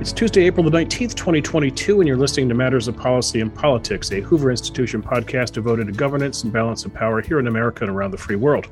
It's 0.00 0.12
Tuesday, 0.12 0.44
April 0.44 0.62
the 0.62 0.70
19th, 0.70 1.16
2022, 1.16 2.00
and 2.00 2.06
you're 2.06 2.16
listening 2.16 2.48
to 2.50 2.54
Matters 2.54 2.86
of 2.86 2.96
Policy 2.96 3.40
and 3.40 3.52
Politics, 3.52 4.12
a 4.12 4.20
Hoover 4.20 4.52
Institution 4.52 5.02
podcast 5.02 5.54
devoted 5.54 5.88
to 5.88 5.92
governance 5.92 6.44
and 6.44 6.52
balance 6.52 6.84
of 6.84 6.94
power 6.94 7.20
here 7.20 7.40
in 7.40 7.48
America 7.48 7.82
and 7.82 7.90
around 7.90 8.12
the 8.12 8.16
free 8.16 8.36
world. 8.36 8.68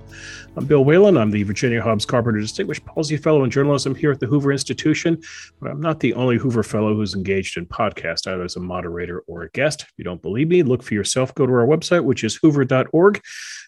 I'm 0.55 0.67
Bill 0.67 0.85
Whalen. 0.85 1.17
I'm 1.17 1.33
the 1.33 1.43
Virginia 1.43 1.83
Hobbs 1.83 2.07
Carpenter 2.07 2.39
Distinguished 2.39 2.85
Policy 2.85 3.17
Fellow 3.17 3.43
in 3.43 3.51
Journalism 3.51 3.93
here 3.93 4.13
at 4.13 4.21
the 4.21 4.27
Hoover 4.29 4.53
Institution, 4.53 5.21
but 5.61 5.73
I'm 5.73 5.81
not 5.81 5.99
the 5.99 6.15
only 6.15 6.37
Hoover 6.37 6.63
Fellow 6.63 6.95
who's 6.95 7.17
engaged 7.17 7.59
in 7.59 7.67
podcast, 7.67 8.29
either 8.29 8.45
as 8.45 8.55
a 8.55 8.61
moderator 8.61 9.25
or 9.27 9.43
a 9.43 9.51
guest. 9.51 9.83
If 9.83 9.95
you 9.97 10.05
don't 10.05 10.23
believe 10.23 10.47
me, 10.47 10.63
look 10.63 10.85
for 10.85 10.95
yourself. 10.95 11.35
Go 11.35 11.45
to 11.45 11.53
our 11.53 11.67
website, 11.67 12.05
which 12.05 12.23
is 12.23 12.37
hoover.org. 12.37 13.21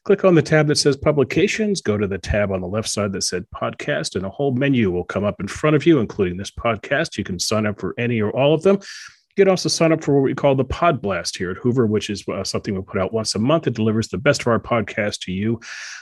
Click 0.08 0.24
on 0.24 0.34
the 0.34 0.40
tab 0.40 0.68
that 0.68 0.78
says 0.78 0.96
Publications, 0.96 1.82
go 1.82 1.98
to 1.98 2.06
the 2.06 2.16
tab 2.16 2.50
on 2.50 2.62
the 2.62 2.66
left 2.66 2.88
side 2.88 3.12
that 3.12 3.24
said 3.24 3.44
Podcast, 3.54 4.16
and 4.16 4.24
a 4.24 4.30
whole 4.30 4.52
menu 4.52 4.90
will 4.90 5.04
come 5.04 5.22
up 5.22 5.38
in 5.38 5.46
front 5.46 5.76
of 5.76 5.84
you, 5.84 5.98
including 5.98 6.38
this 6.38 6.50
podcast. 6.50 7.18
You 7.18 7.24
can 7.24 7.38
sign 7.38 7.66
up 7.66 7.78
for 7.78 7.94
any 7.98 8.18
or 8.22 8.30
all 8.30 8.54
of 8.54 8.62
them. 8.62 8.76
You 8.76 9.44
can 9.44 9.50
also 9.50 9.68
sign 9.68 9.92
up 9.92 10.02
for 10.02 10.14
what 10.14 10.24
we 10.24 10.34
call 10.34 10.54
the 10.54 10.64
Pod 10.64 11.02
Blast 11.02 11.36
here 11.36 11.50
at 11.50 11.58
Hoover, 11.58 11.86
which 11.86 12.08
is 12.08 12.26
uh, 12.26 12.42
something 12.42 12.74
we 12.74 12.80
put 12.80 12.98
out 12.98 13.12
once 13.12 13.34
a 13.34 13.38
month. 13.38 13.66
It 13.66 13.74
delivers 13.74 14.08
the 14.08 14.16
best 14.16 14.40
of 14.40 14.46
our 14.46 14.58
podcast 14.58 15.20
to 15.24 15.32
you 15.32 15.60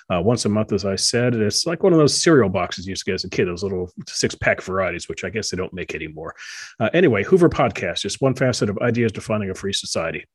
uh, 0.08 0.22
once 0.22 0.44
a 0.44 0.50
month, 0.50 0.72
as 0.72 0.84
I 0.84 0.94
said. 0.94 1.34
And 1.34 1.42
it's 1.42 1.66
like 1.66 1.82
one 1.82 1.92
of 1.92 1.98
those 1.98 2.14
cereal 2.14 2.48
boxes 2.48 2.86
you 2.86 2.90
used 2.90 3.04
to 3.06 3.10
get 3.10 3.16
as 3.16 3.24
a 3.24 3.28
kid, 3.28 3.48
those 3.48 3.64
little 3.64 3.90
six 4.06 4.36
pack 4.36 4.62
varieties, 4.62 5.08
which 5.08 5.24
I 5.24 5.30
guess 5.30 5.50
they 5.50 5.56
don't 5.56 5.74
make 5.74 5.96
anymore. 5.96 6.36
Uh, 6.78 6.90
anyway, 6.94 7.24
Hoover 7.24 7.48
Podcast, 7.48 8.02
just 8.02 8.22
one 8.22 8.36
facet 8.36 8.70
of 8.70 8.78
ideas 8.78 9.10
defining 9.10 9.50
a 9.50 9.54
free 9.56 9.72
society. 9.72 10.26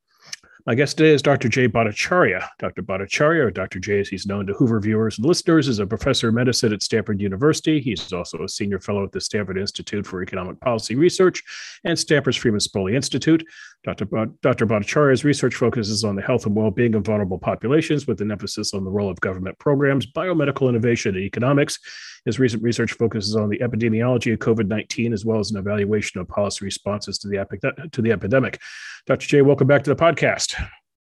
My 0.64 0.76
guest 0.76 0.96
today 0.96 1.10
is 1.10 1.22
Dr. 1.22 1.48
Jay 1.48 1.66
Bhattacharya. 1.66 2.46
Dr. 2.60 2.82
Bhattacharya, 2.82 3.46
or 3.46 3.50
Dr. 3.50 3.80
Jay 3.80 3.98
as 3.98 4.08
he's 4.08 4.26
known 4.26 4.46
to 4.46 4.52
Hoover 4.52 4.78
viewers 4.78 5.18
and 5.18 5.26
listeners, 5.26 5.66
is 5.66 5.80
a 5.80 5.86
professor 5.86 6.28
of 6.28 6.34
medicine 6.34 6.72
at 6.72 6.84
Stanford 6.84 7.20
University. 7.20 7.80
He's 7.80 8.12
also 8.12 8.44
a 8.44 8.48
senior 8.48 8.78
fellow 8.78 9.02
at 9.02 9.10
the 9.10 9.20
Stanford 9.20 9.58
Institute 9.58 10.06
for 10.06 10.22
Economic 10.22 10.60
Policy 10.60 10.94
Research 10.94 11.42
and 11.82 11.98
Stanford's 11.98 12.36
Freeman 12.36 12.60
Spogli 12.60 12.94
Institute. 12.94 13.44
Dr. 13.84 14.04
B- 14.04 14.32
Dr. 14.42 14.66
Bhattacharya's 14.66 15.24
research 15.24 15.56
focuses 15.56 16.04
on 16.04 16.14
the 16.14 16.22
health 16.22 16.46
and 16.46 16.54
well-being 16.54 16.94
of 16.94 17.04
vulnerable 17.04 17.38
populations 17.38 18.06
with 18.06 18.20
an 18.20 18.30
emphasis 18.30 18.74
on 18.74 18.84
the 18.84 18.90
role 18.90 19.10
of 19.10 19.20
government 19.20 19.58
programs, 19.58 20.06
biomedical 20.06 20.68
innovation, 20.68 21.16
and 21.16 21.24
economics. 21.24 21.78
His 22.24 22.38
recent 22.38 22.62
research 22.62 22.92
focuses 22.92 23.34
on 23.34 23.48
the 23.48 23.58
epidemiology 23.58 24.32
of 24.32 24.38
COVID 24.38 24.68
19 24.68 25.12
as 25.12 25.24
well 25.24 25.40
as 25.40 25.50
an 25.50 25.56
evaluation 25.56 26.20
of 26.20 26.28
policy 26.28 26.64
responses 26.64 27.18
to 27.18 27.28
the, 27.28 27.38
epi- 27.38 27.58
to 27.90 28.02
the 28.02 28.12
epidemic. 28.12 28.60
Dr. 29.06 29.26
Jay, 29.26 29.42
welcome 29.42 29.66
back 29.66 29.82
to 29.82 29.90
the 29.92 30.00
podcast. 30.00 30.54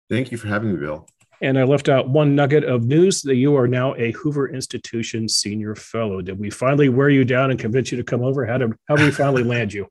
Thank 0.09 0.33
you 0.33 0.39
for 0.39 0.49
having 0.49 0.73
me, 0.73 0.79
Bill. 0.79 1.07
And 1.43 1.59
I 1.59 1.65
left 1.65 1.89
out 1.89 2.09
one 2.09 2.35
nugget 2.35 2.65
of 2.65 2.85
news 2.85 3.23
that 3.23 3.37
you 3.37 3.57
are 3.57 3.69
now 3.69 3.95
a 3.97 4.13
Hoover 4.13 4.49
Institution 4.49 5.29
Senior 5.29 5.75
Fellow. 5.75 6.21
Did 6.21 6.39
we 6.39 6.51
finally 6.51 6.89
wear 6.89 7.09
you 7.09 7.25
down 7.25 7.51
and 7.51 7.59
convince 7.59 7.91
you 7.91 7.99
to 7.99 8.05
come 8.05 8.23
over? 8.23 8.45
How 8.47 8.59
did, 8.59 8.75
how 8.89 8.97
did 8.97 9.07
we 9.07 9.11
finally 9.11 9.43
land 9.43 9.73
you? 9.73 9.87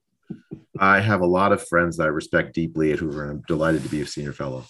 I 0.79 1.01
have 1.01 1.21
a 1.21 1.27
lot 1.27 1.51
of 1.51 1.67
friends 1.67 1.97
that 1.97 2.03
I 2.03 2.07
respect 2.07 2.53
deeply 2.53 2.93
at 2.93 2.99
Hoover, 2.99 3.23
and 3.23 3.31
I'm 3.31 3.43
delighted 3.47 3.83
to 3.83 3.89
be 3.89 4.01
a 4.01 4.05
Senior 4.05 4.33
Fellow. 4.33 4.65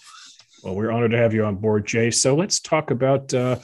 Well, 0.62 0.74
we're 0.74 0.90
honored 0.90 1.12
to 1.12 1.18
have 1.18 1.32
you 1.32 1.44
on 1.44 1.56
board, 1.56 1.86
Jay. 1.86 2.10
So 2.10 2.34
let's 2.34 2.60
talk 2.60 2.90
about 2.90 3.32
uh, 3.32 3.58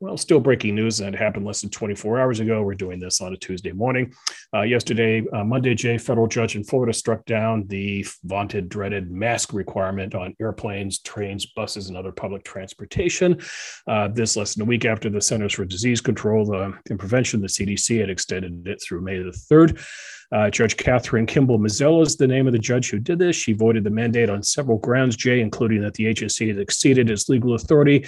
well, 0.00 0.16
still 0.16 0.40
breaking 0.40 0.74
news 0.74 0.98
that 0.98 1.14
happened 1.14 1.46
less 1.46 1.60
than 1.60 1.70
24 1.70 2.20
hours 2.20 2.40
ago. 2.40 2.62
We're 2.62 2.74
doing 2.74 2.98
this 2.98 3.20
on 3.20 3.32
a 3.32 3.36
Tuesday 3.36 3.72
morning. 3.72 4.12
Uh, 4.52 4.62
yesterday, 4.62 5.22
uh, 5.32 5.44
Monday, 5.44 5.74
Jay, 5.74 5.98
federal 5.98 6.26
judge 6.26 6.56
in 6.56 6.64
Florida 6.64 6.92
struck 6.92 7.24
down 7.26 7.66
the 7.68 8.04
vaunted, 8.24 8.68
dreaded 8.68 9.10
mask 9.10 9.52
requirement 9.52 10.14
on 10.14 10.34
airplanes, 10.40 10.98
trains, 10.98 11.46
buses, 11.46 11.88
and 11.88 11.96
other 11.96 12.12
public 12.12 12.44
transportation. 12.44 13.40
Uh, 13.86 14.08
this 14.08 14.36
less 14.36 14.54
than 14.54 14.62
a 14.62 14.66
week 14.66 14.84
after 14.84 15.08
the 15.08 15.20
Centers 15.20 15.54
for 15.54 15.64
Disease 15.64 16.00
Control 16.00 16.52
and 16.52 16.98
Prevention, 16.98 17.40
the 17.40 17.46
CDC, 17.46 18.00
had 18.00 18.10
extended 18.10 18.66
it 18.66 18.82
through 18.82 19.00
May 19.00 19.18
the 19.18 19.30
3rd. 19.50 19.80
Uh, 20.32 20.50
judge 20.50 20.76
Kathryn 20.76 21.28
Kimball 21.28 21.58
Mizelle 21.58 22.02
is 22.02 22.16
the 22.16 22.26
name 22.26 22.46
of 22.46 22.52
the 22.52 22.58
judge 22.58 22.90
who 22.90 22.98
did 22.98 23.20
this. 23.20 23.36
She 23.36 23.52
voided 23.52 23.84
the 23.84 23.90
mandate 23.90 24.30
on 24.30 24.42
several 24.42 24.78
grounds, 24.78 25.16
Jay, 25.16 25.40
including 25.40 25.80
that 25.82 25.94
the 25.94 26.06
agency 26.06 26.48
had 26.48 26.58
exceeded 26.58 27.08
its 27.08 27.28
legal 27.28 27.54
authority 27.54 28.04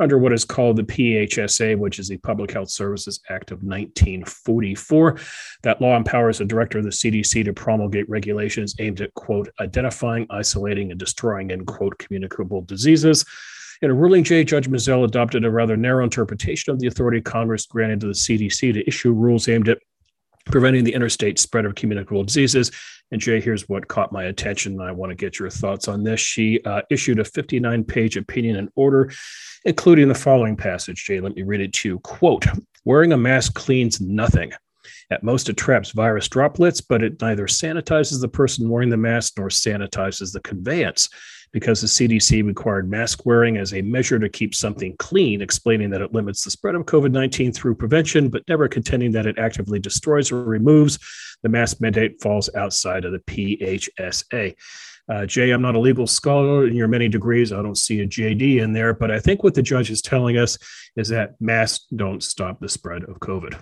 under 0.00 0.18
what 0.18 0.32
is 0.32 0.44
called 0.44 0.76
the 0.76 0.82
PHSA, 0.84 1.76
which 1.76 1.98
is 1.98 2.08
the 2.08 2.18
Public 2.18 2.52
Health 2.52 2.70
Services 2.70 3.20
Act 3.28 3.50
of 3.50 3.62
1944. 3.62 5.18
That 5.62 5.80
law 5.80 5.96
empowers 5.96 6.38
the 6.38 6.44
director 6.44 6.78
of 6.78 6.84
the 6.84 6.90
CDC 6.90 7.44
to 7.44 7.52
promulgate 7.52 8.08
regulations 8.08 8.74
aimed 8.78 9.00
at, 9.00 9.12
quote, 9.14 9.48
identifying, 9.60 10.26
isolating, 10.30 10.90
and 10.90 11.00
destroying, 11.00 11.50
end 11.50 11.66
quote, 11.66 11.98
communicable 11.98 12.62
diseases. 12.62 13.24
In 13.80 13.90
a 13.90 13.94
ruling, 13.94 14.24
J. 14.24 14.42
Judge 14.42 14.68
Mizelle 14.68 15.04
adopted 15.04 15.44
a 15.44 15.50
rather 15.50 15.76
narrow 15.76 16.02
interpretation 16.02 16.72
of 16.72 16.80
the 16.80 16.88
authority 16.88 17.20
Congress 17.20 17.66
granted 17.66 18.00
to 18.00 18.06
the 18.08 18.12
CDC 18.12 18.74
to 18.74 18.86
issue 18.88 19.12
rules 19.12 19.48
aimed 19.48 19.68
at 19.68 19.78
preventing 20.50 20.84
the 20.84 20.94
interstate 20.94 21.38
spread 21.38 21.64
of 21.64 21.74
communicable 21.74 22.24
diseases. 22.24 22.70
And 23.10 23.20
Jay, 23.20 23.40
here's 23.40 23.68
what 23.68 23.88
caught 23.88 24.12
my 24.12 24.24
attention. 24.24 24.80
I 24.80 24.92
want 24.92 25.10
to 25.10 25.16
get 25.16 25.38
your 25.38 25.50
thoughts 25.50 25.88
on 25.88 26.04
this. 26.04 26.20
She 26.20 26.60
uh, 26.64 26.82
issued 26.90 27.20
a 27.20 27.24
59 27.24 27.84
page 27.84 28.16
opinion 28.16 28.56
and 28.56 28.68
order, 28.74 29.10
including 29.64 30.08
the 30.08 30.14
following 30.14 30.56
passage. 30.56 31.04
Jay, 31.04 31.20
let 31.20 31.34
me 31.34 31.42
read 31.42 31.60
it 31.60 31.72
to 31.74 31.88
you. 31.88 31.98
Quote 32.00 32.44
Wearing 32.84 33.12
a 33.12 33.16
mask 33.16 33.54
cleans 33.54 34.00
nothing. 34.00 34.52
At 35.10 35.22
most, 35.22 35.48
it 35.48 35.56
traps 35.56 35.92
virus 35.92 36.28
droplets, 36.28 36.80
but 36.80 37.02
it 37.02 37.20
neither 37.20 37.46
sanitizes 37.46 38.20
the 38.20 38.28
person 38.28 38.68
wearing 38.68 38.90
the 38.90 38.96
mask 38.96 39.34
nor 39.38 39.48
sanitizes 39.48 40.32
the 40.32 40.40
conveyance 40.40 41.08
because 41.52 41.80
the 41.80 41.86
CDC 41.86 42.44
required 42.44 42.90
mask 42.90 43.24
wearing 43.26 43.56
as 43.56 43.72
a 43.74 43.82
measure 43.82 44.18
to 44.18 44.28
keep 44.28 44.54
something 44.54 44.94
clean, 44.98 45.40
explaining 45.40 45.90
that 45.90 46.00
it 46.00 46.12
limits 46.12 46.44
the 46.44 46.50
spread 46.50 46.74
of 46.74 46.86
COVID 46.86 47.12
19 47.12 47.52
through 47.52 47.74
prevention, 47.74 48.28
but 48.28 48.42
never 48.48 48.68
contending 48.68 49.12
that 49.12 49.26
it 49.26 49.38
actively 49.38 49.78
destroys 49.78 50.30
or 50.30 50.44
removes. 50.44 50.98
The 51.42 51.48
mask 51.48 51.80
mandate 51.80 52.20
falls 52.20 52.50
outside 52.54 53.04
of 53.04 53.12
the 53.12 53.20
PHSA. 53.20 54.54
Uh, 55.10 55.24
Jay, 55.24 55.52
I'm 55.52 55.62
not 55.62 55.74
a 55.74 55.80
legal 55.80 56.06
scholar 56.06 56.66
in 56.66 56.76
your 56.76 56.88
many 56.88 57.08
degrees. 57.08 57.52
I 57.52 57.62
don't 57.62 57.78
see 57.78 58.00
a 58.00 58.06
JD 58.06 58.60
in 58.60 58.74
there, 58.74 58.92
but 58.92 59.10
I 59.10 59.18
think 59.18 59.42
what 59.42 59.54
the 59.54 59.62
judge 59.62 59.90
is 59.90 60.02
telling 60.02 60.36
us 60.36 60.58
is 60.96 61.08
that 61.08 61.40
masks 61.40 61.86
don't 61.96 62.22
stop 62.22 62.60
the 62.60 62.68
spread 62.68 63.04
of 63.04 63.18
COVID 63.20 63.58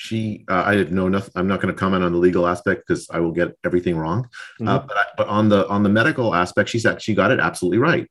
she 0.00 0.44
uh, 0.48 0.62
i 0.64 0.74
didn't 0.74 0.94
know 0.94 1.08
nothing 1.08 1.30
i'm 1.34 1.46
not 1.46 1.60
going 1.60 1.72
to 1.72 1.78
comment 1.78 2.02
on 2.02 2.12
the 2.12 2.18
legal 2.18 2.46
aspect 2.46 2.82
because 2.86 3.06
i 3.10 3.20
will 3.20 3.32
get 3.32 3.56
everything 3.64 3.96
wrong. 3.98 4.24
Mm-hmm. 4.24 4.68
uh, 4.68 4.78
but, 4.78 4.96
I, 4.96 5.04
but 5.18 5.28
on 5.28 5.50
the 5.50 5.68
on 5.68 5.82
the 5.82 5.90
medical 5.90 6.34
aspect 6.34 6.70
she's 6.70 6.86
she 6.98 7.14
got 7.14 7.30
it 7.30 7.40
absolutely 7.40 7.78
right. 7.78 8.10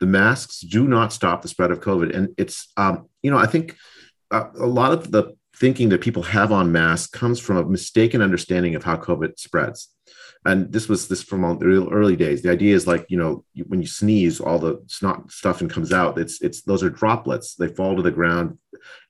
The 0.00 0.06
masks 0.06 0.60
do 0.60 0.88
not 0.88 1.12
stop 1.12 1.42
the 1.42 1.48
spread 1.48 1.70
of 1.70 1.80
covid 1.80 2.16
and 2.16 2.30
it's 2.38 2.72
um, 2.78 3.06
you 3.22 3.30
know 3.30 3.36
i 3.36 3.46
think 3.46 3.76
uh, 4.30 4.48
a 4.58 4.66
lot 4.66 4.92
of 4.92 5.10
the 5.10 5.36
thinking 5.54 5.90
that 5.90 6.00
people 6.00 6.22
have 6.22 6.52
on 6.52 6.72
masks 6.72 7.10
comes 7.10 7.38
from 7.38 7.58
a 7.58 7.64
mistaken 7.64 8.22
understanding 8.22 8.74
of 8.74 8.82
how 8.84 8.96
covid 8.96 9.38
spreads 9.38 9.88
and 10.46 10.72
this 10.72 10.88
was 10.88 11.08
this 11.08 11.22
from 11.22 11.42
the 11.58 11.66
real 11.66 11.88
early 11.90 12.16
days. 12.16 12.42
The 12.42 12.50
idea 12.50 12.74
is 12.74 12.86
like 12.86 13.06
you 13.08 13.18
know 13.18 13.44
when 13.66 13.80
you 13.80 13.86
sneeze 13.86 14.40
all 14.40 14.58
the 14.58 14.82
snot 14.86 15.30
stuff 15.30 15.60
and 15.60 15.70
comes 15.70 15.92
out. 15.92 16.18
It's 16.18 16.40
it's 16.40 16.62
those 16.62 16.82
are 16.82 16.90
droplets. 16.90 17.54
They 17.54 17.68
fall 17.68 17.96
to 17.96 18.02
the 18.02 18.10
ground. 18.10 18.58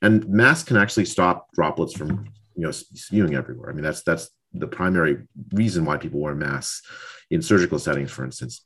And 0.02 0.28
masks 0.28 0.66
can 0.66 0.76
actually 0.76 1.04
stop 1.04 1.52
droplets 1.54 1.96
from 1.96 2.26
you 2.56 2.64
know 2.64 2.72
spewing 2.72 3.34
everywhere. 3.34 3.70
I 3.70 3.74
mean 3.74 3.84
that's 3.84 4.02
that's 4.02 4.30
the 4.52 4.66
primary 4.66 5.18
reason 5.52 5.84
why 5.84 5.96
people 5.96 6.20
wear 6.20 6.34
masks 6.34 6.82
in 7.30 7.40
surgical 7.40 7.78
settings 7.78 8.10
for 8.10 8.24
instance 8.24 8.64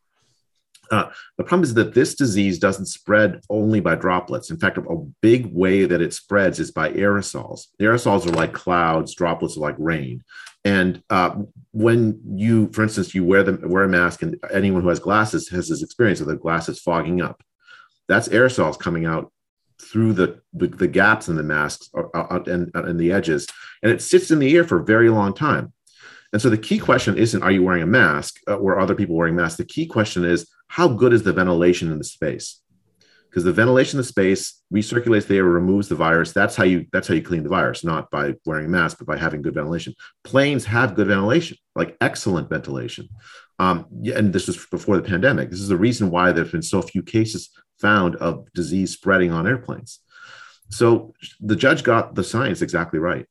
uh, 0.90 1.10
the 1.38 1.44
problem 1.44 1.64
is 1.64 1.74
that 1.74 1.94
this 1.94 2.14
disease 2.14 2.58
doesn't 2.58 2.86
spread 2.86 3.40
only 3.50 3.80
by 3.80 3.94
droplets. 3.94 4.50
In 4.50 4.58
fact, 4.58 4.78
a 4.78 4.96
big 5.20 5.46
way 5.46 5.84
that 5.84 6.00
it 6.00 6.14
spreads 6.14 6.58
is 6.58 6.70
by 6.70 6.92
aerosols. 6.92 7.66
Aerosols 7.80 8.26
are 8.26 8.36
like 8.36 8.52
clouds, 8.52 9.14
droplets 9.14 9.56
are 9.56 9.60
like 9.60 9.76
rain. 9.78 10.22
And 10.64 11.02
uh, 11.10 11.36
when 11.72 12.20
you, 12.36 12.70
for 12.72 12.82
instance, 12.82 13.14
you 13.14 13.24
wear 13.24 13.44
wear 13.44 13.84
a 13.84 13.88
mask, 13.88 14.22
and 14.22 14.42
anyone 14.50 14.82
who 14.82 14.88
has 14.88 15.00
glasses 15.00 15.48
has 15.50 15.68
this 15.68 15.82
experience 15.82 16.20
of 16.20 16.26
the 16.26 16.36
glasses 16.36 16.80
fogging 16.80 17.20
up. 17.20 17.42
That's 18.08 18.28
aerosols 18.28 18.78
coming 18.78 19.04
out 19.04 19.30
through 19.80 20.14
the, 20.14 20.40
the, 20.54 20.68
the 20.68 20.88
gaps 20.88 21.28
in 21.28 21.36
the 21.36 21.42
masks 21.42 21.90
or, 21.92 22.14
uh, 22.16 22.26
uh, 22.30 22.42
and, 22.46 22.70
and 22.74 22.98
the 22.98 23.12
edges, 23.12 23.46
and 23.82 23.92
it 23.92 24.00
sits 24.00 24.30
in 24.30 24.38
the 24.38 24.56
air 24.56 24.64
for 24.64 24.80
a 24.80 24.84
very 24.84 25.10
long 25.10 25.34
time. 25.34 25.73
And 26.34 26.42
so 26.42 26.50
the 26.50 26.58
key 26.58 26.80
question 26.80 27.16
isn't 27.16 27.44
are 27.44 27.52
you 27.52 27.62
wearing 27.62 27.84
a 27.84 27.86
mask 27.86 28.40
uh, 28.48 28.56
or 28.56 28.80
other 28.80 28.96
people 28.96 29.14
wearing 29.14 29.36
masks? 29.36 29.56
The 29.56 29.64
key 29.64 29.86
question 29.86 30.24
is 30.24 30.50
how 30.66 30.88
good 30.88 31.12
is 31.12 31.22
the 31.22 31.32
ventilation 31.32 31.92
in 31.92 31.98
the 31.98 32.02
space? 32.02 32.60
Because 33.30 33.44
the 33.44 33.52
ventilation 33.52 33.98
in 33.98 34.02
the 34.02 34.08
space 34.08 34.60
recirculates 34.74 35.28
the 35.28 35.36
air, 35.36 35.44
removes 35.44 35.88
the 35.88 35.94
virus. 35.94 36.32
That's 36.32 36.56
how 36.56 36.64
you 36.64 36.86
that's 36.92 37.06
how 37.06 37.14
you 37.14 37.22
clean 37.22 37.44
the 37.44 37.48
virus, 37.48 37.84
not 37.84 38.10
by 38.10 38.34
wearing 38.44 38.66
a 38.66 38.68
mask, 38.68 38.98
but 38.98 39.06
by 39.06 39.16
having 39.16 39.42
good 39.42 39.54
ventilation. 39.54 39.94
Planes 40.24 40.64
have 40.64 40.96
good 40.96 41.06
ventilation, 41.06 41.56
like 41.76 41.96
excellent 42.00 42.50
ventilation. 42.50 43.08
Um, 43.60 43.86
and 44.12 44.32
this 44.32 44.48
was 44.48 44.66
before 44.66 44.96
the 44.96 45.08
pandemic. 45.08 45.50
This 45.50 45.60
is 45.60 45.68
the 45.68 45.76
reason 45.76 46.10
why 46.10 46.32
there 46.32 46.42
have 46.42 46.52
been 46.52 46.62
so 46.62 46.82
few 46.82 47.04
cases 47.04 47.50
found 47.78 48.16
of 48.16 48.52
disease 48.54 48.90
spreading 48.90 49.30
on 49.30 49.46
airplanes. 49.46 50.00
So 50.70 51.14
the 51.38 51.54
judge 51.54 51.84
got 51.84 52.16
the 52.16 52.24
science 52.24 52.60
exactly 52.60 52.98
right. 52.98 53.26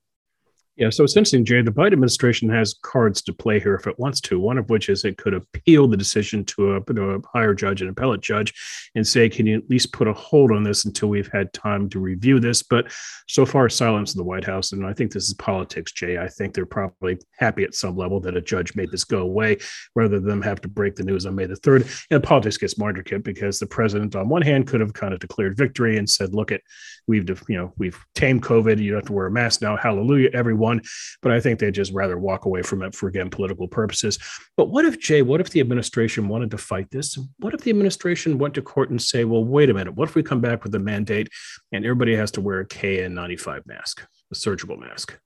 Yeah, 0.75 0.89
so 0.89 1.03
it's 1.03 1.15
interesting, 1.15 1.45
Jay. 1.45 1.61
The 1.61 1.71
Biden 1.71 1.93
administration 1.93 2.49
has 2.49 2.73
cards 2.81 3.21
to 3.23 3.33
play 3.33 3.59
here 3.59 3.75
if 3.75 3.85
it 3.85 3.99
wants 3.99 4.19
to. 4.21 4.39
One 4.39 4.57
of 4.57 4.71
which 4.71 4.89
is 4.89 5.05
it 5.05 5.19
could 5.19 5.35
appeal 5.35 5.87
the 5.87 5.95
decision 5.95 6.43
to 6.45 6.77
a, 6.77 6.83
to 6.93 7.11
a 7.11 7.19
higher 7.31 7.53
judge, 7.53 7.83
an 7.83 7.89
appellate 7.89 8.21
judge, 8.21 8.55
and 8.95 9.05
say, 9.05 9.29
"Can 9.29 9.45
you 9.45 9.59
at 9.59 9.69
least 9.69 9.93
put 9.93 10.07
a 10.07 10.13
hold 10.13 10.51
on 10.51 10.63
this 10.63 10.85
until 10.85 11.09
we've 11.09 11.31
had 11.31 11.53
time 11.53 11.89
to 11.89 11.99
review 11.99 12.39
this?" 12.39 12.63
But 12.63 12.91
so 13.27 13.45
far, 13.45 13.69
silence 13.69 14.15
in 14.15 14.17
the 14.17 14.23
White 14.23 14.45
House, 14.45 14.71
and 14.71 14.83
I 14.83 14.93
think 14.93 15.11
this 15.11 15.27
is 15.27 15.35
politics, 15.35 15.91
Jay. 15.91 16.17
I 16.17 16.27
think 16.27 16.55
they're 16.55 16.65
probably 16.65 17.19
happy 17.37 17.63
at 17.63 17.75
some 17.75 17.95
level 17.95 18.19
that 18.21 18.35
a 18.35 18.41
judge 18.41 18.73
made 18.73 18.89
this 18.89 19.03
go 19.03 19.19
away, 19.19 19.59
rather 19.93 20.19
than 20.19 20.41
have 20.41 20.59
to 20.61 20.67
break 20.67 20.95
the 20.95 21.03
news 21.03 21.27
on 21.27 21.35
May 21.35 21.45
the 21.45 21.55
third. 21.55 21.87
And 22.09 22.23
politics 22.23 22.57
gets 22.57 22.79
more 22.79 22.89
intricate 22.89 23.23
because 23.23 23.59
the 23.59 23.67
president, 23.67 24.15
on 24.15 24.27
one 24.27 24.41
hand, 24.41 24.65
could 24.65 24.81
have 24.81 24.93
kind 24.93 25.13
of 25.13 25.19
declared 25.19 25.55
victory 25.55 25.97
and 25.97 26.09
said, 26.09 26.33
"Look, 26.33 26.51
it, 26.51 26.63
we've 27.05 27.29
you 27.47 27.57
know 27.59 27.73
we've 27.77 28.03
tamed 28.15 28.41
COVID. 28.41 28.81
You 28.81 28.89
don't 28.89 29.01
have 29.01 29.07
to 29.07 29.13
wear 29.13 29.27
a 29.27 29.31
mask 29.31 29.61
now. 29.61 29.77
Hallelujah, 29.77 30.31
everyone." 30.33 30.62
One, 30.63 30.81
but 31.21 31.31
I 31.31 31.39
think 31.39 31.59
they'd 31.59 31.73
just 31.73 31.93
rather 31.93 32.17
walk 32.17 32.45
away 32.45 32.61
from 32.63 32.81
it 32.81 32.95
for 32.95 33.07
again 33.07 33.29
political 33.29 33.67
purposes. 33.67 34.17
But 34.57 34.69
what 34.69 34.85
if 34.85 34.99
Jay? 34.99 35.21
What 35.21 35.41
if 35.41 35.49
the 35.51 35.59
administration 35.59 36.27
wanted 36.27 36.49
to 36.51 36.57
fight 36.57 36.89
this? 36.89 37.17
What 37.37 37.53
if 37.53 37.61
the 37.61 37.69
administration 37.69 38.37
went 38.37 38.53
to 38.55 38.61
court 38.61 38.89
and 38.89 39.01
say, 39.01 39.25
"Well, 39.25 39.45
wait 39.45 39.69
a 39.69 39.73
minute. 39.73 39.95
What 39.95 40.09
if 40.09 40.15
we 40.15 40.23
come 40.23 40.41
back 40.41 40.63
with 40.63 40.73
a 40.75 40.79
mandate 40.79 41.29
and 41.71 41.85
everybody 41.85 42.15
has 42.15 42.31
to 42.31 42.41
wear 42.41 42.61
a 42.61 42.67
KN95 42.67 43.65
mask, 43.67 44.05
a 44.31 44.35
surgical 44.35 44.77
mask?" 44.77 45.19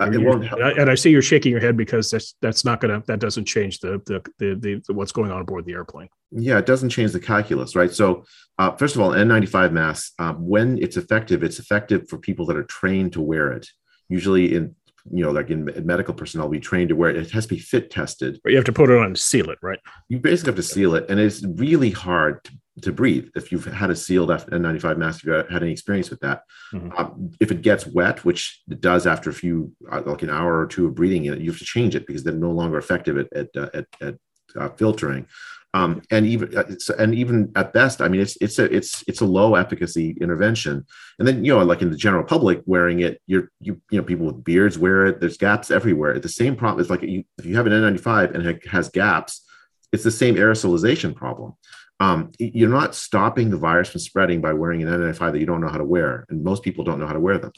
Uh, 0.00 0.72
and 0.78 0.90
I 0.90 0.94
see 0.94 1.10
you're 1.10 1.20
shaking 1.20 1.52
your 1.52 1.60
head 1.60 1.76
because 1.76 2.10
that's 2.10 2.34
that's 2.40 2.64
not 2.64 2.80
gonna 2.80 3.02
that 3.06 3.20
doesn't 3.20 3.44
change 3.44 3.80
the 3.80 4.00
the 4.06 4.22
the, 4.38 4.82
the 4.86 4.94
what's 4.94 5.12
going 5.12 5.30
on 5.30 5.42
aboard 5.42 5.66
the 5.66 5.72
airplane. 5.72 6.08
Yeah, 6.30 6.58
it 6.58 6.64
doesn't 6.64 6.88
change 6.88 7.12
the 7.12 7.20
calculus, 7.20 7.76
right? 7.76 7.92
So, 7.92 8.24
uh, 8.58 8.70
first 8.76 8.94
of 8.94 9.02
all, 9.02 9.10
N95 9.10 9.72
masks, 9.72 10.12
um, 10.18 10.46
when 10.46 10.78
it's 10.78 10.96
effective, 10.96 11.42
it's 11.42 11.58
effective 11.58 12.08
for 12.08 12.18
people 12.18 12.46
that 12.46 12.56
are 12.56 12.64
trained 12.64 13.12
to 13.12 13.20
wear 13.20 13.52
it 13.52 13.68
usually 14.10 14.54
in 14.54 14.74
you 15.10 15.24
know, 15.24 15.30
like 15.30 15.50
in 15.50 15.64
medical 15.84 16.14
personnel, 16.14 16.48
we 16.48 16.60
train 16.60 16.88
to 16.88 16.94
wear 16.94 17.10
it. 17.10 17.16
It 17.16 17.30
has 17.30 17.46
to 17.46 17.54
be 17.54 17.58
fit 17.58 17.90
tested. 17.90 18.38
But 18.42 18.50
you 18.50 18.56
have 18.56 18.66
to 18.66 18.72
put 18.72 18.90
it 18.90 18.98
on 18.98 19.06
and 19.06 19.18
seal 19.18 19.50
it, 19.50 19.58
right? 19.62 19.78
You 20.08 20.18
basically 20.18 20.50
have 20.50 20.56
to 20.56 20.62
seal 20.62 20.94
it, 20.94 21.06
and 21.08 21.18
it's 21.18 21.44
really 21.56 21.90
hard 21.90 22.44
to, 22.44 22.52
to 22.82 22.92
breathe 22.92 23.28
if 23.34 23.50
you've 23.50 23.64
had 23.64 23.90
a 23.90 23.96
sealed 23.96 24.28
N95 24.28 24.98
mask. 24.98 25.20
If 25.20 25.26
you've 25.26 25.50
had 25.50 25.62
any 25.62 25.72
experience 25.72 26.10
with 26.10 26.20
that, 26.20 26.42
mm-hmm. 26.72 26.92
um, 26.96 27.30
if 27.40 27.50
it 27.50 27.62
gets 27.62 27.86
wet, 27.86 28.24
which 28.24 28.62
it 28.70 28.80
does 28.80 29.06
after 29.06 29.30
a 29.30 29.34
few, 29.34 29.72
uh, 29.90 30.02
like 30.04 30.22
an 30.22 30.30
hour 30.30 30.60
or 30.60 30.66
two 30.66 30.86
of 30.86 30.94
breathing 30.94 31.24
in 31.24 31.34
it, 31.34 31.40
you 31.40 31.50
have 31.50 31.58
to 31.58 31.64
change 31.64 31.94
it 31.94 32.06
because 32.06 32.22
they're 32.22 32.34
no 32.34 32.50
longer 32.50 32.78
effective 32.78 33.16
at 33.16 33.32
at, 33.32 33.48
uh, 33.56 33.70
at, 33.74 33.86
at 34.02 34.14
uh, 34.56 34.68
filtering 34.70 35.26
um, 35.72 36.02
and 36.10 36.26
even 36.26 36.56
uh, 36.56 36.64
and 36.98 37.14
even 37.14 37.52
at 37.54 37.72
best, 37.72 38.00
I 38.00 38.08
mean, 38.08 38.20
it's 38.20 38.36
it's 38.40 38.58
a 38.58 38.64
it's 38.64 39.04
it's 39.06 39.20
a 39.20 39.24
low 39.24 39.54
efficacy 39.54 40.16
intervention. 40.20 40.84
And 41.18 41.28
then 41.28 41.44
you 41.44 41.56
know, 41.56 41.64
like 41.64 41.80
in 41.80 41.90
the 41.90 41.96
general 41.96 42.24
public 42.24 42.62
wearing 42.66 43.00
it, 43.00 43.20
you're 43.26 43.50
you 43.60 43.80
you 43.90 44.00
know 44.00 44.04
people 44.04 44.26
with 44.26 44.42
beards 44.42 44.78
wear 44.78 45.06
it. 45.06 45.20
There's 45.20 45.36
gaps 45.36 45.70
everywhere. 45.70 46.18
The 46.18 46.28
same 46.28 46.56
problem 46.56 46.80
is 46.80 46.90
like 46.90 47.02
you, 47.02 47.22
if 47.38 47.46
you 47.46 47.54
have 47.54 47.66
an 47.66 47.72
N95 47.72 48.34
and 48.34 48.46
it 48.46 48.66
has 48.66 48.88
gaps, 48.88 49.46
it's 49.92 50.02
the 50.02 50.10
same 50.10 50.34
aerosolization 50.34 51.14
problem. 51.14 51.54
Um, 52.00 52.32
you're 52.38 52.70
not 52.70 52.94
stopping 52.94 53.50
the 53.50 53.58
virus 53.58 53.90
from 53.90 54.00
spreading 54.00 54.40
by 54.40 54.54
wearing 54.54 54.82
an 54.82 54.88
N95 54.88 55.32
that 55.32 55.38
you 55.38 55.46
don't 55.46 55.60
know 55.60 55.68
how 55.68 55.78
to 55.78 55.84
wear, 55.84 56.26
and 56.30 56.42
most 56.42 56.64
people 56.64 56.82
don't 56.82 56.98
know 56.98 57.06
how 57.06 57.12
to 57.12 57.20
wear 57.20 57.38
them. 57.38 57.52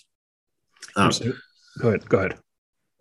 Um, 0.97 1.11
go 1.81 1.89
ahead. 1.89 2.09
Go 2.11 2.19
ahead. 2.19 2.39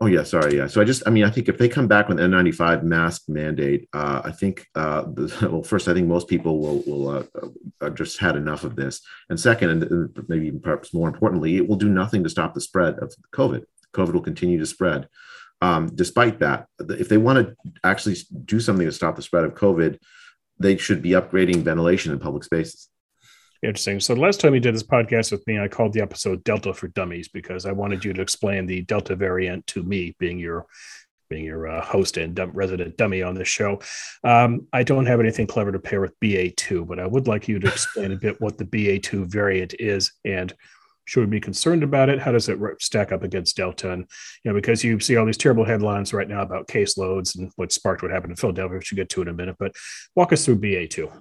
Oh 0.02 0.08
yeah, 0.08 0.24
sorry, 0.24 0.58
yeah. 0.58 0.66
So 0.66 0.82
I 0.82 0.84
just, 0.84 1.04
I 1.06 1.12
mean, 1.12 1.24
I 1.24 1.30
think 1.30 1.48
if 1.48 1.60
they 1.60 1.70
come 1.70 1.88
back 1.88 2.10
with 2.10 2.18
N95 2.18 2.82
mask 2.82 3.22
mandate, 3.28 3.88
uh, 3.94 4.24
I 4.26 4.32
think, 4.32 4.66
uh, 4.74 5.04
well, 5.44 5.62
first, 5.62 5.88
I 5.88 5.94
think 5.94 6.08
most 6.08 6.28
people 6.28 6.60
will 6.60 6.82
will 6.88 7.10
uh, 7.10 7.24
uh, 7.82 7.90
just 7.92 8.18
had 8.18 8.36
enough 8.36 8.64
of 8.64 8.76
this, 8.76 9.00
and 9.30 9.40
second, 9.40 9.70
and 9.70 10.26
maybe 10.28 10.52
perhaps 10.52 10.92
more 10.92 11.08
importantly, 11.08 11.56
it 11.56 11.68
will 11.68 11.76
do 11.76 11.88
nothing 11.88 12.24
to 12.24 12.32
stop 12.32 12.56
the 12.56 12.62
spread 12.62 12.98
of 12.98 13.14
COVID. 13.32 13.64
COVID 13.94 14.14
will 14.14 14.22
continue 14.22 14.58
to 14.58 14.66
spread. 14.66 15.08
Um, 15.62 15.92
despite 15.94 16.40
that, 16.40 16.66
if 16.80 17.08
they 17.08 17.18
want 17.18 17.46
to 17.46 17.56
actually 17.84 18.18
do 18.46 18.60
something 18.60 18.88
to 18.88 18.92
stop 18.92 19.16
the 19.16 19.22
spread 19.22 19.44
of 19.44 19.54
COVID, 19.54 20.00
they 20.58 20.78
should 20.78 21.04
be 21.04 21.12
upgrading 21.12 21.58
ventilation 21.58 22.12
in 22.12 22.18
public 22.18 22.44
spaces. 22.44 22.90
Interesting. 23.64 24.00
So 24.00 24.16
the 24.16 24.22
last 24.22 24.40
time 24.40 24.56
you 24.56 24.60
did 24.60 24.74
this 24.74 24.82
podcast 24.84 25.32
with 25.32 25.46
me, 25.46 25.60
I 25.60 25.68
called 25.68 25.94
the 25.94 26.02
episode 26.02 26.44
Delta 26.44 26.74
for 26.74 26.88
Dummies 26.88 27.28
because 27.28 27.68
I 27.68 27.72
wanted 27.72 28.04
you 28.04 28.12
to 28.12 28.22
explain 28.22 28.66
the 28.66 28.82
Delta 28.82 29.16
variant 29.16 29.68
to 29.68 29.84
me, 29.84 30.16
being 30.20 30.40
your 30.40 30.66
being 31.30 31.46
your 31.46 31.68
uh, 31.68 31.82
host 31.82 32.18
and 32.18 32.36
dumb, 32.36 32.52
resident 32.54 32.98
dummy 32.98 33.22
on 33.22 33.34
this 33.36 33.48
show. 33.48 33.80
Um, 34.24 34.68
I 34.74 34.84
don't 34.84 35.06
have 35.06 35.22
anything 35.22 35.48
clever 35.48 35.72
to 35.72 35.80
pair 35.80 36.02
with 36.02 36.20
BA2, 36.20 36.86
but 36.86 37.00
I 37.00 37.08
would 37.08 37.28
like 37.28 37.48
you 37.48 37.58
to 37.60 37.68
explain 37.68 38.12
a 38.12 38.18
bit 38.18 38.42
what 38.42 38.58
the 38.58 38.66
BA2 38.66 39.28
variant 39.28 39.74
is 39.80 40.12
and 40.26 40.54
should 41.06 41.22
we 41.22 41.26
be 41.26 41.40
concerned 41.40 41.84
about 41.84 42.10
it? 42.10 42.20
How 42.20 42.32
does 42.32 42.48
it 42.48 42.60
stack 42.80 43.12
up 43.12 43.24
against 43.24 43.58
Delta? 43.58 43.92
And 43.92 44.06
you 44.44 44.52
know, 44.52 44.56
because 44.56 44.84
you 44.84 45.00
see 45.00 45.18
all 45.18 45.26
these 45.26 45.38
terrible 45.38 45.66
headlines 45.66 46.14
right 46.14 46.28
now 46.28 46.42
about 46.42 46.68
caseloads 46.68 47.38
and 47.38 47.52
what 47.56 47.72
sparked 47.72 48.02
what 48.02 48.12
happened 48.12 48.32
in 48.32 48.38
Philadelphia, 48.38 48.78
which 48.78 48.92
we'll 48.92 48.98
get 48.98 49.10
to 49.10 49.22
in 49.22 49.28
a 49.28 49.34
minute. 49.34 49.56
But 49.60 49.74
walk 50.16 50.32
us 50.34 50.46
through 50.46 50.60
BA2. 50.60 51.12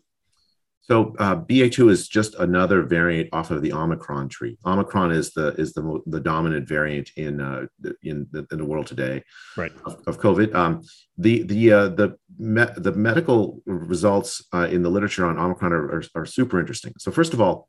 So 0.83 1.15
uh, 1.19 1.37
BA2 1.37 1.91
is 1.91 2.09
just 2.09 2.35
another 2.37 2.83
variant 2.83 3.29
off 3.33 3.51
of 3.51 3.63
the 3.63 3.73
Omicron 3.73 4.29
tree. 4.29 4.59
Omicron 4.67 5.13
is 5.13 5.33
the 5.33 5.49
is 5.55 5.73
the, 5.73 6.01
the 6.07 6.21
dominant 6.21 6.67
variant 6.67 7.11
in 7.17 7.41
uh, 7.41 7.67
in, 8.03 8.27
the, 8.33 8.47
in 8.51 8.59
the 8.59 8.65
world 8.65 8.87
today, 8.87 9.23
right? 9.57 9.73
Of, 9.85 10.03
of 10.07 10.19
COVID. 10.19 10.55
Um, 10.55 10.83
the 11.17 11.43
the 11.43 11.73
uh, 11.73 11.89
the 11.91 12.17
me- 12.39 12.75
the 12.77 12.93
medical 12.93 13.63
results 13.67 14.45
uh, 14.53 14.69
in 14.71 14.83
the 14.83 14.91
literature 14.91 15.27
on 15.27 15.39
Omicron 15.39 15.73
are, 15.73 15.87
are, 15.93 16.03
are 16.15 16.27
super 16.27 16.59
interesting. 16.59 16.95
So 16.99 17.11
first 17.11 17.35
of 17.35 17.41
all, 17.41 17.69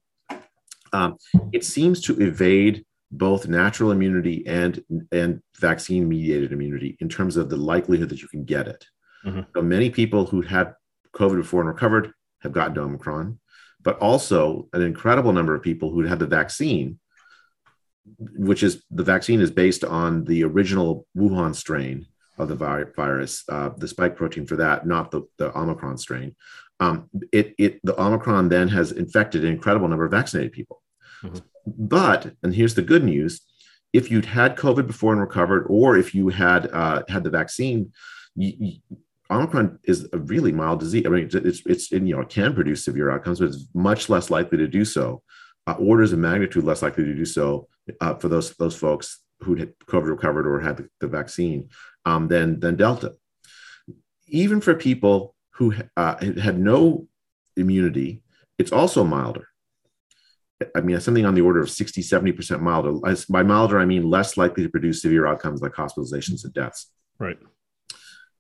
um, 0.94 1.18
it 1.52 1.64
seems 1.64 2.02
to 2.04 2.20
evade 2.20 2.86
both 3.12 3.48
natural 3.48 3.92
immunity 3.92 4.48
and 4.48 4.84
and 5.12 5.42
vaccine 5.60 6.08
mediated 6.08 6.54
immunity 6.54 6.98
in 7.02 7.10
terms 7.10 7.38
of 7.38 7.50
the 7.50 7.58
likelihood 7.58 8.10
that 8.10 8.22
you 8.22 8.28
can 8.30 8.46
get 8.46 8.68
it. 8.68 8.86
Mm-hmm. 9.26 9.42
So 9.54 9.62
many 9.62 9.90
people 9.90 10.26
who 10.26 10.42
had 10.42 10.74
COVID 11.14 11.38
before 11.38 11.62
and 11.62 11.68
recovered 11.68 12.14
have 12.42 12.52
gotten 12.52 12.78
Omicron, 12.78 13.40
but 13.82 13.98
also 14.00 14.68
an 14.74 14.82
incredible 14.82 15.34
number 15.34 15.56
of 15.56 15.62
people 15.62 15.92
who 15.92 16.04
had 16.04 16.20
the 16.20 16.28
vaccine, 16.28 17.00
which 18.18 18.64
is 18.64 18.84
the 18.92 19.04
vaccine 19.04 19.42
is 19.42 19.52
based 19.52 19.84
on 19.84 20.24
the 20.26 20.44
original 20.44 21.06
Wuhan 21.16 21.56
strain 21.56 22.06
of 22.38 22.48
the 22.48 22.56
vi- 22.56 22.86
virus, 22.96 23.44
uh, 23.50 23.70
the 23.78 23.88
spike 23.88 24.16
protein 24.16 24.46
for 24.46 24.58
that, 24.58 24.86
not 24.86 25.12
the, 25.12 25.22
the 25.38 25.56
Omicron 25.58 25.98
strain. 25.98 26.36
Um, 26.80 27.10
it, 27.32 27.54
it, 27.60 27.80
the 27.84 28.00
Omicron 28.02 28.50
then 28.50 28.68
has 28.70 28.92
infected 28.92 29.46
an 29.46 29.52
incredible 29.52 29.88
number 29.88 30.06
of 30.06 30.12
vaccinated 30.12 30.52
people. 30.52 30.82
Mm-hmm. 31.24 31.38
But, 31.66 32.34
and 32.42 32.56
here's 32.56 32.74
the 32.74 32.82
good 32.82 33.04
news 33.04 33.42
if 33.94 34.10
you'd 34.10 34.26
had 34.26 34.56
COVID 34.56 34.88
before 34.88 35.12
and 35.12 35.22
recovered, 35.22 35.66
or 35.68 35.98
if 35.98 36.16
you 36.16 36.30
had 36.30 36.72
uh, 36.72 37.04
had 37.10 37.24
the 37.24 37.30
vaccine, 37.30 37.92
you, 38.36 38.80
Omicron 39.32 39.80
is 39.84 40.08
a 40.12 40.18
really 40.18 40.52
mild 40.52 40.80
disease. 40.82 41.06
I 41.06 41.10
mean, 41.10 41.30
it's 41.32 41.62
it's 41.66 41.92
you 41.92 42.00
know 42.00 42.22
it 42.22 42.30
can 42.30 42.54
produce 42.54 42.86
severe 42.86 43.10
outcomes, 43.10 43.40
but 43.40 43.50
it's 43.50 43.66
much 43.74 44.10
less 44.10 44.30
likely 44.30 44.58
to 44.58 44.68
do 44.68 44.84
so. 44.84 45.24
Uh, 45.68 45.74
orders 45.74 46.12
of 46.12 46.20
magnitude 46.20 46.64
less 46.64 46.82
likely 46.82 47.06
to 47.06 47.16
do 47.16 47.26
so 47.26 47.68
uh, 48.02 48.16
for 48.16 48.28
those 48.28 48.56
those 48.58 48.76
folks 48.76 49.22
who 49.42 49.56
had 49.56 49.74
COVID 49.88 50.10
recovered 50.10 50.48
or 50.48 50.60
had 50.60 50.78
the, 50.78 50.90
the 51.00 51.08
vaccine 51.08 51.70
um, 52.06 52.28
than 52.28 52.60
than 52.60 52.76
Delta. 52.76 53.14
Even 54.28 54.60
for 54.60 54.76
people 54.76 55.36
who 55.52 55.74
uh, 55.96 56.16
had 56.42 56.60
no 56.60 57.08
immunity, 57.56 58.22
it's 58.58 58.72
also 58.72 59.04
milder. 59.04 59.48
I 60.76 60.82
mean, 60.82 61.00
something 61.00 61.26
on 61.26 61.34
the 61.34 61.42
order 61.42 61.60
of 61.60 61.72
60, 61.72 62.02
70% 62.02 62.62
milder. 62.62 62.94
By 63.30 63.44
milder, 63.44 63.80
I 63.80 63.86
mean 63.86 64.10
less 64.10 64.38
likely 64.38 64.64
to 64.64 64.70
produce 64.70 65.02
severe 65.02 65.26
outcomes 65.26 65.62
like 65.62 65.72
hospitalizations 65.72 66.44
and 66.44 66.54
deaths. 66.54 66.92
Right. 67.18 67.38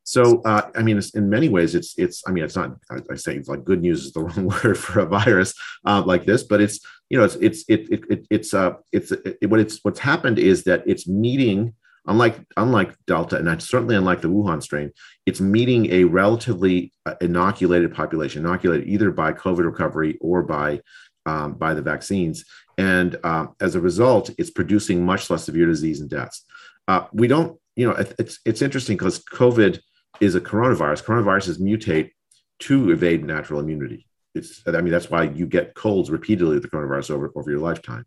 So, 0.03 0.41
uh, 0.43 0.69
I 0.75 0.81
mean, 0.81 0.99
in 1.13 1.29
many 1.29 1.47
ways, 1.47 1.75
it's 1.75 1.93
it's. 1.97 2.23
I 2.27 2.31
mean, 2.31 2.43
it's 2.43 2.55
not. 2.55 2.75
I, 2.89 2.97
I 3.11 3.15
say 3.15 3.35
it's 3.35 3.49
like 3.49 3.63
good 3.63 3.81
news 3.81 4.05
is 4.05 4.13
the 4.13 4.21
wrong 4.25 4.47
word 4.47 4.77
for 4.77 4.99
a 4.99 5.05
virus 5.05 5.53
uh, 5.85 6.01
like 6.05 6.25
this, 6.25 6.43
but 6.43 6.61
it's 6.61 6.79
you 7.09 7.17
know, 7.17 7.23
it's 7.23 7.35
it's 7.35 7.65
it, 7.67 7.89
it, 7.91 8.03
it 8.09 8.27
it's 8.29 8.53
uh 8.53 8.73
it's 8.91 9.11
it, 9.11 9.49
what 9.49 9.59
it's 9.59 9.79
what's 9.83 9.99
happened 9.99 10.39
is 10.39 10.63
that 10.63 10.83
it's 10.85 11.07
meeting 11.07 11.73
unlike 12.07 12.39
unlike 12.57 12.95
Delta 13.05 13.37
and 13.37 13.61
certainly 13.61 13.95
unlike 13.95 14.21
the 14.21 14.29
Wuhan 14.29 14.61
strain, 14.61 14.91
it's 15.25 15.41
meeting 15.41 15.91
a 15.91 16.05
relatively 16.05 16.91
uh, 17.05 17.15
inoculated 17.21 17.93
population, 17.93 18.45
inoculated 18.45 18.87
either 18.87 19.11
by 19.11 19.33
COVID 19.33 19.65
recovery 19.65 20.17
or 20.21 20.43
by 20.43 20.81
um, 21.25 21.53
by 21.53 21.73
the 21.73 21.81
vaccines, 21.81 22.45
and 22.77 23.19
uh, 23.23 23.47
as 23.59 23.75
a 23.75 23.79
result, 23.79 24.31
it's 24.37 24.49
producing 24.49 25.05
much 25.05 25.29
less 25.29 25.43
severe 25.43 25.67
disease 25.67 26.01
and 26.01 26.09
deaths. 26.09 26.45
Uh, 26.87 27.05
we 27.13 27.27
don't, 27.27 27.59
you 27.75 27.87
know, 27.87 27.95
it's 28.17 28.39
it's 28.45 28.61
interesting 28.61 28.97
because 28.97 29.19
COVID 29.19 29.79
is 30.21 30.35
a 30.35 30.41
coronavirus. 30.41 31.03
Coronaviruses 31.03 31.59
mutate 31.59 32.11
to 32.59 32.91
evade 32.91 33.25
natural 33.25 33.59
immunity. 33.59 34.07
It's, 34.33 34.61
I 34.65 34.79
mean, 34.79 34.91
that's 34.93 35.09
why 35.09 35.23
you 35.23 35.45
get 35.45 35.73
colds 35.73 36.09
repeatedly 36.09 36.53
with 36.53 36.63
the 36.63 36.69
coronavirus 36.69 37.11
over, 37.11 37.31
over 37.35 37.51
your 37.51 37.59
lifetime. 37.59 38.05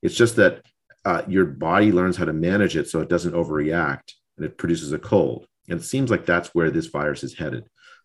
It's 0.00 0.14
just 0.14 0.36
that 0.36 0.62
uh, 1.04 1.22
your 1.28 1.44
body 1.44 1.92
learns 1.92 2.16
how 2.16 2.24
to 2.24 2.32
manage 2.32 2.76
it 2.76 2.88
so 2.88 3.00
it 3.00 3.08
doesn't 3.08 3.34
overreact 3.34 4.12
and 4.36 4.46
it 4.46 4.56
produces 4.56 4.92
a 4.92 4.98
cold. 4.98 5.46
And 5.68 5.80
it 5.80 5.84
seems 5.84 6.10
like 6.10 6.24
that's 6.24 6.48
where 6.54 6.70
this 6.70 6.86
virus 6.86 7.24
is 7.24 7.34
headed. 7.34 7.64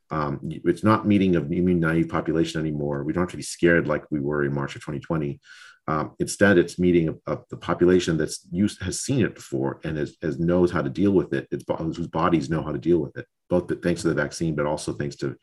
Um, 0.10 0.40
it's 0.44 0.84
not 0.84 1.08
meeting 1.08 1.36
an 1.36 1.54
immune 1.54 1.80
naive 1.80 2.10
population 2.10 2.60
anymore. 2.60 3.04
We 3.04 3.14
don't 3.14 3.24
have 3.24 3.32
to 3.32 3.38
be 3.38 3.44
scared 3.44 3.88
like 3.88 4.04
we 4.12 4.20
were 4.20 4.44
in 4.44 4.54
March 4.54 4.76
of 4.76 4.82
2020. 4.82 5.40
Um, 5.88 6.16
instead, 6.20 6.58
it's 6.58 6.80
meeting 6.80 7.10
a, 7.10 7.34
a, 7.34 7.40
the 7.50 7.58
population 7.58 8.18
that's 8.18 8.48
used 8.52 8.82
has 8.84 9.02
seen 9.02 9.26
it 9.26 9.36
before 9.36 9.80
and 9.84 9.98
has, 9.98 10.16
has 10.22 10.40
knows 10.40 10.72
how 10.72 10.82
to 10.82 10.90
deal 10.90 11.12
with 11.12 11.34
it. 11.34 11.48
It's 11.52 11.66
whose 11.68 12.08
bodies 12.08 12.50
know 12.50 12.62
how 12.62 12.72
to 12.72 12.78
deal 12.78 13.00
with 13.00 13.18
it, 13.18 13.26
both 13.50 13.72
thanks 13.82 14.02
to 14.04 14.10
the 14.10 14.14
vaccine, 14.14 14.56
but 14.56 14.66
also 14.66 14.94
thanks 14.94 15.16
to 15.18 15.36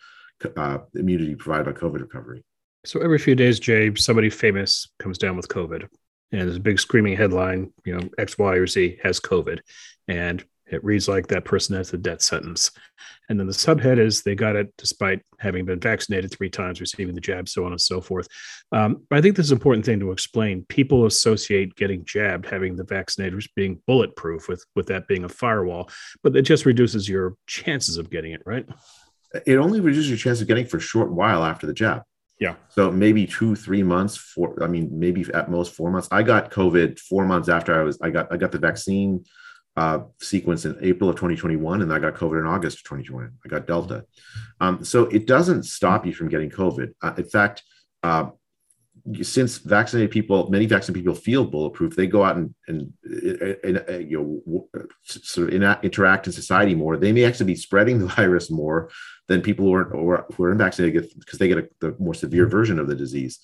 uh, 0.56 0.78
immunity 0.94 1.34
provided 1.34 1.64
by 1.64 1.78
COVID 1.78 2.00
recovery. 2.00 2.44
So 2.84 3.00
every 3.00 3.18
few 3.18 3.34
days, 3.34 3.58
Jay, 3.58 3.92
somebody 3.96 4.30
famous 4.30 4.88
comes 4.98 5.18
down 5.18 5.36
with 5.36 5.48
COVID, 5.48 5.82
and 6.32 6.40
there's 6.42 6.56
a 6.56 6.60
big 6.60 6.78
screaming 6.78 7.16
headline, 7.16 7.72
you 7.84 7.98
know, 7.98 8.08
X, 8.18 8.38
Y, 8.38 8.54
or 8.54 8.66
Z 8.66 8.98
has 9.02 9.18
COVID, 9.18 9.58
and 10.06 10.44
it 10.70 10.84
reads 10.84 11.08
like 11.08 11.28
that 11.28 11.44
person 11.44 11.76
has 11.76 11.92
a 11.92 11.98
death 11.98 12.22
sentence. 12.22 12.70
And 13.28 13.38
then 13.38 13.46
the 13.46 13.52
subhead 13.52 13.98
is 13.98 14.22
they 14.22 14.34
got 14.34 14.56
it 14.56 14.72
despite 14.78 15.22
having 15.38 15.64
been 15.64 15.80
vaccinated 15.80 16.30
three 16.30 16.50
times, 16.50 16.80
receiving 16.80 17.14
the 17.14 17.20
jab, 17.20 17.48
so 17.48 17.64
on 17.64 17.72
and 17.72 17.80
so 17.80 18.00
forth. 18.00 18.26
Um, 18.72 19.02
I 19.10 19.20
think 19.20 19.36
this 19.36 19.46
is 19.46 19.52
an 19.52 19.56
important 19.56 19.84
thing 19.84 20.00
to 20.00 20.12
explain. 20.12 20.64
People 20.68 21.06
associate 21.06 21.76
getting 21.76 22.04
jabbed, 22.04 22.46
having 22.46 22.76
the 22.76 22.84
vaccinators 22.84 23.48
being 23.54 23.82
bulletproof, 23.86 24.48
with, 24.48 24.64
with 24.74 24.86
that 24.86 25.06
being 25.08 25.24
a 25.24 25.28
firewall, 25.28 25.90
but 26.22 26.36
it 26.36 26.42
just 26.42 26.66
reduces 26.66 27.08
your 27.08 27.36
chances 27.46 27.96
of 27.96 28.10
getting 28.10 28.32
it, 28.32 28.42
right? 28.46 28.66
It 29.46 29.56
only 29.56 29.80
reduces 29.80 30.08
your 30.08 30.18
chance 30.18 30.40
of 30.40 30.48
getting 30.48 30.66
for 30.66 30.78
a 30.78 30.80
short 30.80 31.12
while 31.12 31.44
after 31.44 31.66
the 31.66 31.74
jab. 31.74 32.02
Yeah. 32.40 32.54
So 32.70 32.90
maybe 32.90 33.26
two, 33.26 33.56
three 33.56 33.82
months, 33.82 34.16
four, 34.16 34.62
I 34.62 34.68
mean, 34.68 34.88
maybe 34.92 35.26
at 35.34 35.50
most 35.50 35.74
four 35.74 35.90
months. 35.90 36.08
I 36.10 36.22
got 36.22 36.50
COVID 36.50 36.98
four 36.98 37.26
months 37.26 37.48
after 37.48 37.78
I 37.78 37.82
was, 37.82 37.98
I 38.00 38.10
got, 38.10 38.32
I 38.32 38.36
got 38.36 38.52
the 38.52 38.58
vaccine 38.58 39.24
uh, 39.78 40.00
sequence 40.20 40.64
in 40.64 40.76
April 40.82 41.08
of 41.08 41.14
2021, 41.14 41.82
and 41.82 41.92
I 41.92 42.00
got 42.00 42.14
COVID 42.14 42.40
in 42.40 42.46
August 42.46 42.78
of 42.78 42.84
2021. 42.84 43.30
I 43.44 43.48
got 43.48 43.68
Delta. 43.68 44.04
Um, 44.60 44.82
so 44.82 45.04
it 45.04 45.24
doesn't 45.24 45.62
stop 45.62 46.04
you 46.04 46.12
from 46.12 46.28
getting 46.28 46.50
COVID. 46.50 46.94
Uh, 47.00 47.14
in 47.16 47.24
fact, 47.24 47.62
uh, 48.02 48.30
since 49.22 49.58
vaccinated 49.58 50.10
people, 50.10 50.50
many 50.50 50.66
vaccinated 50.66 51.04
people 51.04 51.14
feel 51.14 51.44
bulletproof, 51.44 51.94
they 51.94 52.08
go 52.08 52.24
out 52.24 52.36
and, 52.36 52.52
and, 52.66 52.92
and, 53.62 53.76
and 53.76 54.10
you 54.10 54.42
know 54.44 54.68
sort 55.04 55.54
of 55.54 55.84
interact 55.84 56.26
in 56.26 56.32
society 56.32 56.74
more. 56.74 56.96
They 56.96 57.12
may 57.12 57.22
actually 57.22 57.46
be 57.46 57.54
spreading 57.54 57.98
the 58.00 58.06
virus 58.06 58.50
more 58.50 58.90
than 59.28 59.42
people 59.42 59.64
who 59.64 59.74
are, 59.74 59.94
or, 59.94 60.26
who 60.34 60.42
are 60.42 60.50
unvaccinated 60.50 61.08
because 61.20 61.38
they 61.38 61.46
get 61.46 61.58
a, 61.58 61.68
the 61.78 61.94
more 62.00 62.14
severe 62.14 62.48
version 62.48 62.80
of 62.80 62.88
the 62.88 62.96
disease 62.96 63.38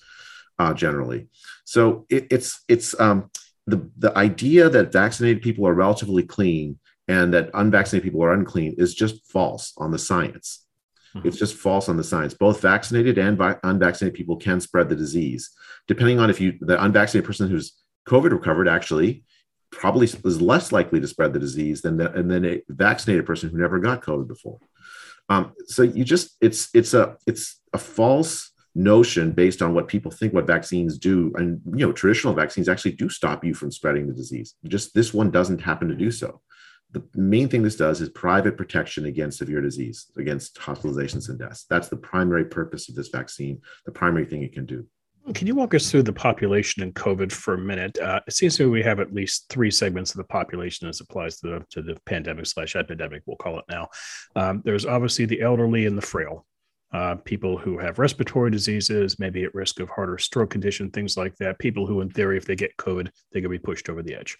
uh, 0.59 0.73
generally. 0.73 1.29
So 1.63 2.05
it, 2.09 2.27
it's 2.29 2.61
it's 2.67 2.99
um, 2.99 3.31
the, 3.67 3.89
the 3.97 4.15
idea 4.17 4.69
that 4.69 4.91
vaccinated 4.91 5.41
people 5.41 5.67
are 5.67 5.73
relatively 5.73 6.23
clean 6.23 6.79
and 7.07 7.33
that 7.33 7.49
unvaccinated 7.53 8.03
people 8.03 8.23
are 8.23 8.33
unclean 8.33 8.75
is 8.77 8.93
just 8.93 9.25
false 9.31 9.73
on 9.77 9.91
the 9.91 9.99
science. 9.99 10.65
Mm-hmm. 11.15 11.27
It's 11.27 11.37
just 11.37 11.55
false 11.55 11.89
on 11.89 11.97
the 11.97 12.03
science. 12.03 12.33
Both 12.33 12.61
vaccinated 12.61 13.17
and 13.17 13.37
vi- 13.37 13.57
unvaccinated 13.63 14.15
people 14.15 14.37
can 14.37 14.59
spread 14.59 14.89
the 14.89 14.95
disease. 14.95 15.51
Depending 15.87 16.19
on 16.19 16.29
if 16.29 16.41
you, 16.41 16.57
the 16.61 16.83
unvaccinated 16.83 17.27
person 17.27 17.49
who's 17.49 17.73
COVID 18.07 18.31
recovered 18.31 18.67
actually 18.67 19.23
probably 19.71 20.07
is 20.07 20.41
less 20.41 20.71
likely 20.71 20.99
to 20.99 21.07
spread 21.07 21.33
the 21.33 21.39
disease 21.39 21.81
than, 21.81 21.97
the, 21.97 22.11
and 22.13 22.29
then 22.29 22.45
a 22.45 22.61
vaccinated 22.69 23.25
person 23.25 23.49
who 23.49 23.57
never 23.57 23.79
got 23.79 24.01
COVID 24.01 24.27
before. 24.27 24.59
Um, 25.27 25.53
so 25.65 25.81
you 25.81 26.03
just, 26.03 26.35
it's, 26.39 26.69
it's 26.73 26.93
a, 26.93 27.17
it's 27.25 27.59
a 27.73 27.77
false 27.77 28.51
notion 28.75 29.31
based 29.31 29.61
on 29.61 29.73
what 29.73 29.87
people 29.87 30.11
think 30.11 30.33
what 30.33 30.45
vaccines 30.45 30.97
do. 30.97 31.31
And 31.35 31.61
you 31.65 31.85
know 31.85 31.93
traditional 31.93 32.33
vaccines 32.33 32.69
actually 32.69 32.91
do 32.91 33.09
stop 33.09 33.43
you 33.43 33.53
from 33.53 33.71
spreading 33.71 34.07
the 34.07 34.13
disease. 34.13 34.55
Just 34.67 34.93
this 34.93 35.13
one 35.13 35.31
doesn't 35.31 35.61
happen 35.61 35.87
to 35.87 35.95
do 35.95 36.11
so. 36.11 36.41
The 36.91 37.03
main 37.15 37.49
thing 37.49 37.63
this 37.63 37.75
does 37.75 37.99
is 37.99 38.09
private 38.09 38.57
protection 38.57 39.05
against 39.05 39.39
severe 39.39 39.61
disease 39.61 40.11
against 40.17 40.57
hospitalizations 40.57 41.29
and 41.29 41.39
deaths. 41.39 41.65
That's 41.69 41.89
the 41.89 41.97
primary 41.97 42.45
purpose 42.45 42.89
of 42.89 42.95
this 42.95 43.09
vaccine 43.09 43.61
the 43.85 43.91
primary 43.91 44.25
thing 44.25 44.43
it 44.43 44.53
can 44.53 44.65
do. 44.65 44.85
Can 45.33 45.47
you 45.47 45.55
walk 45.55 45.73
us 45.73 45.89
through 45.89 46.03
the 46.03 46.13
population 46.13 46.83
in 46.83 46.93
COVID 46.93 47.31
for 47.31 47.55
a 47.55 47.57
minute? 47.57 47.97
Uh, 47.97 48.19
it 48.27 48.33
seems 48.33 48.57
to 48.57 48.63
me 48.63 48.69
we 48.69 48.83
have 48.83 48.99
at 48.99 49.11
least 49.11 49.47
three 49.49 49.71
segments 49.71 50.11
of 50.11 50.17
the 50.17 50.23
population 50.25 50.87
as 50.87 51.01
applies 51.01 51.39
to 51.39 51.47
the, 51.47 51.65
to 51.71 51.81
the 51.81 51.97
pandemic 52.05 52.45
slash 52.45 52.75
epidemic, 52.75 53.23
we'll 53.25 53.35
call 53.37 53.57
it 53.57 53.65
now. 53.67 53.87
Um, 54.35 54.61
there's 54.63 54.85
obviously 54.85 55.25
the 55.25 55.41
elderly 55.41 55.87
and 55.87 55.97
the 55.97 56.03
frail 56.03 56.45
uh, 56.95 57.15
people 57.25 57.57
who 57.57 57.77
have 57.77 57.99
respiratory 57.99 58.49
diseases, 58.49 59.19
maybe 59.19 59.43
at 59.43 59.53
risk 59.53 59.81
of 59.81 59.89
heart 59.89 60.09
or 60.09 60.17
stroke 60.17 60.49
condition, 60.49 60.89
things 60.89 61.17
like 61.17 61.35
that. 61.35 61.59
People 61.59 61.85
who, 61.85 61.99
in 61.99 62.09
theory, 62.09 62.37
if 62.37 62.45
they 62.45 62.55
get 62.55 62.77
COVID, 62.77 63.09
they 63.33 63.41
could 63.41 63.51
be 63.51 63.59
pushed 63.59 63.89
over 63.89 64.01
the 64.01 64.15
edge. 64.15 64.37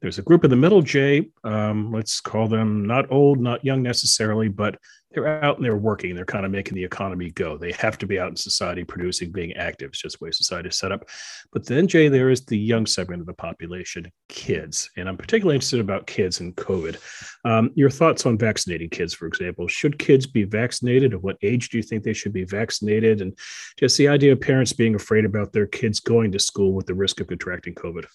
There's 0.00 0.18
a 0.18 0.22
group 0.22 0.44
in 0.44 0.50
the 0.50 0.56
middle, 0.56 0.80
Jay. 0.80 1.28
Um, 1.42 1.92
let's 1.92 2.22
call 2.22 2.48
them 2.48 2.86
not 2.86 3.12
old, 3.12 3.38
not 3.38 3.62
young 3.66 3.82
necessarily, 3.82 4.48
but 4.48 4.78
they're 5.14 5.42
out 5.44 5.56
and 5.56 5.64
they're 5.64 5.76
working. 5.76 6.14
They're 6.14 6.24
kind 6.24 6.44
of 6.44 6.50
making 6.50 6.74
the 6.74 6.84
economy 6.84 7.30
go. 7.30 7.56
They 7.56 7.72
have 7.72 7.98
to 7.98 8.06
be 8.06 8.18
out 8.18 8.30
in 8.30 8.36
society 8.36 8.84
producing, 8.84 9.32
being 9.32 9.52
active. 9.54 9.90
It's 9.90 10.02
just 10.02 10.18
the 10.18 10.24
way 10.24 10.30
society 10.30 10.68
is 10.68 10.78
set 10.78 10.92
up. 10.92 11.08
But 11.52 11.66
then, 11.66 11.86
Jay, 11.86 12.08
there 12.08 12.30
is 12.30 12.44
the 12.44 12.58
young 12.58 12.86
segment 12.86 13.20
of 13.20 13.26
the 13.26 13.34
population, 13.34 14.10
kids. 14.28 14.90
And 14.96 15.08
I'm 15.08 15.16
particularly 15.16 15.56
interested 15.56 15.80
about 15.80 16.06
kids 16.06 16.40
and 16.40 16.54
COVID. 16.56 16.96
Um, 17.44 17.70
your 17.74 17.90
thoughts 17.90 18.26
on 18.26 18.38
vaccinating 18.38 18.90
kids, 18.90 19.14
for 19.14 19.26
example. 19.26 19.68
Should 19.68 19.98
kids 19.98 20.26
be 20.26 20.44
vaccinated? 20.44 21.14
At 21.14 21.22
what 21.22 21.36
age 21.42 21.68
do 21.68 21.76
you 21.76 21.82
think 21.82 22.02
they 22.02 22.12
should 22.12 22.32
be 22.32 22.44
vaccinated? 22.44 23.20
And 23.20 23.36
just 23.78 23.96
the 23.96 24.08
idea 24.08 24.32
of 24.32 24.40
parents 24.40 24.72
being 24.72 24.94
afraid 24.94 25.24
about 25.24 25.52
their 25.52 25.66
kids 25.66 26.00
going 26.00 26.32
to 26.32 26.38
school 26.38 26.72
with 26.72 26.86
the 26.86 26.94
risk 26.94 27.20
of 27.20 27.28
contracting 27.28 27.74
COVID. 27.74 28.06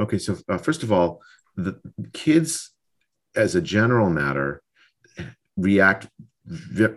Okay, 0.00 0.18
so 0.18 0.36
uh, 0.48 0.58
first 0.58 0.82
of 0.82 0.90
all, 0.90 1.22
the 1.56 1.80
kids, 2.12 2.72
as 3.36 3.54
a 3.54 3.60
general 3.60 4.10
matter, 4.10 4.60
react 5.56 6.08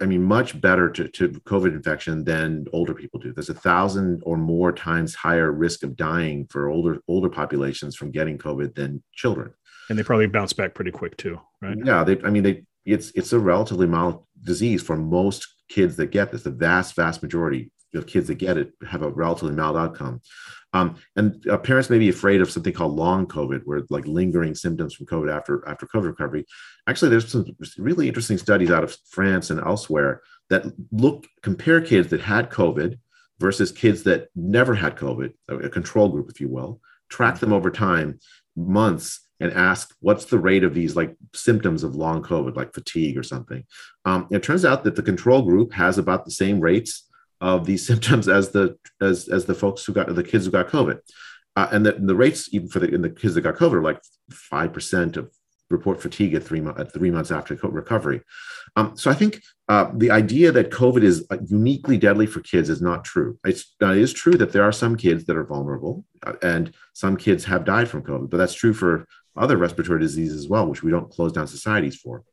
I 0.02 0.06
mean, 0.06 0.24
much 0.24 0.60
better 0.60 0.90
to, 0.90 1.08
to 1.08 1.30
COVID 1.30 1.68
infection 1.74 2.26
than 2.26 2.66
older 2.74 2.94
people 2.94 3.18
do. 3.18 3.32
There's 3.32 3.50
a 3.50 3.54
thousand 3.54 4.22
or 4.26 4.38
more 4.38 4.74
times 4.74 5.16
higher 5.16 5.54
risk 5.54 5.84
of 5.84 5.96
dying 5.96 6.48
for 6.50 6.68
older 6.68 7.02
older 7.08 7.30
populations 7.30 7.96
from 7.96 8.12
getting 8.12 8.38
COVID 8.38 8.76
than 8.76 9.02
children. 9.14 9.54
And 9.90 9.98
they 9.98 10.04
probably 10.04 10.28
bounce 10.28 10.52
back 10.52 10.74
pretty 10.74 10.92
quick 10.92 11.16
too, 11.16 11.40
right? 11.62 11.78
Yeah, 11.82 12.04
they. 12.04 12.20
I 12.26 12.30
mean, 12.30 12.44
they. 12.44 12.64
It's 12.86 13.12
it's 13.12 13.32
a 13.32 13.40
relatively 13.40 13.88
mild 13.88 14.26
disease 14.44 14.84
for 14.84 14.98
most 14.98 15.48
kids 15.70 15.96
that 15.96 16.08
get 16.08 16.30
this. 16.30 16.44
The 16.44 16.52
vast 16.52 16.96
vast 16.98 17.24
majority 17.24 17.72
of 17.94 18.08
kids 18.08 18.28
that 18.28 18.36
get 18.36 18.58
it 18.58 18.74
have 18.88 19.02
a 19.02 19.10
relatively 19.10 19.56
mild 19.56 19.78
outcome. 19.78 20.22
Um, 20.74 20.98
and 21.16 21.46
uh, 21.50 21.58
parents 21.58 21.90
may 21.90 21.98
be 21.98 22.10
afraid 22.10 22.42
of 22.42 22.52
something 22.52 22.74
called 22.74 22.96
long 22.96 23.26
COVID, 23.26 23.62
where 23.64 23.84
like 23.90 24.06
lingering 24.06 24.54
symptoms 24.54 24.94
from 24.94 25.06
COVID 25.06 25.34
after 25.34 25.64
after 25.68 25.88
COVID 25.88 26.08
recovery. 26.08 26.46
Actually, 26.88 27.10
there's 27.10 27.32
some 27.32 27.46
really 27.78 28.08
interesting 28.08 28.38
studies 28.38 28.72
out 28.72 28.84
of 28.84 28.96
France 29.10 29.50
and 29.50 29.60
elsewhere 29.60 30.22
that 30.50 30.66
look 30.92 31.26
compare 31.42 31.82
kids 31.82 32.10
that 32.10 32.22
had 32.22 32.50
COVID 32.50 33.00
versus 33.40 33.72
kids 33.72 34.04
that 34.04 34.28
never 34.36 34.74
had 34.74 34.96
COVID, 34.96 35.34
a 35.48 35.70
control 35.70 36.10
group, 36.10 36.30
if 36.30 36.42
you 36.42 36.50
will, 36.50 36.82
track 37.10 37.40
them 37.40 37.54
over 37.54 37.70
time, 37.70 38.20
months, 38.56 39.22
and 39.40 39.54
ask 39.54 39.94
what's 40.00 40.26
the 40.26 40.40
rate 40.40 40.64
of 40.64 40.74
these 40.74 40.96
like 40.96 41.16
symptoms 41.34 41.84
of 41.84 41.96
long 41.96 42.24
COVID, 42.24 42.56
like 42.56 42.74
fatigue 42.74 43.18
or 43.18 43.24
something. 43.24 43.64
Um, 44.06 44.28
it 44.32 44.44
turns 44.44 44.66
out 44.66 44.84
that 44.84 44.96
the 44.96 45.04
control 45.04 45.44
group 45.44 45.74
has 45.74 45.98
about 45.98 46.26
the 46.26 46.32
same 46.32 46.60
rates 46.60 47.07
of 47.42 47.66
these 47.66 47.86
symptoms 47.92 48.28
as 48.28 48.52
the 48.52 48.78
as 49.02 49.28
as 49.28 49.46
the 49.46 49.56
folks 49.56 49.86
who 49.86 49.94
got 49.94 50.14
the 50.14 50.24
kids 50.24 50.46
who 50.46 50.52
got 50.52 50.68
COVID, 50.68 51.00
uh, 51.56 51.68
and 51.72 51.86
the, 51.86 51.94
the 51.94 52.16
rates 52.16 52.54
even 52.54 52.68
for 52.68 52.80
the 52.80 52.94
in 52.94 53.02
the 53.02 53.10
kids 53.10 53.36
that 53.36 53.42
got 53.42 53.56
COVID 53.56 53.74
are 53.74 53.84
like 53.84 54.02
five 54.32 54.74
percent 54.74 55.18
of 55.18 55.32
report 55.70 56.02
fatigue 56.02 56.34
at 56.34 56.44
three 56.44 56.66
at 56.78 56.94
three 56.94 57.12
months 57.12 57.32
after 57.32 57.56
recovery. 57.56 58.22
Um, 58.76 58.96
so 58.96 59.12
I 59.12 59.14
think 59.14 59.42
uh, 59.68 59.92
the 59.94 60.12
idea 60.12 60.52
that 60.52 60.72
COVID 60.72 61.04
is 61.04 61.26
uh, 61.30 61.38
uniquely 61.48 61.98
deadly 61.98 62.26
for 62.26 62.40
kids 62.42 62.70
is 62.70 62.82
not 62.82 63.04
true. 63.04 63.38
It's, 63.46 63.76
it 63.82 63.98
is 63.98 64.14
true 64.14 64.38
that 64.38 64.54
there 64.54 64.64
are 64.64 64.72
some 64.72 64.96
kids 64.96 65.26
that 65.26 65.36
are 65.36 65.44
vulnerable, 65.44 66.06
uh, 66.26 66.34
and 66.42 66.74
some 66.94 67.18
kids 67.18 67.44
have 67.46 67.66
died 67.66 67.90
from 67.90 68.04
COVID, 68.04 68.30
but 68.30 68.38
that's 68.38 68.54
true 68.54 68.74
for 68.74 69.08
other 69.36 69.58
respiratory 69.58 70.00
diseases 70.00 70.38
as 70.38 70.48
well, 70.48 70.68
which 70.68 70.84
we 70.84 70.92
don't 70.92 71.12
close 71.12 71.34
down 71.34 71.48
societies 71.48 71.98
for. 71.98 72.24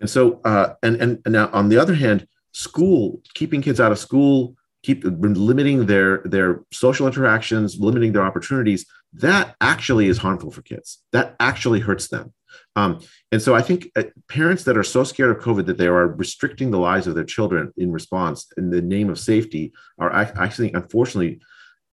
And 0.00 0.08
so, 0.08 0.40
uh, 0.44 0.74
and, 0.82 0.96
and 0.96 1.18
and 1.24 1.32
now 1.32 1.50
on 1.52 1.68
the 1.68 1.78
other 1.78 1.94
hand, 1.94 2.26
school, 2.52 3.20
keeping 3.34 3.62
kids 3.62 3.80
out 3.80 3.92
of 3.92 3.98
school, 3.98 4.54
keep 4.82 5.02
limiting 5.04 5.86
their 5.86 6.22
their 6.24 6.62
social 6.72 7.06
interactions, 7.06 7.78
limiting 7.78 8.12
their 8.12 8.22
opportunities, 8.22 8.86
that 9.12 9.56
actually 9.60 10.08
is 10.08 10.18
harmful 10.18 10.50
for 10.50 10.62
kids. 10.62 11.02
That 11.12 11.36
actually 11.40 11.80
hurts 11.80 12.08
them. 12.08 12.32
Um, 12.76 13.00
and 13.32 13.42
so 13.42 13.54
I 13.54 13.62
think 13.62 13.90
uh, 13.96 14.04
parents 14.28 14.64
that 14.64 14.76
are 14.76 14.84
so 14.84 15.04
scared 15.04 15.36
of 15.36 15.42
COVID 15.42 15.66
that 15.66 15.78
they 15.78 15.88
are 15.88 16.08
restricting 16.08 16.70
the 16.70 16.78
lives 16.78 17.06
of 17.06 17.14
their 17.14 17.24
children 17.24 17.72
in 17.76 17.92
response 17.92 18.46
in 18.56 18.70
the 18.70 18.80
name 18.80 19.10
of 19.10 19.18
safety 19.18 19.72
are 19.98 20.12
actually, 20.12 20.72
unfortunately, 20.72 21.40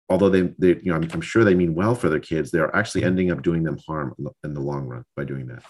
although 0.08 0.28
they, 0.28 0.42
they 0.58 0.80
you 0.82 0.92
know, 0.92 0.96
I'm, 0.96 1.10
I'm 1.10 1.20
sure 1.20 1.42
they 1.42 1.54
mean 1.54 1.74
well 1.74 1.94
for 1.94 2.08
their 2.08 2.20
kids, 2.20 2.50
they 2.50 2.58
are 2.58 2.74
actually 2.76 3.04
ending 3.04 3.30
up 3.30 3.42
doing 3.42 3.62
them 3.62 3.78
harm 3.86 4.14
in 4.44 4.54
the 4.54 4.60
long 4.60 4.86
run 4.86 5.04
by 5.16 5.24
doing 5.24 5.46
that 5.46 5.62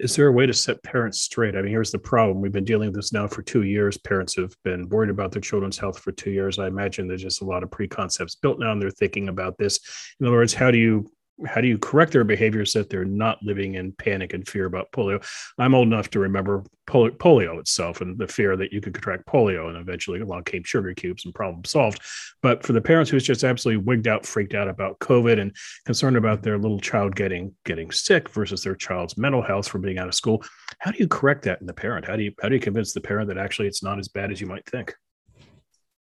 is 0.00 0.16
there 0.16 0.28
a 0.28 0.32
way 0.32 0.46
to 0.46 0.54
set 0.54 0.82
parents 0.82 1.20
straight? 1.20 1.54
I 1.54 1.60
mean, 1.60 1.70
here's 1.70 1.90
the 1.90 1.98
problem. 1.98 2.40
We've 2.40 2.50
been 2.50 2.64
dealing 2.64 2.88
with 2.88 2.96
this 2.96 3.12
now 3.12 3.28
for 3.28 3.42
two 3.42 3.64
years. 3.64 3.98
Parents 3.98 4.34
have 4.36 4.54
been 4.64 4.88
worried 4.88 5.10
about 5.10 5.30
their 5.30 5.42
children's 5.42 5.78
health 5.78 5.98
for 5.98 6.10
two 6.10 6.30
years. 6.30 6.58
I 6.58 6.68
imagine 6.68 7.06
there's 7.06 7.22
just 7.22 7.42
a 7.42 7.44
lot 7.44 7.62
of 7.62 7.70
preconcepts 7.70 8.40
built 8.40 8.58
now, 8.58 8.72
and 8.72 8.80
they're 8.80 8.90
thinking 8.90 9.28
about 9.28 9.58
this. 9.58 9.78
In 10.18 10.26
other 10.26 10.36
words, 10.36 10.54
how 10.54 10.70
do 10.70 10.78
you 10.78 11.10
how 11.46 11.60
do 11.60 11.68
you 11.68 11.78
correct 11.78 12.12
their 12.12 12.24
behaviors 12.24 12.72
that 12.72 12.90
they're 12.90 13.04
not 13.04 13.42
living 13.42 13.74
in 13.74 13.92
panic 13.92 14.32
and 14.32 14.46
fear 14.46 14.66
about 14.66 14.90
polio? 14.92 15.24
I'm 15.58 15.74
old 15.74 15.86
enough 15.86 16.10
to 16.10 16.18
remember 16.18 16.64
polio 16.86 17.58
itself 17.60 18.00
and 18.00 18.18
the 18.18 18.26
fear 18.26 18.56
that 18.56 18.72
you 18.72 18.80
could 18.80 18.94
contract 18.94 19.26
polio, 19.26 19.68
and 19.68 19.76
eventually 19.76 20.20
along 20.20 20.44
came 20.44 20.64
sugar 20.64 20.92
cubes 20.94 21.24
and 21.24 21.34
problem 21.34 21.64
solved. 21.64 22.00
But 22.42 22.64
for 22.64 22.72
the 22.72 22.80
parents 22.80 23.10
who's 23.10 23.24
just 23.24 23.44
absolutely 23.44 23.84
wigged 23.84 24.08
out, 24.08 24.26
freaked 24.26 24.54
out 24.54 24.68
about 24.68 24.98
COVID, 24.98 25.40
and 25.40 25.54
concerned 25.86 26.16
about 26.16 26.42
their 26.42 26.58
little 26.58 26.80
child 26.80 27.14
getting 27.14 27.54
getting 27.64 27.90
sick 27.90 28.28
versus 28.30 28.62
their 28.62 28.74
child's 28.74 29.16
mental 29.16 29.42
health 29.42 29.68
from 29.68 29.82
being 29.82 29.98
out 29.98 30.08
of 30.08 30.14
school, 30.14 30.42
how 30.78 30.90
do 30.90 30.98
you 30.98 31.08
correct 31.08 31.44
that 31.44 31.60
in 31.60 31.66
the 31.66 31.74
parent? 31.74 32.06
How 32.06 32.16
do 32.16 32.22
you 32.22 32.32
how 32.42 32.48
do 32.48 32.54
you 32.54 32.60
convince 32.60 32.92
the 32.92 33.00
parent 33.00 33.28
that 33.28 33.38
actually 33.38 33.68
it's 33.68 33.82
not 33.82 33.98
as 33.98 34.08
bad 34.08 34.32
as 34.32 34.40
you 34.40 34.46
might 34.46 34.66
think? 34.66 34.94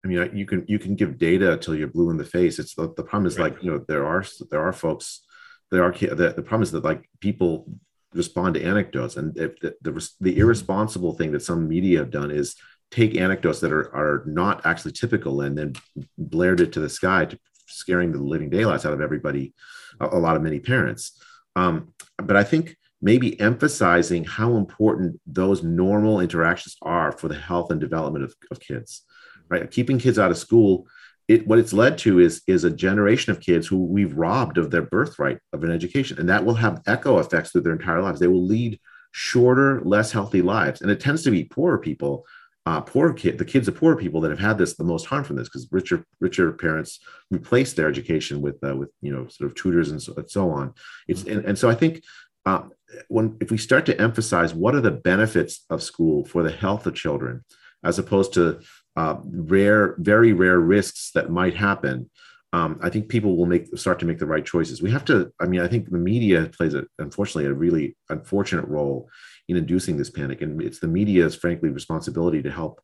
I 0.04 0.08
mean, 0.08 0.36
you 0.36 0.46
can 0.46 0.64
you 0.66 0.78
can 0.78 0.96
give 0.96 1.18
data 1.18 1.52
until 1.52 1.76
you're 1.76 1.88
blue 1.88 2.10
in 2.10 2.16
the 2.16 2.24
face. 2.24 2.58
It's 2.58 2.74
the, 2.74 2.92
the 2.96 3.04
problem 3.04 3.26
is 3.26 3.38
right. 3.38 3.52
like 3.52 3.62
you 3.62 3.70
know 3.70 3.84
there 3.86 4.06
are 4.06 4.24
there 4.50 4.62
are 4.62 4.72
folks 4.72 5.22
there 5.70 5.84
are 5.84 5.92
the, 5.92 6.34
the 6.36 6.42
problem 6.42 6.62
is 6.62 6.72
that 6.72 6.84
like 6.84 7.08
people 7.20 7.66
respond 8.12 8.54
to 8.54 8.62
anecdotes 8.62 9.16
and 9.16 9.36
if 9.38 9.58
the, 9.60 9.74
the, 9.80 10.10
the 10.20 10.38
irresponsible 10.38 11.14
thing 11.14 11.32
that 11.32 11.42
some 11.42 11.66
media 11.66 11.98
have 11.98 12.10
done 12.10 12.30
is 12.30 12.56
take 12.90 13.16
anecdotes 13.16 13.60
that 13.60 13.72
are 13.72 13.94
are 13.94 14.22
not 14.26 14.66
actually 14.66 14.92
typical 14.92 15.40
and 15.40 15.56
then 15.56 15.72
blared 16.18 16.60
it 16.60 16.72
to 16.72 16.80
the 16.80 16.90
sky 16.90 17.24
to 17.24 17.38
scaring 17.66 18.12
the 18.12 18.18
living 18.18 18.50
daylights 18.50 18.84
out 18.84 18.92
of 18.92 19.00
everybody 19.00 19.54
a, 20.00 20.06
a 20.08 20.18
lot 20.18 20.36
of 20.36 20.42
many 20.42 20.60
parents 20.60 21.22
um, 21.56 21.94
but 22.18 22.36
i 22.36 22.44
think 22.44 22.76
maybe 23.00 23.40
emphasizing 23.40 24.24
how 24.24 24.56
important 24.56 25.18
those 25.26 25.62
normal 25.62 26.20
interactions 26.20 26.76
are 26.82 27.12
for 27.12 27.28
the 27.28 27.34
health 27.34 27.70
and 27.70 27.80
development 27.80 28.24
of, 28.24 28.34
of 28.50 28.60
kids 28.60 29.04
right? 29.52 29.70
Keeping 29.70 29.98
kids 29.98 30.18
out 30.18 30.30
of 30.30 30.38
school, 30.38 30.86
it, 31.28 31.46
what 31.46 31.58
it's 31.58 31.72
led 31.72 31.98
to 31.98 32.18
is 32.18 32.42
is 32.46 32.64
a 32.64 32.70
generation 32.70 33.30
of 33.30 33.40
kids 33.40 33.66
who 33.66 33.84
we've 33.84 34.16
robbed 34.16 34.58
of 34.58 34.70
their 34.70 34.82
birthright 34.82 35.38
of 35.52 35.62
an 35.62 35.70
education, 35.70 36.18
and 36.18 36.28
that 36.28 36.44
will 36.44 36.54
have 36.54 36.82
echo 36.86 37.18
effects 37.18 37.50
through 37.50 37.60
their 37.60 37.74
entire 37.74 38.02
lives. 38.02 38.18
They 38.18 38.26
will 38.26 38.46
lead 38.46 38.80
shorter, 39.12 39.80
less 39.82 40.10
healthy 40.10 40.42
lives, 40.42 40.80
and 40.80 40.90
it 40.90 41.00
tends 41.00 41.22
to 41.22 41.30
be 41.30 41.44
poorer 41.44 41.78
people, 41.78 42.24
uh, 42.64 42.80
poor 42.80 43.12
kid, 43.12 43.38
the 43.38 43.44
kids 43.44 43.68
of 43.68 43.76
poor 43.76 43.96
people 43.96 44.20
that 44.20 44.30
have 44.30 44.40
had 44.40 44.58
this 44.58 44.74
the 44.74 44.84
most 44.84 45.06
harm 45.06 45.22
from 45.22 45.36
this 45.36 45.48
because 45.48 45.68
richer 45.70 46.04
richer 46.20 46.52
parents 46.52 47.00
replace 47.30 47.72
their 47.72 47.88
education 47.88 48.40
with 48.40 48.56
uh, 48.64 48.74
with 48.74 48.90
you 49.00 49.12
know 49.12 49.28
sort 49.28 49.50
of 49.50 49.54
tutors 49.54 49.90
and 49.90 50.02
so, 50.02 50.14
and 50.16 50.30
so 50.30 50.50
on. 50.50 50.72
It's 51.08 51.24
and, 51.24 51.44
and 51.44 51.58
so 51.58 51.68
I 51.68 51.74
think 51.74 52.02
uh, 52.46 52.62
when 53.08 53.36
if 53.40 53.50
we 53.50 53.58
start 53.58 53.86
to 53.86 54.00
emphasize 54.00 54.54
what 54.54 54.74
are 54.74 54.80
the 54.80 54.90
benefits 54.90 55.64
of 55.70 55.82
school 55.82 56.24
for 56.24 56.42
the 56.42 56.50
health 56.50 56.86
of 56.86 56.94
children, 56.94 57.44
as 57.84 57.98
opposed 57.98 58.32
to 58.34 58.60
uh, 58.96 59.16
rare, 59.24 59.96
very 59.98 60.32
rare 60.32 60.60
risks 60.60 61.10
that 61.14 61.30
might 61.30 61.54
happen, 61.54 62.10
um, 62.52 62.78
I 62.82 62.90
think 62.90 63.08
people 63.08 63.36
will 63.36 63.46
make 63.46 63.76
start 63.78 63.98
to 64.00 64.06
make 64.06 64.18
the 64.18 64.26
right 64.26 64.44
choices. 64.44 64.82
We 64.82 64.90
have 64.90 65.04
to. 65.06 65.32
I 65.40 65.46
mean, 65.46 65.60
I 65.60 65.68
think 65.68 65.90
the 65.90 65.96
media 65.98 66.50
plays 66.56 66.74
a, 66.74 66.84
unfortunately 66.98 67.46
a 67.46 67.54
really 67.54 67.96
unfortunate 68.10 68.68
role 68.68 69.08
in 69.48 69.56
inducing 69.56 69.96
this 69.96 70.10
panic, 70.10 70.42
and 70.42 70.60
it's 70.60 70.78
the 70.78 70.86
media's 70.86 71.34
frankly 71.34 71.70
responsibility 71.70 72.42
to 72.42 72.50
help 72.50 72.82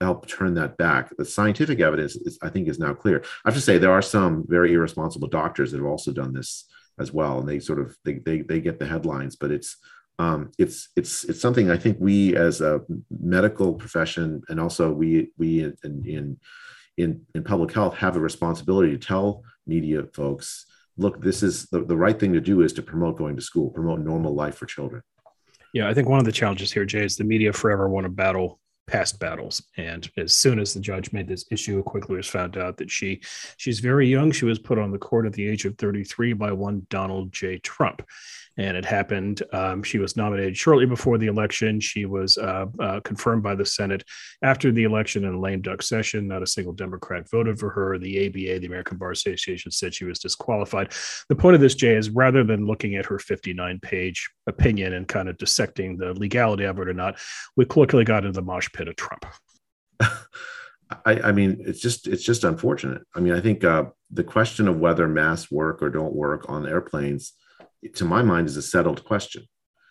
help 0.00 0.26
turn 0.26 0.54
that 0.54 0.76
back. 0.76 1.10
The 1.16 1.24
scientific 1.24 1.80
evidence, 1.80 2.16
is, 2.16 2.38
I 2.42 2.48
think, 2.48 2.68
is 2.68 2.78
now 2.78 2.94
clear. 2.94 3.22
I 3.44 3.48
have 3.48 3.54
to 3.54 3.60
say 3.60 3.78
there 3.78 3.92
are 3.92 4.02
some 4.02 4.44
very 4.48 4.74
irresponsible 4.74 5.28
doctors 5.28 5.70
that 5.72 5.78
have 5.78 5.86
also 5.86 6.12
done 6.12 6.32
this 6.32 6.66
as 6.98 7.12
well, 7.12 7.38
and 7.40 7.48
they 7.48 7.58
sort 7.58 7.80
of 7.80 7.96
they 8.04 8.14
they, 8.14 8.42
they 8.42 8.60
get 8.60 8.78
the 8.78 8.86
headlines, 8.86 9.36
but 9.36 9.50
it's 9.50 9.76
um, 10.18 10.50
it's 10.58 10.88
it's 10.96 11.24
it's 11.24 11.40
something 11.40 11.70
I 11.70 11.76
think 11.76 11.98
we 12.00 12.34
as 12.36 12.60
a 12.60 12.80
medical 13.10 13.74
profession 13.74 14.42
and 14.48 14.58
also 14.58 14.92
we 14.92 15.32
we 15.36 15.64
in 15.64 15.76
in 15.82 16.38
in, 16.96 17.20
in 17.34 17.44
public 17.44 17.72
health 17.72 17.94
have 17.94 18.16
a 18.16 18.20
responsibility 18.20 18.90
to 18.92 18.98
tell 18.98 19.42
media 19.66 20.02
folks, 20.14 20.66
look, 20.96 21.20
this 21.20 21.42
is 21.42 21.66
the, 21.66 21.84
the 21.84 21.96
right 21.96 22.18
thing 22.18 22.32
to 22.32 22.40
do 22.40 22.62
is 22.62 22.72
to 22.74 22.82
promote 22.82 23.18
going 23.18 23.36
to 23.36 23.42
school, 23.42 23.70
promote 23.70 24.00
normal 24.00 24.34
life 24.34 24.56
for 24.56 24.66
children. 24.66 25.02
Yeah, 25.74 25.88
I 25.88 25.94
think 25.94 26.08
one 26.08 26.18
of 26.18 26.24
the 26.24 26.32
challenges 26.32 26.72
here, 26.72 26.86
Jay, 26.86 27.04
is 27.04 27.16
the 27.16 27.24
media 27.24 27.52
forever 27.52 27.88
want 27.88 28.04
to 28.04 28.08
battle 28.08 28.60
past 28.86 29.18
battles. 29.18 29.62
And 29.76 30.08
as 30.16 30.32
soon 30.32 30.58
as 30.58 30.72
the 30.72 30.80
judge 30.80 31.12
made 31.12 31.28
this 31.28 31.44
issue, 31.50 31.82
quickly 31.82 32.16
was 32.16 32.28
found 32.28 32.56
out 32.56 32.76
that 32.78 32.90
she 32.90 33.20
she's 33.56 33.80
very 33.80 34.08
young. 34.08 34.30
She 34.30 34.44
was 34.44 34.58
put 34.58 34.78
on 34.78 34.92
the 34.92 34.98
court 34.98 35.26
at 35.26 35.32
the 35.32 35.46
age 35.46 35.64
of 35.64 35.76
33 35.76 36.32
by 36.34 36.52
one 36.52 36.86
Donald 36.88 37.32
J. 37.32 37.58
Trump 37.58 38.02
and 38.58 38.76
it 38.76 38.84
happened. 38.84 39.42
Um, 39.52 39.82
she 39.82 39.98
was 39.98 40.16
nominated 40.16 40.56
shortly 40.56 40.86
before 40.86 41.18
the 41.18 41.26
election. 41.26 41.80
She 41.80 42.06
was 42.06 42.38
uh, 42.38 42.66
uh, 42.80 43.00
confirmed 43.00 43.42
by 43.42 43.54
the 43.54 43.66
Senate 43.66 44.04
after 44.42 44.72
the 44.72 44.84
election 44.84 45.24
in 45.24 45.34
a 45.34 45.40
lame 45.40 45.60
duck 45.60 45.82
session. 45.82 46.26
Not 46.26 46.42
a 46.42 46.46
single 46.46 46.72
Democrat 46.72 47.28
voted 47.30 47.58
for 47.58 47.70
her. 47.70 47.98
The 47.98 48.26
ABA, 48.26 48.60
the 48.60 48.66
American 48.66 48.96
Bar 48.96 49.10
Association, 49.10 49.70
said 49.70 49.94
she 49.94 50.04
was 50.04 50.18
disqualified. 50.18 50.92
The 51.28 51.36
point 51.36 51.54
of 51.54 51.60
this, 51.60 51.74
Jay, 51.74 51.94
is 51.94 52.10
rather 52.10 52.44
than 52.44 52.66
looking 52.66 52.96
at 52.96 53.06
her 53.06 53.18
59 53.18 53.80
page 53.80 54.28
opinion 54.46 54.94
and 54.94 55.06
kind 55.06 55.28
of 55.28 55.36
dissecting 55.36 55.96
the 55.96 56.14
legality 56.14 56.64
of 56.64 56.78
it 56.78 56.88
or 56.88 56.94
not, 56.94 57.18
we 57.56 57.64
quickly 57.64 58.04
got 58.04 58.24
into 58.24 58.36
the 58.36 58.42
mosh 58.42 58.68
pit 58.72 58.88
of 58.88 58.96
Trump. 58.96 59.26
I, 61.04 61.20
I, 61.20 61.32
mean, 61.32 61.56
it's 61.66 61.80
just 61.80 62.06
it's 62.06 62.22
just 62.22 62.44
unfortunate. 62.44 63.02
I 63.14 63.18
mean, 63.18 63.32
I 63.32 63.40
think 63.40 63.64
uh, 63.64 63.86
the 64.10 64.22
question 64.22 64.68
of 64.68 64.78
whether 64.78 65.08
masks 65.08 65.50
work 65.50 65.82
or 65.82 65.90
don't 65.90 66.14
work 66.14 66.48
on 66.48 66.66
airplanes 66.66 67.32
to 67.94 68.04
my 68.04 68.22
mind, 68.22 68.48
is 68.48 68.56
a 68.56 68.62
settled 68.62 69.04
question. 69.04 69.44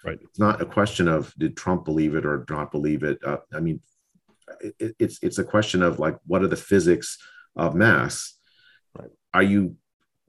Right. 0.03 0.19
It's 0.21 0.39
not 0.39 0.61
a 0.61 0.65
question 0.65 1.07
of 1.07 1.33
did 1.37 1.57
Trump 1.57 1.85
believe 1.85 2.15
it 2.15 2.25
or 2.25 2.45
not 2.49 2.71
believe 2.71 3.03
it. 3.03 3.17
Uh, 3.25 3.37
I 3.53 3.59
mean, 3.59 3.81
it, 4.59 4.95
it's 4.99 5.19
it's 5.23 5.39
a 5.39 5.43
question 5.43 5.81
of 5.81 5.99
like 5.99 6.17
what 6.27 6.43
are 6.43 6.47
the 6.47 6.55
physics 6.55 7.17
of 7.55 7.75
mass? 7.75 8.37
Right. 8.97 9.09
Are 9.33 9.43
you 9.43 9.77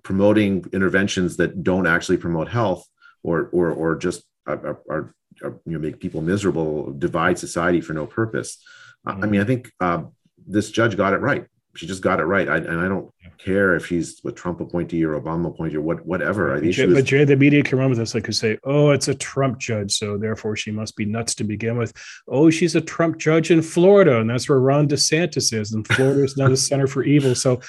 promoting 0.03 0.65
interventions 0.73 1.37
that 1.37 1.63
don't 1.63 1.87
actually 1.87 2.17
promote 2.17 2.49
health, 2.49 2.87
or 3.23 3.51
or 3.53 3.71
or 3.71 3.97
just 3.97 4.23
are, 4.47 4.81
are, 4.89 5.15
are 5.43 5.61
you 5.67 5.73
know 5.73 5.79
make 5.79 6.01
people 6.01 6.23
miserable, 6.23 6.93
divide 6.93 7.39
society 7.39 7.83
for 7.83 7.93
no 7.93 8.07
purpose? 8.07 8.59
Mm-hmm. 9.07 9.25
I 9.25 9.27
mean, 9.27 9.41
I 9.43 9.45
think 9.45 9.71
uh, 9.81 10.05
this 10.47 10.71
judge 10.71 10.97
got 10.97 11.13
it 11.13 11.21
right 11.21 11.47
she 11.77 11.87
just 11.87 12.03
got 12.03 12.21
it 12.21 12.25
right. 12.25 12.49
I, 12.49 12.57
and 12.57 12.81
I 12.81 12.89
don't 12.89 13.11
care 13.39 13.77
if 13.77 13.87
she's 13.87 14.21
a 14.25 14.33
Trump 14.33 14.61
appointee 14.61 15.05
or 15.05 15.21
Obama 15.21 15.49
appointee 15.49 15.77
or 15.77 15.81
what, 15.81 16.05
whatever. 16.07 16.59
But 16.61 16.71
Jay, 16.71 16.87
was, 16.87 16.95
but 16.95 17.05
Jay, 17.05 17.25
the 17.25 17.37
media 17.37 17.63
can 17.63 17.79
run 17.79 17.91
with 17.91 17.99
this. 17.99 18.15
Like 18.15 18.25
could 18.25 18.35
say, 18.35 18.59
oh, 18.65 18.91
it's 18.91 19.09
a 19.09 19.15
Trump 19.15 19.59
judge. 19.59 19.93
So 19.93 20.17
therefore 20.17 20.57
she 20.57 20.71
must 20.71 20.97
be 20.97 21.05
nuts 21.05 21.35
to 21.37 21.45
begin 21.45 21.77
with. 21.77 21.93
Oh, 22.29 22.51
she's 22.51 22.75
a 22.75 22.81
Trump 22.81 23.19
judge 23.19 23.51
in 23.51 23.63
Florida. 23.63 24.21
And 24.21 24.31
that's 24.31 24.49
where 24.49 24.61
Ron 24.61 24.89
DeSantis 24.89 25.53
is. 25.53 25.73
And 25.73 25.87
Florida 25.87 26.25
is 26.25 26.37
now 26.37 26.49
the 26.49 26.57
center 26.57 26.87
for 26.87 27.03
evil. 27.03 27.35
So, 27.35 27.61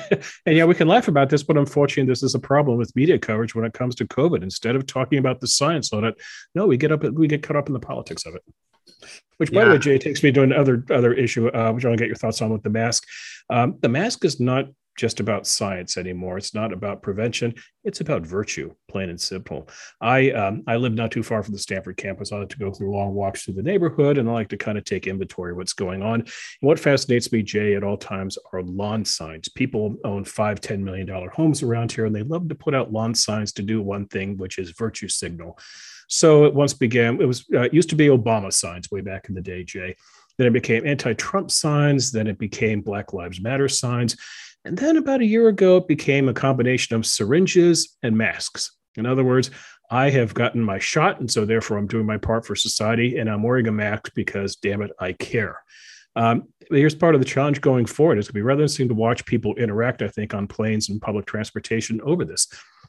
and 0.46 0.56
yeah, 0.56 0.64
we 0.64 0.74
can 0.74 0.88
laugh 0.88 1.08
about 1.08 1.30
this, 1.30 1.42
but 1.42 1.56
unfortunately, 1.56 2.10
this 2.10 2.22
is 2.22 2.34
a 2.34 2.40
problem 2.40 2.78
with 2.78 2.94
media 2.94 3.18
coverage 3.18 3.54
when 3.54 3.64
it 3.64 3.72
comes 3.72 3.94
to 3.96 4.06
COVID. 4.06 4.42
Instead 4.42 4.76
of 4.76 4.86
talking 4.86 5.18
about 5.18 5.40
the 5.40 5.48
science 5.48 5.92
on 5.92 6.04
it, 6.04 6.14
no, 6.54 6.66
we 6.66 6.76
get 6.76 6.92
up, 6.92 7.02
we 7.02 7.26
get 7.26 7.42
caught 7.42 7.56
up 7.56 7.68
in 7.68 7.72
the 7.72 7.80
politics 7.80 8.26
of 8.26 8.34
it. 8.34 8.42
Which, 9.38 9.52
by 9.52 9.60
yeah. 9.60 9.64
the 9.66 9.70
way, 9.72 9.78
Jay 9.78 9.98
takes 9.98 10.22
me 10.22 10.32
to 10.32 10.42
another 10.42 10.84
other 10.90 11.12
issue, 11.12 11.48
uh, 11.48 11.72
which 11.72 11.84
I 11.84 11.88
want 11.88 11.98
to 11.98 12.02
get 12.02 12.08
your 12.08 12.16
thoughts 12.16 12.40
on 12.42 12.50
with 12.50 12.62
the 12.62 12.70
mask. 12.70 13.04
Um, 13.50 13.76
the 13.80 13.88
mask 13.88 14.24
is 14.24 14.40
not 14.40 14.66
just 14.96 15.18
about 15.20 15.46
science 15.46 15.96
anymore. 15.96 16.38
It's 16.38 16.54
not 16.54 16.72
about 16.72 17.02
prevention. 17.02 17.54
It's 17.82 18.00
about 18.00 18.22
virtue, 18.22 18.72
plain 18.88 19.10
and 19.10 19.20
simple. 19.20 19.68
I 20.00 20.30
um, 20.30 20.62
I 20.66 20.76
live 20.76 20.94
not 20.94 21.10
too 21.10 21.22
far 21.22 21.42
from 21.42 21.52
the 21.52 21.58
Stanford 21.58 21.96
campus. 21.96 22.32
I 22.32 22.38
like 22.38 22.48
to 22.50 22.58
go 22.58 22.70
through 22.70 22.94
long 22.94 23.12
walks 23.14 23.42
through 23.42 23.54
the 23.54 23.62
neighborhood, 23.62 24.18
and 24.18 24.28
I 24.28 24.32
like 24.32 24.48
to 24.50 24.56
kind 24.56 24.78
of 24.78 24.84
take 24.84 25.06
inventory 25.06 25.52
of 25.52 25.56
what's 25.56 25.72
going 25.72 26.02
on. 26.02 26.20
And 26.20 26.30
what 26.60 26.78
fascinates 26.78 27.32
me, 27.32 27.42
Jay, 27.42 27.74
at 27.74 27.84
all 27.84 27.96
times 27.96 28.38
are 28.52 28.62
lawn 28.62 29.04
signs. 29.04 29.48
People 29.48 29.96
own 30.04 30.24
five, 30.24 30.60
ten 30.60 30.84
million 30.84 31.06
dollar 31.06 31.30
homes 31.30 31.62
around 31.62 31.92
here, 31.92 32.06
and 32.06 32.14
they 32.14 32.22
love 32.22 32.48
to 32.48 32.54
put 32.54 32.74
out 32.74 32.92
lawn 32.92 33.14
signs 33.14 33.52
to 33.54 33.62
do 33.62 33.82
one 33.82 34.06
thing, 34.06 34.36
which 34.36 34.58
is 34.58 34.70
virtue 34.70 35.08
signal. 35.08 35.58
So 36.08 36.44
it 36.44 36.54
once 36.54 36.74
began, 36.74 37.20
it 37.20 37.26
was 37.26 37.44
uh, 37.54 37.62
it 37.62 37.74
used 37.74 37.90
to 37.90 37.96
be 37.96 38.08
Obama 38.08 38.52
signs 38.52 38.90
way 38.90 39.00
back 39.00 39.28
in 39.28 39.34
the 39.34 39.40
day, 39.40 39.64
Jay. 39.64 39.96
Then 40.36 40.48
it 40.48 40.52
became 40.52 40.86
anti-Trump 40.86 41.50
signs. 41.50 42.10
Then 42.10 42.26
it 42.26 42.38
became 42.38 42.80
Black 42.80 43.12
Lives 43.12 43.40
Matter 43.40 43.68
signs. 43.68 44.16
And 44.64 44.76
then 44.76 44.96
about 44.96 45.20
a 45.20 45.26
year 45.26 45.48
ago, 45.48 45.76
it 45.76 45.88
became 45.88 46.28
a 46.28 46.34
combination 46.34 46.96
of 46.96 47.06
syringes 47.06 47.96
and 48.02 48.16
masks. 48.16 48.72
In 48.96 49.06
other 49.06 49.24
words, 49.24 49.50
I 49.90 50.10
have 50.10 50.32
gotten 50.32 50.62
my 50.62 50.78
shot, 50.78 51.20
and 51.20 51.30
so 51.30 51.44
therefore 51.44 51.76
I'm 51.76 51.86
doing 51.86 52.06
my 52.06 52.16
part 52.16 52.46
for 52.46 52.56
society, 52.56 53.18
and 53.18 53.28
I'm 53.28 53.42
wearing 53.42 53.68
a 53.68 53.72
mask 53.72 54.12
because, 54.14 54.56
damn 54.56 54.82
it, 54.82 54.90
I 54.98 55.12
care. 55.12 55.62
Um, 56.16 56.48
here's 56.70 56.94
part 56.94 57.14
of 57.14 57.20
the 57.20 57.26
challenge 57.26 57.60
going 57.60 57.86
forward. 57.86 58.18
It's 58.18 58.28
going 58.28 58.34
to 58.34 58.38
be 58.38 58.42
rather 58.42 58.62
interesting 58.62 58.88
to 58.88 58.94
watch 58.94 59.24
people 59.24 59.54
interact, 59.56 60.02
I 60.02 60.08
think, 60.08 60.34
on 60.34 60.46
planes 60.46 60.88
and 60.88 61.00
public 61.00 61.26
transportation 61.26 62.00
over 62.02 62.24
this 62.24 62.46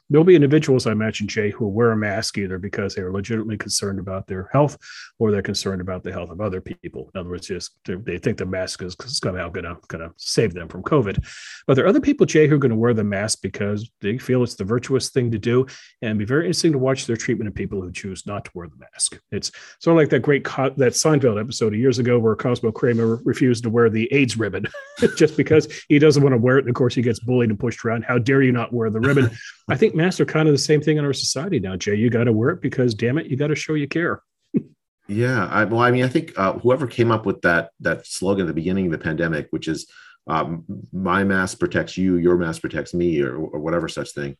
there'll 0.08 0.24
be 0.24 0.34
individuals, 0.34 0.86
I 0.86 0.92
imagine, 0.92 1.26
Jay, 1.26 1.50
who 1.50 1.66
wear 1.66 1.92
a 1.92 1.96
mask 1.96 2.38
either 2.38 2.58
because 2.58 2.94
they 2.94 3.02
are 3.02 3.12
legitimately 3.12 3.56
concerned 3.56 3.98
about 3.98 4.26
their 4.26 4.48
health 4.52 4.78
or 5.18 5.30
they're 5.30 5.42
concerned 5.42 5.80
about 5.80 6.04
the 6.04 6.12
health 6.12 6.30
of 6.30 6.40
other 6.40 6.60
people. 6.60 7.10
In 7.14 7.20
other 7.20 7.30
words, 7.30 7.48
just 7.48 7.72
they 7.84 8.18
think 8.18 8.38
the 8.38 8.46
mask 8.46 8.82
is 8.82 8.96
somehow 9.06 9.48
going 9.48 9.64
to 9.64 10.12
save 10.16 10.54
them 10.54 10.68
from 10.68 10.82
COVID. 10.82 11.24
But 11.66 11.74
there 11.74 11.84
are 11.84 11.88
other 11.88 12.00
people, 12.00 12.26
Jay, 12.26 12.46
who 12.46 12.54
are 12.54 12.58
going 12.58 12.70
to 12.70 12.76
wear 12.76 12.94
the 12.94 13.04
mask 13.04 13.42
because 13.42 13.90
they 14.00 14.18
feel 14.18 14.42
it's 14.42 14.54
the 14.54 14.64
virtuous 14.64 15.10
thing 15.10 15.30
to 15.32 15.38
do, 15.38 15.66
and 16.02 16.18
be 16.18 16.24
very 16.24 16.44
interesting 16.44 16.72
to 16.72 16.78
watch 16.78 17.06
their 17.06 17.16
treatment 17.16 17.48
of 17.48 17.54
people 17.54 17.80
who 17.80 17.92
choose 17.92 18.26
not 18.26 18.44
to 18.44 18.50
wear 18.54 18.68
the 18.68 18.76
mask. 18.76 19.18
It's 19.32 19.50
sort 19.80 19.96
of 19.96 19.98
like 19.98 20.10
that 20.10 20.20
great 20.20 20.44
that 20.44 20.92
Seinfeld 20.92 21.40
episode 21.40 21.74
years 21.74 21.98
ago 21.98 22.18
where 22.18 22.36
Cosmo 22.36 22.70
Kramer 22.70 23.15
refused 23.24 23.64
to 23.64 23.70
wear 23.70 23.90
the 23.90 24.12
AIDS 24.12 24.36
ribbon 24.36 24.66
just 25.16 25.36
because 25.36 25.68
he 25.88 25.98
doesn't 25.98 26.22
want 26.22 26.32
to 26.32 26.38
wear 26.38 26.58
it. 26.58 26.64
And 26.64 26.70
of 26.70 26.74
course, 26.74 26.94
he 26.94 27.02
gets 27.02 27.20
bullied 27.20 27.50
and 27.50 27.58
pushed 27.58 27.84
around. 27.84 28.04
How 28.04 28.18
dare 28.18 28.42
you 28.42 28.52
not 28.52 28.72
wear 28.72 28.90
the 28.90 29.00
ribbon? 29.00 29.30
I 29.68 29.76
think 29.76 29.94
masks 29.94 30.20
are 30.20 30.26
kind 30.26 30.48
of 30.48 30.54
the 30.54 30.58
same 30.58 30.80
thing 30.80 30.96
in 30.96 31.04
our 31.04 31.12
society 31.12 31.60
now, 31.60 31.76
Jay. 31.76 31.94
You 31.94 32.10
got 32.10 32.24
to 32.24 32.32
wear 32.32 32.50
it 32.50 32.62
because, 32.62 32.94
damn 32.94 33.18
it, 33.18 33.26
you 33.26 33.36
got 33.36 33.48
to 33.48 33.54
show 33.54 33.74
you 33.74 33.88
care. 33.88 34.22
yeah, 35.08 35.46
I, 35.46 35.64
well, 35.64 35.80
I 35.80 35.90
mean, 35.90 36.04
I 36.04 36.08
think 36.08 36.32
uh, 36.36 36.54
whoever 36.54 36.86
came 36.86 37.10
up 37.10 37.26
with 37.26 37.42
that 37.42 37.70
that 37.80 38.06
slogan 38.06 38.44
at 38.44 38.48
the 38.48 38.54
beginning 38.54 38.86
of 38.86 38.92
the 38.92 38.98
pandemic, 38.98 39.48
which 39.50 39.68
is 39.68 39.90
um, 40.26 40.64
"My 40.92 41.24
mask 41.24 41.58
protects 41.58 41.96
you, 41.96 42.16
your 42.16 42.36
mask 42.36 42.60
protects 42.60 42.94
me," 42.94 43.20
or, 43.22 43.36
or 43.36 43.60
whatever 43.60 43.88
such 43.88 44.12
thing. 44.12 44.36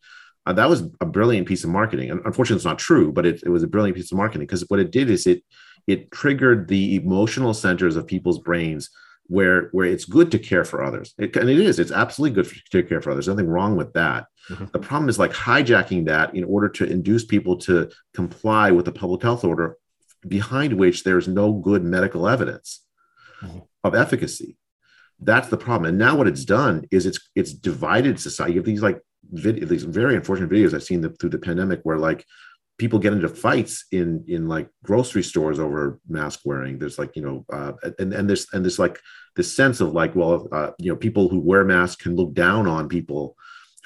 Uh, 0.47 0.53
that 0.53 0.69
was 0.69 0.85
a 1.01 1.07
brilliant 1.07 1.49
piece 1.49 1.65
of 1.65 1.71
marketing. 1.71 2.11
And 2.11 2.21
unfortunately, 2.25 2.57
it's 2.57 2.65
not 2.65 2.79
true, 2.79 3.13
but 3.13 3.27
it, 3.27 3.43
it 3.45 3.49
was 3.49 3.65
a 3.65 3.69
brilliant 3.69 3.97
piece 3.97 4.13
of 4.13 4.19
marketing 4.19 4.47
because 4.47 4.65
what 4.69 4.79
it 4.79 4.93
did 4.93 5.11
is 5.11 5.27
it 5.27 5.43
it 5.87 6.11
triggered 6.11 6.69
the 6.69 6.97
emotional 6.97 7.55
centers 7.55 7.97
of 7.97 8.07
people's 8.07 8.39
brains 8.39 8.91
where 9.29 9.69
where 9.73 9.87
it's 9.87 10.05
good 10.05 10.31
to 10.31 10.39
care 10.39 10.65
for 10.65 10.83
others. 10.83 11.15
It, 11.19 11.35
and 11.37 11.51
it 11.51 11.59
is 11.59 11.79
it's 11.79 11.93
absolutely 11.93 12.35
good 12.35 12.47
for, 12.47 12.57
to 12.71 12.83
care 12.83 13.01
for 13.01 13.11
others. 13.11 13.29
Nothing 13.29 13.49
wrong 13.49 13.77
with 13.77 13.93
that. 13.95 14.27
Mm-hmm. 14.49 14.67
the 14.73 14.79
problem 14.79 15.09
is 15.09 15.19
like 15.19 15.33
hijacking 15.33 16.07
that 16.07 16.37
in 16.37 16.45
order 16.45 16.69
to 16.69 16.85
induce 16.85 17.25
people 17.25 17.57
to 17.57 17.91
comply 18.15 18.71
with 18.71 18.85
the 18.85 18.93
public 18.93 19.21
health 19.21 19.43
order 19.43 19.77
behind 20.29 20.73
which 20.75 21.03
there's 21.03 21.27
no 21.27 21.53
good 21.53 21.83
medical 21.83 22.29
evidence 22.29 22.85
mm-hmm. 23.43 23.59
of 23.83 23.97
efficacy. 23.97 24.57
That's 25.19 25.49
the 25.49 25.57
problem. 25.57 25.89
And 25.89 25.99
now 25.99 26.15
what 26.17 26.29
it's 26.29 26.45
done 26.45 26.85
is 26.93 27.07
it's 27.07 27.19
it's 27.35 27.53
divided 27.53 28.21
society. 28.21 28.53
You 28.55 28.61
have 28.61 28.67
these 28.67 28.83
like 28.83 29.01
vid- 29.33 29.69
these 29.69 29.85
very 29.85 30.15
unfortunate 30.17 30.51
videos 30.51 30.75
i've 30.75 30.83
seen 30.83 31.01
the, 31.01 31.11
through 31.11 31.31
the 31.31 31.39
pandemic 31.39 31.81
where 31.83 31.99
like 31.99 32.25
people 32.79 32.99
get 32.99 33.13
into 33.13 33.29
fights 33.29 33.87
in 33.93 34.25
in 34.29 34.49
like 34.49 34.69
grocery 34.85 35.23
stores 35.23 35.59
over 35.59 35.99
mask 36.09 36.41
wearing. 36.45 36.79
There's 36.79 36.99
like 36.99 37.17
you 37.17 37.23
know 37.23 37.45
uh, 37.53 37.73
and 37.99 38.13
and 38.13 38.29
there's 38.29 38.47
and 38.53 38.65
there's 38.65 38.79
like 38.79 39.01
this 39.35 39.55
sense 39.55 39.81
of 39.81 39.93
like 39.93 40.15
well 40.15 40.49
uh, 40.53 40.71
you 40.79 40.91
know 40.91 40.97
people 40.97 41.29
who 41.29 41.41
wear 41.41 41.65
masks 41.65 42.03
can 42.03 42.17
look 42.17 42.35
down 42.35 42.67
on 42.67 42.89
people 42.89 43.37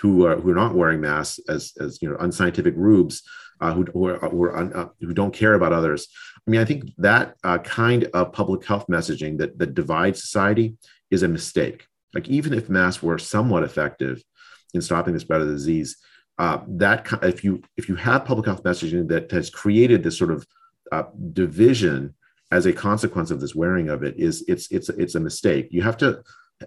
who 0.01 0.27
are 0.27 0.37
who 0.37 0.51
are 0.51 0.55
not 0.55 0.75
wearing 0.75 1.01
masks 1.01 1.41
as 1.49 1.73
as 1.81 2.01
you 2.03 2.09
know 2.09 2.17
unscientific 2.21 2.75
rubes 2.77 3.23
uh, 3.61 3.73
who 3.73 3.85
who, 3.93 4.09
are, 4.09 4.19
who, 4.19 4.43
are 4.43 4.57
un, 4.57 4.73
uh, 4.73 4.89
who 5.01 5.15
don't 5.15 5.35
care 5.35 5.55
about 5.55 5.73
others. 5.73 6.09
I 6.47 6.51
mean 6.51 6.61
i 6.61 6.65
think 6.65 6.91
that 6.99 7.37
uh, 7.45 7.59
kind 7.59 8.05
of 8.15 8.33
public 8.33 8.65
health 8.65 8.87
messaging 8.89 9.39
that 9.39 9.59
that 9.59 9.75
divides 9.75 10.21
society 10.21 10.77
is 11.11 11.23
a 11.23 11.29
mistake. 11.29 11.87
Like 12.15 12.29
even 12.29 12.53
if 12.55 12.69
masks 12.69 13.03
were 13.03 13.19
somewhat 13.19 13.63
effective 13.63 14.23
in 14.75 14.81
stopping 14.81 15.15
the 15.15 15.21
spread 15.21 15.41
of 15.41 15.49
the 15.49 15.55
disease 15.55 15.97
uh, 16.41 16.63
that 16.67 17.07
if 17.23 17.45
you 17.45 17.63
if 17.77 17.87
you 17.87 17.97
have 17.97 18.25
public 18.25 18.47
health 18.47 18.63
messaging 18.63 19.07
that 19.07 19.31
has 19.31 19.51
created 19.51 20.03
this 20.03 20.17
sort 20.17 20.31
of 20.31 20.47
uh, 20.91 21.03
division 21.35 22.15
as 22.51 22.65
a 22.65 22.73
consequence 22.73 23.31
of 23.31 23.43
this 23.43 23.55
wearing 23.55 23.91
of 23.91 24.03
it 24.03 24.19
is 24.19 24.43
it's 24.49 24.67
it's 24.71 24.89
it's 24.89 25.15
a 25.17 25.21
mistake. 25.21 25.69
You 25.71 25.83
have 25.83 25.99
to 25.99 26.23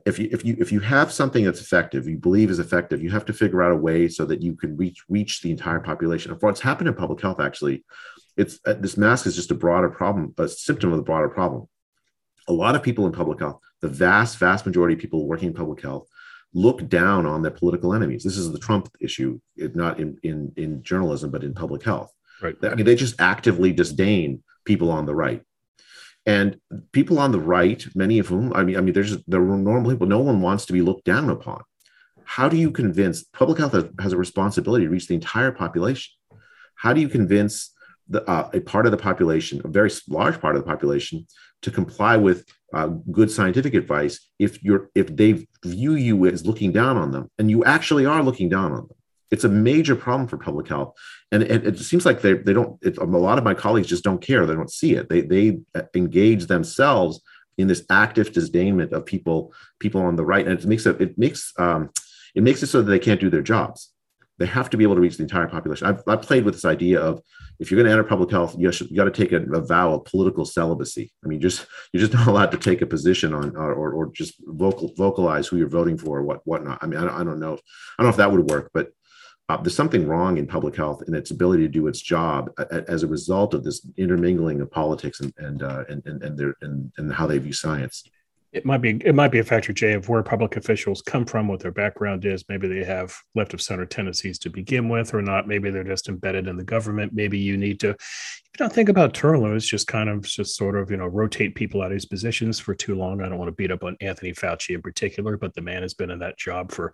if 0.06 0.20
you 0.20 0.30
if 0.32 0.46
you 0.46 0.56
if 0.60 0.72
you 0.72 0.80
have 0.80 1.12
something 1.12 1.44
that's 1.44 1.60
effective 1.60 2.08
you 2.08 2.20
believe 2.20 2.52
is 2.52 2.60
effective 2.60 3.02
you 3.02 3.10
have 3.10 3.26
to 3.26 3.34
figure 3.34 3.64
out 3.64 3.72
a 3.72 3.76
way 3.76 4.08
so 4.08 4.26
that 4.26 4.44
you 4.44 4.56
can 4.56 4.78
reach 4.78 5.06
reach 5.10 5.42
the 5.42 5.50
entire 5.50 5.80
population. 5.80 6.38
For 6.38 6.46
what's 6.46 6.62
happened 6.62 6.88
in 6.88 6.94
public 6.94 7.20
health 7.20 7.40
actually 7.40 7.84
it's 8.38 8.60
uh, 8.68 8.74
this 8.74 8.96
mask 8.96 9.26
is 9.26 9.36
just 9.36 9.50
a 9.50 9.56
broader 9.56 9.90
problem 9.90 10.36
a 10.38 10.48
symptom 10.48 10.92
of 10.92 10.98
the 10.98 11.10
broader 11.12 11.30
problem. 11.30 11.68
A 12.48 12.54
lot 12.54 12.76
of 12.76 12.84
people 12.84 13.08
in 13.08 13.12
public 13.12 13.40
health 13.40 13.60
the 13.82 13.88
vast 13.88 14.38
vast 14.38 14.68
majority 14.68 14.94
of 14.94 15.00
people 15.00 15.28
working 15.28 15.48
in 15.48 15.56
public 15.56 15.82
health 15.82 16.08
look 16.54 16.88
down 16.88 17.26
on 17.26 17.42
their 17.42 17.52
political 17.52 17.94
enemies. 17.94 18.24
This 18.24 18.38
is 18.38 18.52
the 18.52 18.60
Trump 18.60 18.90
issue, 19.00 19.40
not 19.58 20.00
in, 20.00 20.18
in, 20.24 20.52
in 20.56 20.84
journalism, 20.84 21.32
but 21.32 21.44
in 21.44 21.54
public 21.54 21.84
health. 21.84 22.12
Right. 22.42 22.56
I 22.64 22.76
mean, 22.76 22.86
they 22.86 22.96
just 22.96 23.20
actively 23.20 23.72
disdain 23.72 24.44
people 24.66 24.92
on 24.92 25.06
the 25.06 25.16
right. 25.16 25.42
And 26.26 26.58
people 26.92 27.20
on 27.20 27.32
the 27.32 27.40
right, 27.40 27.86
many 27.96 28.20
of 28.20 28.28
whom, 28.28 28.54
I 28.54 28.64
mean, 28.64 28.78
I 28.78 28.82
mean, 28.82 28.94
there's 28.94 29.18
there 29.26 29.42
are 29.42 29.58
normal 29.58 29.92
people. 29.92 30.08
No 30.08 30.20
one 30.20 30.42
wants 30.42 30.66
to 30.68 30.74
be 30.74 30.82
looked 30.82 31.04
down 31.04 31.30
upon. 31.30 31.64
How 32.24 32.48
do 32.48 32.56
you 32.56 32.72
convince 32.72 33.24
public 33.24 33.58
health 33.58 33.76
has 34.00 34.14
a 34.14 34.18
responsibility 34.18 34.86
to 34.86 34.92
reach 34.92 35.08
the 35.08 35.16
entire 35.16 35.52
population? 35.52 36.14
How 36.76 36.94
do 36.94 37.02
you 37.02 37.10
convince 37.10 37.74
the, 38.08 38.28
uh, 38.30 38.50
a 38.54 38.62
part 38.62 38.86
of 38.86 38.92
the 38.92 38.98
population, 38.98 39.62
a 39.64 39.68
very 39.68 39.92
large 40.08 40.40
part 40.40 40.56
of 40.56 40.64
the 40.64 40.68
population, 40.68 41.28
to 41.62 41.72
comply 41.72 42.18
with 42.18 42.46
uh, 42.74 42.88
good 43.12 43.30
scientific 43.30 43.74
advice 43.74 44.30
if 44.40 44.64
you're 44.64 44.90
if 44.96 45.16
they 45.16 45.46
view 45.64 45.94
you 45.96 46.26
as 46.26 46.46
looking 46.46 46.72
down 46.72 46.98
on 46.98 47.12
them 47.12 47.30
and 47.38 47.50
you 47.50 47.64
actually 47.64 48.06
are 48.06 48.24
looking 48.24 48.50
down 48.50 48.72
on 48.72 48.88
them. 48.88 48.98
It's 49.32 49.44
a 49.44 49.50
major 49.50 49.96
problem 49.96 50.28
for 50.28 50.38
public 50.38 50.68
health. 50.68 50.94
And 51.32 51.42
it, 51.42 51.66
it 51.66 51.80
seems 51.80 52.06
like 52.06 52.22
they, 52.22 52.34
they 52.34 52.54
don't 52.54 52.78
it, 52.84 52.98
a 52.98 53.04
lot 53.06 53.38
of 53.38 53.44
my 53.44 53.54
colleagues 53.54 53.88
just 53.88 54.04
don't 54.04 54.22
care. 54.22 54.46
They 54.46 54.56
don't 54.56 54.72
see 54.72 54.94
it. 54.94 55.10
They, 55.10 55.22
they 55.22 55.60
engage 55.96 56.48
themselves 56.48 57.22
in 57.58 57.68
this 57.68 57.86
active 57.90 58.32
disdainment 58.32 58.92
of 58.92 59.06
people 59.06 59.54
people 59.80 60.02
on 60.02 60.16
the 60.16 60.26
right. 60.26 60.48
And 60.48 60.60
it 60.60 60.66
makes 60.66 60.86
it 60.86 61.00
it 61.00 61.18
makes 61.18 61.54
um, 61.58 61.90
it 62.36 62.44
makes 62.44 62.64
it 62.64 62.68
so 62.68 62.82
that 62.82 62.90
they 62.90 63.00
can't 63.00 63.22
do 63.22 63.30
their 63.30 63.42
jobs 63.42 63.93
they 64.40 64.46
have 64.46 64.70
to 64.72 64.78
be 64.78 64.84
able 64.84 64.96
to 64.96 65.02
reach 65.02 65.18
the 65.18 65.24
entire 65.24 65.48
population. 65.48 65.88
I've, 65.88 66.02
I've 66.08 66.22
played 66.22 66.44
with 66.44 66.56
this 66.56 66.66
idea 66.66 67.00
of 67.00 67.22
if 67.60 67.70
you're 67.70 67.78
going 67.78 67.86
to 67.86 67.92
enter 67.92 68.04
public 68.04 68.32
health, 68.32 68.56
you, 68.58 68.72
you 68.90 68.96
got 68.96 69.04
to 69.06 69.12
take 69.12 69.32
a, 69.32 69.42
a, 69.54 69.62
vow 69.62 69.94
of 69.94 70.06
political 70.06 70.44
celibacy. 70.44 71.12
I 71.24 71.28
mean, 71.28 71.40
just 71.40 71.68
you're 71.92 72.02
just 72.02 72.14
not 72.14 72.28
allowed 72.28 72.52
to 72.52 72.58
take 72.58 72.82
a 72.82 72.88
position 72.88 73.34
on 73.34 73.56
or, 73.56 73.74
or, 73.74 73.94
or 73.94 74.12
just 74.12 74.36
vocal 74.46 74.92
vocalize 74.98 75.48
who 75.48 75.58
you're 75.58 75.70
voting 75.70 75.98
for 75.98 76.20
or 76.20 76.24
what 76.24 76.42
whatnot. 76.46 76.80
I 76.82 76.88
mean, 76.88 77.00
I 77.00 77.06
don't, 77.06 77.22
I 77.22 77.24
don't 77.24 77.40
know. 77.40 77.54
I 77.54 78.04
don't 78.04 78.06
know 78.06 78.10
if 78.10 78.18
that 78.18 78.32
would 78.32 78.50
work, 78.50 78.72
but 78.74 78.90
uh, 79.50 79.58
there's 79.58 79.76
something 79.76 80.08
wrong 80.08 80.38
in 80.38 80.48
public 80.48 80.76
health 80.76 81.04
and 81.06 81.16
its 81.16 81.32
ability 81.32 81.64
to 81.64 81.70
do 81.70 81.88
its 81.88 82.02
job 82.02 82.50
as 82.88 83.04
a 83.04 83.08
result 83.08 83.54
of 83.54 83.64
this 83.64 83.86
intermingling 83.98 84.62
of 84.62 84.72
politics 84.72 85.20
and 85.20 85.34
and 85.38 85.62
uh, 85.62 85.84
and 85.90 86.02
and 86.06 86.24
and, 86.24 86.38
their, 86.38 86.56
and 86.62 86.92
and 86.98 87.14
how 87.14 87.28
they 87.28 87.38
view 87.38 87.54
science 87.54 88.04
it 88.54 88.66
might 88.66 88.82
be 88.82 89.02
it 89.04 89.16
might 89.16 89.32
be 89.32 89.40
a 89.40 89.44
factor, 89.44 89.74
Jay, 89.74 89.94
of 89.94 90.08
where 90.08 90.22
public 90.22 90.56
officials 90.56 91.02
come 91.02 91.26
from, 91.26 91.48
what 91.48 91.60
their 91.60 91.72
background 91.72 92.24
is. 92.24 92.46
Maybe 92.48 92.68
they 92.68 92.84
have 92.84 93.18
left 93.34 93.54
of 93.56 93.62
center 93.62 93.86
tendencies 93.86 94.38
to 94.40 94.50
begin 94.50 94.90
with, 94.90 95.14
or 95.14 95.24
not. 95.24 95.48
Maybe 95.48 95.72
they're 95.72 95.84
just 95.84 96.08
embedded 96.08 96.48
in 96.48 96.56
the 96.56 96.64
government. 96.64 97.14
Maybe 97.14 97.40
you 97.40 97.58
need 97.58 97.80
to, 97.80 97.90
if 97.90 98.50
you 98.54 98.60
don't 98.60 98.72
think 98.72 98.90
about 98.90 99.16
Turlows, 99.16 99.66
just 99.66 99.88
kind 99.88 100.08
of 100.08 100.22
just 100.22 100.56
sort 100.56 100.78
of 100.78 100.92
you 100.92 100.98
know 100.98 101.08
rotate 101.08 101.56
people 101.56 101.82
out 101.82 101.88
of 101.88 101.94
these 101.94 102.06
positions 102.06 102.60
for 102.60 102.76
too 102.76 102.94
long. 102.94 103.22
I 103.22 103.28
don't 103.28 103.40
want 103.40 103.50
to 103.50 103.56
beat 103.56 103.72
up 103.72 103.84
on 103.84 103.98
Anthony 104.02 104.34
Fauci 104.34 104.76
in 104.76 104.84
particular, 104.84 105.36
but 105.36 105.56
the 105.56 105.62
man 105.62 105.82
has 105.82 105.96
been 105.96 106.12
in 106.12 106.20
that 106.20 106.38
job 106.38 106.72
for 106.72 106.94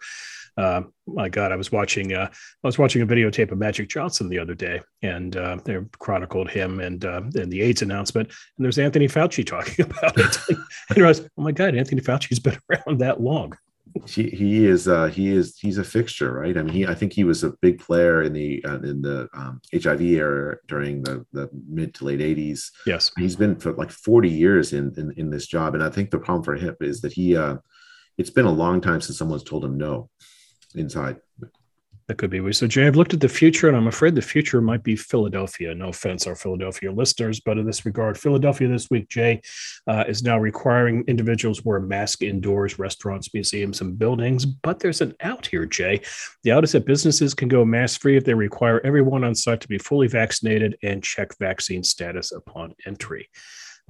uh, 0.58 0.82
my 1.08 1.30
God, 1.30 1.52
I 1.52 1.56
was 1.56 1.72
watching 1.72 2.14
uh, 2.14 2.30
I 2.32 2.68
was 2.68 2.78
watching 2.78 3.02
a 3.02 3.08
videotape 3.08 3.52
of 3.52 3.58
Magic 3.58 3.90
Johnson 3.90 4.30
the 4.30 4.40
other 4.40 4.54
day, 4.54 4.82
and 5.02 5.36
uh, 5.36 5.58
they 5.64 5.78
chronicled 6.00 6.50
him 6.50 6.80
and 6.80 7.04
uh, 7.06 7.22
and 7.36 7.52
the 7.52 7.62
AIDS 7.62 7.82
announcement, 7.82 8.30
and 8.30 8.66
there's 8.66 8.80
Anthony 8.80 9.08
Fauci 9.08 9.46
talking 9.46 9.86
about 9.86 10.18
it, 10.18 10.38
and 10.96 11.04
I 11.04 11.08
was, 11.08 11.22
oh 11.22 11.42
my 11.42 11.52
God, 11.52 11.76
Anthony 11.76 12.02
Fauci's 12.02 12.40
been 12.40 12.58
around 12.70 13.00
that 13.00 13.22
long. 13.22 13.58
He, 14.06 14.30
he 14.30 14.68
is 14.68 14.88
uh, 14.88 15.08
he 15.08 15.30
is 15.30 15.58
he's 15.58 15.80
a 15.80 15.84
fixture, 15.84 16.32
right? 16.32 16.56
I 16.56 16.62
mean, 16.62 16.74
he 16.74 16.86
I 16.86 16.94
think 16.94 17.12
he 17.12 17.24
was 17.24 17.44
a 17.44 17.54
big 17.62 17.80
player 17.80 18.22
in 18.22 18.34
the 18.34 18.64
uh, 18.64 18.80
in 18.82 19.02
the 19.02 19.28
um, 19.34 19.62
HIV 19.74 20.02
era 20.02 20.58
during 20.68 21.02
the, 21.02 21.26
the 21.34 21.50
mid 21.68 21.96
to 21.96 22.06
late 22.06 22.20
'80s. 22.20 22.70
Yes, 22.86 23.12
he's 23.18 23.36
been 23.36 23.56
for 23.60 23.74
like 23.74 23.90
40 23.90 24.30
years 24.30 24.74
in, 24.74 24.94
in 24.96 25.12
in 25.18 25.30
this 25.32 25.48
job, 25.48 25.74
and 25.74 25.84
I 25.84 25.90
think 25.90 26.12
the 26.12 26.20
problem 26.20 26.44
for 26.44 26.56
him 26.56 26.76
is 26.82 27.02
that 27.02 27.14
he 27.14 27.36
uh, 27.36 27.56
it's 28.20 28.30
been 28.30 28.46
a 28.46 28.52
long 28.52 28.80
time 28.80 29.02
since 29.02 29.18
someone's 29.18 29.44
told 29.44 29.66
him 29.66 29.78
no 29.78 30.12
inside. 30.76 31.22
That 32.10 32.18
could 32.18 32.32
be. 32.32 32.52
So, 32.54 32.66
Jay, 32.66 32.88
I've 32.88 32.96
looked 32.96 33.14
at 33.14 33.20
the 33.20 33.30
future, 33.30 33.68
and 33.68 33.78
I'm 33.78 33.86
afraid 33.86 34.16
the 34.16 34.22
future 34.24 34.62
might 34.62 34.82
be 34.82 34.96
Philadelphia. 34.96 35.76
No 35.76 35.90
offense, 35.90 36.26
our 36.26 36.36
Philadelphia 36.36 36.92
listeners, 36.92 37.40
but 37.40 37.60
in 37.60 37.68
this 37.68 37.86
regard, 37.86 38.18
Philadelphia 38.18 38.68
this 38.68 38.90
week, 38.90 39.10
Jay, 39.10 39.44
uh, 39.86 40.06
is 40.08 40.24
now 40.24 40.40
requiring 40.40 41.04
individuals 41.08 41.64
wear 41.64 41.78
a 41.78 41.82
mask 41.82 42.24
indoors, 42.24 42.80
restaurants, 42.80 43.32
museums, 43.32 43.82
and 43.82 44.00
buildings. 44.00 44.44
But 44.44 44.80
there's 44.80 45.02
an 45.02 45.14
out 45.22 45.46
here, 45.46 45.68
Jay. 45.68 46.02
The 46.42 46.52
out 46.52 46.64
is 46.64 46.72
that 46.72 46.88
businesses 46.88 47.36
can 47.36 47.48
go 47.48 47.64
mask 47.64 48.02
free 48.02 48.18
if 48.18 48.26
they 48.26 48.34
require 48.34 48.82
everyone 48.84 49.24
on 49.24 49.36
site 49.36 49.62
to 49.62 49.68
be 49.68 49.78
fully 49.78 50.08
vaccinated 50.08 50.80
and 50.82 51.04
check 51.04 51.38
vaccine 51.38 51.84
status 51.84 52.32
upon 52.32 52.74
entry. 52.88 53.30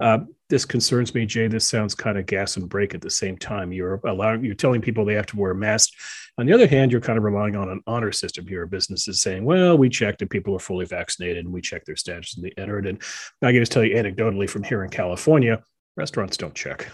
Uh, 0.00 0.20
this 0.48 0.64
concerns 0.64 1.14
me, 1.14 1.26
Jay. 1.26 1.46
This 1.46 1.66
sounds 1.66 1.94
kind 1.94 2.18
of 2.18 2.26
gas 2.26 2.56
and 2.56 2.68
brake 2.68 2.94
at 2.94 3.00
the 3.00 3.10
same 3.10 3.36
time. 3.36 3.72
You're 3.72 4.00
allowing, 4.04 4.44
you're 4.44 4.54
telling 4.54 4.80
people 4.80 5.04
they 5.04 5.14
have 5.14 5.26
to 5.26 5.36
wear 5.36 5.52
a 5.52 5.54
mask. 5.54 5.92
On 6.38 6.46
the 6.46 6.52
other 6.52 6.66
hand, 6.66 6.90
you're 6.90 7.00
kind 7.00 7.18
of 7.18 7.24
relying 7.24 7.54
on 7.54 7.68
an 7.68 7.82
honor 7.86 8.10
system 8.10 8.46
here. 8.46 8.66
Businesses 8.66 9.20
saying, 9.20 9.44
"Well, 9.44 9.78
we 9.78 9.88
checked 9.88 10.22
and 10.22 10.30
people 10.30 10.54
are 10.56 10.60
fully 10.60 10.86
vaccinated, 10.86 11.44
and 11.44 11.54
we 11.54 11.60
checked 11.60 11.86
their 11.86 11.96
status 11.96 12.36
and 12.36 12.44
they 12.44 12.52
entered." 12.60 12.86
And 12.86 13.00
I 13.42 13.52
can 13.52 13.62
just 13.62 13.72
tell 13.72 13.84
you 13.84 13.94
anecdotally 13.94 14.48
from 14.48 14.64
here 14.64 14.82
in 14.82 14.90
California, 14.90 15.62
restaurants 15.96 16.36
don't 16.36 16.54
check. 16.54 16.88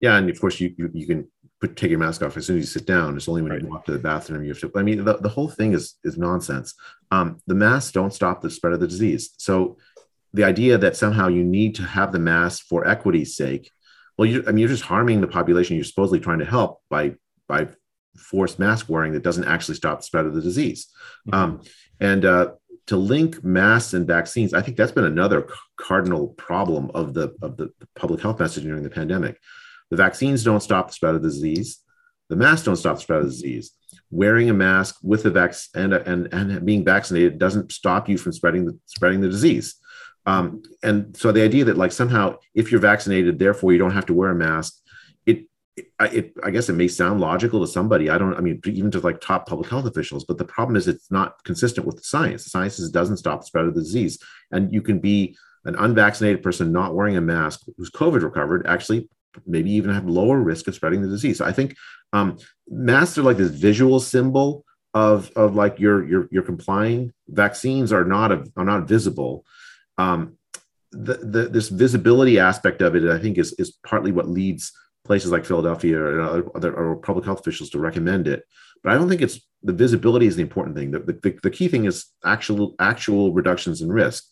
Yeah, 0.00 0.16
and 0.16 0.28
of 0.28 0.40
course 0.40 0.60
you 0.60 0.74
you, 0.76 0.90
you 0.92 1.06
can 1.06 1.28
put 1.60 1.76
take 1.76 1.90
your 1.90 1.98
mask 1.98 2.22
off 2.22 2.36
as 2.36 2.46
soon 2.46 2.58
as 2.58 2.64
you 2.64 2.66
sit 2.66 2.86
down. 2.86 3.16
It's 3.16 3.28
only 3.28 3.42
when 3.42 3.52
right. 3.52 3.62
you 3.62 3.68
walk 3.68 3.86
to 3.86 3.92
the 3.92 3.98
bathroom 3.98 4.42
you 4.42 4.50
have 4.50 4.60
to. 4.60 4.72
I 4.74 4.82
mean, 4.82 5.04
the, 5.04 5.16
the 5.18 5.28
whole 5.28 5.48
thing 5.48 5.72
is 5.72 5.94
is 6.04 6.18
nonsense. 6.18 6.74
Um, 7.10 7.38
the 7.46 7.54
masks 7.54 7.92
don't 7.92 8.12
stop 8.12 8.42
the 8.42 8.50
spread 8.50 8.74
of 8.74 8.80
the 8.80 8.88
disease. 8.88 9.30
So 9.38 9.78
the 10.34 10.44
idea 10.44 10.78
that 10.78 10.96
somehow 10.96 11.28
you 11.28 11.44
need 11.44 11.74
to 11.74 11.82
have 11.82 12.12
the 12.12 12.18
mask 12.18 12.64
for 12.66 12.86
equity's 12.86 13.36
sake 13.36 13.70
well 14.18 14.26
you, 14.26 14.42
i 14.46 14.50
mean 14.50 14.58
you're 14.58 14.68
just 14.68 14.82
harming 14.82 15.20
the 15.20 15.26
population 15.26 15.76
you're 15.76 15.84
supposedly 15.84 16.20
trying 16.20 16.38
to 16.38 16.44
help 16.44 16.80
by 16.90 17.14
by 17.48 17.68
forced 18.16 18.58
mask 18.58 18.88
wearing 18.88 19.12
that 19.12 19.22
doesn't 19.22 19.44
actually 19.44 19.74
stop 19.74 19.98
the 19.98 20.04
spread 20.04 20.26
of 20.26 20.34
the 20.34 20.42
disease 20.42 20.88
mm-hmm. 21.26 21.34
um, 21.34 21.62
and 22.00 22.24
uh, 22.24 22.50
to 22.86 22.96
link 22.96 23.42
masks 23.42 23.94
and 23.94 24.06
vaccines 24.06 24.52
i 24.54 24.60
think 24.60 24.76
that's 24.76 24.92
been 24.92 25.04
another 25.04 25.48
cardinal 25.76 26.28
problem 26.28 26.90
of 26.94 27.14
the 27.14 27.34
of 27.42 27.56
the 27.56 27.70
public 27.96 28.20
health 28.20 28.38
messaging 28.38 28.64
during 28.64 28.82
the 28.82 28.90
pandemic 28.90 29.38
The 29.92 29.98
vaccines 29.98 30.42
don't 30.42 30.62
stop 30.62 30.88
the 30.88 30.94
spread 30.94 31.16
of 31.16 31.22
the 31.22 31.28
disease. 31.28 31.78
The 32.30 32.36
masks 32.36 32.64
don't 32.64 32.76
stop 32.76 32.96
the 32.96 33.02
spread 33.02 33.18
of 33.20 33.26
the 33.26 33.30
disease. 33.30 33.72
Wearing 34.10 34.48
a 34.48 34.54
mask 34.54 34.96
with 35.02 35.22
the 35.22 35.30
vaccine 35.30 35.92
and, 35.92 35.92
and, 35.92 36.32
and 36.32 36.64
being 36.64 36.82
vaccinated 36.82 37.38
doesn't 37.38 37.72
stop 37.72 38.08
you 38.08 38.16
from 38.16 38.32
spreading 38.32 38.64
the, 38.64 38.78
spreading 38.86 39.20
the 39.20 39.28
disease. 39.28 39.74
Um, 40.26 40.62
and 40.82 41.16
so 41.16 41.32
the 41.32 41.42
idea 41.42 41.64
that 41.64 41.76
like 41.76 41.92
somehow 41.92 42.36
if 42.54 42.70
you're 42.70 42.80
vaccinated, 42.80 43.38
therefore 43.38 43.72
you 43.72 43.78
don't 43.78 43.92
have 43.92 44.06
to 44.06 44.14
wear 44.14 44.30
a 44.30 44.34
mask, 44.34 44.78
it, 45.26 45.46
it, 46.00 46.34
I 46.42 46.50
guess 46.50 46.68
it 46.68 46.74
may 46.74 46.88
sound 46.88 47.20
logical 47.20 47.60
to 47.60 47.66
somebody. 47.66 48.10
I 48.10 48.18
don't, 48.18 48.34
I 48.34 48.40
mean, 48.40 48.60
even 48.66 48.90
to 48.92 49.00
like 49.00 49.20
top 49.20 49.46
public 49.46 49.68
health 49.68 49.86
officials, 49.86 50.24
but 50.24 50.38
the 50.38 50.44
problem 50.44 50.76
is 50.76 50.86
it's 50.86 51.10
not 51.10 51.42
consistent 51.44 51.86
with 51.86 51.96
the 51.96 52.04
science. 52.04 52.44
The 52.44 52.50
science 52.50 52.78
doesn't 52.90 53.16
stop 53.16 53.40
the 53.40 53.46
spread 53.46 53.66
of 53.66 53.74
the 53.74 53.80
disease. 53.80 54.18
And 54.50 54.72
you 54.72 54.82
can 54.82 54.98
be 54.98 55.36
an 55.64 55.74
unvaccinated 55.76 56.42
person 56.42 56.72
not 56.72 56.94
wearing 56.94 57.16
a 57.16 57.20
mask 57.20 57.62
who's 57.76 57.90
COVID 57.90 58.22
recovered 58.22 58.66
actually 58.66 59.08
maybe 59.46 59.70
even 59.70 59.92
have 59.94 60.04
lower 60.06 60.38
risk 60.38 60.68
of 60.68 60.74
spreading 60.74 61.02
the 61.02 61.08
disease. 61.08 61.38
So 61.38 61.46
I 61.46 61.52
think 61.52 61.74
um, 62.12 62.38
masks 62.68 63.16
are 63.16 63.22
like 63.22 63.38
this 63.38 63.50
visual 63.50 63.98
symbol 63.98 64.64
of, 64.92 65.30
of 65.36 65.54
like 65.54 65.78
you're, 65.78 66.06
you're, 66.06 66.28
you're 66.30 66.42
complying. 66.42 67.12
Vaccines 67.28 67.92
are 67.92 68.04
not, 68.04 68.30
a, 68.30 68.44
are 68.56 68.64
not 68.64 68.86
visible. 68.86 69.46
Um, 69.98 70.38
the, 70.90 71.14
the, 71.14 71.48
this 71.48 71.68
visibility 71.68 72.38
aspect 72.38 72.82
of 72.82 72.94
it, 72.94 73.08
I 73.08 73.18
think, 73.18 73.38
is, 73.38 73.52
is 73.54 73.78
partly 73.84 74.12
what 74.12 74.28
leads 74.28 74.72
places 75.04 75.30
like 75.30 75.44
Philadelphia 75.44 75.98
or 75.98 76.56
other 76.56 76.74
or 76.74 76.96
public 76.96 77.24
health 77.24 77.40
officials 77.40 77.70
to 77.70 77.78
recommend 77.78 78.28
it. 78.28 78.44
But 78.82 78.92
I 78.92 78.96
don't 78.96 79.08
think 79.08 79.22
it's 79.22 79.40
the 79.62 79.72
visibility 79.72 80.26
is 80.26 80.36
the 80.36 80.42
important 80.42 80.76
thing. 80.76 80.90
The, 80.90 80.98
the, 81.00 81.38
the 81.42 81.50
key 81.50 81.68
thing 81.68 81.84
is 81.84 82.06
actual 82.24 82.74
actual 82.78 83.32
reductions 83.32 83.80
in 83.80 83.90
risk. 83.90 84.24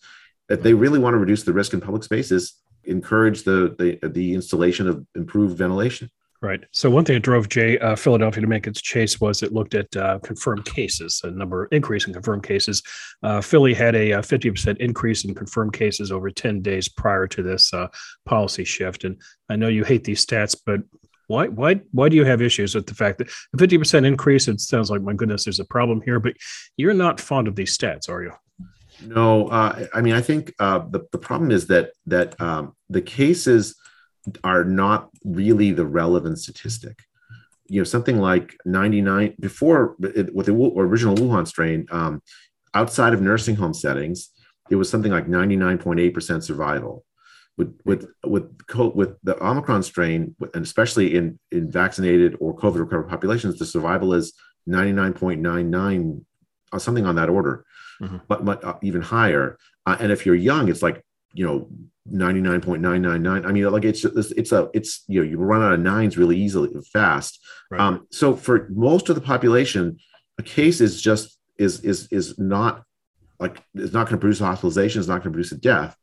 If 0.49 0.63
they 0.63 0.75
really 0.75 0.99
want 0.99 1.15
to 1.15 1.19
reduce 1.19 1.45
the 1.45 1.53
risk 1.53 1.73
in 1.73 1.81
public 1.81 2.03
spaces, 2.03 2.55
encourage 2.85 3.45
the 3.45 3.75
the, 3.79 4.09
the 4.09 4.35
installation 4.35 4.89
of 4.89 5.07
improved 5.15 5.57
ventilation. 5.57 6.11
Right. 6.43 6.65
So 6.73 6.89
one 6.89 7.05
thing 7.05 7.17
that 7.17 7.21
drove 7.21 7.49
uh, 7.55 7.97
Philadelphia 7.97 8.41
to 8.41 8.47
make 8.47 8.67
its 8.67 8.81
chase 8.81 9.21
was 9.21 9.43
it 9.43 9.53
looked 9.53 9.75
at 9.75 9.95
uh, 9.95 10.21
confirmed 10.21 10.65
cases, 10.65 11.21
a 11.23 11.31
number 11.31 11.65
of 11.65 11.73
increase 11.73 12.07
in 12.07 12.15
confirmed 12.15 12.45
cases. 12.45 12.83
Uh, 13.23 13.43
Philly 13.43 13.75
had 13.75 13.95
a, 13.95 14.15
uh, 14.15 14.23
fifty 14.23 14.51
percent 14.51 14.81
increase 14.81 15.27
in 15.27 15.35
confirmed 15.35 15.75
cases 15.75 16.11
over 16.11 16.31
ten 16.31 16.63
days 16.63 16.89
prior 16.89 17.27
to 17.27 17.43
this 17.43 17.75
uh, 17.75 17.89
policy 18.25 18.65
shift. 18.65 19.05
And 19.05 19.21
I 19.51 19.57
know 19.57 19.69
you 19.69 19.85
hate 19.85 20.05
these 20.05 20.25
stats, 20.25 20.57
but 20.65 20.81
why 21.27 21.49
why 21.49 21.83
why 21.93 22.09
do 22.09 22.17
you 22.17 22.25
have 22.25 22.41
issues 22.41 22.75
with 22.75 22.87
the 22.87 22.95
fact 22.95 23.19
that 23.19 23.29
a 23.29 23.59
fifty 23.59 23.77
percent 23.77 24.07
increase? 24.07 24.49
It 24.49 24.61
sounds 24.61 24.91
like 24.91 25.03
my 25.03 25.13
goodness, 25.13 25.45
there's 25.45 25.61
a 25.61 25.65
problem 25.67 26.01
here. 26.01 26.21
But 26.21 26.37
you're 26.79 26.95
not 26.95 27.21
fond 27.21 27.49
of 27.49 27.55
these 27.55 27.77
stats, 27.77 28.09
are 28.09 28.23
you? 28.23 28.33
No, 29.05 29.49
uh, 29.49 29.87
I 29.93 30.01
mean 30.01 30.15
I 30.15 30.23
think 30.23 30.57
the 30.57 31.07
the 31.13 31.19
problem 31.19 31.51
is 31.51 31.67
that 31.67 31.93
that 32.07 32.41
um, 32.41 32.75
the 32.89 33.03
cases 33.03 33.77
are 34.45 34.65
not 34.65 35.11
really 35.25 35.73
the 35.73 35.87
relevant 35.87 36.39
statistic. 36.39 36.99
You 37.67 37.81
know, 37.81 37.85
something 37.85 38.19
like 38.19 38.57
99 38.65 39.35
before 39.39 39.95
with 39.99 40.47
the 40.47 40.53
original 40.55 41.15
Wuhan 41.15 41.47
strain, 41.47 41.87
um, 41.91 42.23
outside 42.75 43.15
of 43.15 43.23
nursing 43.23 43.57
home 43.57 43.75
settings, 43.75 44.31
it 44.71 44.77
was 44.77 44.89
something 44.89 45.13
like 45.13 45.27
99.8% 45.27 46.43
survival. 46.43 47.05
With 47.57 47.79
with 47.85 48.07
with 48.25 48.45
with 48.95 49.17
the 49.23 49.45
Omicron 49.45 49.83
strain, 49.83 50.35
and 50.55 50.65
especially 50.65 51.15
in 51.17 51.39
in 51.51 51.71
vaccinated 51.71 52.37
or 52.41 52.57
COVID 52.57 52.79
recovered 52.79 53.09
populations, 53.09 53.59
the 53.59 53.67
survival 53.67 54.15
is 54.15 54.33
99.99, 54.69 56.25
uh, 56.73 56.79
something 56.79 57.07
on 57.07 57.17
that 57.17 57.29
order, 57.29 57.65
mm-hmm. 58.01 58.19
but, 58.29 58.45
but 58.45 58.65
uh, 58.65 58.79
even 58.83 59.03
higher. 59.03 59.59
Uh, 59.85 59.97
and 60.01 60.13
if 60.13 60.25
you're 60.25 60.35
young, 60.35 60.69
it's 60.69 60.83
like 60.83 61.05
you 61.35 61.47
know 61.47 61.69
99.999 62.13 63.47
i 63.47 63.53
mean 63.53 63.71
like 63.71 63.85
it's 63.85 64.05
it's 64.05 64.53
a 64.53 64.69
it's 64.75 65.05
you 65.07 65.21
know 65.21 65.29
you 65.29 65.39
run 65.39 65.63
out 65.63 65.73
of 65.73 65.81
nines 65.81 66.17
really 66.19 66.37
easily 66.37 66.71
fast. 66.93 67.41
Right. 67.71 67.81
um 67.81 68.07
so 68.11 68.35
for 68.35 68.69
most 68.71 69.09
of 69.09 69.15
the 69.15 69.21
population 69.21 69.99
a 70.39 70.43
case 70.43 70.81
is 70.81 71.01
just 71.01 71.39
is 71.59 71.81
is 71.81 72.09
is 72.11 72.39
not 72.39 72.83
like 73.39 73.63
it's 73.75 73.93
not 73.93 74.07
going 74.07 74.17
to 74.17 74.21
produce 74.21 74.41
a 74.41 74.47
hospitalization 74.47 74.99
it's 74.99 75.09
not 75.09 75.23
going 75.23 75.33
to 75.33 75.37
produce 75.37 75.53
a 75.53 75.59
death. 75.59 75.97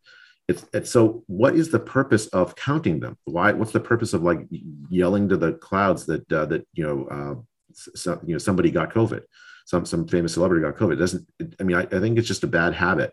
It's, 0.47 0.65
it's 0.73 0.89
so 0.89 1.23
what 1.27 1.55
is 1.55 1.71
the 1.71 1.79
purpose 1.79 2.27
of 2.27 2.55
counting 2.55 3.01
them? 3.01 3.17
Why 3.25 3.51
what's 3.51 3.73
the 3.73 3.81
purpose 3.81 4.13
of 4.13 4.23
like 4.23 4.47
yelling 4.89 5.27
to 5.29 5.37
the 5.37 5.53
clouds 5.53 6.05
that 6.05 6.31
uh, 6.31 6.45
that 6.45 6.65
you 6.73 6.85
know 6.85 7.07
uh 7.17 7.35
so, 7.73 8.19
you 8.25 8.33
know 8.33 8.39
somebody 8.39 8.71
got 8.71 8.93
covid 8.93 9.21
some 9.65 9.85
some 9.85 10.07
famous 10.07 10.33
celebrity 10.35 10.63
got 10.63 10.77
covid? 10.77 10.93
It 10.93 10.97
doesn't 10.97 11.27
it, 11.39 11.55
i 11.59 11.63
mean 11.63 11.75
I, 11.75 11.81
I 11.81 11.99
think 11.99 12.17
it's 12.17 12.27
just 12.27 12.45
a 12.45 12.47
bad 12.47 12.73
habit. 12.73 13.11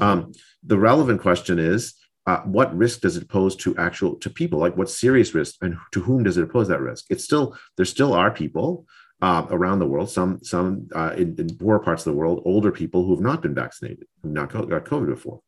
Um 0.00 0.32
the 0.64 0.78
relevant 0.78 1.22
question 1.22 1.58
is 1.58 1.94
uh, 2.26 2.40
what 2.40 2.76
risk 2.76 3.00
does 3.00 3.16
it 3.16 3.28
pose 3.28 3.54
to 3.56 3.76
actual 3.76 4.16
to 4.16 4.28
people 4.28 4.58
like 4.58 4.76
what 4.76 4.90
serious 4.90 5.34
risk 5.34 5.56
and 5.62 5.76
to 5.92 6.00
whom 6.00 6.22
does 6.22 6.36
it 6.36 6.50
pose 6.50 6.68
that 6.68 6.80
risk 6.80 7.04
it's 7.10 7.24
still 7.24 7.56
there 7.76 7.86
still 7.86 8.12
are 8.12 8.30
people 8.30 8.86
uh, 9.22 9.46
around 9.50 9.78
the 9.78 9.86
world 9.86 10.10
some 10.10 10.42
some 10.42 10.88
uh, 10.94 11.14
in, 11.16 11.34
in 11.38 11.56
poorer 11.56 11.78
parts 11.78 12.06
of 12.06 12.12
the 12.12 12.18
world 12.18 12.42
older 12.44 12.72
people 12.72 13.04
who 13.04 13.14
have 13.14 13.22
not 13.22 13.42
been 13.42 13.54
vaccinated 13.54 14.04
who've 14.22 14.32
not 14.32 14.52
got 14.52 14.84
covid 14.84 15.06
before 15.06 15.40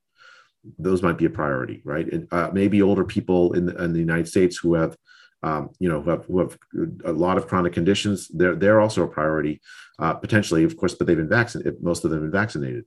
those 0.79 1.03
might 1.03 1.19
be 1.19 1.25
a 1.25 1.31
priority 1.31 1.83
right 1.85 2.13
and, 2.13 2.29
uh, 2.33 2.51
maybe 2.53 2.83
older 2.83 3.05
people 3.05 3.53
in 3.53 3.67
the, 3.67 3.83
in 3.83 3.93
the 3.93 4.01
united 4.01 4.29
states 4.29 4.57
who 4.57 4.75
have 4.75 4.97
um, 5.43 5.71
you 5.79 5.89
know, 5.89 6.01
who 6.01 6.11
have, 6.11 6.25
who 6.25 6.41
have, 6.41 6.59
a 7.05 7.13
lot 7.13 7.39
of 7.39 7.47
chronic 7.47 7.73
conditions, 7.73 8.29
they're 8.29 8.57
they're 8.57 8.81
also 8.81 9.05
a 9.05 9.09
priority, 9.09 9.61
uh, 9.99 10.15
potentially, 10.15 10.65
of 10.65 10.77
course, 10.77 10.95
but 10.95 11.07
they've 11.07 11.17
been 11.17 11.29
vaccinated. 11.29 11.83
Most 11.83 12.05
of 12.05 12.11
them 12.11 12.23
have 12.23 12.33
been 12.33 12.41
vaccinated. 12.41 12.85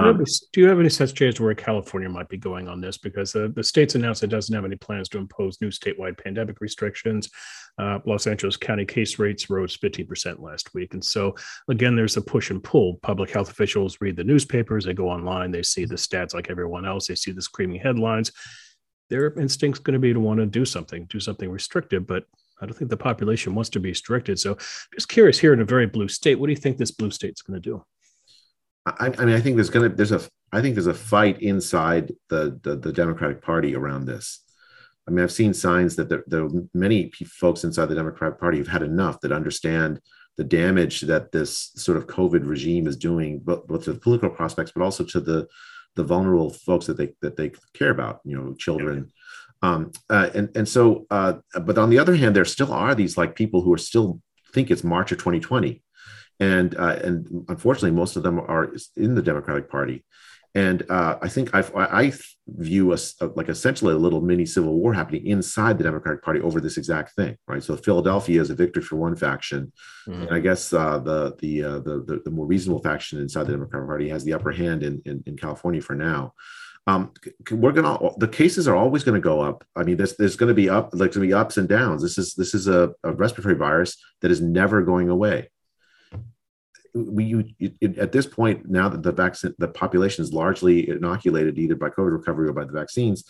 Um, 0.00 0.24
do 0.52 0.60
you 0.60 0.68
have 0.68 0.80
any 0.80 0.88
sense, 0.88 1.12
Jay, 1.12 1.32
where 1.38 1.54
California 1.54 2.08
might 2.08 2.28
be 2.28 2.38
going 2.38 2.68
on 2.68 2.80
this? 2.80 2.96
Because 2.96 3.34
uh, 3.36 3.48
the 3.54 3.62
state's 3.62 3.94
announced 3.94 4.22
it 4.22 4.28
doesn't 4.28 4.54
have 4.54 4.64
any 4.64 4.76
plans 4.76 5.08
to 5.10 5.18
impose 5.18 5.60
new 5.60 5.68
statewide 5.68 6.22
pandemic 6.22 6.60
restrictions. 6.60 7.28
Uh, 7.78 7.98
Los 8.06 8.26
Angeles 8.26 8.56
County 8.56 8.84
case 8.84 9.18
rates 9.18 9.50
rose 9.50 9.76
15% 9.76 10.40
last 10.40 10.74
week. 10.74 10.94
And 10.94 11.04
so, 11.04 11.34
again, 11.68 11.96
there's 11.96 12.16
a 12.16 12.22
push 12.22 12.50
and 12.50 12.62
pull. 12.62 12.98
Public 13.02 13.30
health 13.30 13.50
officials 13.50 13.98
read 14.00 14.16
the 14.16 14.24
newspapers, 14.24 14.84
they 14.84 14.94
go 14.94 15.08
online, 15.08 15.50
they 15.50 15.62
see 15.62 15.84
the 15.84 15.96
stats 15.96 16.34
like 16.34 16.50
everyone 16.50 16.86
else, 16.86 17.06
they 17.06 17.14
see 17.14 17.32
the 17.32 17.42
screaming 17.42 17.80
headlines. 17.80 18.32
Their 19.08 19.28
instinct's 19.28 19.80
going 19.80 19.94
to 19.94 20.00
be 20.00 20.12
to 20.12 20.20
want 20.20 20.40
to 20.40 20.46
do 20.46 20.64
something, 20.64 21.06
do 21.06 21.20
something 21.20 21.50
restrictive, 21.50 22.06
but 22.06 22.24
I 22.60 22.66
don't 22.66 22.76
think 22.76 22.90
the 22.90 22.96
population 22.96 23.54
wants 23.54 23.70
to 23.70 23.80
be 23.80 23.90
restricted. 23.90 24.38
So, 24.38 24.56
just 24.94 25.08
curious 25.08 25.38
here 25.38 25.52
in 25.52 25.60
a 25.60 25.64
very 25.64 25.86
blue 25.86 26.08
state, 26.08 26.36
what 26.36 26.46
do 26.46 26.52
you 26.52 26.58
think 26.58 26.76
this 26.76 26.90
blue 26.90 27.10
state's 27.10 27.42
going 27.42 27.60
to 27.60 27.70
do? 27.70 27.84
I, 28.86 29.12
I 29.18 29.24
mean, 29.24 29.34
I 29.34 29.40
think 29.40 29.56
there's 29.56 29.70
gonna 29.70 29.90
there's 29.90 30.12
a 30.12 30.20
I 30.52 30.60
think 30.60 30.74
there's 30.74 30.86
a 30.86 30.94
fight 30.94 31.40
inside 31.42 32.12
the 32.28 32.58
the, 32.62 32.76
the 32.76 32.92
Democratic 32.92 33.42
Party 33.42 33.74
around 33.74 34.06
this. 34.06 34.44
I 35.06 35.12
mean, 35.12 35.22
I've 35.22 35.32
seen 35.32 35.54
signs 35.54 35.96
that 35.96 36.08
there, 36.08 36.24
there 36.26 36.44
are 36.44 36.50
many 36.72 37.10
folks 37.26 37.64
inside 37.64 37.86
the 37.86 37.94
Democratic 37.94 38.38
Party 38.38 38.58
who've 38.58 38.68
had 38.68 38.82
enough 38.82 39.20
that 39.20 39.32
understand 39.32 40.00
the 40.36 40.44
damage 40.44 41.00
that 41.02 41.32
this 41.32 41.72
sort 41.74 41.98
of 41.98 42.06
COVID 42.06 42.46
regime 42.46 42.86
is 42.86 42.96
doing, 42.96 43.40
both, 43.40 43.66
both 43.66 43.84
to 43.84 43.92
the 43.92 43.98
political 43.98 44.30
prospects, 44.30 44.72
but 44.72 44.82
also 44.82 45.04
to 45.04 45.20
the 45.20 45.48
the 45.96 46.04
vulnerable 46.04 46.50
folks 46.50 46.86
that 46.86 46.96
they 46.96 47.12
that 47.20 47.36
they 47.36 47.50
care 47.74 47.90
about, 47.90 48.20
you 48.24 48.36
know, 48.36 48.54
children. 48.54 49.10
Um, 49.62 49.92
uh, 50.08 50.30
and 50.34 50.48
and 50.56 50.68
so, 50.68 51.06
uh, 51.10 51.34
but 51.62 51.76
on 51.76 51.90
the 51.90 51.98
other 51.98 52.14
hand, 52.14 52.34
there 52.34 52.44
still 52.44 52.72
are 52.72 52.94
these 52.94 53.18
like 53.18 53.34
people 53.34 53.62
who 53.62 53.72
are 53.74 53.78
still 53.78 54.20
think 54.52 54.70
it's 54.70 54.84
March 54.84 55.12
of 55.12 55.18
2020, 55.18 55.82
and 56.40 56.74
uh, 56.76 56.98
and 57.04 57.44
unfortunately, 57.48 57.92
most 57.92 58.16
of 58.16 58.22
them 58.22 58.40
are 58.40 58.72
in 58.96 59.14
the 59.14 59.22
Democratic 59.22 59.70
Party. 59.70 60.04
And 60.54 60.84
uh, 60.90 61.16
I 61.22 61.28
think 61.28 61.54
I've, 61.54 61.70
i 61.76 62.12
view 62.48 62.92
us 62.92 63.14
like 63.36 63.48
essentially 63.48 63.94
a 63.94 63.98
little 63.98 64.20
mini 64.20 64.44
civil 64.44 64.74
war 64.74 64.92
happening 64.92 65.26
inside 65.26 65.78
the 65.78 65.84
Democratic 65.84 66.24
Party 66.24 66.40
over 66.40 66.60
this 66.60 66.76
exact 66.76 67.14
thing, 67.14 67.36
right? 67.46 67.62
So 67.62 67.76
Philadelphia 67.76 68.40
is 68.40 68.50
a 68.50 68.56
victory 68.56 68.82
for 68.82 68.96
one 68.96 69.14
faction, 69.14 69.72
mm-hmm. 70.08 70.22
and 70.22 70.34
I 70.34 70.40
guess 70.40 70.72
uh, 70.72 70.98
the 70.98 71.36
the, 71.38 71.62
uh, 71.62 71.78
the, 71.78 72.02
the 72.04 72.22
the 72.24 72.30
more 72.32 72.46
reasonable 72.46 72.82
faction 72.82 73.20
inside 73.20 73.44
the 73.44 73.52
Democratic 73.52 73.86
Party 73.86 74.08
has 74.08 74.24
the 74.24 74.32
upper 74.32 74.50
hand 74.50 74.82
in 74.82 75.00
in, 75.04 75.22
in 75.26 75.36
California 75.36 75.80
for 75.80 75.94
now. 75.94 76.34
Um, 76.88 77.12
we're 77.52 77.70
gonna 77.70 78.10
the 78.16 78.26
cases 78.26 78.66
are 78.66 78.74
always 78.74 79.04
going 79.04 79.14
to 79.14 79.20
go 79.20 79.40
up. 79.40 79.64
I 79.76 79.84
mean, 79.84 79.98
there's 79.98 80.16
there's 80.16 80.36
going 80.36 80.48
to 80.48 80.54
be 80.54 80.68
up 80.68 80.90
like 80.92 81.12
going 81.12 81.22
to 81.22 81.28
be 81.28 81.32
ups 81.32 81.58
and 81.58 81.68
downs. 81.68 82.02
This 82.02 82.18
is 82.18 82.34
this 82.34 82.54
is 82.54 82.66
a, 82.66 82.92
a 83.04 83.12
respiratory 83.12 83.54
virus 83.54 83.96
that 84.22 84.32
is 84.32 84.40
never 84.40 84.82
going 84.82 85.10
away 85.10 85.50
we 86.94 87.24
you, 87.24 87.44
it, 87.58 87.98
at 87.98 88.12
this 88.12 88.26
point 88.26 88.68
now 88.68 88.88
that 88.88 89.02
the 89.02 89.12
vaccine 89.12 89.54
the 89.58 89.68
population 89.68 90.22
is 90.22 90.32
largely 90.32 90.88
inoculated 90.88 91.58
either 91.58 91.76
by 91.76 91.88
covid 91.88 92.12
recovery 92.12 92.48
or 92.48 92.52
by 92.52 92.64
the 92.64 92.72
vaccines 92.72 93.24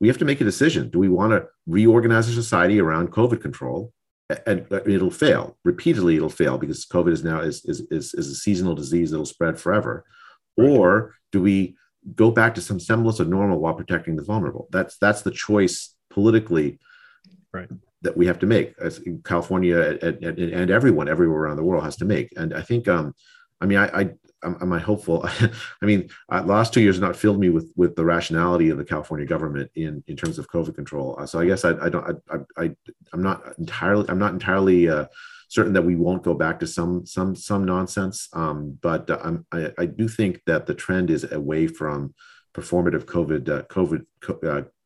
we 0.00 0.08
have 0.08 0.18
to 0.18 0.24
make 0.24 0.40
a 0.40 0.44
decision. 0.44 0.90
Do 0.90 0.98
we 0.98 1.08
want 1.08 1.32
to 1.32 1.46
reorganize 1.66 2.28
our 2.28 2.34
society 2.34 2.80
around 2.80 3.12
covid 3.12 3.40
control? 3.40 3.92
And 4.44 4.66
it'll 4.70 5.10
fail. 5.10 5.56
Repeatedly 5.64 6.16
it'll 6.16 6.28
fail 6.28 6.58
because 6.58 6.84
covid 6.84 7.12
is 7.12 7.24
now 7.24 7.40
is 7.40 7.64
is, 7.64 7.86
is, 7.90 8.14
is 8.14 8.28
a 8.28 8.34
seasonal 8.34 8.74
disease 8.74 9.10
that'll 9.10 9.26
spread 9.26 9.58
forever. 9.58 10.04
Right. 10.58 10.70
or 10.70 11.14
do 11.32 11.42
we 11.42 11.76
go 12.14 12.30
back 12.30 12.54
to 12.54 12.62
some 12.62 12.80
semblance 12.80 13.20
of 13.20 13.28
normal 13.28 13.60
while 13.60 13.74
protecting 13.74 14.16
the 14.16 14.22
vulnerable? 14.22 14.68
That's 14.70 14.96
that's 14.98 15.22
the 15.22 15.30
choice 15.30 15.94
politically 16.10 16.78
right 17.52 17.68
that 18.06 18.16
we 18.16 18.26
have 18.26 18.38
to 18.38 18.46
make 18.46 18.72
as 18.80 19.00
California 19.24 19.98
and, 20.00 20.22
and, 20.22 20.70
everyone 20.70 21.08
everywhere 21.08 21.40
around 21.40 21.56
the 21.56 21.64
world 21.64 21.82
has 21.82 21.96
to 21.96 22.04
make. 22.04 22.32
And 22.36 22.54
I 22.54 22.62
think, 22.62 22.86
um, 22.86 23.14
I 23.60 23.66
mean, 23.66 23.78
I, 23.78 23.86
I, 23.86 24.00
am, 24.44 24.56
am 24.60 24.72
I 24.72 24.78
hopeful? 24.78 25.24
I 25.82 25.86
mean, 25.86 26.08
uh, 26.30 26.44
last 26.44 26.72
two 26.72 26.80
years 26.80 27.00
not 27.00 27.16
filled 27.16 27.40
me 27.40 27.48
with 27.48 27.72
with 27.74 27.96
the 27.96 28.04
rationality 28.04 28.70
of 28.70 28.78
the 28.78 28.84
California 28.84 29.26
government 29.26 29.72
in 29.74 30.04
in 30.06 30.16
terms 30.16 30.38
of 30.38 30.48
COVID 30.48 30.76
control. 30.76 31.16
Uh, 31.18 31.26
so 31.26 31.40
I 31.40 31.46
guess 31.46 31.64
I, 31.64 31.72
I 31.84 31.88
don't 31.88 32.22
I, 32.30 32.38
I 32.62 32.76
I'm 33.12 33.22
not 33.22 33.42
entirely 33.58 34.08
I'm 34.08 34.20
not 34.20 34.32
entirely 34.32 34.88
uh, 34.88 35.06
certain 35.48 35.72
that 35.72 35.84
we 35.90 35.96
won't 35.96 36.22
go 36.22 36.34
back 36.34 36.60
to 36.60 36.66
some 36.66 37.04
some 37.06 37.34
some 37.34 37.64
nonsense. 37.64 38.28
Um, 38.32 38.78
but 38.80 39.10
uh, 39.10 39.38
I, 39.50 39.72
I 39.78 39.86
do 39.86 40.06
think 40.06 40.42
that 40.46 40.66
the 40.66 40.74
trend 40.74 41.10
is 41.10 41.30
away 41.32 41.66
from 41.66 42.14
performative 42.54 43.04
COVID 43.04 43.48
uh, 43.48 43.62
COVID 43.62 44.04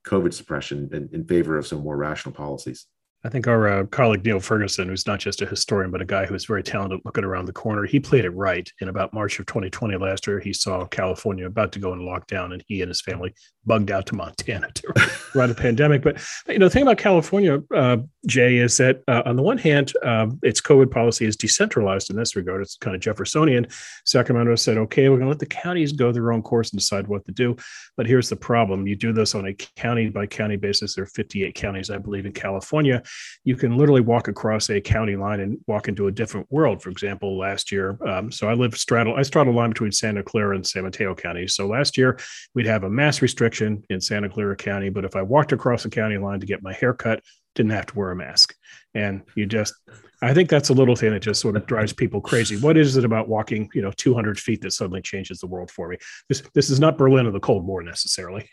COVID 0.07 0.33
suppression 0.33 0.89
in, 0.93 1.09
in 1.13 1.25
favor 1.27 1.59
of 1.59 1.67
some 1.67 1.83
more 1.83 1.97
rational 1.97 2.35
policies. 2.35 2.87
I 3.23 3.29
think 3.29 3.47
our 3.47 3.69
uh, 3.69 3.85
colleague 3.87 4.25
Niall 4.25 4.41
Ferguson, 4.41 4.89
who's 4.89 5.07
not 5.07 5.21
just 5.21 5.43
a 5.43 5.47
historian, 5.47 5.91
but 5.91 6.01
a 6.01 6.07
guy 6.07 6.25
who's 6.25 6.47
very 6.47 6.63
talented 6.63 7.01
looking 7.05 7.25
around 7.25 7.45
the 7.45 7.53
corner, 7.53 7.85
he 7.85 8.01
played 8.01 8.25
it 8.25 8.31
right. 8.31 8.71
In 8.81 8.89
about 8.89 9.13
March 9.13 9.39
of 9.39 9.45
2020 9.45 9.97
last 9.99 10.27
year, 10.27 10.41
he 10.41 10.55
saw 10.55 10.87
California 10.87 11.47
about 11.47 11.71
to 11.73 11.79
go 11.79 11.93
into 11.93 12.05
lockdown, 12.05 12.55
and 12.55 12.65
he 12.67 12.81
and 12.81 12.89
his 12.89 13.03
family 13.03 13.35
bugged 13.67 13.91
out 13.91 14.07
to 14.07 14.15
Montana 14.15 14.71
to 14.73 15.11
run 15.35 15.51
a 15.51 15.55
pandemic. 15.55 16.03
But 16.03 16.19
you 16.49 16.59
know, 16.59 16.67
the 16.67 16.71
thing 16.71 16.83
about 16.83 16.97
California, 16.97 17.61
uh, 17.75 17.99
Jay, 18.27 18.57
is 18.57 18.79
that 18.79 19.03
uh, 19.07 19.23
on 19.27 19.37
the 19.37 19.43
one 19.43 19.59
hand, 19.59 19.93
uh, 20.03 20.29
its 20.43 20.63
COVID 20.63 20.91
policy 20.91 21.27
is 21.27 21.37
decentralized 21.37 22.09
in 22.09 22.17
this 22.17 22.37
regard. 22.37 22.63
It's 22.63 22.77
kind 22.77 22.97
of 22.97 23.03
Jeffersonian. 23.03 23.67
Sacramento 24.07 24.55
said, 24.55 24.79
"Okay, 24.79 25.11
we're 25.11 25.17
going 25.17 25.27
to 25.27 25.31
let 25.31 25.41
the 25.41 25.47
counties 25.47 25.93
go 25.93 26.11
their 26.11 26.33
own 26.33 26.41
course 26.41 26.71
and 26.71 26.81
decide 26.81 27.07
what 27.07 27.27
to 27.27 27.33
do." 27.33 27.55
But 27.99 28.07
here's 28.07 28.31
the 28.31 28.37
problem: 28.37 28.87
you 28.87 28.97
do 28.97 29.13
this 29.13 29.35
on 29.35 29.47
a 29.47 29.55
county 29.77 30.09
by 30.09 30.27
county 30.27 30.57
basis. 30.57 30.95
There 30.95 31.05
are 31.05 31.09
58 31.09 31.55
counties, 31.55 31.91
I 31.91 31.99
believe, 31.99 32.25
in 32.25 32.33
California 32.33 33.03
you 33.45 33.57
can 33.57 33.77
literally 33.77 34.01
walk 34.01 34.29
across 34.29 34.69
a 34.71 34.81
county 34.81 35.17
line 35.17 35.41
and 35.41 35.59
walk 35.67 35.89
into 35.89 36.07
a 36.07 36.13
different 36.13 36.47
world. 36.51 36.83
For 36.83 36.91
example, 36.91 37.39
last 37.39 37.73
year, 37.73 37.99
um, 38.07 38.31
so 38.31 38.49
I 38.49 38.55
live 38.55 38.77
straddle, 38.77 39.15
I 39.15 39.23
straddle 39.23 39.55
line 39.55 39.71
between 39.71 39.93
Santa 39.93 40.23
Clara 40.23 40.55
and 40.55 40.67
San 40.67 40.85
Mateo 40.85 41.15
County. 41.15 41.47
So 41.49 41.67
last 41.67 41.97
year 41.97 42.19
we'd 42.55 42.67
have 42.67 42.85
a 42.85 42.91
mass 42.91 43.23
restriction 43.23 43.83
in 43.89 44.01
Santa 44.01 44.29
Clara 44.29 44.57
County, 44.57 44.91
but 44.91 45.05
if 45.05 45.17
I 45.17 45.23
walked 45.23 45.53
across 45.53 45.83
the 45.83 45.91
county 45.91 46.19
line 46.19 46.41
to 46.41 46.47
get 46.47 46.63
my 46.63 46.73
hair 46.73 46.93
cut, 46.93 47.23
didn't 47.55 47.73
have 47.73 47.87
to 47.87 47.99
wear 47.99 48.11
a 48.11 48.17
mask. 48.17 48.55
And 48.95 49.23
you 49.35 49.47
just, 49.47 49.75
I 50.23 50.35
think 50.35 50.51
that's 50.51 50.69
a 50.69 50.75
little 50.75 50.97
thing 50.97 51.13
that 51.13 51.21
just 51.21 51.41
sort 51.41 51.57
of 51.57 51.67
drives 51.67 51.93
people 51.93 52.21
crazy. 52.21 52.57
What 52.59 52.77
is 52.77 52.97
it 52.97 53.05
about 53.05 53.29
walking, 53.29 53.71
you 53.75 53.83
know, 53.83 53.93
200 53.97 54.39
feet 54.39 54.61
that 54.63 54.73
suddenly 54.73 55.01
changes 55.01 55.39
the 55.39 55.47
world 55.47 55.71
for 55.71 55.89
me? 55.89 55.97
This 56.29 56.43
this 56.55 56.69
is 56.69 56.79
not 56.79 56.99
Berlin 56.99 57.27
or 57.27 57.31
the 57.31 57.41
Cold 57.41 57.65
War 57.65 57.83
necessarily. 57.83 58.49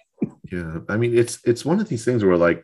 Yeah, 0.52 0.80
I 0.88 0.98
mean, 0.98 1.18
it's 1.18 1.40
it's 1.44 1.66
one 1.66 1.80
of 1.80 1.90
these 1.90 2.06
things 2.06 2.24
where 2.24 2.38
like 2.38 2.64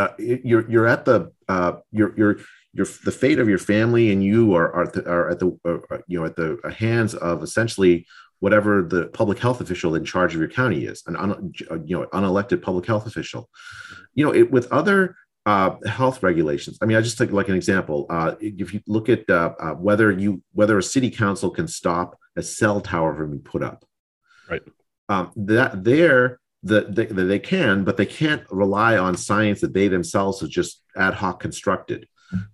uh, 0.00 0.12
you're 0.18 0.68
you're 0.70 0.86
at 0.86 1.04
the 1.04 1.32
uh, 1.48 1.72
you're 1.92 2.16
you're 2.16 2.36
you're 2.72 2.86
the 3.04 3.12
fate 3.12 3.38
of 3.38 3.48
your 3.48 3.58
family 3.58 4.10
and 4.12 4.24
you 4.24 4.54
are 4.54 4.72
are, 4.72 5.08
are 5.08 5.30
at 5.30 5.38
the 5.38 5.58
uh, 5.64 5.98
you 6.06 6.18
know 6.18 6.26
at 6.26 6.36
the 6.36 6.58
hands 6.76 7.14
of 7.14 7.42
essentially 7.42 8.06
whatever 8.38 8.82
the 8.82 9.06
public 9.08 9.38
health 9.38 9.60
official 9.60 9.94
in 9.94 10.04
charge 10.04 10.34
of 10.34 10.40
your 10.40 10.48
county 10.48 10.86
is 10.86 11.02
an 11.06 11.16
un, 11.16 11.52
you 11.84 11.98
know 11.98 12.06
unelected 12.12 12.62
public 12.62 12.86
health 12.86 13.06
official. 13.06 13.48
You 14.14 14.24
know 14.24 14.34
it, 14.34 14.50
with 14.50 14.70
other 14.72 15.16
uh, 15.46 15.74
health 15.86 16.22
regulations 16.22 16.76
i 16.82 16.84
mean 16.84 16.98
i 16.98 17.00
just 17.00 17.16
take 17.16 17.32
like 17.32 17.48
an 17.48 17.54
example 17.54 18.04
uh, 18.10 18.34
if 18.40 18.74
you 18.74 18.80
look 18.86 19.08
at 19.08 19.28
uh, 19.30 19.54
uh, 19.58 19.70
whether 19.72 20.10
you 20.12 20.42
whether 20.52 20.76
a 20.76 20.82
city 20.82 21.10
council 21.10 21.50
can 21.50 21.66
stop 21.66 22.18
a 22.36 22.42
cell 22.42 22.80
tower 22.80 23.14
from 23.16 23.30
being 23.30 23.42
put 23.42 23.62
up. 23.62 23.84
Right. 24.48 24.62
Um, 25.08 25.32
that 25.36 25.84
there 25.84 26.39
that 26.62 26.94
they, 26.94 27.06
they, 27.06 27.38
can, 27.38 27.84
but 27.84 27.96
they 27.96 28.06
can't 28.06 28.42
rely 28.50 28.98
on 28.98 29.16
science 29.16 29.60
that 29.60 29.72
they 29.72 29.88
themselves 29.88 30.40
have 30.40 30.50
just 30.50 30.82
ad 30.96 31.14
hoc 31.14 31.40
constructed, 31.40 32.06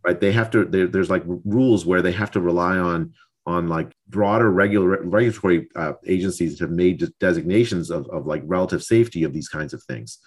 right? 0.04 0.20
They 0.20 0.32
have 0.32 0.50
to. 0.52 0.64
There's 0.64 1.10
like 1.10 1.24
rules 1.26 1.84
where 1.84 2.02
they 2.02 2.12
have 2.12 2.30
to 2.32 2.40
rely 2.40 2.78
on 2.78 3.14
on 3.46 3.68
like 3.68 3.92
broader 4.08 4.50
regular 4.50 5.02
regulatory 5.02 5.68
uh, 5.76 5.92
agencies 6.06 6.58
that 6.58 6.64
have 6.64 6.74
made 6.74 7.08
designations 7.20 7.90
of, 7.90 8.08
of 8.10 8.26
like 8.26 8.42
relative 8.44 8.82
safety 8.82 9.22
of 9.22 9.32
these 9.32 9.48
kinds 9.48 9.72
of 9.72 9.82
things. 9.84 10.18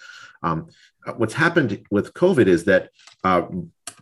Um, 0.42 0.68
uh, 1.06 1.12
what's 1.12 1.34
happened 1.34 1.84
with 1.90 2.14
COVID 2.14 2.46
is 2.46 2.64
that 2.64 2.90
uh, 3.24 3.42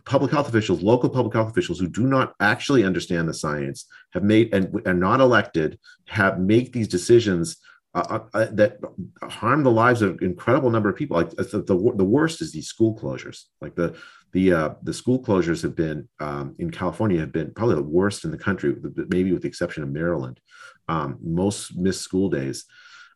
public 0.05 0.31
health 0.31 0.47
officials, 0.47 0.81
local 0.81 1.09
public 1.09 1.33
health 1.33 1.49
officials 1.49 1.79
who 1.79 1.87
do 1.87 2.07
not 2.07 2.33
actually 2.39 2.85
understand 2.85 3.27
the 3.27 3.33
science, 3.33 3.85
have 4.13 4.23
made 4.23 4.53
and 4.53 4.81
are 4.87 4.93
not 4.93 5.19
elected, 5.19 5.79
have 6.07 6.39
make 6.39 6.71
these 6.71 6.87
decisions 6.87 7.57
uh, 7.95 8.19
that 8.33 8.77
harm 9.23 9.63
the 9.63 9.71
lives 9.71 10.01
of 10.01 10.21
incredible 10.21 10.69
number 10.69 10.89
of 10.89 10.95
people. 10.95 11.17
Like 11.17 11.31
the, 11.31 11.63
the, 11.65 12.05
worst 12.05 12.41
is 12.41 12.51
these 12.51 12.67
school 12.67 12.95
closures. 12.95 13.45
Like 13.61 13.75
the 13.75 13.97
the 14.31 14.53
uh, 14.53 14.69
the 14.83 14.93
school 14.93 15.23
closures 15.23 15.63
have 15.63 15.75
been 15.75 16.07
um, 16.19 16.55
in 16.59 16.69
California 16.69 17.19
have 17.19 17.31
been 17.31 17.51
probably 17.53 17.75
the 17.75 17.83
worst 17.83 18.25
in 18.25 18.31
the 18.31 18.37
country, 18.37 18.75
maybe 19.09 19.31
with 19.31 19.41
the 19.41 19.47
exception 19.47 19.81
of 19.81 19.89
Maryland. 19.89 20.39
Um, 20.87 21.17
most 21.21 21.77
missed 21.77 22.01
school 22.01 22.29
days. 22.29 22.65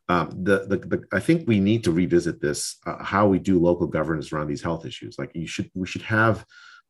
Um, 0.08 0.30
the, 0.42 0.66
the, 0.66 0.76
the, 0.76 1.04
I 1.12 1.20
think 1.20 1.48
we 1.48 1.60
need 1.60 1.84
to 1.84 1.92
revisit 1.92 2.40
this 2.40 2.76
uh, 2.84 3.02
how 3.02 3.28
we 3.28 3.38
do 3.38 3.58
local 3.60 3.86
governance 3.86 4.32
around 4.32 4.48
these 4.48 4.62
health 4.62 4.84
issues. 4.84 5.18
Like 5.18 5.30
you 5.34 5.46
should 5.46 5.70
we 5.74 5.86
should 5.86 6.02
have 6.02 6.44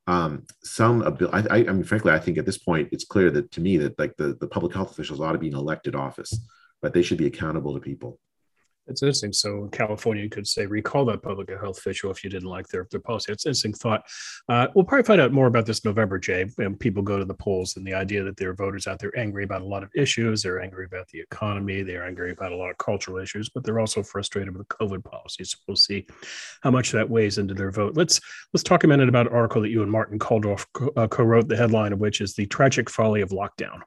um, 0.07 0.45
some 0.63 1.03
ability. 1.03 1.51
I, 1.51 1.59
I, 1.59 1.63
mean, 1.65 1.85
frankly, 1.85 2.13
I 2.13 2.19
think 2.19 2.39
at 2.39 2.47
this 2.47 2.59
point 2.59 2.89
it's 2.93 3.05
clear 3.05 3.31
that 3.31 3.51
to 3.53 3.61
me 3.61 3.77
that 3.77 3.99
like 3.99 4.17
the, 4.17 4.37
the 4.41 4.49
public 4.49 4.75
health 4.75 4.91
officials 4.91 5.21
ought 5.21 5.33
to 5.33 5.39
be 5.39 5.49
in 5.49 5.55
elected 5.55 5.95
office 5.95 6.33
but 6.85 6.93
they 6.93 7.01
should 7.01 7.17
be 7.17 7.27
accountable 7.27 7.73
to 7.73 7.81
people. 7.81 8.21
It's 8.87 9.03
interesting. 9.03 9.33
So 9.33 9.71
California, 9.73 10.29
could 10.29 10.47
say 10.47 10.67
recall 10.67 11.07
that 11.07 11.23
public 11.23 11.49
health 11.49 11.79
official 11.79 12.11
if 12.11 12.23
you 12.23 12.29
didn't 12.29 12.51
like 12.51 12.69
their, 12.69 12.87
their 12.91 13.01
policy. 13.01 13.33
It's 13.33 13.47
an 13.47 13.53
interesting 13.53 13.73
thought. 13.73 14.03
Uh, 14.51 14.67
we'll 14.75 14.85
probably 14.85 15.05
find 15.05 15.19
out 15.19 15.33
more 15.33 15.47
about 15.47 15.65
this 15.65 15.83
November, 15.83 16.19
Jay. 16.19 16.45
And 16.59 16.79
people 16.79 17.03
go 17.03 17.19
to 17.19 17.25
the 17.25 17.33
polls 17.33 17.79
and 17.79 17.87
the 17.87 17.95
idea 17.95 18.23
that 18.25 18.37
there 18.37 18.51
are 18.51 18.55
voters 18.55 18.87
out 18.87 18.99
there 18.99 19.19
angry 19.19 19.45
about 19.45 19.63
a 19.63 19.65
lot 19.65 19.83
of 19.83 19.89
issues. 19.97 20.43
They're 20.43 20.61
angry 20.61 20.85
about 20.85 21.09
the 21.09 21.21
economy. 21.21 21.83
They're 21.83 22.07
angry 22.07 22.33
about 22.33 22.53
a 22.53 22.57
lot 22.57 22.69
of 22.69 22.77
cultural 22.77 23.17
issues, 23.17 23.49
but 23.49 23.65
they're 23.65 23.81
also 23.81 24.03
frustrated 24.03 24.55
with 24.55 24.69
COVID 24.69 25.03
policies. 25.05 25.57
We'll 25.67 25.77
see 25.77 26.07
how 26.61 26.71
much 26.71 26.93
that 26.93 27.09
weighs 27.09 27.39
into 27.39 27.55
their 27.55 27.71
vote. 27.71 27.97
Let's 27.97 28.21
let's 28.53 28.63
talk 28.63 28.85
a 28.85 28.89
minute 28.89 29.09
about 29.09 29.29
an 29.29 29.33
article 29.33 29.63
that 29.63 29.71
you 29.71 29.83
and 29.83 29.91
Martin 29.91 30.19
Kulldorff 30.19 30.67
uh, 30.99 31.09
co-wrote, 31.09 31.49
the 31.49 31.57
headline 31.57 31.95
of 31.95 32.01
which 32.01 32.21
is 32.21 32.35
"The 32.35 32.45
Tragic 32.45 32.91
Folly 32.91 33.23
of 33.23 33.31
Lockdown." 33.31 33.81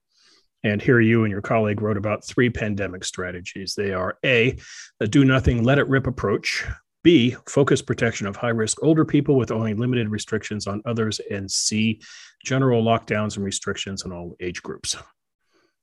And 0.64 0.82
here 0.82 1.00
you 1.00 1.24
and 1.24 1.32
your 1.32 1.42
colleague 1.42 1.82
wrote 1.82 1.98
about 1.98 2.26
three 2.26 2.50
pandemic 2.50 3.06
strategies. 3.06 3.74
They 3.76 3.94
are 3.94 4.18
A, 4.26 4.58
a 5.00 5.08
do 5.08 5.24
nothing, 5.24 5.64
let 5.64 5.80
it 5.80 5.88
rip 5.88 6.08
approach. 6.08 6.66
B, 7.04 7.36
focus 7.48 7.82
protection 7.82 8.28
of 8.28 8.36
high 8.36 8.50
risk 8.50 8.84
older 8.84 9.06
people 9.06 9.36
with 9.36 9.52
only 9.52 9.74
limited 9.74 10.10
restrictions 10.10 10.68
on 10.68 10.82
others. 10.86 11.22
And 11.32 11.50
C, 11.50 12.02
general 12.44 12.84
lockdowns 12.84 13.38
and 13.38 13.46
restrictions 13.46 14.04
on 14.04 14.12
all 14.12 14.36
age 14.42 14.62
groups. 14.62 14.98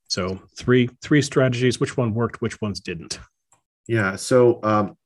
So 0.09 0.39
three 0.57 0.91
three 1.03 1.23
strategies. 1.23 1.81
Which 1.81 1.97
one 1.97 2.13
worked? 2.13 2.43
Which 2.43 2.61
ones 2.61 2.81
didn't? 2.81 3.21
Yeah. 3.87 4.17
So 4.17 4.61
um, 4.63 4.97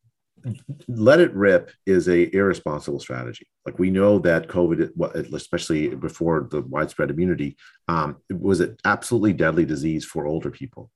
let 0.88 1.20
it 1.20 1.32
rip 1.34 1.70
is 1.86 2.08
a 2.08 2.34
irresponsible 2.34 3.00
strategy. 3.00 3.46
Like 3.66 3.78
we 3.78 3.90
know 3.90 4.18
that 4.20 4.48
COVID, 4.48 5.34
especially 5.34 5.88
before 5.88 6.48
the 6.50 6.62
widespread 6.62 7.10
immunity, 7.10 7.56
um, 7.88 8.16
it 8.28 8.38
was 8.38 8.60
an 8.60 8.76
absolutely 8.84 9.32
deadly 9.32 9.64
disease 9.64 10.04
for 10.04 10.26
older 10.26 10.50
people, 10.50 10.90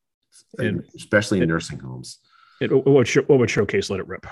and, 0.58 0.84
especially 0.96 1.40
in 1.40 1.48
nursing 1.48 1.78
homes. 1.78 2.18
It, 2.60 2.72
what, 2.72 2.86
would 2.86 3.08
what 3.28 3.38
would 3.38 3.50
showcase 3.50 3.90
let 3.90 4.00
it 4.00 4.06
rip? 4.06 4.26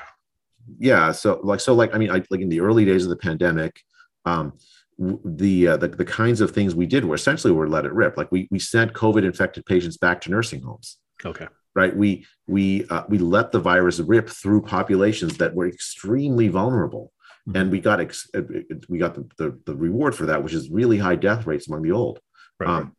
Yeah. 0.79 1.13
So 1.13 1.41
like 1.43 1.61
so 1.61 1.75
like 1.75 1.95
I 1.95 1.99
mean 1.99 2.11
I, 2.11 2.23
like 2.31 2.41
in 2.41 2.49
the 2.49 2.61
early 2.61 2.85
days 2.85 3.05
of 3.05 3.11
the 3.11 3.17
pandemic, 3.17 3.81
um, 4.25 4.55
the, 4.99 5.69
uh, 5.69 5.77
the 5.79 5.89
the 5.89 6.05
kinds 6.05 6.41
of 6.41 6.51
things 6.51 6.75
we 6.75 6.87
did 6.87 7.05
were 7.05 7.15
essentially 7.15 7.53
were 7.53 7.69
let 7.69 7.87
it 7.87 7.93
rip. 7.93 8.17
Like 8.17 8.31
we 8.31 8.49
we 8.51 8.59
sent 8.59 8.93
COVID 8.93 9.25
infected 9.25 9.67
patients 9.67 9.97
back 9.97 10.21
to 10.23 10.31
nursing 10.31 10.63
homes. 10.63 10.99
Okay 11.25 11.47
right? 11.75 11.95
We 11.95 12.27
we 12.47 12.87
uh, 12.89 13.05
we 13.09 13.19
let 13.19 13.53
the 13.53 13.61
virus 13.61 14.01
rip 14.01 14.29
through 14.29 14.63
populations 14.63 15.39
that 15.39 15.55
were 15.55 15.69
extremely 15.69 16.49
vulnerable, 16.49 17.13
mm-hmm. 17.49 17.57
and 17.57 17.71
we 17.71 17.81
got 17.81 18.01
ex- 18.01 18.29
uh, 18.35 18.43
we 18.89 18.99
got 18.99 19.15
the, 19.15 19.27
the, 19.39 19.59
the 19.67 19.77
reward 19.77 20.15
for 20.15 20.27
that, 20.27 20.43
which 20.43 20.55
is 20.55 20.71
really 20.71 20.99
high 20.99 21.17
death 21.17 21.47
rates 21.47 21.69
among 21.69 21.83
the 21.83 21.93
old. 21.93 22.21
Right. 22.59 22.69
Um, 22.69 22.97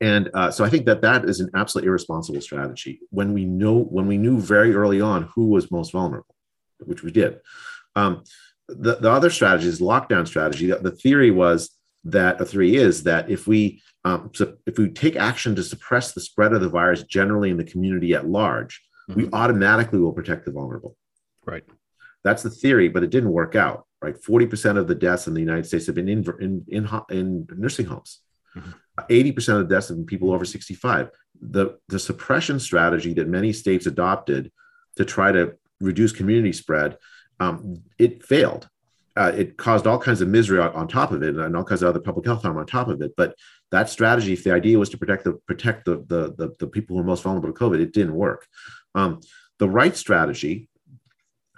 and 0.00 0.30
uh, 0.32 0.50
so 0.50 0.64
I 0.64 0.70
think 0.70 0.86
that 0.86 1.02
that 1.02 1.26
is 1.26 1.40
an 1.40 1.50
absolutely 1.54 1.88
irresponsible 1.88 2.40
strategy 2.40 3.00
when 3.10 3.34
we 3.34 3.44
know 3.44 3.78
when 3.78 4.06
we 4.06 4.16
knew 4.16 4.40
very 4.40 4.74
early 4.74 5.00
on 5.00 5.24
who 5.34 5.48
was 5.48 5.70
most 5.70 5.92
vulnerable, 5.92 6.34
which 6.80 7.02
we 7.02 7.10
did. 7.10 7.40
Um, 7.96 8.24
the, 8.68 8.96
the 8.96 9.10
other 9.10 9.30
strategy 9.30 9.68
is 9.68 9.80
lockdown 9.80 10.26
strategy. 10.26 10.66
The, 10.68 10.78
the 10.78 10.92
theory 10.92 11.30
was 11.30 11.70
that 12.04 12.40
a 12.40 12.44
three 12.44 12.76
is 12.76 13.02
that 13.04 13.30
if 13.30 13.46
we 13.46 13.82
um, 14.04 14.30
so 14.34 14.54
if 14.66 14.78
we 14.78 14.88
take 14.88 15.16
action 15.16 15.54
to 15.56 15.62
suppress 15.62 16.12
the 16.12 16.20
spread 16.20 16.52
of 16.52 16.60
the 16.60 16.68
virus 16.68 17.02
generally 17.02 17.50
in 17.50 17.58
the 17.58 17.64
community 17.64 18.14
at 18.14 18.28
large, 18.28 18.80
mm-hmm. 19.08 19.20
we 19.20 19.28
automatically 19.32 19.98
will 19.98 20.12
protect 20.12 20.46
the 20.46 20.52
vulnerable. 20.52 20.96
Right. 21.44 21.64
That's 22.24 22.42
the 22.42 22.50
theory, 22.50 22.88
but 22.88 23.02
it 23.02 23.10
didn't 23.10 23.32
work 23.32 23.54
out. 23.54 23.86
Right. 24.00 24.16
Forty 24.22 24.46
percent 24.46 24.78
of 24.78 24.88
the 24.88 24.94
deaths 24.94 25.26
in 25.26 25.34
the 25.34 25.40
United 25.40 25.66
States 25.66 25.86
have 25.86 25.94
been 25.94 26.08
in 26.08 26.24
in 26.40 26.64
in, 26.68 26.88
in 27.10 27.46
nursing 27.56 27.86
homes. 27.86 28.20
Mm-hmm. 28.56 28.70
80% 29.08 29.60
of 29.60 29.68
the 29.68 29.74
deaths 29.74 29.88
have 29.88 29.96
been 29.96 30.06
people 30.06 30.32
over 30.32 30.44
65. 30.44 31.10
The, 31.40 31.78
the 31.88 31.98
suppression 31.98 32.60
strategy 32.60 33.14
that 33.14 33.28
many 33.28 33.52
states 33.52 33.86
adopted 33.86 34.52
to 34.96 35.04
try 35.04 35.32
to 35.32 35.54
reduce 35.80 36.12
community 36.12 36.52
spread, 36.52 36.98
um, 37.38 37.82
it 37.98 38.24
failed. 38.24 38.68
Uh, 39.20 39.32
it 39.36 39.58
caused 39.58 39.86
all 39.86 39.98
kinds 39.98 40.22
of 40.22 40.28
misery 40.28 40.58
on, 40.58 40.72
on, 40.72 40.88
top 40.88 41.12
of 41.12 41.22
it 41.22 41.36
and 41.36 41.54
all 41.54 41.62
kinds 41.62 41.82
of 41.82 41.90
other 41.90 42.00
public 42.00 42.24
health 42.24 42.40
harm 42.40 42.56
on 42.56 42.64
top 42.64 42.88
of 42.88 43.02
it. 43.02 43.12
But 43.18 43.34
that 43.70 43.90
strategy, 43.90 44.32
if 44.32 44.44
the 44.44 44.52
idea 44.52 44.78
was 44.78 44.88
to 44.90 44.96
protect 44.96 45.24
the 45.24 45.34
protect 45.46 45.84
the 45.84 45.96
the 46.06 46.34
the, 46.38 46.54
the 46.58 46.66
people 46.66 46.96
who 46.96 47.02
are 47.02 47.04
most 47.04 47.22
vulnerable 47.22 47.52
to 47.52 47.58
COVID, 47.58 47.82
it 47.82 47.92
didn't 47.92 48.14
work. 48.14 48.46
Um, 48.94 49.20
the 49.58 49.68
right 49.68 49.94
strategy 49.94 50.70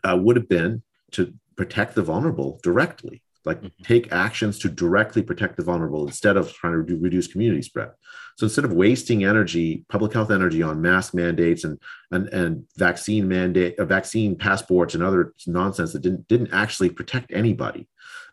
uh, 0.02 0.18
would 0.20 0.34
have 0.34 0.48
been 0.48 0.82
to 1.12 1.32
protect 1.56 1.94
the 1.94 2.02
vulnerable 2.02 2.58
directly, 2.64 3.22
like 3.44 3.58
mm-hmm. 3.58 3.84
take 3.84 4.10
actions 4.10 4.58
to 4.58 4.68
directly 4.68 5.22
protect 5.22 5.56
the 5.56 5.62
vulnerable 5.62 6.04
instead 6.04 6.36
of 6.36 6.52
trying 6.52 6.84
to 6.84 6.96
reduce 6.96 7.28
community 7.28 7.62
spread. 7.62 7.90
So 8.36 8.46
instead 8.46 8.64
of 8.64 8.72
wasting 8.72 9.24
energy, 9.24 9.84
public 9.88 10.12
health 10.12 10.30
energy 10.30 10.62
on 10.62 10.80
mask 10.80 11.14
mandates 11.14 11.64
and 11.64 11.78
and, 12.10 12.28
and 12.28 12.64
vaccine 12.76 13.28
mandate, 13.28 13.78
uh, 13.78 13.84
vaccine 13.84 14.36
passports 14.36 14.94
and 14.94 15.02
other 15.02 15.34
nonsense 15.46 15.92
that 15.92 16.02
didn't 16.02 16.28
didn't 16.28 16.52
actually 16.52 16.90
protect 16.90 17.32
anybody. 17.32 17.88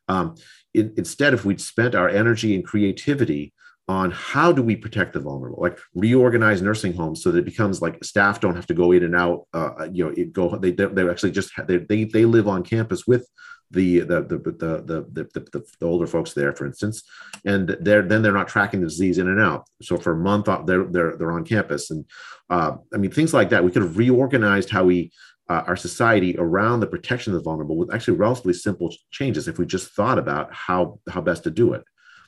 Um, 0.07 0.35
in, 0.73 0.93
instead, 0.97 1.33
if 1.33 1.45
we'd 1.45 1.61
spent 1.61 1.95
our 1.95 2.09
energy 2.09 2.55
and 2.55 2.65
creativity 2.65 3.53
on 3.89 4.11
how 4.11 4.51
do 4.51 4.61
we 4.61 4.75
protect 4.75 5.13
the 5.13 5.19
vulnerable 5.19 5.57
like 5.59 5.79
reorganize 5.95 6.61
nursing 6.61 6.93
homes 6.93 7.23
so 7.23 7.31
that 7.31 7.39
it 7.39 7.45
becomes 7.45 7.81
like 7.81 8.01
staff 8.03 8.39
don't 8.39 8.55
have 8.55 8.67
to 8.67 8.75
go 8.75 8.91
in 8.91 9.03
and 9.03 9.15
out 9.15 9.47
uh, 9.55 9.87
you 9.91 10.05
know 10.05 10.13
it 10.15 10.31
go 10.31 10.55
they 10.57 10.71
they 10.71 11.09
actually 11.09 11.31
just 11.31 11.51
they, 11.67 11.77
they 11.77 12.03
they 12.03 12.23
live 12.23 12.47
on 12.47 12.63
campus 12.63 13.07
with 13.07 13.27
the 13.71 13.99
the 13.99 14.21
the 14.21 14.37
the 14.37 15.05
the, 15.13 15.23
the, 15.33 15.63
the, 15.79 15.85
older 15.85 16.07
folks 16.07 16.33
there 16.33 16.53
for 16.53 16.65
instance 16.65 17.03
and 17.45 17.77
they're 17.81 18.01
then 18.01 18.21
they're 18.21 18.31
not 18.31 18.47
tracking 18.47 18.81
the 18.81 18.87
disease 18.87 19.17
in 19.17 19.27
and 19.27 19.39
out. 19.39 19.67
So 19.81 19.97
for 19.97 20.13
a 20.13 20.17
month 20.17 20.49
uh, 20.49 20.63
they're 20.63 20.85
they're, 20.85 21.17
they're 21.17 21.31
on 21.31 21.45
campus. 21.45 21.91
And 21.91 22.05
uh, 22.49 22.77
i 22.93 22.97
mean 22.97 23.11
things 23.11 23.33
like 23.33 23.49
that 23.49 23.63
we 23.63 23.71
could 23.71 23.83
have 23.83 23.97
reorganized 23.97 24.69
how 24.69 24.85
we 24.85 25.11
uh, 25.49 25.63
our 25.65 25.75
society 25.75 26.35
around 26.37 26.79
the 26.79 26.87
protection 26.87 27.33
of 27.33 27.39
the 27.39 27.43
vulnerable 27.43 27.75
with 27.75 27.93
actually 27.93 28.17
relatively 28.17 28.53
simple 28.53 28.93
changes 29.11 29.47
if 29.47 29.57
we 29.57 29.65
just 29.65 29.91
thought 29.91 30.19
about 30.19 30.53
how 30.53 30.99
how 31.09 31.21
best 31.21 31.43
to 31.43 31.51
do 31.51 31.73
it. 31.73 31.83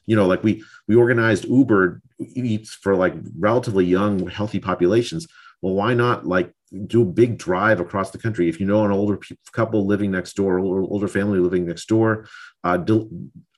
You 0.05 0.15
know 0.15 0.27
like 0.27 0.43
we 0.43 0.63
we 0.87 0.95
organized 0.95 1.45
uber 1.45 2.01
eats 2.19 2.73
for 2.73 2.95
like 2.95 3.15
relatively 3.37 3.85
young 3.85 4.27
healthy 4.27 4.59
populations. 4.59 5.27
Well 5.61 5.73
why 5.73 5.95
not 5.95 6.25
like 6.25 6.53
do 6.88 7.01
a 7.01 7.05
big 7.05 7.38
drive 7.38 7.80
across 7.80 8.11
the 8.11 8.17
country. 8.17 8.47
If 8.47 8.59
you 8.59 8.65
know 8.65 8.86
an 8.86 8.91
older 8.91 9.19
couple 9.51 9.86
living 9.86 10.11
next 10.11 10.36
door 10.36 10.59
or 10.59 10.82
older 10.82 11.07
family 11.07 11.39
living 11.39 11.65
next 11.65 11.88
door 11.88 12.28
uh, 12.63 12.84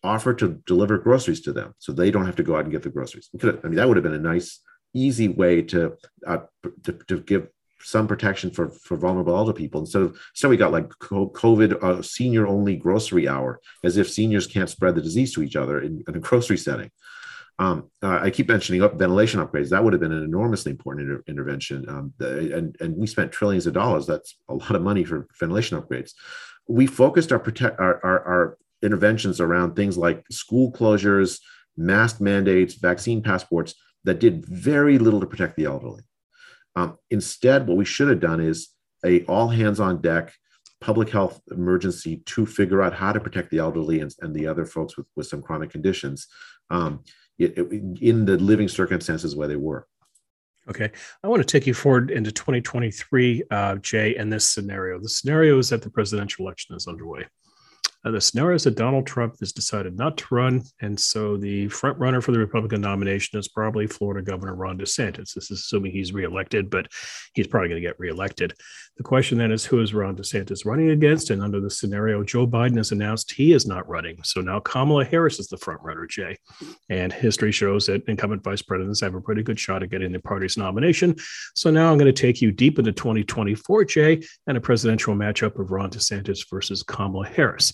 offer 0.03 0.33
to 0.33 0.61
deliver 0.65 0.97
groceries 0.97 1.41
to 1.41 1.53
them 1.53 1.73
so 1.77 1.91
they 1.91 2.11
don't 2.11 2.25
have 2.25 2.35
to 2.37 2.43
go 2.43 2.55
out 2.55 2.63
and 2.63 2.71
get 2.71 2.83
the 2.83 2.89
groceries. 2.89 3.29
I 3.41 3.45
mean 3.45 3.75
that 3.75 3.87
would 3.87 3.97
have 3.97 4.03
been 4.03 4.13
a 4.13 4.19
nice 4.19 4.59
easy 4.93 5.27
way 5.27 5.61
to, 5.63 5.97
uh, 6.25 6.39
to, 6.83 6.91
to 7.07 7.19
give 7.21 7.47
some 7.83 8.07
protection 8.07 8.49
for 8.49 8.69
for 8.69 8.97
vulnerable 8.97 9.35
older 9.35 9.53
people. 9.53 9.81
Instead 9.81 10.03
of 10.03 10.19
so 10.33 10.49
we 10.49 10.57
got 10.57 10.71
like 10.71 10.89
covid 10.89 11.83
uh, 11.83 12.01
senior 12.01 12.47
only 12.47 12.75
grocery 12.75 13.27
hour 13.27 13.59
as 13.83 13.97
if 13.97 14.09
seniors 14.09 14.47
can't 14.47 14.69
spread 14.69 14.95
the 14.95 15.01
disease 15.01 15.33
to 15.33 15.43
each 15.43 15.55
other 15.55 15.81
in, 15.81 16.03
in 16.07 16.15
a 16.15 16.19
grocery 16.19 16.57
setting 16.57 16.89
um, 17.59 17.89
uh, 18.01 18.19
I 18.21 18.29
keep 18.29 18.47
mentioning 18.47 18.81
up 18.81 18.95
ventilation 18.95 19.39
upgrades. 19.39 19.69
That 19.69 19.83
would 19.83 19.93
have 19.93 19.99
been 19.99 20.11
an 20.11 20.23
enormously 20.23 20.71
important 20.71 21.09
inter- 21.09 21.23
intervention, 21.27 21.87
um, 21.87 22.13
the, 22.17 22.55
and 22.55 22.75
and 22.79 22.95
we 22.97 23.05
spent 23.05 23.31
trillions 23.31 23.67
of 23.67 23.73
dollars. 23.73 24.07
That's 24.07 24.35
a 24.49 24.55
lot 24.55 24.75
of 24.75 24.81
money 24.81 25.03
for 25.03 25.27
ventilation 25.39 25.79
upgrades. 25.79 26.11
We 26.67 26.87
focused 26.87 27.31
our 27.31 27.39
protect 27.39 27.79
our, 27.79 28.03
our, 28.03 28.25
our 28.25 28.57
interventions 28.81 29.39
around 29.39 29.75
things 29.75 29.97
like 29.97 30.23
school 30.31 30.71
closures, 30.71 31.39
mask 31.77 32.19
mandates, 32.19 32.75
vaccine 32.75 33.21
passports 33.21 33.75
that 34.03 34.19
did 34.19 34.45
very 34.45 34.97
little 34.97 35.19
to 35.19 35.27
protect 35.27 35.55
the 35.55 35.65
elderly. 35.65 36.03
Um, 36.75 36.97
instead, 37.11 37.67
what 37.67 37.77
we 37.77 37.85
should 37.85 38.09
have 38.09 38.19
done 38.19 38.39
is 38.39 38.69
a 39.05 39.23
all 39.25 39.47
hands 39.49 39.79
on 39.79 40.01
deck 40.01 40.33
public 40.81 41.09
health 41.09 41.39
emergency 41.51 42.17
to 42.25 42.45
figure 42.45 42.81
out 42.81 42.93
how 42.93 43.13
to 43.13 43.19
protect 43.19 43.51
the 43.51 43.59
elderly 43.59 44.01
and, 44.01 44.13
and 44.21 44.35
the 44.35 44.47
other 44.47 44.65
folks 44.65 44.97
with, 44.97 45.05
with 45.15 45.27
some 45.27 45.41
chronic 45.41 45.69
conditions 45.69 46.27
um, 46.71 47.01
in 47.39 48.25
the 48.25 48.37
living 48.37 48.67
circumstances 48.67 49.35
where 49.35 49.47
they 49.47 49.55
were. 49.55 49.87
Okay. 50.69 50.91
I 51.23 51.27
want 51.27 51.41
to 51.41 51.45
take 51.45 51.67
you 51.67 51.73
forward 51.73 52.09
into 52.09 52.31
2023, 52.31 53.43
uh, 53.51 53.75
Jay, 53.77 54.15
and 54.15 54.31
this 54.31 54.49
scenario. 54.49 54.99
The 54.99 55.09
scenario 55.09 55.57
is 55.59 55.69
that 55.69 55.81
the 55.81 55.89
presidential 55.89 56.45
election 56.45 56.75
is 56.75 56.87
underway. 56.87 57.25
Uh, 58.05 58.11
the 58.11 58.19
scenario 58.19 58.55
is 58.55 58.63
that 58.65 58.75
Donald 58.75 59.07
Trump 59.07 59.35
has 59.39 59.53
decided 59.53 59.97
not 59.97 60.17
to 60.17 60.25
run, 60.35 60.61
and 60.81 60.99
so 60.99 61.37
the 61.37 61.67
front 61.69 61.97
runner 61.97 62.19
for 62.21 62.33
the 62.33 62.39
Republican 62.39 62.81
nomination 62.81 63.39
is 63.39 63.47
probably 63.47 63.87
Florida 63.87 64.21
Governor 64.21 64.55
Ron 64.55 64.77
DeSantis. 64.77 65.33
This 65.33 65.49
is 65.49 65.59
assuming 65.59 65.91
he's 65.91 66.13
reelected, 66.13 66.69
but 66.69 66.87
he's 67.33 67.47
probably 67.47 67.69
going 67.69 67.81
to 67.81 67.87
get 67.87 67.99
reelected. 67.99 68.53
The 68.97 69.03
question 69.03 69.37
then 69.39 69.51
is 69.51 69.65
who 69.65 69.79
is 69.79 69.93
Ron 69.93 70.15
DeSantis 70.15 70.65
running 70.65 70.91
against? 70.91 71.31
And 71.31 71.41
under 71.41 71.59
the 71.59 71.69
scenario, 71.69 72.23
Joe 72.23 72.45
Biden 72.45 72.77
has 72.77 72.91
announced 72.91 73.31
he 73.31 73.53
is 73.53 73.65
not 73.65 73.87
running. 73.87 74.17
So 74.23 74.39
now 74.41 74.59
Kamala 74.59 75.05
Harris 75.05 75.39
is 75.39 75.47
the 75.47 75.57
front 75.57 75.81
runner, 75.81 76.05
Jay. 76.05 76.37
And 76.89 77.11
history 77.11 77.51
shows 77.51 77.87
that 77.87 78.07
incumbent 78.07 78.43
vice 78.43 78.61
presidents 78.61 79.01
have 79.01 79.15
a 79.15 79.21
pretty 79.21 79.41
good 79.41 79.59
shot 79.59 79.81
at 79.81 79.89
getting 79.89 80.11
the 80.11 80.19
party's 80.19 80.57
nomination. 80.57 81.15
So 81.55 81.71
now 81.71 81.91
I'm 81.91 81.97
going 81.97 82.13
to 82.13 82.21
take 82.21 82.39
you 82.39 82.51
deep 82.51 82.77
into 82.77 82.91
2024, 82.91 83.85
Jay, 83.85 84.21
and 84.45 84.57
a 84.57 84.61
presidential 84.61 85.15
matchup 85.15 85.59
of 85.59 85.71
Ron 85.71 85.89
DeSantis 85.89 86.47
versus 86.47 86.83
Kamala 86.83 87.27
Harris 87.27 87.73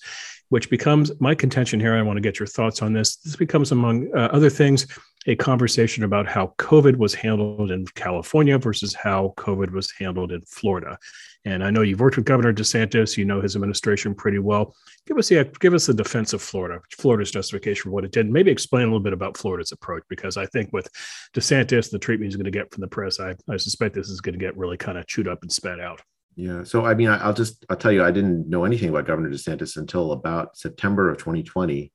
which 0.50 0.70
becomes 0.70 1.12
my 1.20 1.34
contention 1.34 1.80
here. 1.80 1.96
I 1.96 2.02
want 2.02 2.18
to 2.18 2.22
get 2.22 2.40
your 2.40 2.48
thoughts 2.48 2.82
on 2.82 2.94
this. 2.94 3.18
This 3.18 3.36
becomes, 3.36 3.72
among 3.72 4.10
uh, 4.16 4.30
other 4.32 4.50
things, 4.50 4.88
a 5.28 5.36
conversation 5.36 6.04
about 6.04 6.28
how 6.28 6.54
COVID 6.58 6.96
was 6.98 7.14
handled 7.14 7.72
in 7.72 7.86
California 7.88 8.58
versus 8.58 8.94
how 8.94 9.34
COVID 9.38 9.72
was 9.72 9.92
handled 9.92 10.32
in 10.32 10.42
Florida. 10.42 10.98
And 11.46 11.64
I 11.64 11.70
know 11.70 11.82
you've 11.82 12.00
worked 12.00 12.16
with 12.16 12.26
Governor 12.26 12.54
DeSantis, 12.54 13.18
you 13.18 13.26
know 13.26 13.42
his 13.42 13.56
administration 13.56 14.16
pretty 14.16 14.40
well. 14.40 14.76
Give 15.08 15.18
us 15.18 15.30
the 15.30 15.50
give 15.60 15.74
us 15.74 15.86
the 15.86 15.94
defense 15.94 16.34
of 16.34 16.42
Florida, 16.42 16.82
Florida's 16.98 17.32
justification 17.32 17.84
for 17.84 17.92
what 17.92 18.04
it 18.04 18.12
did. 18.12 18.30
Maybe 18.30 18.52
explain 18.52 18.84
a 18.84 18.88
little 18.88 19.00
bit 19.00 19.14
about 19.14 19.38
Florida's 19.38 19.72
approach, 19.72 20.04
because 20.10 20.36
I 20.36 20.46
think 20.48 20.72
with 20.74 20.90
DeSantis, 21.34 21.92
the 21.92 22.00
treatment 22.00 22.32
he's 22.32 22.36
going 22.36 22.52
to 22.52 22.52
get 22.52 22.74
from 22.74 22.82
the 22.82 22.88
press, 22.88 23.20
I, 23.20 23.36
I 23.50 23.58
suspect 23.58 23.96
this 23.96 24.10
is 24.10 24.22
going 24.22 24.38
to 24.38 24.46
get 24.46 24.58
really 24.58 24.78
kind 24.78 24.98
of 24.98 25.08
chewed 25.08 25.28
up 25.28 25.40
and 25.42 25.52
spat 25.52 25.80
out. 25.80 26.02
Yeah. 26.36 26.64
So, 26.64 26.86
I 26.86 26.94
mean, 26.94 27.10
I, 27.10 27.28
will 27.28 27.34
just, 27.34 27.66
I'll 27.70 27.78
tell 27.78 27.92
you, 27.92 28.04
I 28.04 28.12
didn't 28.12 28.50
know 28.50 28.64
anything 28.64 28.90
about 28.90 29.06
Governor 29.06 29.30
DeSantis 29.30 29.78
until 29.78 30.14
about 30.14 30.58
September 30.58 31.10
of 31.10 31.18
2020. 31.18 31.92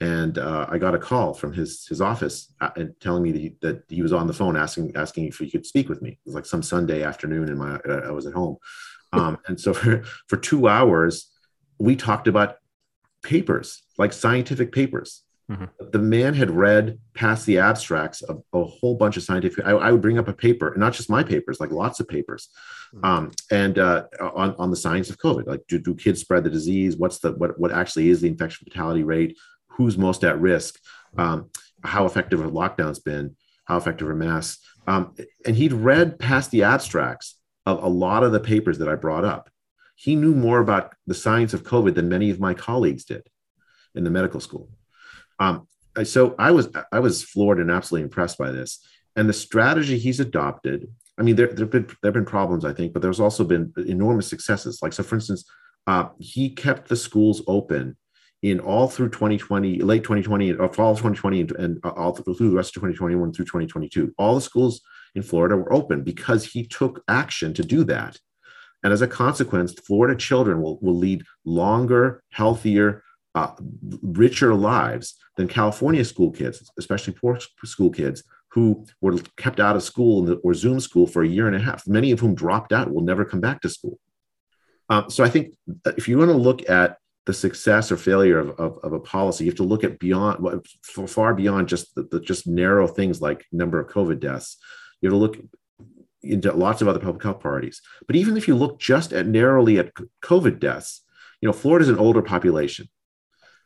And 0.00 0.38
uh, 0.38 0.66
I 0.68 0.78
got 0.78 0.94
a 0.94 0.98
call 0.98 1.34
from 1.34 1.52
his 1.52 1.84
his 1.88 2.00
office 2.00 2.52
uh, 2.60 2.70
telling 3.00 3.22
me 3.22 3.32
that 3.32 3.40
he, 3.40 3.56
that 3.62 3.82
he, 3.88 4.00
was 4.00 4.12
on 4.12 4.28
the 4.28 4.32
phone 4.32 4.56
asking 4.56 4.94
asking 4.94 5.26
if 5.26 5.38
he 5.38 5.50
could 5.50 5.66
speak 5.66 5.88
with 5.88 6.00
me. 6.02 6.10
It 6.10 6.18
was 6.24 6.36
like 6.36 6.46
some 6.46 6.62
Sunday 6.62 7.02
afternoon, 7.02 7.48
and 7.48 7.58
my 7.58 7.76
uh, 7.78 8.02
I 8.06 8.12
was 8.12 8.24
at 8.24 8.32
home, 8.32 8.58
um, 9.12 9.38
and 9.48 9.60
so 9.60 9.74
for 9.74 10.04
for 10.28 10.36
two 10.36 10.68
hours, 10.68 11.28
we 11.80 11.96
talked 11.96 12.28
about 12.28 12.58
papers, 13.24 13.82
like 13.98 14.12
scientific 14.12 14.70
papers, 14.70 15.24
Mm-hmm. 15.50 15.64
The 15.92 15.98
man 15.98 16.34
had 16.34 16.50
read 16.50 16.98
past 17.14 17.46
the 17.46 17.58
abstracts 17.58 18.20
of 18.22 18.42
a 18.52 18.64
whole 18.64 18.96
bunch 18.96 19.16
of 19.16 19.22
scientific. 19.22 19.64
I, 19.64 19.70
I, 19.70 19.92
would 19.92 20.02
bring 20.02 20.18
up 20.18 20.28
a 20.28 20.32
paper, 20.34 20.74
not 20.76 20.92
just 20.92 21.08
my 21.08 21.22
papers, 21.22 21.58
like 21.58 21.70
lots 21.70 22.00
of 22.00 22.08
papers, 22.08 22.50
mm-hmm. 22.94 23.04
um, 23.04 23.32
and 23.50 23.78
uh, 23.78 24.04
on 24.20 24.54
on 24.58 24.70
the 24.70 24.76
science 24.76 25.08
of 25.08 25.18
COVID. 25.18 25.46
Like, 25.46 25.62
do, 25.66 25.78
do 25.78 25.94
kids 25.94 26.20
spread 26.20 26.44
the 26.44 26.50
disease? 26.50 26.98
What's 26.98 27.20
the 27.20 27.32
what 27.32 27.58
what 27.58 27.72
actually 27.72 28.10
is 28.10 28.20
the 28.20 28.28
infection 28.28 28.66
fatality 28.66 29.04
rate? 29.04 29.38
Who's 29.68 29.96
most 29.96 30.22
at 30.22 30.38
risk? 30.38 30.78
Um, 31.16 31.50
how 31.82 32.04
effective 32.04 32.40
have 32.40 32.50
lockdowns 32.50 33.02
been? 33.02 33.36
How 33.64 33.78
effective 33.78 34.08
are 34.08 34.14
masks? 34.14 34.62
Um, 34.86 35.14
and 35.46 35.56
he'd 35.56 35.72
read 35.72 36.18
past 36.18 36.50
the 36.50 36.64
abstracts 36.64 37.36
of 37.64 37.82
a 37.82 37.88
lot 37.88 38.22
of 38.22 38.32
the 38.32 38.40
papers 38.40 38.78
that 38.78 38.88
I 38.88 38.96
brought 38.96 39.24
up. 39.24 39.50
He 39.94 40.14
knew 40.14 40.34
more 40.34 40.60
about 40.60 40.94
the 41.06 41.14
science 41.14 41.54
of 41.54 41.62
COVID 41.62 41.94
than 41.94 42.08
many 42.08 42.30
of 42.30 42.40
my 42.40 42.54
colleagues 42.54 43.04
did 43.04 43.26
in 43.94 44.04
the 44.04 44.10
medical 44.10 44.40
school. 44.40 44.70
Um, 45.38 45.66
so 46.04 46.34
I 46.38 46.50
was 46.50 46.68
I 46.92 47.00
was 47.00 47.22
floored 47.22 47.60
and 47.60 47.70
absolutely 47.70 48.04
impressed 48.04 48.38
by 48.38 48.50
this. 48.50 48.84
And 49.16 49.28
the 49.28 49.32
strategy 49.32 49.98
he's 49.98 50.20
adopted, 50.20 50.88
I 51.18 51.22
mean, 51.22 51.36
there 51.36 51.48
there've 51.48 51.70
been 51.70 51.88
there've 52.02 52.14
been 52.14 52.24
problems, 52.24 52.64
I 52.64 52.72
think, 52.72 52.92
but 52.92 53.02
there's 53.02 53.20
also 53.20 53.44
been 53.44 53.72
enormous 53.76 54.28
successes. 54.28 54.80
Like 54.82 54.92
so, 54.92 55.02
for 55.02 55.16
instance, 55.16 55.44
uh, 55.86 56.08
he 56.18 56.50
kept 56.50 56.88
the 56.88 56.96
schools 56.96 57.42
open 57.46 57.96
in 58.42 58.60
all 58.60 58.86
through 58.86 59.08
2020, 59.08 59.80
late 59.80 60.04
2020, 60.04 60.52
or 60.52 60.64
uh, 60.64 60.68
fall 60.68 60.94
2020, 60.94 61.40
and, 61.40 61.50
and 61.52 61.84
all 61.84 62.12
through 62.12 62.50
the 62.50 62.56
rest 62.56 62.76
of 62.76 62.82
2021 62.82 63.32
through 63.32 63.44
2022. 63.44 64.14
All 64.16 64.34
the 64.34 64.40
schools 64.40 64.80
in 65.14 65.22
Florida 65.22 65.56
were 65.56 65.72
open 65.72 66.04
because 66.04 66.44
he 66.44 66.64
took 66.64 67.02
action 67.08 67.52
to 67.54 67.64
do 67.64 67.82
that. 67.84 68.18
And 68.84 68.92
as 68.92 69.02
a 69.02 69.08
consequence, 69.08 69.72
Florida 69.72 70.16
children 70.16 70.62
will, 70.62 70.78
will 70.80 70.94
lead 70.94 71.24
longer, 71.44 72.22
healthier, 72.30 73.02
uh, 73.34 73.52
richer 74.02 74.54
lives 74.54 75.16
than 75.38 75.46
California 75.46 76.04
school 76.04 76.32
kids, 76.32 76.70
especially 76.78 77.14
poor 77.14 77.38
school 77.64 77.90
kids 77.90 78.24
who 78.50 78.84
were 79.00 79.18
kept 79.36 79.60
out 79.60 79.76
of 79.76 79.82
school 79.84 80.36
or 80.42 80.52
Zoom 80.52 80.80
school 80.80 81.06
for 81.06 81.22
a 81.22 81.28
year 81.28 81.46
and 81.46 81.54
a 81.54 81.60
half, 81.60 81.86
many 81.86 82.10
of 82.10 82.18
whom 82.18 82.34
dropped 82.34 82.72
out, 82.72 82.92
will 82.92 83.02
never 83.02 83.24
come 83.24 83.40
back 83.40 83.60
to 83.60 83.68
school. 83.68 84.00
Um, 84.90 85.08
so 85.08 85.22
I 85.22 85.28
think 85.28 85.54
if 85.96 86.08
you 86.08 86.18
want 86.18 86.30
to 86.30 86.36
look 86.36 86.68
at 86.68 86.98
the 87.26 87.32
success 87.32 87.92
or 87.92 87.96
failure 87.96 88.38
of, 88.38 88.50
of, 88.58 88.78
of, 88.82 88.92
a 88.94 88.98
policy, 88.98 89.44
you 89.44 89.50
have 89.50 89.58
to 89.58 89.62
look 89.62 89.84
at 89.84 90.00
beyond, 90.00 90.66
far 90.82 91.34
beyond 91.34 91.68
just 91.68 91.94
the, 91.94 92.02
the, 92.10 92.20
just 92.20 92.48
narrow 92.48 92.88
things 92.88 93.20
like 93.20 93.44
number 93.52 93.78
of 93.78 93.92
COVID 93.92 94.18
deaths. 94.18 94.56
You 95.00 95.08
have 95.08 95.14
to 95.14 95.18
look 95.18 95.36
into 96.22 96.52
lots 96.52 96.82
of 96.82 96.88
other 96.88 96.98
public 96.98 97.22
health 97.22 97.40
priorities. 97.40 97.80
But 98.08 98.16
even 98.16 98.36
if 98.36 98.48
you 98.48 98.56
look 98.56 98.80
just 98.80 99.12
at 99.12 99.26
narrowly 99.26 99.78
at 99.78 99.92
COVID 100.24 100.58
deaths, 100.58 101.04
you 101.40 101.46
know, 101.46 101.52
Florida 101.52 101.84
is 101.84 101.90
an 101.90 101.98
older 101.98 102.22
population 102.22 102.88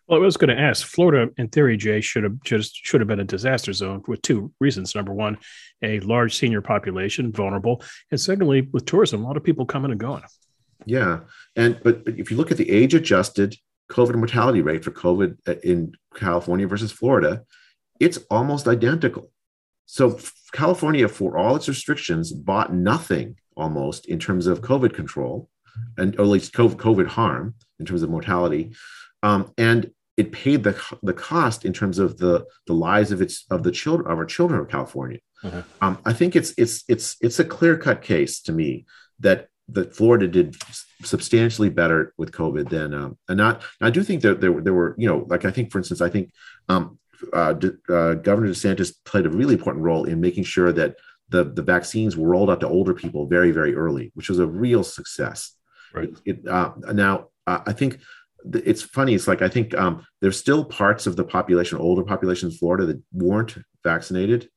Well, 0.06 0.20
I 0.20 0.24
was 0.24 0.36
going 0.36 0.54
to 0.54 0.60
ask. 0.60 0.86
Florida, 0.86 1.32
in 1.38 1.48
theory, 1.48 1.76
Jay 1.76 2.00
should 2.00 2.24
have 2.24 2.42
just 2.42 2.74
should 2.84 3.00
have 3.00 3.08
been 3.08 3.20
a 3.20 3.24
disaster 3.24 3.72
zone 3.72 4.02
with 4.08 4.20
two 4.22 4.52
reasons. 4.60 4.94
Number 4.94 5.14
one, 5.14 5.38
a 5.82 6.00
large 6.00 6.36
senior 6.36 6.60
population, 6.60 7.32
vulnerable, 7.32 7.82
and 8.10 8.20
secondly, 8.20 8.68
with 8.72 8.84
tourism, 8.84 9.24
a 9.24 9.26
lot 9.26 9.36
of 9.36 9.44
people 9.44 9.64
coming 9.64 9.90
and 9.90 10.00
going. 10.00 10.22
Yeah, 10.84 11.20
and 11.54 11.78
but, 11.82 12.04
but 12.04 12.18
if 12.18 12.30
you 12.30 12.36
look 12.36 12.50
at 12.50 12.56
the 12.56 12.70
age-adjusted 12.70 13.54
COVID 13.90 14.16
mortality 14.16 14.60
rate 14.60 14.84
for 14.84 14.90
COVID 14.90 15.36
uh, 15.46 15.54
in 15.62 15.92
California 16.14 16.66
versus 16.66 16.90
Florida, 16.90 17.42
it's 18.00 18.18
almost 18.30 18.66
identical. 18.66 19.30
So 19.86 20.18
California, 20.52 21.08
for 21.08 21.38
all 21.38 21.54
its 21.54 21.68
restrictions, 21.68 22.32
bought 22.32 22.74
nothing 22.74 23.36
almost 23.56 24.06
in 24.06 24.18
terms 24.18 24.46
of 24.46 24.62
COVID 24.62 24.94
control, 24.94 25.48
and 25.96 26.18
or 26.18 26.22
at 26.22 26.28
least 26.28 26.54
COVID 26.54 27.06
harm 27.06 27.54
in 27.78 27.86
terms 27.86 28.02
of 28.02 28.10
mortality, 28.10 28.72
um, 29.22 29.52
and 29.56 29.90
it 30.16 30.32
paid 30.32 30.62
the 30.62 30.80
the 31.02 31.14
cost 31.14 31.64
in 31.64 31.72
terms 31.72 31.98
of 31.98 32.18
the 32.18 32.44
the 32.66 32.74
lives 32.74 33.12
of 33.12 33.22
its 33.22 33.44
of 33.50 33.62
the 33.62 33.72
children 33.72 34.10
of 34.10 34.18
our 34.18 34.26
children 34.26 34.60
of 34.60 34.68
California. 34.68 35.18
Uh-huh. 35.42 35.62
Um, 35.80 35.98
I 36.04 36.12
think 36.12 36.36
it's 36.36 36.54
it's 36.56 36.84
it's 36.88 37.16
it's 37.20 37.38
a 37.38 37.44
clear 37.44 37.76
cut 37.76 38.02
case 38.02 38.40
to 38.42 38.52
me 38.52 38.86
that 39.20 39.48
that 39.68 39.94
Florida 39.96 40.28
did 40.28 40.56
substantially 41.02 41.70
better 41.70 42.12
with 42.18 42.32
COVID 42.32 42.68
than 42.68 42.94
um, 42.94 43.18
and 43.28 43.38
not. 43.38 43.62
I 43.80 43.90
do 43.90 44.02
think 44.02 44.22
that 44.22 44.40
there, 44.40 44.60
there 44.60 44.74
were 44.74 44.94
you 44.98 45.08
know 45.08 45.26
like 45.28 45.44
I 45.44 45.50
think 45.50 45.72
for 45.72 45.78
instance 45.78 46.00
I 46.00 46.10
think 46.10 46.30
um, 46.68 46.98
uh, 47.32 47.54
uh, 47.88 48.14
Governor 48.14 48.48
DeSantis 48.48 48.94
played 49.04 49.26
a 49.26 49.30
really 49.30 49.54
important 49.54 49.84
role 49.84 50.04
in 50.04 50.20
making 50.20 50.44
sure 50.44 50.72
that 50.72 50.96
the, 51.28 51.44
the 51.44 51.62
vaccines 51.62 52.16
were 52.16 52.28
rolled 52.28 52.50
out 52.50 52.60
to 52.60 52.68
older 52.68 52.94
people 52.94 53.26
very, 53.26 53.50
very 53.50 53.74
early, 53.74 54.10
which 54.14 54.28
was 54.28 54.38
a 54.38 54.46
real 54.46 54.84
success. 54.84 55.56
Right. 55.94 56.10
It, 56.24 56.46
uh, 56.46 56.72
now, 56.92 57.28
uh, 57.46 57.60
I 57.66 57.72
think 57.72 58.00
it's 58.52 58.82
funny. 58.82 59.14
It's 59.14 59.28
like 59.28 59.42
I 59.42 59.48
think 59.48 59.74
um, 59.74 60.04
there's 60.20 60.38
still 60.38 60.64
parts 60.64 61.06
of 61.06 61.16
the 61.16 61.24
population, 61.24 61.78
older 61.78 62.04
population 62.04 62.50
in 62.50 62.56
Florida, 62.56 62.86
that 62.86 63.02
weren't 63.12 63.56
vaccinated. 63.84 64.48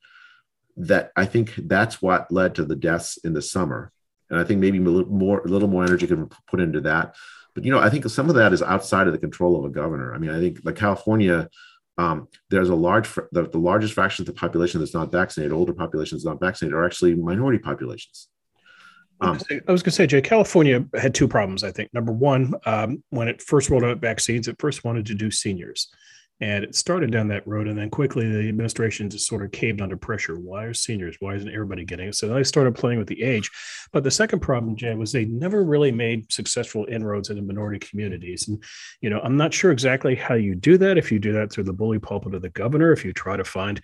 That 0.76 1.10
I 1.16 1.24
think 1.24 1.54
that's 1.56 2.02
what 2.02 2.30
led 2.30 2.54
to 2.56 2.64
the 2.64 2.76
deaths 2.76 3.18
in 3.18 3.32
the 3.32 3.42
summer, 3.42 3.92
and 4.30 4.38
I 4.38 4.44
think 4.44 4.60
maybe 4.60 4.78
a 4.78 4.82
little 4.82 5.10
more, 5.10 5.40
a 5.40 5.48
little 5.48 5.68
more 5.68 5.84
energy 5.84 6.06
can 6.06 6.26
be 6.26 6.36
put 6.48 6.60
into 6.60 6.80
that. 6.82 7.14
But 7.54 7.64
you 7.64 7.70
know, 7.70 7.78
I 7.78 7.88
think 7.88 8.04
some 8.10 8.28
of 8.28 8.34
that 8.34 8.52
is 8.52 8.62
outside 8.62 9.06
of 9.06 9.12
the 9.12 9.18
control 9.18 9.56
of 9.56 9.64
a 9.64 9.72
governor. 9.72 10.14
I 10.14 10.18
mean, 10.18 10.30
I 10.30 10.38
think 10.38 10.60
like 10.64 10.76
California 10.76 11.48
um, 11.98 12.28
there's 12.50 12.68
a 12.68 12.74
large 12.74 13.12
the, 13.32 13.48
the 13.50 13.58
largest 13.58 13.94
fraction 13.94 14.22
of 14.22 14.26
the 14.26 14.32
population 14.32 14.80
that's 14.80 14.94
not 14.94 15.10
vaccinated 15.10 15.52
older 15.52 15.72
populations 15.72 16.24
not 16.24 16.40
vaccinated 16.40 16.74
are 16.74 16.84
actually 16.84 17.14
minority 17.14 17.58
populations 17.58 18.28
um, 19.20 19.38
I 19.50 19.72
was 19.72 19.82
going 19.82 19.90
to 19.90 19.90
say, 19.92 20.06
Jay, 20.06 20.20
California 20.20 20.84
had 20.94 21.14
two 21.14 21.28
problems. 21.28 21.64
I 21.64 21.72
think 21.72 21.92
number 21.94 22.12
one, 22.12 22.54
um, 22.66 23.02
when 23.10 23.28
it 23.28 23.40
first 23.40 23.70
rolled 23.70 23.84
out 23.84 23.98
vaccines, 23.98 24.48
it 24.48 24.56
first 24.58 24.84
wanted 24.84 25.06
to 25.06 25.14
do 25.14 25.30
seniors, 25.30 25.88
and 26.40 26.64
it 26.64 26.74
started 26.74 27.10
down 27.10 27.28
that 27.28 27.46
road, 27.48 27.66
and 27.66 27.78
then 27.78 27.88
quickly 27.88 28.28
the 28.30 28.48
administration 28.48 29.08
just 29.08 29.26
sort 29.26 29.42
of 29.42 29.52
caved 29.52 29.80
under 29.80 29.96
pressure. 29.96 30.38
Why 30.38 30.64
are 30.64 30.74
seniors? 30.74 31.16
Why 31.20 31.34
isn't 31.34 31.48
everybody 31.48 31.84
getting 31.86 32.08
it? 32.08 32.14
So 32.14 32.28
they 32.28 32.44
started 32.44 32.74
playing 32.74 32.98
with 32.98 33.08
the 33.08 33.22
age. 33.22 33.50
But 33.90 34.04
the 34.04 34.10
second 34.10 34.40
problem, 34.40 34.76
Jay, 34.76 34.94
was 34.94 35.12
they 35.12 35.24
never 35.24 35.64
really 35.64 35.92
made 35.92 36.30
successful 36.30 36.86
inroads 36.90 37.30
into 37.30 37.40
minority 37.40 37.78
communities. 37.78 38.48
And, 38.48 38.62
you 39.00 39.08
know, 39.08 39.20
I'm 39.20 39.38
not 39.38 39.54
sure 39.54 39.72
exactly 39.72 40.14
how 40.14 40.34
you 40.34 40.54
do 40.54 40.76
that. 40.76 40.98
If 40.98 41.10
you 41.10 41.18
do 41.18 41.32
that 41.32 41.50
through 41.50 41.64
the 41.64 41.72
bully 41.72 41.98
pulpit 41.98 42.34
of 42.34 42.42
the 42.42 42.50
governor, 42.50 42.92
if 42.92 43.02
you 43.02 43.14
try 43.14 43.38
to 43.38 43.44
find 43.44 43.80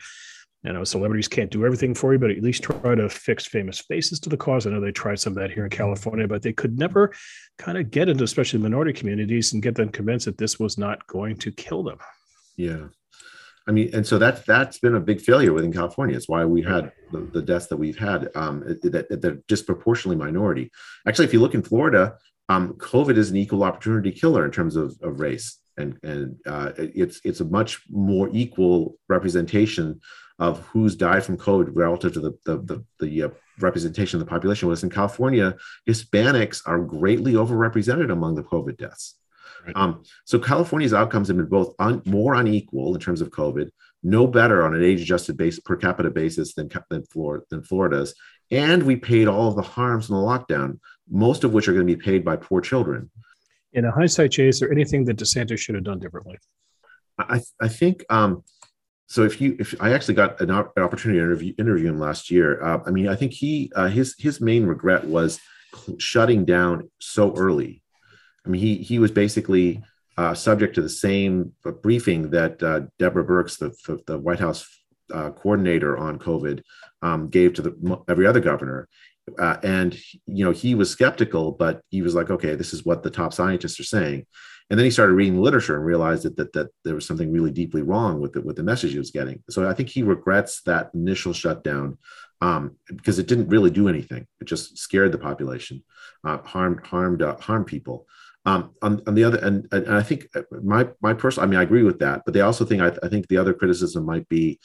you 0.65 0.73
know, 0.73 0.85
celebrities 0.85 1.29
can't 1.29 1.51
do 1.51 1.65
everything 1.67 1.95
for 1.95 2.13
you, 2.13 2.19
but 2.19 2.31
at 2.31 2.43
least 2.43 2.63
try 2.63 2.95
to 2.95 3.09
fix 3.09 3.47
famous 3.47 3.81
faces 3.81 4.21
to 4.21 4.29
the 4.29 4.37
cause. 4.37 4.67
I 4.67 4.71
know 4.71 4.81
they 4.81 4.93
tried 4.93 5.19
some 5.19 5.33
of 5.33 5.39
that 5.39 5.51
here 5.51 5.65
in 5.65 5.71
California, 5.71 6.29
but 6.29 6.43
they 6.43 6.53
could 6.53 6.79
never 6.79 7.13
kind 7.59 7.79
of 7.79 7.91
get 7.91 8.09
into 8.09 8.25
especially 8.25 8.61
minority 8.61 8.93
communities 8.93 9.53
and 9.53 9.63
get 9.63 9.75
them 9.75 9.89
convinced 9.89 10.27
that 10.27 10.39
this 10.39 10.61
was 10.61 10.79
not 10.79 11.05
going 11.09 11.37
to 11.39 11.51
kill 11.51 11.83
them. 11.83 11.99
Yeah. 12.57 12.89
I 13.67 13.71
mean, 13.71 13.91
and 13.93 14.07
so 14.07 14.19
that's 14.19 14.43
that's 14.43 14.79
been 14.79 14.97
a 14.97 15.01
big 15.01 15.21
failure 15.21 15.53
within 15.53 15.73
California. 15.73 16.17
It's 16.17 16.29
why 16.29 16.45
we 16.45 16.63
had 16.63 16.93
the, 17.13 17.21
the 17.33 17.43
deaths 17.43 17.69
that 17.69 17.77
we've 17.77 17.99
had 17.99 18.29
um, 18.35 18.61
that, 18.83 19.07
that 19.09 19.23
they're 19.23 19.39
disproportionately 19.47 20.17
minority. 20.17 20.71
Actually, 21.07 21.27
if 21.27 21.33
you 21.33 21.41
look 21.41 21.55
in 21.55 21.63
Florida, 21.63 22.17
um, 22.49 22.75
COVID 22.75 23.17
is 23.17 23.31
an 23.31 23.37
equal 23.37 23.63
opportunity 23.63 24.11
killer 24.11 24.45
in 24.45 24.51
terms 24.51 24.75
of, 24.75 24.97
of 25.01 25.21
race, 25.21 25.61
and 25.77 25.97
and 26.03 26.37
uh, 26.45 26.73
it's 26.77 27.21
it's 27.25 27.41
a 27.41 27.45
much 27.45 27.83
more 27.89 28.29
equal 28.33 28.97
representation 29.09 30.01
of 30.43 30.59
who's 30.66 30.97
died 30.97 31.24
from 31.24 31.36
COVID 31.36 31.70
relative 31.84 32.12
to 32.14 32.20
the 32.20 32.32
the 32.45 32.57
the, 32.70 32.84
the 32.99 33.22
uh, 33.22 33.28
representation 33.61 34.20
of 34.20 34.26
the 34.26 34.30
population. 34.30 34.68
was 34.68 34.82
in 34.82 34.90
California, 34.90 35.57
Hispanics 35.88 36.62
are 36.66 36.80
greatly 36.80 37.34
overrepresented 37.34 38.11
among 38.11 38.34
the 38.34 38.43
COVID 38.43 38.76
deaths. 38.76 39.14
Right. 39.64 39.76
Um, 39.76 40.03
so 40.24 40.40
California's 40.40 40.93
outcomes 40.93 41.28
have 41.28 41.36
been 41.36 41.47
both 41.47 41.74
un, 41.78 42.03
more 42.05 42.34
unequal 42.34 42.93
in 42.95 43.01
terms 43.01 43.20
of 43.20 43.30
COVID, 43.30 43.70
no 44.03 44.26
better 44.26 44.64
on 44.64 44.74
an 44.74 44.82
age-adjusted 44.82 45.36
base 45.36 45.61
per 45.61 45.76
capita 45.76 46.11
basis 46.11 46.55
than 46.55 46.68
than, 46.90 47.05
Florida, 47.05 47.45
than 47.51 47.62
Florida's, 47.62 48.14
and 48.51 48.82
we 48.82 48.97
paid 48.97 49.28
all 49.28 49.47
of 49.49 49.55
the 49.55 49.62
harms 49.62 50.11
in 50.11 50.16
the 50.16 50.20
lockdown, 50.20 50.80
most 51.09 51.45
of 51.45 51.53
which 51.53 51.68
are 51.68 51.74
going 51.74 51.86
to 51.86 51.97
be 51.97 52.03
paid 52.03 52.24
by 52.24 52.34
poor 52.34 52.61
children. 52.61 53.11
In 53.72 53.84
a 53.84 53.93
hindsight, 53.93 54.32
Jay, 54.32 54.49
is 54.49 54.59
there 54.59 54.72
anything 54.72 55.05
that 55.05 55.18
DeSantis 55.18 55.59
should 55.59 55.76
have 55.76 55.84
done 55.84 56.01
differently? 56.01 56.38
I, 57.16 57.40
I 57.61 57.68
think 57.68 58.05
um, 58.11 58.43
so. 59.13 59.23
If 59.25 59.41
you, 59.41 59.57
if 59.59 59.75
I 59.81 59.93
actually 59.93 60.15
got 60.15 60.41
an, 60.41 60.51
opportunity 60.51 61.19
to 61.21 61.25
interview, 61.25 61.55
interview 61.59 61.89
him 61.89 61.99
last 61.99 62.31
year, 62.31 62.63
uh, 62.63 62.81
I 62.87 62.91
mean, 62.91 63.09
I 63.09 63.17
think 63.17 63.33
he, 63.33 63.71
uh, 63.77 63.89
his, 63.89 64.15
his 64.19 64.41
main 64.41 64.67
regret 64.67 65.05
was 65.05 65.41
shutting 65.99 66.45
down 66.45 66.91
so 67.01 67.35
early 67.37 67.83
I 68.45 68.49
mean, 68.49 68.61
he 68.61 68.77
he 68.77 68.99
was 68.99 69.11
basically 69.11 69.83
uh, 70.17 70.35
subject 70.35 70.75
to 70.75 70.83
the 70.83 70.89
same 70.89 71.53
briefing 71.83 72.31
that 72.31 72.63
uh, 72.63 72.83
Deborah 72.99 73.25
Birx, 73.25 73.59
the, 73.59 73.71
the, 73.87 74.03
the 74.07 74.19
White 74.19 74.41
House 74.41 74.69
uh, 75.13 75.31
coordinator 75.31 75.97
on 75.97 76.19
COVID, 76.19 76.63
um, 77.01 77.29
gave 77.29 77.55
to 77.55 77.63
the, 77.63 78.03
every 78.09 78.27
other 78.27 78.41
governor. 78.41 78.89
Uh, 79.39 79.57
and 79.63 79.97
you 80.27 80.45
know 80.45 80.51
he 80.51 80.75
was 80.75 80.91
skeptical, 80.91 81.53
but 81.53 81.83
he 81.91 82.03
was 82.03 82.15
like, 82.15 82.31
"Okay, 82.31 82.57
this 82.57 82.73
is 82.73 82.85
what 82.85 83.03
the 83.03 83.11
top 83.11 83.33
scientists 83.33 83.79
are 83.79 83.85
saying." 83.85 84.27
And 84.73 84.79
then 84.79 84.87
he 84.87 84.91
started 84.91 85.12
reading 85.12 85.39
literature 85.39 85.77
and 85.77 85.85
realized 85.85 86.23
that 86.23 86.35
that, 86.37 86.55
that 86.55 86.68
there 86.83 86.95
was 86.95 87.07
something 87.07 87.31
really 87.31 87.51
deeply 87.51 87.83
wrong 87.83 88.23
with 88.23 88.33
the, 88.33 88.41
with 88.41 88.57
the 88.57 88.62
message 88.62 88.93
he 88.93 88.99
was 88.99 89.11
getting. 89.11 89.43
So 89.51 89.68
I 89.68 89.75
think 89.75 89.91
he 89.91 90.03
regrets 90.03 90.62
that 90.62 90.91
initial 90.95 91.35
shutdown 91.35 91.99
um, 92.41 92.77
because 92.87 93.18
it 93.18 93.27
didn't 93.27 93.51
really 93.51 93.68
do 93.68 93.87
anything. 93.87 94.27
It 94.41 94.47
just 94.47 94.79
scared 94.79 95.12
the 95.12 95.18
population, 95.18 95.85
uh, 96.25 96.39
harmed 96.39 96.87
harmed 96.87 97.20
uh, 97.20 97.37
harmed 97.37 97.66
people. 97.66 98.07
Um, 98.47 98.73
on, 98.81 99.03
on, 99.07 99.14
the 99.14 99.25
other, 99.25 99.37
and, 99.41 99.68
and 99.73 99.95
I 99.95 100.03
think 100.03 100.29
my 100.51 100.89
my 101.03 101.12
personal, 101.12 101.47
I 101.47 101.51
mean, 101.51 101.61
I 101.61 101.64
agree 101.64 101.83
with 101.83 101.99
that, 101.99 102.23
but 102.25 102.33
they 102.33 102.41
also 102.41 102.64
think 102.64 102.81
I, 102.81 102.93
I, 103.03 103.09
think 103.11 103.29
the 103.29 103.37
other 103.37 103.53
criticism 103.53 104.07
might 104.07 104.27
be 104.31 104.59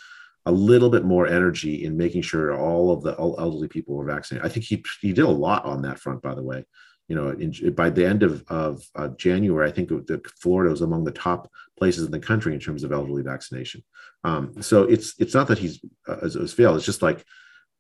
a 0.46 0.52
little 0.52 0.90
bit 0.90 1.04
more 1.04 1.28
energy 1.28 1.84
in 1.84 1.98
making 1.98 2.22
sure 2.22 2.58
all 2.58 2.92
of 2.92 3.04
the 3.04 3.14
elderly 3.20 3.68
people 3.68 3.94
were 3.94 4.06
vaccinated. 4.06 4.50
I 4.50 4.52
think 4.52 4.66
he 4.66 4.82
he 5.02 5.12
did 5.12 5.26
a 5.26 5.30
lot 5.30 5.66
on 5.66 5.82
that 5.82 6.00
front, 6.00 6.22
by 6.22 6.34
the 6.34 6.44
way. 6.44 6.64
You 7.08 7.16
know, 7.16 7.30
in, 7.30 7.74
by 7.74 7.90
the 7.90 8.06
end 8.06 8.24
of 8.24 8.44
of 8.48 8.84
uh, 8.96 9.10
January, 9.10 9.68
I 9.68 9.72
think 9.72 9.90
the 9.90 10.22
Florida 10.42 10.72
was 10.72 10.82
among 10.82 11.06
the 11.06 11.12
top 11.12 11.50
places 11.78 12.06
in 12.06 12.12
the 12.12 12.20
country 12.20 12.54
in 12.54 12.60
terms 12.60 12.84
of 12.84 12.92
elderly 12.92 13.24
vaccination. 13.24 13.84
Um, 14.24 14.62
so 14.62 14.84
it's 14.84 15.14
it's 15.20 15.34
not 15.34 15.48
that 15.48 15.58
he's 15.58 15.80
uh, 16.08 16.20
has 16.22 16.54
failed. 16.54 16.78
It's 16.78 16.86
just 16.86 17.02
like 17.02 17.24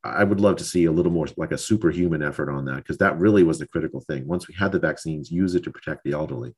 I 0.03 0.23
would 0.23 0.39
love 0.39 0.57
to 0.57 0.63
see 0.63 0.86
a 0.86 0.91
little 0.91 1.11
more 1.11 1.28
like 1.38 1.51
a 1.51 1.57
superhuman 1.57 2.23
effort 2.23 2.49
on 2.49 2.65
that 2.65 2.78
because 2.78 2.97
that 2.99 3.17
really 3.17 3.43
was 3.43 3.59
the 3.59 3.67
critical 3.67 4.01
thing. 4.01 4.28
Once 4.28 4.47
we 4.47 4.53
had 4.53 4.71
the 4.71 4.80
vaccines, 4.80 5.32
use 5.32 5.55
it 5.55 5.63
to 5.63 5.71
protect 5.71 6.03
the 6.03 6.13
elderly. 6.13 6.55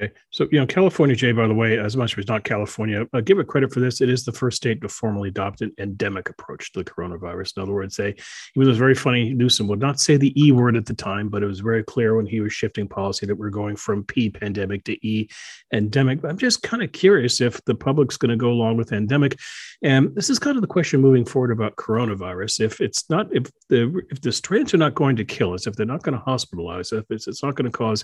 Okay. 0.00 0.12
So, 0.30 0.48
you 0.50 0.58
know, 0.58 0.66
California, 0.66 1.14
Jay, 1.14 1.32
by 1.32 1.46
the 1.46 1.52
way, 1.52 1.78
as 1.78 1.94
much 1.94 2.16
as 2.16 2.26
not 2.26 2.42
California, 2.42 3.06
uh, 3.12 3.20
give 3.20 3.38
it 3.38 3.48
credit 3.48 3.70
for 3.70 3.80
this. 3.80 4.00
It 4.00 4.08
is 4.08 4.24
the 4.24 4.32
first 4.32 4.56
state 4.56 4.80
to 4.80 4.88
formally 4.88 5.28
adopt 5.28 5.60
an 5.60 5.72
endemic 5.78 6.30
approach 6.30 6.72
to 6.72 6.82
the 6.82 6.90
coronavirus. 6.90 7.56
In 7.56 7.62
other 7.62 7.72
words, 7.72 7.96
say, 7.96 8.14
he 8.54 8.60
was 8.60 8.78
very 8.78 8.94
funny. 8.94 9.34
Newsom 9.34 9.68
would 9.68 9.78
not 9.78 10.00
say 10.00 10.16
the 10.16 10.32
E 10.42 10.52
word 10.52 10.76
at 10.76 10.86
the 10.86 10.94
time, 10.94 11.28
but 11.28 11.42
it 11.42 11.46
was 11.46 11.60
very 11.60 11.84
clear 11.84 12.16
when 12.16 12.24
he 12.24 12.40
was 12.40 12.52
shifting 12.52 12.88
policy 12.88 13.26
that 13.26 13.34
we're 13.36 13.50
going 13.50 13.76
from 13.76 14.04
P 14.04 14.30
pandemic 14.30 14.84
to 14.84 15.06
E 15.06 15.28
endemic. 15.72 16.22
But 16.22 16.30
I'm 16.30 16.38
just 16.38 16.62
kind 16.62 16.82
of 16.82 16.92
curious 16.92 17.42
if 17.42 17.62
the 17.66 17.74
public's 17.74 18.16
going 18.16 18.30
to 18.30 18.36
go 18.36 18.50
along 18.50 18.78
with 18.78 18.92
endemic. 18.92 19.38
And 19.82 20.14
this 20.14 20.30
is 20.30 20.38
kind 20.38 20.56
of 20.56 20.62
the 20.62 20.66
question 20.66 21.00
moving 21.00 21.26
forward 21.26 21.50
about 21.50 21.76
coronavirus. 21.76 22.60
If 22.60 22.80
it's 22.80 23.10
not, 23.10 23.34
if 23.34 23.50
the, 23.68 24.00
if 24.10 24.22
the 24.22 24.32
strains 24.32 24.72
are 24.72 24.78
not 24.78 24.94
going 24.94 25.16
to 25.16 25.24
kill 25.26 25.52
us, 25.52 25.66
if 25.66 25.74
they're 25.74 25.84
not 25.84 26.02
going 26.02 26.18
to 26.18 26.24
hospitalize, 26.24 26.80
us, 26.80 26.92
if 26.92 27.04
it's, 27.10 27.28
it's 27.28 27.42
not 27.42 27.54
going 27.54 27.70
to 27.70 27.76
cause 27.76 28.02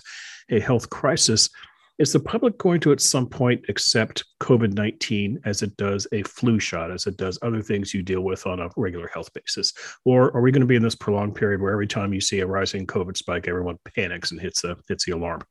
a 0.49 0.59
health 0.59 0.89
crisis, 0.89 1.49
is 1.99 2.13
the 2.13 2.19
public 2.19 2.57
going 2.57 2.79
to 2.81 2.91
at 2.91 3.01
some 3.01 3.27
point 3.27 3.65
accept 3.69 4.23
COVID 4.39 4.73
19 4.73 5.39
as 5.45 5.63
it 5.63 5.75
does 5.77 6.07
a 6.11 6.23
flu 6.23 6.59
shot, 6.59 6.91
as 6.91 7.07
it 7.07 7.17
does 7.17 7.39
other 7.41 7.61
things 7.61 7.93
you 7.93 8.03
deal 8.03 8.21
with 8.21 8.45
on 8.45 8.59
a 8.59 8.69
regular 8.77 9.07
health 9.07 9.31
basis? 9.33 9.73
Or 10.05 10.35
are 10.35 10.41
we 10.41 10.51
going 10.51 10.61
to 10.61 10.67
be 10.67 10.75
in 10.75 10.83
this 10.83 10.95
prolonged 10.95 11.35
period 11.35 11.61
where 11.61 11.71
every 11.71 11.87
time 11.87 12.13
you 12.13 12.21
see 12.21 12.39
a 12.39 12.47
rising 12.47 12.85
COVID 12.85 13.17
spike, 13.17 13.47
everyone 13.47 13.77
panics 13.95 14.31
and 14.31 14.39
hits, 14.39 14.63
a, 14.63 14.77
hits 14.87 15.05
the 15.05 15.13
alarm? 15.13 15.41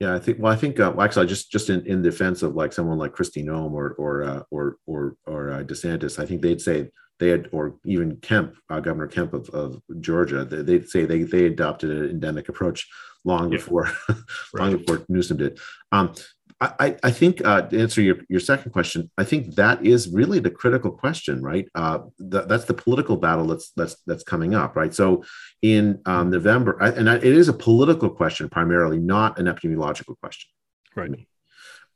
Yeah, 0.00 0.14
I 0.14 0.18
think. 0.18 0.38
Well, 0.40 0.52
I 0.52 0.56
think 0.56 0.80
uh, 0.80 0.92
well, 0.94 1.04
actually, 1.04 1.26
just 1.26 1.52
just 1.52 1.70
in, 1.70 1.86
in 1.86 2.02
defense 2.02 2.42
of 2.42 2.56
like 2.56 2.72
someone 2.72 2.98
like 2.98 3.12
Kristi 3.14 3.44
Noem 3.44 3.72
or 3.72 3.92
or 3.92 4.24
uh, 4.24 4.42
or 4.50 4.76
or 4.86 5.14
or 5.24 5.52
uh, 5.52 5.62
DeSantis, 5.62 6.18
I 6.18 6.26
think 6.26 6.42
they'd 6.42 6.60
say 6.60 6.90
they 7.20 7.28
had, 7.28 7.48
or 7.52 7.76
even 7.84 8.16
Kemp, 8.16 8.56
uh, 8.70 8.80
Governor 8.80 9.06
Kemp 9.06 9.34
of, 9.34 9.48
of 9.50 9.80
Georgia, 10.00 10.44
they, 10.44 10.62
they, 10.62 10.84
say 10.84 11.04
they 11.04 11.22
they 11.22 11.46
adopted 11.46 11.90
an 11.90 12.10
endemic 12.10 12.48
approach 12.48 12.88
long 13.24 13.50
yeah. 13.50 13.58
before 13.58 13.90
long 14.54 14.72
right. 14.72 14.78
before 14.78 15.04
Newsom 15.08 15.38
did. 15.38 15.58
Um, 15.92 16.14
I, 16.60 16.96
I 17.02 17.10
think 17.10 17.44
uh, 17.44 17.62
to 17.62 17.80
answer 17.80 18.00
your, 18.00 18.16
your 18.28 18.40
second 18.40 18.70
question, 18.70 19.10
I 19.18 19.24
think 19.24 19.56
that 19.56 19.84
is 19.84 20.08
really 20.08 20.38
the 20.38 20.50
critical 20.50 20.90
question, 20.90 21.42
right? 21.42 21.68
Uh, 21.74 21.98
th- 22.18 22.44
that's 22.46 22.64
the 22.64 22.74
political 22.74 23.16
battle 23.16 23.46
that's 23.46 23.72
that's 23.76 23.96
that's 24.06 24.22
coming 24.22 24.54
up, 24.54 24.76
right? 24.76 24.94
So 24.94 25.24
in 25.62 26.00
um, 26.06 26.30
November, 26.30 26.78
and 26.80 27.08
it 27.08 27.24
is 27.24 27.48
a 27.48 27.52
political 27.52 28.08
question 28.08 28.48
primarily, 28.48 28.98
not 28.98 29.38
an 29.38 29.46
epidemiological 29.46 30.18
question, 30.20 30.50
right? 30.94 31.10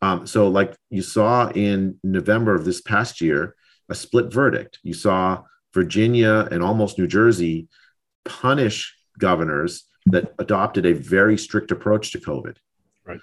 Um, 0.03 0.27
so, 0.27 0.49
like 0.49 0.77
you 0.91 1.03
saw 1.03 1.51
in 1.51 1.99
November 2.03 2.55
of 2.55 2.65
this 2.65 2.81
past 2.81 3.21
year, 3.21 3.55
a 3.89 3.95
split 3.95 4.33
verdict. 4.33 4.79
You 4.83 4.95
saw 4.95 5.45
Virginia 5.73 6.49
and 6.51 6.63
almost 6.63 6.99
New 6.99 7.07
Jersey 7.07 7.69
punish 8.25 8.95
governors 9.19 9.85
that 10.11 10.35
adopted 10.39 10.87
a 10.87 10.93
very 10.93 11.37
strict 11.39 11.71
approach 11.71 12.13
to 12.13 12.19
COVID 12.19 12.57
Right. 13.09 13.21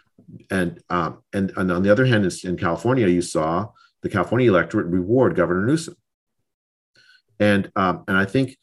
And 0.50 0.82
um, 0.90 1.20
and 1.32 1.54
and 1.56 1.72
on 1.72 1.84
the 1.84 1.92
other 1.92 2.06
hand, 2.06 2.26
in 2.44 2.58
California, 2.58 3.08
you 3.08 3.22
saw 3.22 3.70
the 4.02 4.10
California 4.10 4.50
electorate 4.50 4.88
reward 4.88 5.36
Governor 5.36 5.66
Newsom. 5.66 5.96
And 7.40 7.72
um, 7.76 8.04
and 8.08 8.18
I 8.18 8.26
think 8.26 8.58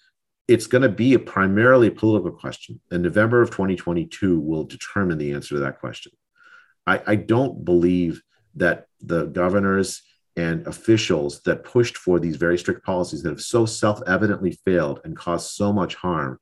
it's 0.48 0.66
going 0.66 0.82
to 0.82 0.88
be 0.88 1.14
a 1.14 1.18
primarily 1.20 1.88
political 1.90 2.32
question. 2.32 2.80
And 2.90 3.04
November 3.04 3.40
of 3.40 3.50
2022 3.50 4.40
will 4.40 4.64
determine 4.64 5.16
the 5.16 5.32
answer 5.32 5.54
to 5.54 5.60
that 5.60 5.78
question. 5.78 6.12
I, 6.86 7.00
I 7.06 7.14
don't 7.14 7.64
believe 7.64 8.20
that 8.56 8.86
the 9.00 9.26
governors 9.26 10.02
and 10.36 10.66
officials 10.66 11.42
that 11.42 11.62
pushed 11.62 11.96
for 11.96 12.18
these 12.18 12.36
very 12.36 12.58
strict 12.58 12.84
policies 12.84 13.22
that 13.22 13.30
have 13.30 13.40
so 13.40 13.64
self-evidently 13.64 14.58
failed 14.64 15.00
and 15.04 15.16
caused 15.16 15.52
so 15.52 15.72
much 15.72 15.94
harm 15.94 16.40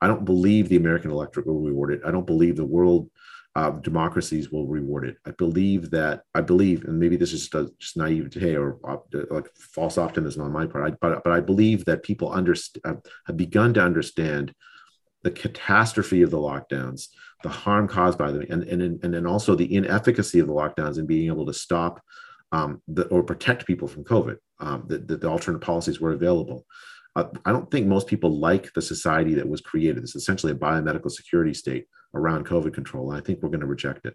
I 0.00 0.06
don't 0.06 0.24
believe 0.24 0.68
the 0.68 0.76
American 0.76 1.10
electorate 1.10 1.46
will 1.46 1.60
reward 1.60 1.92
it. 1.92 2.00
I 2.06 2.10
don't 2.10 2.26
believe 2.26 2.56
the 2.56 2.64
world 2.64 3.10
uh, 3.56 3.70
democracies 3.70 4.50
will 4.50 4.66
reward 4.66 5.04
it. 5.04 5.16
I 5.26 5.32
believe 5.32 5.90
that 5.90 6.22
I 6.34 6.42
believe, 6.42 6.84
and 6.84 6.98
maybe 6.98 7.16
this 7.16 7.32
is 7.32 7.48
just, 7.48 7.78
just 7.78 7.96
naivete 7.96 8.56
or 8.56 8.78
like 9.30 9.48
false 9.56 9.98
optimism 9.98 10.42
on 10.42 10.52
my 10.52 10.66
part, 10.66 10.92
I, 10.92 10.96
but 11.00 11.24
but 11.24 11.32
I 11.32 11.40
believe 11.40 11.84
that 11.86 12.04
people 12.04 12.30
understand 12.30 13.00
have 13.26 13.36
begun 13.36 13.74
to 13.74 13.82
understand 13.82 14.54
the 15.24 15.30
catastrophe 15.32 16.22
of 16.22 16.30
the 16.30 16.38
lockdowns, 16.38 17.08
the 17.42 17.48
harm 17.48 17.88
caused 17.88 18.18
by 18.18 18.30
them, 18.30 18.44
and 18.48 18.62
and 18.62 19.02
and 19.02 19.14
then 19.14 19.26
also 19.26 19.56
the 19.56 19.74
inefficacy 19.74 20.38
of 20.38 20.46
the 20.46 20.54
lockdowns 20.54 20.98
in 20.98 21.06
being 21.06 21.26
able 21.26 21.46
to 21.46 21.54
stop 21.54 22.00
um, 22.52 22.80
the, 22.86 23.06
or 23.06 23.24
protect 23.24 23.66
people 23.66 23.88
from 23.88 24.04
COVID. 24.04 24.36
Um, 24.60 24.84
that, 24.88 25.06
that 25.06 25.20
the 25.20 25.30
alternate 25.30 25.60
policies 25.60 26.00
were 26.00 26.12
available. 26.12 26.66
Uh, 27.18 27.24
I 27.44 27.50
don't 27.50 27.68
think 27.68 27.88
most 27.88 28.06
people 28.06 28.38
like 28.38 28.72
the 28.74 28.82
society 28.82 29.34
that 29.34 29.48
was 29.48 29.60
created. 29.60 30.04
It's 30.04 30.14
essentially 30.14 30.52
a 30.52 30.56
biomedical 30.56 31.10
security 31.10 31.52
state 31.52 31.86
around 32.14 32.46
COVID 32.46 32.72
control. 32.72 33.10
And 33.10 33.20
I 33.20 33.24
think 33.24 33.42
we're 33.42 33.48
going 33.48 33.60
to 33.60 33.66
reject 33.66 34.06
it. 34.06 34.14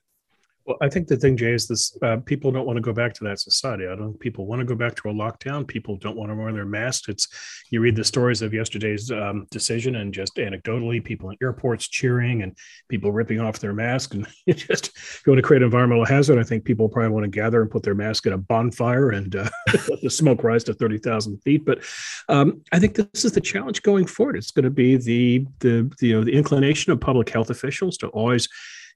Well, 0.65 0.77
I 0.81 0.87
think 0.87 1.07
the 1.07 1.17
thing, 1.17 1.35
Jay, 1.35 1.51
is 1.51 1.67
this: 1.67 1.97
uh, 2.01 2.17
people 2.25 2.51
don't 2.51 2.65
want 2.65 2.77
to 2.77 2.81
go 2.81 2.93
back 2.93 3.13
to 3.15 3.23
that 3.25 3.39
society. 3.39 3.85
I 3.85 3.95
don't. 3.95 4.11
think 4.11 4.19
People 4.21 4.45
want 4.45 4.59
to 4.61 4.65
go 4.65 4.75
back 4.75 4.95
to 4.95 5.09
a 5.09 5.13
lockdown. 5.13 5.67
People 5.67 5.97
don't 5.97 6.15
want 6.15 6.31
to 6.31 6.35
wear 6.35 6.53
their 6.53 6.65
masks. 6.65 7.09
It's 7.09 7.27
you 7.69 7.81
read 7.81 7.97
the 7.97 8.03
stories 8.03 8.41
of 8.41 8.53
yesterday's 8.53 9.11
um, 9.11 9.45
decision, 9.51 9.95
and 9.95 10.13
just 10.13 10.35
anecdotally, 10.37 11.03
people 11.03 11.29
in 11.29 11.37
airports 11.41 11.87
cheering 11.87 12.43
and 12.43 12.57
people 12.87 13.11
ripping 13.11 13.41
off 13.41 13.59
their 13.59 13.73
mask, 13.73 14.13
and 14.13 14.25
just 14.55 14.91
going 15.25 15.35
to 15.35 15.41
create 15.41 15.61
an 15.61 15.65
environmental 15.65 16.05
hazard. 16.05 16.39
I 16.39 16.43
think 16.43 16.63
people 16.63 16.87
probably 16.87 17.11
want 17.11 17.25
to 17.25 17.29
gather 17.29 17.61
and 17.61 17.69
put 17.69 17.83
their 17.83 17.95
mask 17.95 18.25
in 18.25 18.33
a 18.33 18.37
bonfire 18.37 19.09
and 19.09 19.35
uh, 19.35 19.49
let 19.89 19.99
the 20.01 20.09
smoke 20.09 20.43
rise 20.43 20.63
to 20.65 20.73
thirty 20.73 20.97
thousand 20.97 21.39
feet. 21.39 21.65
But 21.65 21.79
um, 22.29 22.61
I 22.71 22.79
think 22.79 22.95
this 22.95 23.25
is 23.25 23.33
the 23.33 23.41
challenge 23.41 23.81
going 23.81 24.05
forward. 24.05 24.37
It's 24.37 24.51
going 24.51 24.63
to 24.63 24.69
be 24.69 24.95
the 24.95 25.45
the, 25.59 25.93
the 25.99 26.07
you 26.07 26.13
know 26.13 26.23
the 26.23 26.33
inclination 26.33 26.93
of 26.93 27.01
public 27.01 27.29
health 27.29 27.49
officials 27.49 27.97
to 27.97 28.07
always 28.07 28.47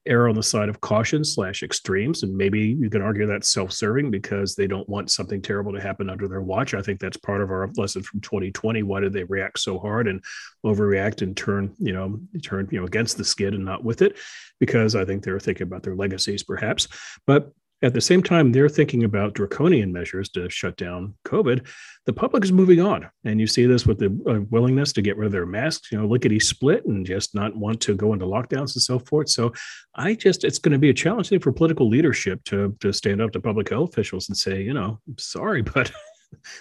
err 0.06 0.28
on 0.28 0.34
the 0.34 0.42
side 0.42 0.68
of 0.68 0.80
caution 0.80 1.24
slash 1.24 1.62
extremes. 1.62 2.22
And 2.22 2.36
maybe 2.36 2.60
you 2.60 2.90
can 2.90 3.02
argue 3.02 3.26
that's 3.26 3.50
self-serving 3.50 4.10
because 4.10 4.54
they 4.54 4.66
don't 4.66 4.88
want 4.88 5.10
something 5.10 5.42
terrible 5.42 5.72
to 5.72 5.80
happen 5.80 6.08
under 6.10 6.28
their 6.28 6.42
watch. 6.42 6.74
I 6.74 6.82
think 6.82 7.00
that's 7.00 7.16
part 7.16 7.42
of 7.42 7.50
our 7.50 7.68
lesson 7.76 8.02
from 8.02 8.20
2020. 8.20 8.82
Why 8.82 9.00
did 9.00 9.12
they 9.12 9.24
react 9.24 9.58
so 9.58 9.78
hard 9.78 10.08
and 10.08 10.22
overreact 10.64 11.22
and 11.22 11.36
turn, 11.36 11.74
you 11.78 11.92
know, 11.92 12.20
turn, 12.42 12.68
you 12.70 12.80
know, 12.80 12.86
against 12.86 13.16
the 13.16 13.24
skid 13.24 13.54
and 13.54 13.64
not 13.64 13.84
with 13.84 14.02
it? 14.02 14.16
Because 14.60 14.94
I 14.94 15.04
think 15.04 15.22
they're 15.22 15.40
thinking 15.40 15.66
about 15.66 15.82
their 15.82 15.96
legacies 15.96 16.42
perhaps. 16.42 16.88
But 17.26 17.52
at 17.80 17.94
the 17.94 18.00
same 18.00 18.22
time, 18.22 18.50
they're 18.50 18.68
thinking 18.68 19.04
about 19.04 19.34
draconian 19.34 19.92
measures 19.92 20.28
to 20.30 20.50
shut 20.50 20.76
down 20.76 21.14
COVID. 21.24 21.66
The 22.06 22.12
public 22.12 22.42
is 22.42 22.50
moving 22.50 22.80
on. 22.80 23.08
And 23.24 23.40
you 23.40 23.46
see 23.46 23.66
this 23.66 23.86
with 23.86 23.98
the 23.98 24.06
uh, 24.28 24.40
willingness 24.50 24.92
to 24.94 25.02
get 25.02 25.16
rid 25.16 25.26
of 25.26 25.32
their 25.32 25.46
masks, 25.46 25.92
you 25.92 25.98
know, 25.98 26.06
lickety 26.06 26.40
split 26.40 26.84
and 26.86 27.06
just 27.06 27.36
not 27.36 27.54
want 27.54 27.80
to 27.82 27.94
go 27.94 28.12
into 28.12 28.26
lockdowns 28.26 28.74
and 28.74 28.82
so 28.82 28.98
forth. 28.98 29.28
So 29.28 29.52
I 29.94 30.14
just, 30.14 30.42
it's 30.42 30.58
going 30.58 30.72
to 30.72 30.78
be 30.78 30.90
a 30.90 30.94
challenge 30.94 31.28
for 31.40 31.52
political 31.52 31.88
leadership 31.88 32.42
to, 32.44 32.76
to 32.80 32.92
stand 32.92 33.22
up 33.22 33.30
to 33.32 33.40
public 33.40 33.68
health 33.68 33.90
officials 33.90 34.28
and 34.28 34.36
say, 34.36 34.60
you 34.60 34.74
know, 34.74 34.98
sorry, 35.16 35.62
but 35.74 35.92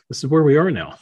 this 0.09 0.19
is 0.23 0.27
where 0.27 0.43
we 0.43 0.55
are 0.55 0.69
now. 0.69 0.97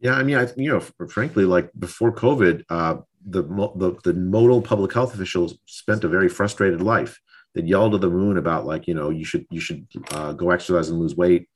Yeah. 0.00 0.14
I 0.14 0.24
mean, 0.24 0.36
I, 0.36 0.48
you 0.56 0.70
know, 0.70 0.80
frankly, 1.06 1.44
like 1.44 1.70
before 1.78 2.12
COVID, 2.12 2.64
uh, 2.68 2.96
the, 3.24 3.42
the, 3.42 3.96
the 4.02 4.14
modal 4.14 4.60
public 4.60 4.92
health 4.92 5.14
officials 5.14 5.56
spent 5.66 6.02
a 6.02 6.08
very 6.08 6.28
frustrated 6.28 6.82
life 6.82 7.20
that 7.54 7.66
yelled 7.66 7.92
to 7.92 7.98
the 7.98 8.10
moon 8.10 8.36
about 8.36 8.66
like 8.66 8.86
you 8.86 8.94
know 8.94 9.10
you 9.10 9.24
should 9.24 9.46
you 9.50 9.60
should 9.60 9.86
uh, 10.10 10.32
go 10.32 10.50
exercise 10.50 10.90
and 10.90 10.98
lose 10.98 11.16
weight 11.16 11.48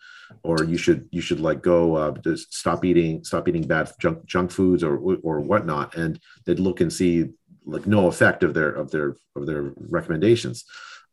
or 0.42 0.64
you 0.64 0.76
should 0.76 1.08
you 1.10 1.20
should 1.20 1.40
like 1.40 1.62
go 1.62 1.96
uh, 1.96 2.10
just 2.18 2.54
stop 2.54 2.84
eating 2.84 3.24
stop 3.24 3.48
eating 3.48 3.66
bad 3.66 3.90
junk 3.98 4.24
junk 4.26 4.50
foods 4.50 4.84
or 4.84 4.96
or 5.22 5.40
whatnot. 5.40 5.94
And 5.96 6.20
they'd 6.44 6.60
look 6.60 6.80
and 6.80 6.92
see 6.92 7.26
like 7.64 7.86
no 7.86 8.06
effect 8.06 8.42
of 8.42 8.54
their 8.54 8.70
of 8.70 8.90
their 8.90 9.16
of 9.36 9.46
their 9.46 9.72
recommendations. 9.76 10.64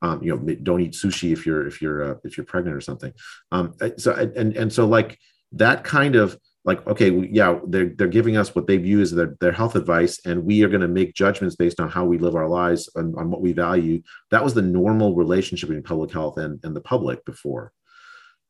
Um, 0.02 0.22
you 0.22 0.36
know 0.36 0.56
don't 0.56 0.82
eat 0.82 0.94
sushi 0.94 1.32
if 1.32 1.46
you're 1.46 1.66
if 1.66 1.82
you're 1.82 2.04
uh, 2.04 2.16
if 2.24 2.38
you're 2.38 2.46
pregnant 2.46 2.76
or 2.76 2.82
something. 2.82 3.14
Um, 3.52 3.76
so 3.98 4.14
and 4.14 4.56
and 4.56 4.72
so 4.72 4.86
like 4.86 5.18
that 5.54 5.84
kind 5.84 6.16
of 6.16 6.38
like 6.66 6.86
okay 6.88 7.12
yeah 7.32 7.60
they're, 7.68 7.90
they're 7.96 8.08
giving 8.08 8.36
us 8.36 8.54
what 8.56 8.68
they 8.68 8.78
view 8.78 9.00
as 9.00 9.12
their, 9.12 9.36
their 9.40 9.52
health 9.52 9.76
advice 9.76 10.20
and 10.26 10.44
we 10.44 10.64
are 10.64 10.68
going 10.68 10.82
to 10.82 10.88
make 10.88 11.14
judgments 11.14 11.56
based 11.56 11.80
on 11.80 11.90
how 11.90 12.04
we 12.04 12.18
live 12.18 12.36
our 12.36 12.50
lives 12.50 12.90
and 12.96 13.16
on 13.16 13.30
what 13.30 13.42
we 13.42 13.54
value. 13.54 14.02
That 14.32 14.44
was 14.44 14.54
the 14.54 14.62
normal 14.62 15.16
relationship 15.16 15.70
between 15.70 15.84
public 15.84 16.12
health 16.12 16.38
and, 16.38 16.60
and 16.64 16.76
the 16.76 16.82
public 16.82 17.24
before. 17.24 17.72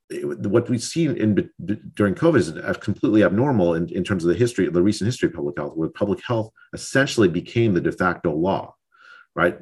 It, 0.10 0.26
what 0.40 0.70
we 0.70 0.78
see 0.78 1.06
in 1.06 1.50
during 1.96 2.14
covid 2.14 2.70
is 2.70 2.78
completely 2.78 3.24
abnormal 3.24 3.74
in, 3.74 3.90
in 3.90 4.04
terms 4.04 4.24
of 4.24 4.30
the 4.30 4.38
history 4.38 4.70
the 4.70 4.82
recent 4.82 5.08
history 5.08 5.28
of 5.28 5.34
public 5.34 5.58
health 5.58 5.76
where 5.76 5.90
public 5.90 6.24
health 6.24 6.52
essentially 6.74 7.28
became 7.28 7.74
the 7.74 7.82
de 7.82 7.92
facto 7.92 8.32
law 8.32 8.74
right? 9.36 9.58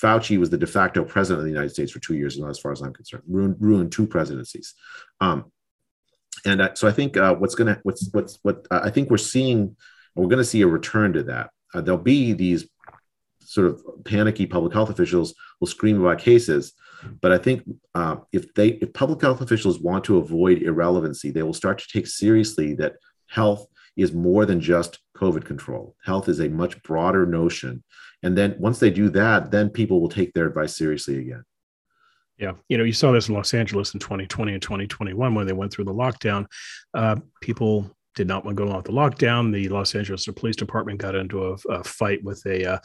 Fauci 0.00 0.38
was 0.38 0.50
the 0.50 0.58
de 0.58 0.66
facto 0.66 1.04
president 1.04 1.40
of 1.40 1.44
the 1.44 1.50
united 1.50 1.70
states 1.70 1.90
for 1.90 2.00
two 2.00 2.14
years 2.14 2.40
as 2.40 2.58
far 2.58 2.70
as 2.70 2.82
i'm 2.82 2.92
concerned 2.92 3.22
ruined, 3.26 3.56
ruined 3.58 3.90
two 3.90 4.06
presidencies. 4.06 4.74
Um, 5.22 5.50
and 6.44 6.60
uh, 6.62 6.74
so 6.74 6.88
I 6.88 6.92
think 6.92 7.16
uh, 7.16 7.34
what's 7.34 7.54
going 7.54 7.74
to 7.74 7.80
what's 7.82 8.08
what's 8.12 8.38
what 8.42 8.66
uh, 8.70 8.80
I 8.82 8.90
think 8.90 9.10
we're 9.10 9.18
seeing 9.18 9.76
we're 10.14 10.26
going 10.26 10.38
to 10.38 10.44
see 10.44 10.62
a 10.62 10.66
return 10.66 11.12
to 11.14 11.22
that. 11.24 11.50
Uh, 11.74 11.80
there'll 11.80 12.00
be 12.00 12.32
these 12.32 12.68
sort 13.40 13.66
of 13.66 13.82
panicky 14.04 14.46
public 14.46 14.72
health 14.72 14.90
officials 14.90 15.34
will 15.60 15.66
scream 15.66 16.00
about 16.00 16.18
cases, 16.18 16.72
but 17.20 17.32
I 17.32 17.38
think 17.38 17.64
uh, 17.94 18.16
if 18.32 18.52
they 18.54 18.68
if 18.68 18.92
public 18.92 19.20
health 19.20 19.40
officials 19.40 19.80
want 19.80 20.04
to 20.04 20.18
avoid 20.18 20.62
irrelevancy, 20.62 21.30
they 21.30 21.42
will 21.42 21.54
start 21.54 21.78
to 21.78 21.88
take 21.92 22.06
seriously 22.06 22.74
that 22.74 22.94
health 23.28 23.66
is 23.96 24.12
more 24.12 24.46
than 24.46 24.60
just 24.60 24.98
COVID 25.16 25.44
control. 25.44 25.96
Health 26.04 26.28
is 26.28 26.40
a 26.40 26.48
much 26.48 26.82
broader 26.82 27.26
notion, 27.26 27.82
and 28.22 28.36
then 28.36 28.56
once 28.58 28.78
they 28.78 28.90
do 28.90 29.08
that, 29.10 29.50
then 29.50 29.70
people 29.70 30.00
will 30.00 30.08
take 30.08 30.32
their 30.32 30.46
advice 30.46 30.76
seriously 30.76 31.18
again. 31.18 31.44
Yeah. 32.40 32.52
You 32.70 32.78
know, 32.78 32.84
you 32.84 32.94
saw 32.94 33.12
this 33.12 33.28
in 33.28 33.34
Los 33.34 33.52
Angeles 33.52 33.92
in 33.92 34.00
2020 34.00 34.54
and 34.54 34.62
2021 34.62 35.34
when 35.34 35.46
they 35.46 35.52
went 35.52 35.72
through 35.72 35.84
the 35.84 35.94
lockdown. 35.94 36.46
Uh, 36.94 37.16
people 37.42 37.94
did 38.16 38.26
not 38.26 38.44
want 38.44 38.56
to 38.56 38.64
go 38.64 38.70
on 38.70 38.76
with 38.76 38.86
the 38.86 38.92
lockdown. 38.92 39.52
The 39.52 39.68
Los 39.68 39.94
Angeles 39.94 40.26
Police 40.26 40.56
Department 40.56 40.98
got 40.98 41.14
into 41.14 41.52
a, 41.52 41.56
a 41.68 41.84
fight 41.84 42.24
with 42.24 42.44
a 42.46 42.72
uh, 42.72 42.78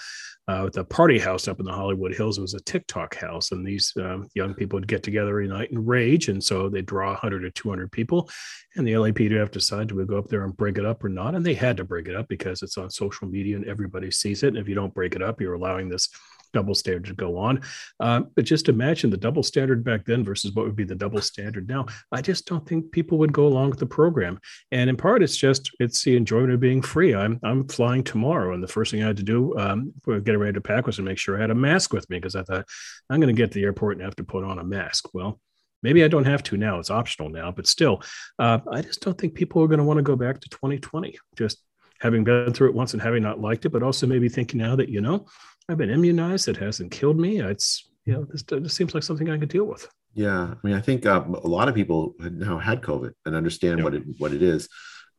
uh, 0.47 0.62
with 0.66 0.78
a 0.78 0.84
party 0.84 1.18
house 1.18 1.47
up 1.47 1.60
in 1.60 1.66
the 1.66 1.72
Hollywood 1.72 2.14
Hills. 2.14 2.38
It 2.38 2.41
was 2.41 2.53
a 2.53 2.60
TikTok 2.60 3.16
house, 3.16 3.51
and 3.51 3.66
these 3.66 3.91
um, 3.97 4.28
young 4.36 4.53
people 4.53 4.78
would 4.78 4.88
get 4.88 5.01
together, 5.01 5.41
unite, 5.41 5.72
and 5.72 5.88
rage. 5.88 6.28
And 6.28 6.43
so 6.43 6.70
they 6.70 6.82
draw 6.82 7.10
100 7.10 7.43
or 7.43 7.49
200 7.49 7.91
people, 7.91 8.30
and 8.76 8.86
the 8.86 8.93
LAPD 8.93 9.39
have 9.39 9.51
to 9.51 9.60
decide 9.60 9.88
do 9.88 9.95
we 9.95 10.06
go 10.06 10.20
up 10.20 10.28
there 10.28 10.43
and 10.43 10.56
break 10.56 10.78
it 10.78 10.86
up 10.86 11.03
or 11.03 11.10
not. 11.10 11.34
And 11.34 11.45
they 11.45 11.56
had 11.56 11.78
to 11.78 11.84
break 11.84 12.08
it 12.08 12.16
up 12.16 12.28
because 12.28 12.62
it's 12.62 12.78
on 12.78 12.91
social 12.91 13.28
media 13.28 13.56
and 13.56 13.66
everybody 13.66 14.12
sees 14.12 14.43
it. 14.43 14.49
And 14.49 14.58
if 14.58 14.68
you 14.68 14.76
don't 14.76 14.93
break 14.93 15.16
it 15.16 15.24
up, 15.24 15.41
you're 15.41 15.56
allowing 15.56 15.89
this 15.89 16.10
double 16.56 16.74
standard 16.74 17.06
to 17.06 17.14
go 17.14 17.38
on. 17.38 17.62
Uh, 17.99 18.22
but 18.36 18.45
just 18.45 18.70
imagine 18.70 19.10
the 19.10 19.18
double 19.18 19.43
standard 19.43 19.84
back 19.84 20.06
then 20.06 20.24
versus 20.24 20.53
what 20.53 20.66
would 20.66 20.76
be 20.76 20.86
the 20.86 20.95
double 20.95 21.22
standard 21.22 21.68
now. 21.68 21.86
I 22.12 22.22
just 22.22 22.47
don't 22.47 22.66
think 22.68 22.91
people 22.91 23.18
would 23.20 23.34
go 23.34 23.45
along 23.45 23.72
with 23.72 23.80
the 23.80 23.86
program. 23.86 24.39
And 24.72 24.89
in 24.89 24.95
part, 24.95 25.22
it's 25.22 25.36
just 25.36 25.70
it's 25.80 26.01
the 26.03 26.16
enjoyment 26.16 26.53
of 26.53 26.60
being 26.62 26.82
free. 26.82 27.14
I'm 27.14 27.39
I'm 27.43 27.68
flying 27.68 28.03
tomorrow, 28.03 28.53
and 28.53 28.64
the 28.64 28.68
first 28.68 28.91
thing 28.91 29.03
I 29.03 29.08
had 29.08 29.18
to 29.18 29.24
do 29.24 29.58
um, 29.60 29.93
getting 30.06 30.39
ready 30.39 30.53
to 30.53 30.62
pack 30.62 30.88
was 30.88 30.95
to 30.95 31.01
make 31.01 31.18
sure 31.18 31.38
I 31.38 31.41
had 31.41 31.51
a 31.51 31.56
mask 31.56 31.91
with 31.91 32.10
me 32.10 32.18
because 32.18 32.36
I 32.36 32.43
thought 32.43 32.66
I'm 33.10 33.20
going 33.20 33.36
to 33.36 33.39
get 33.39 33.51
to 33.51 33.60
the 33.60 33.66
airport 33.66 33.97
and 33.97 34.06
have 34.06 34.16
to 34.16 34.24
put 34.24 34.45
on 34.45 34.60
a 34.60 34.64
mask. 34.64 35.14
Well, 35.14 35.39
Maybe 35.84 36.03
I 36.03 36.08
don't 36.08 36.26
have 36.26 36.41
to 36.43 36.58
now. 36.58 36.80
It's 36.80 36.89
optional 36.89 37.30
now, 37.30 37.51
but 37.51 37.68
still, 37.68 38.01
uh, 38.39 38.58
I 38.72 38.82
just 38.82 39.01
don't 39.01 39.16
think 39.16 39.36
people 39.36 39.62
are 39.62 39.68
going 39.68 39.78
to 39.78 39.84
want 39.84 39.99
to 39.99 40.03
go 40.03 40.16
back 40.16 40.39
to 40.39 40.49
2020. 40.49 41.16
Just 41.38 41.62
having 42.02 42.24
been 42.24 42.54
through 42.54 42.70
it 42.70 42.76
once 42.76 42.93
and 42.93 43.02
having 43.02 43.24
not 43.24 43.39
liked 43.39 43.66
it, 43.66 43.70
but 43.70 43.84
also 43.84 44.06
maybe 44.06 44.30
thinking 44.30 44.60
now 44.60 44.76
that, 44.76 44.89
you 44.89 45.02
know, 45.02 45.26
I've 45.70 45.78
been 45.78 45.89
immunized. 45.89 46.48
It 46.48 46.58
hasn't 46.58 46.91
killed 46.91 47.18
me. 47.18 47.39
It's, 47.39 47.89
you 48.06 48.14
know, 48.14 48.26
this, 48.26 48.43
this 48.43 48.74
seems 48.74 48.93
like 48.93 49.04
something 49.04 49.30
I 49.30 49.38
could 49.38 49.50
deal 49.50 49.66
with. 49.66 49.88
Yeah. 50.14 50.54
I 50.54 50.68
mean, 50.68 50.76
I 50.76 50.82
think 50.82 51.06
uh, 51.06 51.24
a 51.43 51.48
lot 51.48 51.68
of 51.68 51.76
people 51.76 52.14
now 52.20 52.58
had 52.58 52.82
COVID 52.82 53.14
and 53.26 53.36
understand 53.36 53.84
what 53.84 53.96
it, 53.96 54.04
what 54.18 54.32
it 54.32 54.41
is. 54.43 54.70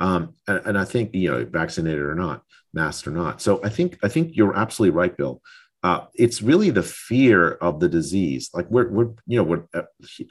Um, 0.01 0.35
and, 0.47 0.62
and 0.66 0.79
I 0.79 0.85
think, 0.85 1.14
you 1.14 1.31
know, 1.31 1.45
vaccinated 1.45 2.01
or 2.01 2.14
not, 2.14 2.43
masked 2.72 3.07
or 3.07 3.11
not. 3.11 3.41
So 3.41 3.61
I 3.64 3.68
think, 3.68 3.99
I 4.03 4.09
think 4.09 4.37
you're 4.37 4.57
absolutely 4.57 4.97
right, 4.97 5.16
Bill. 5.16 5.43
Uh, 5.83 6.07
it's 6.14 6.43
really 6.43 6.70
the 6.70 6.83
fear 6.83 7.53
of 7.53 7.81
the 7.81 7.89
disease. 7.89 8.51
Like 8.55 8.70
we're, 8.70 8.89
we're 8.91 9.11
you 9.27 9.37
know, 9.37 9.43
we're, 9.43 9.64
uh, 9.74 9.83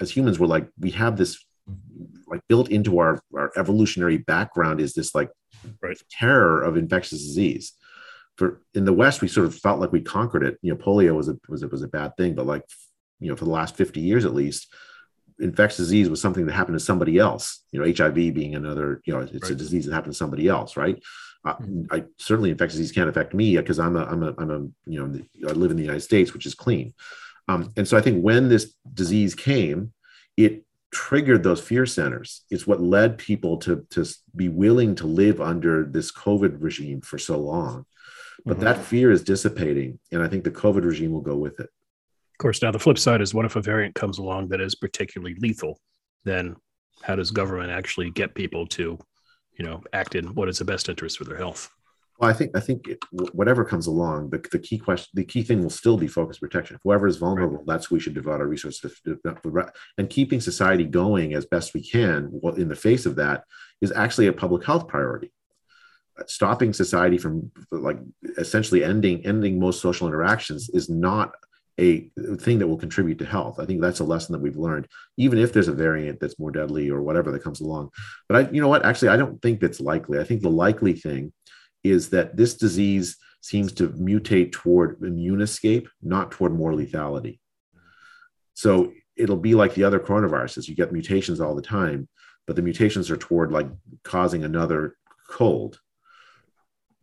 as 0.01 0.11
humans, 0.11 0.39
we're 0.39 0.47
like, 0.47 0.67
we 0.79 0.91
have 0.91 1.17
this 1.17 1.45
like 2.27 2.41
built 2.47 2.69
into 2.69 2.99
our, 2.99 3.21
our 3.35 3.51
evolutionary 3.55 4.17
background 4.17 4.79
is 4.79 4.93
this 4.93 5.15
like 5.15 5.29
right. 5.81 5.97
terror 6.09 6.61
of 6.61 6.77
infectious 6.77 7.19
disease. 7.19 7.73
For 8.37 8.61
in 8.73 8.85
the 8.85 8.93
West, 8.93 9.21
we 9.21 9.27
sort 9.27 9.45
of 9.45 9.55
felt 9.55 9.79
like 9.79 9.91
we 9.91 10.01
conquered 10.01 10.43
it. 10.43 10.57
You 10.61 10.73
know, 10.73 10.77
polio 10.77 11.15
was 11.15 11.29
a 11.29 11.37
was 11.47 11.63
a, 11.63 11.67
was 11.67 11.83
a 11.83 11.87
bad 11.87 12.17
thing, 12.17 12.35
but 12.35 12.45
like 12.45 12.63
you 13.19 13.29
know, 13.29 13.35
for 13.35 13.45
the 13.45 13.51
last 13.51 13.75
fifty 13.75 14.01
years 14.01 14.25
at 14.25 14.33
least, 14.33 14.73
infectious 15.39 15.77
disease 15.77 16.09
was 16.09 16.21
something 16.21 16.45
that 16.45 16.53
happened 16.53 16.77
to 16.77 16.83
somebody 16.83 17.17
else. 17.17 17.63
You 17.71 17.79
know, 17.79 17.93
HIV 17.95 18.33
being 18.33 18.55
another. 18.55 19.01
You 19.05 19.13
know, 19.13 19.19
it's 19.21 19.33
right. 19.33 19.51
a 19.51 19.55
disease 19.55 19.85
that 19.85 19.93
happened 19.93 20.13
to 20.13 20.17
somebody 20.17 20.47
else, 20.47 20.75
right? 20.75 21.01
Uh, 21.45 21.55
mm-hmm. 21.55 21.83
I 21.91 22.05
certainly 22.17 22.49
infectious 22.49 22.77
disease 22.77 22.91
can't 22.93 23.09
affect 23.09 23.33
me 23.33 23.55
because 23.55 23.79
I'm 23.79 23.95
a 23.95 24.03
I'm 24.03 24.23
a 24.23 24.33
I'm 24.37 24.51
a 24.51 24.89
you 24.89 24.99
know 24.99 25.49
I 25.49 25.53
live 25.53 25.71
in 25.71 25.77
the 25.77 25.83
United 25.83 26.01
States, 26.01 26.33
which 26.33 26.45
is 26.45 26.55
clean. 26.55 26.93
Um, 27.47 27.71
and 27.77 27.87
so 27.87 27.97
I 27.97 28.01
think 28.01 28.23
when 28.23 28.49
this 28.49 28.73
disease 28.93 29.35
came, 29.35 29.93
it 30.35 30.65
triggered 30.95 31.43
those 31.43 31.59
fear 31.59 31.85
centers. 31.85 32.45
It's 32.49 32.65
what 32.65 32.81
led 32.81 33.17
people 33.17 33.57
to, 33.57 33.85
to 33.89 34.05
be 34.33 34.47
willing 34.47 34.95
to 34.95 35.07
live 35.07 35.41
under 35.41 35.83
this 35.83 36.09
COVID 36.09 36.55
regime 36.61 37.01
for 37.01 37.17
so 37.17 37.37
long. 37.37 37.85
But 38.45 38.53
mm-hmm. 38.53 38.63
that 38.63 38.77
fear 38.77 39.11
is 39.11 39.21
dissipating. 39.21 39.99
And 40.13 40.23
I 40.23 40.29
think 40.29 40.45
the 40.45 40.51
COVID 40.51 40.85
regime 40.85 41.11
will 41.11 41.19
go 41.19 41.35
with 41.35 41.59
it. 41.59 41.65
Of 41.65 42.37
course, 42.37 42.61
now 42.61 42.71
the 42.71 42.79
flip 42.79 42.97
side 42.97 43.19
is 43.19 43.33
what 43.33 43.43
if 43.43 43.57
a 43.57 43.61
variant 43.61 43.93
comes 43.93 44.19
along 44.19 44.47
that 44.49 44.61
is 44.61 44.73
particularly 44.73 45.35
lethal? 45.35 45.81
Then 46.23 46.55
how 47.03 47.17
does 47.17 47.29
government 47.29 47.71
actually 47.71 48.09
get 48.09 48.33
people 48.33 48.65
to, 48.67 48.97
you 49.59 49.65
know, 49.65 49.83
act 49.91 50.15
in 50.15 50.33
what 50.33 50.47
is 50.47 50.59
the 50.59 50.65
best 50.65 50.87
interest 50.87 51.17
for 51.17 51.25
their 51.25 51.37
health? 51.37 51.69
Well, 52.17 52.29
I 52.29 52.33
think 52.33 52.55
I 52.55 52.61
think 52.61 52.87
it, 52.87 53.03
whatever 53.33 53.65
comes 53.65 53.87
along, 53.87 54.29
the, 54.29 54.37
the 54.51 54.59
key 54.59 54.77
question, 54.77 55.09
the 55.13 55.25
key 55.25 55.43
thing 55.43 55.61
will 55.61 55.69
still 55.69 55.97
be 55.97 56.07
focus 56.07 56.39
protection. 56.39 56.79
Whoever 56.83 57.07
is 57.07 57.17
vulnerable, 57.17 57.57
right. 57.57 57.67
that's 57.67 57.87
who 57.87 57.95
we 57.95 57.99
should 57.99 58.13
devote 58.13 58.39
our 58.39 58.47
resources 58.47 58.99
to. 59.03 59.71
And 59.97 60.09
keeping 60.09 60.39
society 60.39 60.85
going 60.85 61.33
as 61.33 61.45
best 61.45 61.73
we 61.73 61.83
can, 61.83 62.39
in 62.55 62.69
the 62.69 62.75
face 62.75 63.05
of 63.05 63.17
that, 63.17 63.43
is 63.81 63.91
actually 63.91 64.27
a 64.27 64.33
public 64.33 64.65
health 64.65 64.87
priority. 64.87 65.33
Uh, 66.17 66.23
stopping 66.27 66.71
society 66.71 67.17
from 67.17 67.51
like 67.71 67.99
essentially 68.37 68.85
ending 68.85 69.25
ending 69.25 69.59
most 69.59 69.81
social 69.81 70.07
interactions 70.07 70.69
is 70.69 70.89
not 70.89 71.33
a 71.77 72.09
thing 72.39 72.59
that 72.59 72.67
will 72.67 72.77
contribute 72.77 73.19
to 73.19 73.25
health. 73.25 73.59
I 73.59 73.65
think 73.65 73.81
that's 73.81 73.99
a 73.99 74.05
lesson 74.05 74.31
that 74.31 74.39
we've 74.39 74.55
learned, 74.55 74.87
even 75.17 75.37
if 75.39 75.51
there's 75.51 75.67
a 75.67 75.73
variant 75.73 76.21
that's 76.21 76.39
more 76.39 76.51
deadly 76.51 76.89
or 76.89 77.01
whatever 77.01 77.31
that 77.31 77.43
comes 77.43 77.59
along. 77.59 77.89
But 78.29 78.35
I, 78.37 78.51
you 78.51 78.61
know 78.61 78.69
what? 78.69 78.85
Actually, 78.85 79.09
I 79.09 79.17
don't 79.17 79.41
think 79.41 79.59
that's 79.59 79.81
likely. 79.81 80.19
I 80.19 80.23
think 80.23 80.41
the 80.41 80.49
likely 80.49 80.93
thing 80.93 81.33
is 81.85 82.09
that 82.09 82.35
this 82.35 82.55
disease 82.55 83.17
seems 83.41 83.71
to 83.73 83.89
mutate 83.89 84.51
toward 84.51 85.01
immune 85.03 85.41
escape, 85.41 85.87
not 86.01 86.31
toward 86.31 86.53
more 86.53 86.73
lethality. 86.73 87.39
So 88.55 88.91
it'll 89.15 89.37
be 89.37 89.53
like 89.55 89.75
the 89.75 89.83
other 89.83 89.99
coronaviruses. 89.99 90.67
You 90.67 90.75
get 90.75 90.91
mutations 90.91 91.39
all 91.39 91.55
the 91.55 91.61
time, 91.61 92.07
but 92.47 92.55
the 92.55 92.61
mutations 92.61 93.11
are 93.11 93.17
toward 93.17 93.51
like 93.51 93.67
causing 94.03 94.43
another 94.43 94.95
cold 95.29 95.79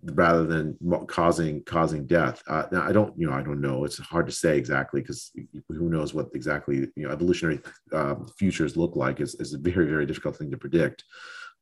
rather 0.04 0.44
than 0.44 0.76
causing 1.06 1.62
causing 1.62 2.06
death. 2.06 2.42
Uh, 2.48 2.64
now 2.72 2.82
I 2.82 2.92
don't, 2.92 3.16
you 3.16 3.28
know, 3.28 3.34
I 3.34 3.42
don't 3.42 3.60
know. 3.60 3.84
It's 3.84 3.98
hard 3.98 4.26
to 4.26 4.32
say 4.32 4.58
exactly 4.58 5.00
because 5.00 5.30
who 5.68 5.88
knows 5.88 6.12
what 6.12 6.28
exactly 6.34 6.88
you 6.96 7.06
know 7.06 7.10
evolutionary 7.10 7.60
uh, 7.92 8.16
futures 8.36 8.76
look 8.76 8.96
like. 8.96 9.20
is 9.20 9.34
is 9.36 9.54
a 9.54 9.58
very 9.58 9.86
very 9.86 10.06
difficult 10.06 10.36
thing 10.36 10.50
to 10.50 10.58
predict. 10.58 11.04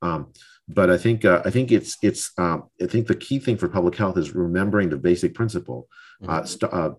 Um, 0.02 0.32
but 0.68 0.90
I 0.90 0.96
think 0.96 1.24
uh, 1.24 1.42
I 1.44 1.50
think 1.50 1.72
it's 1.72 1.96
it's 2.02 2.32
um, 2.38 2.64
I 2.80 2.86
think 2.86 3.06
the 3.06 3.14
key 3.14 3.38
thing 3.38 3.56
for 3.56 3.68
public 3.68 3.96
health 3.96 4.16
is 4.16 4.34
remembering 4.34 4.88
the 4.88 4.96
basic 4.96 5.34
principle. 5.34 5.88
Uh, 6.22 6.26
mm-hmm. 6.26 6.32
Uh, 6.32 6.44
st- 6.44 6.72
uh, 6.72 6.90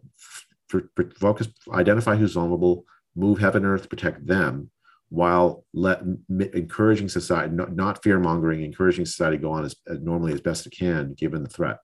for, 0.67 0.89
for 0.95 1.09
focus, 1.19 1.47
identify 1.73 2.15
who's 2.15 2.33
vulnerable, 2.33 2.85
move 3.15 3.39
heaven 3.39 3.63
and 3.65 3.73
earth, 3.73 3.89
protect 3.89 4.25
them, 4.25 4.71
while 5.09 5.65
let 5.73 5.99
m- 5.99 6.23
encouraging 6.29 7.09
society, 7.09 7.53
not, 7.53 7.75
not 7.75 8.01
fear 8.01 8.17
mongering, 8.19 8.63
encouraging 8.63 9.05
society 9.05 9.37
go 9.37 9.51
on 9.51 9.65
as, 9.65 9.75
as 9.87 9.99
normally 9.99 10.33
as 10.33 10.39
best 10.39 10.65
it 10.65 10.71
can, 10.71 11.13
given 11.13 11.43
the 11.43 11.49
threat. 11.49 11.77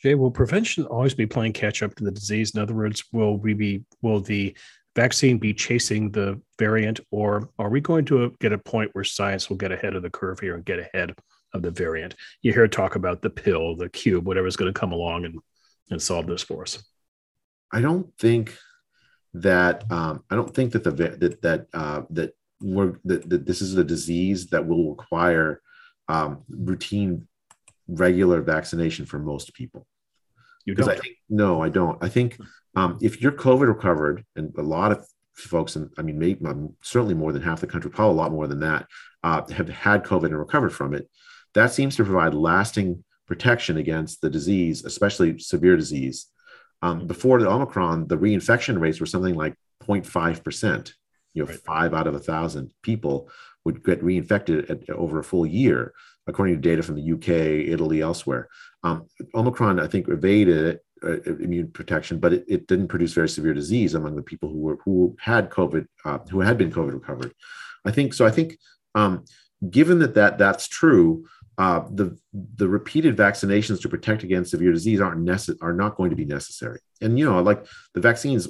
Jay, 0.00 0.14
will 0.14 0.30
prevention 0.30 0.84
always 0.84 1.14
be 1.14 1.26
playing 1.26 1.54
catch 1.54 1.82
up 1.82 1.94
to 1.96 2.04
the 2.04 2.12
disease? 2.12 2.54
In 2.54 2.60
other 2.60 2.74
words, 2.74 3.02
will 3.12 3.36
we 3.36 3.54
be 3.54 3.84
will 4.02 4.20
the 4.20 4.56
vaccine 4.96 5.38
be 5.38 5.54
chasing 5.54 6.10
the 6.10 6.40
variant, 6.58 7.00
or 7.10 7.50
are 7.58 7.70
we 7.70 7.80
going 7.80 8.04
to 8.06 8.34
get 8.40 8.52
a 8.52 8.58
point 8.58 8.90
where 8.92 9.04
science 9.04 9.48
will 9.48 9.56
get 9.56 9.72
ahead 9.72 9.94
of 9.94 10.02
the 10.02 10.10
curve 10.10 10.40
here 10.40 10.54
and 10.54 10.64
get 10.64 10.78
ahead 10.78 11.14
of 11.54 11.62
the 11.62 11.70
variant? 11.70 12.14
You 12.42 12.52
hear 12.52 12.68
talk 12.68 12.96
about 12.96 13.22
the 13.22 13.30
pill, 13.30 13.76
the 13.76 13.88
cube, 13.88 14.26
whatever's 14.26 14.56
going 14.56 14.72
to 14.72 14.78
come 14.78 14.92
along 14.92 15.24
and, 15.24 15.38
and 15.90 16.02
solve 16.02 16.26
this 16.26 16.42
for 16.42 16.62
us. 16.62 16.82
I 17.72 17.80
don't 17.80 18.12
think 18.18 18.56
that 19.34 19.84
um, 19.90 20.24
I 20.30 20.34
don't 20.34 20.54
think 20.54 20.72
that 20.72 20.84
the 20.84 20.90
that 20.90 21.42
that 21.42 21.66
uh, 21.74 22.02
that 22.10 22.32
we're 22.60 22.94
that, 23.04 23.28
that 23.28 23.46
this 23.46 23.60
is 23.60 23.76
a 23.76 23.84
disease 23.84 24.48
that 24.48 24.66
will 24.66 24.90
require 24.90 25.60
um, 26.08 26.44
routine, 26.48 27.28
regular 27.86 28.40
vaccination 28.40 29.06
for 29.06 29.18
most 29.18 29.54
people. 29.54 29.86
Because 30.66 30.88
I 30.88 30.96
think 30.96 31.16
no, 31.28 31.62
I 31.62 31.68
don't. 31.68 32.02
I 32.02 32.08
think 32.08 32.38
um, 32.78 32.96
if 33.00 33.20
you're 33.20 33.32
COVID 33.32 33.66
recovered, 33.66 34.24
and 34.36 34.54
a 34.56 34.62
lot 34.62 34.92
of 34.92 35.04
folks, 35.34 35.74
and 35.74 35.90
I 35.98 36.02
mean, 36.02 36.16
maybe, 36.16 36.46
um, 36.46 36.76
certainly 36.80 37.14
more 37.14 37.32
than 37.32 37.42
half 37.42 37.60
the 37.60 37.66
country, 37.66 37.90
probably 37.90 38.14
a 38.14 38.22
lot 38.22 38.30
more 38.30 38.46
than 38.46 38.60
that, 38.60 38.86
uh, 39.24 39.42
have 39.50 39.68
had 39.68 40.04
COVID 40.04 40.26
and 40.26 40.38
recovered 40.38 40.70
from 40.70 40.94
it, 40.94 41.10
that 41.54 41.72
seems 41.72 41.96
to 41.96 42.04
provide 42.04 42.34
lasting 42.34 43.02
protection 43.26 43.78
against 43.78 44.20
the 44.20 44.30
disease, 44.30 44.84
especially 44.84 45.40
severe 45.40 45.76
disease. 45.76 46.26
Um, 46.80 47.08
before 47.08 47.40
the 47.40 47.50
Omicron, 47.50 48.06
the 48.06 48.16
reinfection 48.16 48.78
rates 48.80 49.00
were 49.00 49.06
something 49.06 49.34
like 49.34 49.56
0.5%. 49.82 50.92
You 51.34 51.42
know, 51.42 51.48
right. 51.48 51.60
five 51.60 51.94
out 51.94 52.06
of 52.06 52.14
a 52.14 52.20
thousand 52.20 52.70
people 52.82 53.28
would 53.64 53.82
get 53.82 54.04
reinfected 54.04 54.70
at, 54.70 54.88
over 54.90 55.18
a 55.18 55.24
full 55.24 55.46
year, 55.46 55.92
according 56.28 56.54
to 56.54 56.60
data 56.60 56.84
from 56.84 56.94
the 56.94 57.12
UK, 57.12 57.68
Italy, 57.68 58.02
elsewhere. 58.02 58.48
Um, 58.84 59.08
Omicron, 59.34 59.80
I 59.80 59.88
think, 59.88 60.08
evaded 60.08 60.56
it 60.56 60.84
uh, 61.02 61.22
immune 61.22 61.70
protection, 61.70 62.18
but 62.18 62.32
it, 62.32 62.44
it, 62.48 62.66
didn't 62.66 62.88
produce 62.88 63.12
very 63.12 63.28
severe 63.28 63.54
disease 63.54 63.94
among 63.94 64.16
the 64.16 64.22
people 64.22 64.48
who 64.48 64.58
were 64.58 64.78
who 64.84 65.16
had 65.20 65.50
COVID, 65.50 65.86
uh, 66.04 66.18
who 66.30 66.40
had 66.40 66.58
been 66.58 66.72
COVID 66.72 66.92
recovered. 66.92 67.32
I 67.84 67.90
think 67.90 68.14
so. 68.14 68.26
I 68.26 68.30
think 68.30 68.58
um, 68.94 69.24
given 69.70 69.98
that 70.00 70.14
that 70.14 70.38
that's 70.38 70.68
true, 70.68 71.26
uh, 71.58 71.82
the 71.90 72.18
the 72.32 72.68
repeated 72.68 73.16
vaccinations 73.16 73.80
to 73.82 73.88
protect 73.88 74.22
against 74.22 74.50
severe 74.50 74.72
disease 74.72 75.00
aren't 75.00 75.24
necess- 75.24 75.58
are 75.60 75.72
not 75.72 75.96
going 75.96 76.10
to 76.10 76.16
be 76.16 76.24
necessary. 76.24 76.80
And 77.00 77.18
you 77.18 77.24
know, 77.24 77.42
like 77.42 77.66
the 77.94 78.00
vaccines 78.00 78.48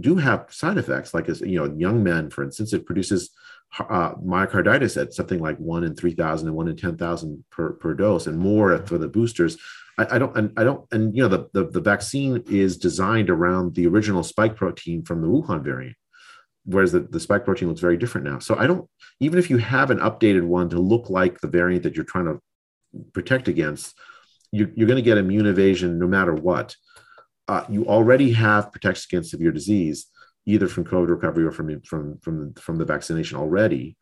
do 0.00 0.16
have 0.16 0.46
side 0.50 0.78
effects, 0.78 1.14
like 1.14 1.28
as 1.28 1.40
you 1.40 1.58
know, 1.58 1.74
young 1.76 2.02
men, 2.02 2.30
for 2.30 2.42
instance, 2.42 2.72
it 2.72 2.86
produces 2.86 3.30
uh, 3.78 4.14
myocarditis 4.14 5.00
at 5.00 5.12
something 5.12 5.40
like 5.40 5.58
one 5.58 5.84
in 5.84 5.94
3,000 5.94 6.48
and 6.48 6.56
one 6.56 6.68
in 6.68 6.76
10,000 6.76 7.44
per, 7.50 7.72
per 7.74 7.94
dose 7.94 8.26
and 8.26 8.38
more 8.38 8.78
for 8.86 8.98
the 8.98 9.08
boosters. 9.08 9.58
I, 9.98 10.16
I, 10.16 10.18
don't, 10.18 10.36
and 10.36 10.52
I 10.56 10.64
don't, 10.64 10.86
and 10.92 11.14
you 11.14 11.22
know, 11.22 11.28
the, 11.28 11.48
the, 11.52 11.70
the 11.70 11.80
vaccine 11.80 12.42
is 12.48 12.76
designed 12.76 13.30
around 13.30 13.74
the 13.74 13.86
original 13.86 14.22
spike 14.22 14.56
protein 14.56 15.04
from 15.04 15.20
the 15.20 15.28
Wuhan 15.28 15.62
variant, 15.62 15.96
whereas 16.64 16.92
the, 16.92 17.00
the 17.00 17.20
spike 17.20 17.44
protein 17.44 17.68
looks 17.68 17.80
very 17.80 17.96
different 17.96 18.26
now. 18.26 18.38
So 18.38 18.56
I 18.56 18.66
don't, 18.66 18.88
even 19.20 19.38
if 19.38 19.50
you 19.50 19.58
have 19.58 19.90
an 19.90 19.98
updated 19.98 20.44
one 20.44 20.70
to 20.70 20.78
look 20.78 21.10
like 21.10 21.40
the 21.40 21.48
variant 21.48 21.82
that 21.82 21.96
you're 21.96 22.04
trying 22.04 22.26
to 22.26 22.40
protect 23.12 23.48
against, 23.48 23.98
you, 24.52 24.72
you're 24.74 24.86
going 24.86 24.96
to 24.96 25.02
get 25.02 25.18
immune 25.18 25.46
evasion 25.46 25.98
no 25.98 26.06
matter 26.06 26.34
what. 26.34 26.74
Uh, 27.48 27.64
you 27.68 27.86
already 27.86 28.32
have 28.32 28.72
protection 28.72 29.08
against 29.10 29.30
severe 29.30 29.52
disease 29.52 30.06
either 30.48 30.66
from 30.66 30.84
COVID 30.84 31.08
recovery 31.08 31.44
or 31.44 31.52
from 31.52 31.80
from 31.82 32.18
from 32.18 32.54
from 32.54 32.76
the 32.76 32.84
vaccination 32.84 33.38
already, 33.38 33.96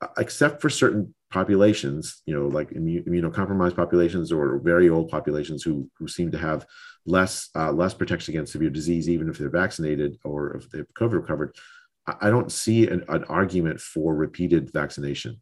uh, 0.00 0.06
except 0.18 0.62
for 0.62 0.70
certain 0.70 1.14
populations, 1.32 2.22
you 2.26 2.34
know, 2.34 2.48
like 2.48 2.70
immunocompromised 2.70 3.76
populations 3.76 4.32
or 4.32 4.58
very 4.58 4.88
old 4.88 5.08
populations 5.08 5.62
who 5.62 5.88
who 5.98 6.08
seem 6.08 6.30
to 6.32 6.38
have 6.38 6.66
less 7.06 7.50
uh, 7.54 7.72
less 7.72 7.94
protection 7.94 8.32
against 8.32 8.52
severe 8.52 8.70
disease, 8.70 9.08
even 9.08 9.28
if 9.28 9.38
they're 9.38 9.48
vaccinated 9.48 10.18
or 10.24 10.56
if 10.56 10.70
they've 10.70 10.86
COVID 10.94 11.14
recovered. 11.14 11.54
I 12.20 12.30
don't 12.30 12.50
see 12.50 12.88
an, 12.88 13.04
an 13.08 13.24
argument 13.24 13.80
for 13.80 14.14
repeated 14.14 14.72
vaccination. 14.72 15.40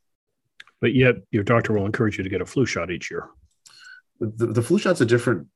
But 0.81 0.95
yet, 0.95 1.17
your 1.31 1.45
doctor 1.45 1.73
will 1.73 1.87
encourage 1.87 2.19
you 2.19 2.25
to 2.25 2.31
get 2.31 2.43
a 2.43 2.47
flu 2.47 2.67
shot 2.67 2.91
each 2.91 3.11
year. 3.11 3.31
The, 4.21 4.47
the 4.47 4.63
flu 4.63 4.79
shot's 4.79 5.01
a 5.01 5.07
different 5.07 5.47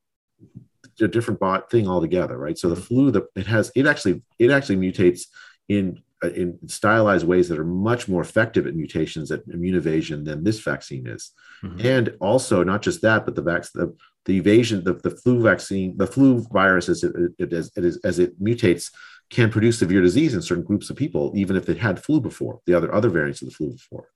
a 0.99 1.07
different 1.07 1.39
bot 1.39 1.69
thing 1.69 1.87
altogether, 1.87 2.37
right? 2.37 2.57
So 2.57 2.69
the 2.69 2.75
mm-hmm. 2.75 2.83
flu, 2.83 3.11
the 3.11 3.27
it 3.35 3.47
has 3.47 3.71
it 3.75 3.85
actually 3.85 4.21
it 4.39 4.51
actually 4.51 4.77
mutates 4.77 5.23
in 5.69 6.01
in 6.29 6.57
stylized 6.67 7.27
ways 7.27 7.49
that 7.49 7.59
are 7.59 7.65
much 7.65 8.07
more 8.07 8.21
effective 8.21 8.65
at 8.67 8.75
mutations 8.75 9.31
at 9.31 9.41
immune 9.51 9.75
evasion 9.75 10.23
than 10.23 10.43
this 10.43 10.59
vaccine 10.59 11.07
is. 11.07 11.31
Mm-hmm. 11.63 11.85
And 11.85 12.15
also, 12.19 12.63
not 12.63 12.81
just 12.81 13.01
that, 13.01 13.25
but 13.25 13.35
the 13.35 13.41
vac- 13.41 13.71
the, 13.73 13.95
the 14.25 14.37
evasion, 14.37 14.83
the, 14.83 14.93
the 14.93 15.11
flu 15.11 15.41
vaccine, 15.41 15.97
the 15.97 16.07
flu 16.07 16.45
virus 16.51 16.89
as 16.89 17.03
it, 17.03 17.13
it, 17.37 17.53
as, 17.53 17.71
it 17.75 17.85
is, 17.85 17.99
as 18.03 18.19
it 18.19 18.41
mutates 18.41 18.91
can 19.29 19.49
produce 19.49 19.79
severe 19.79 20.01
disease 20.01 20.33
in 20.33 20.41
certain 20.41 20.63
groups 20.63 20.89
of 20.89 20.95
people, 20.95 21.31
even 21.35 21.55
if 21.55 21.65
they 21.65 21.73
had 21.73 22.03
flu 22.03 22.21
before, 22.21 22.59
the 22.65 22.73
other 22.73 22.93
other 22.93 23.09
variants 23.09 23.41
of 23.41 23.49
the 23.49 23.55
flu 23.55 23.71
before. 23.71 24.07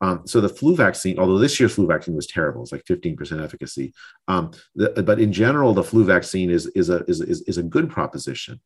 Um, 0.00 0.26
so 0.26 0.40
the 0.40 0.48
flu 0.48 0.76
vaccine, 0.76 1.18
although 1.18 1.38
this 1.38 1.58
year's 1.58 1.74
flu 1.74 1.86
vaccine 1.86 2.14
was 2.14 2.26
terrible, 2.26 2.62
it's 2.62 2.72
like 2.72 2.84
15% 2.84 3.42
efficacy. 3.42 3.94
Um, 4.28 4.50
the, 4.74 5.02
but 5.02 5.18
in 5.20 5.32
general, 5.32 5.72
the 5.72 5.84
flu 5.84 6.04
vaccine 6.04 6.50
is, 6.50 6.66
is, 6.68 6.90
a, 6.90 7.04
is, 7.04 7.20
is, 7.20 7.42
is 7.42 7.58
a 7.58 7.62
good 7.62 7.88
proposition. 7.88 8.60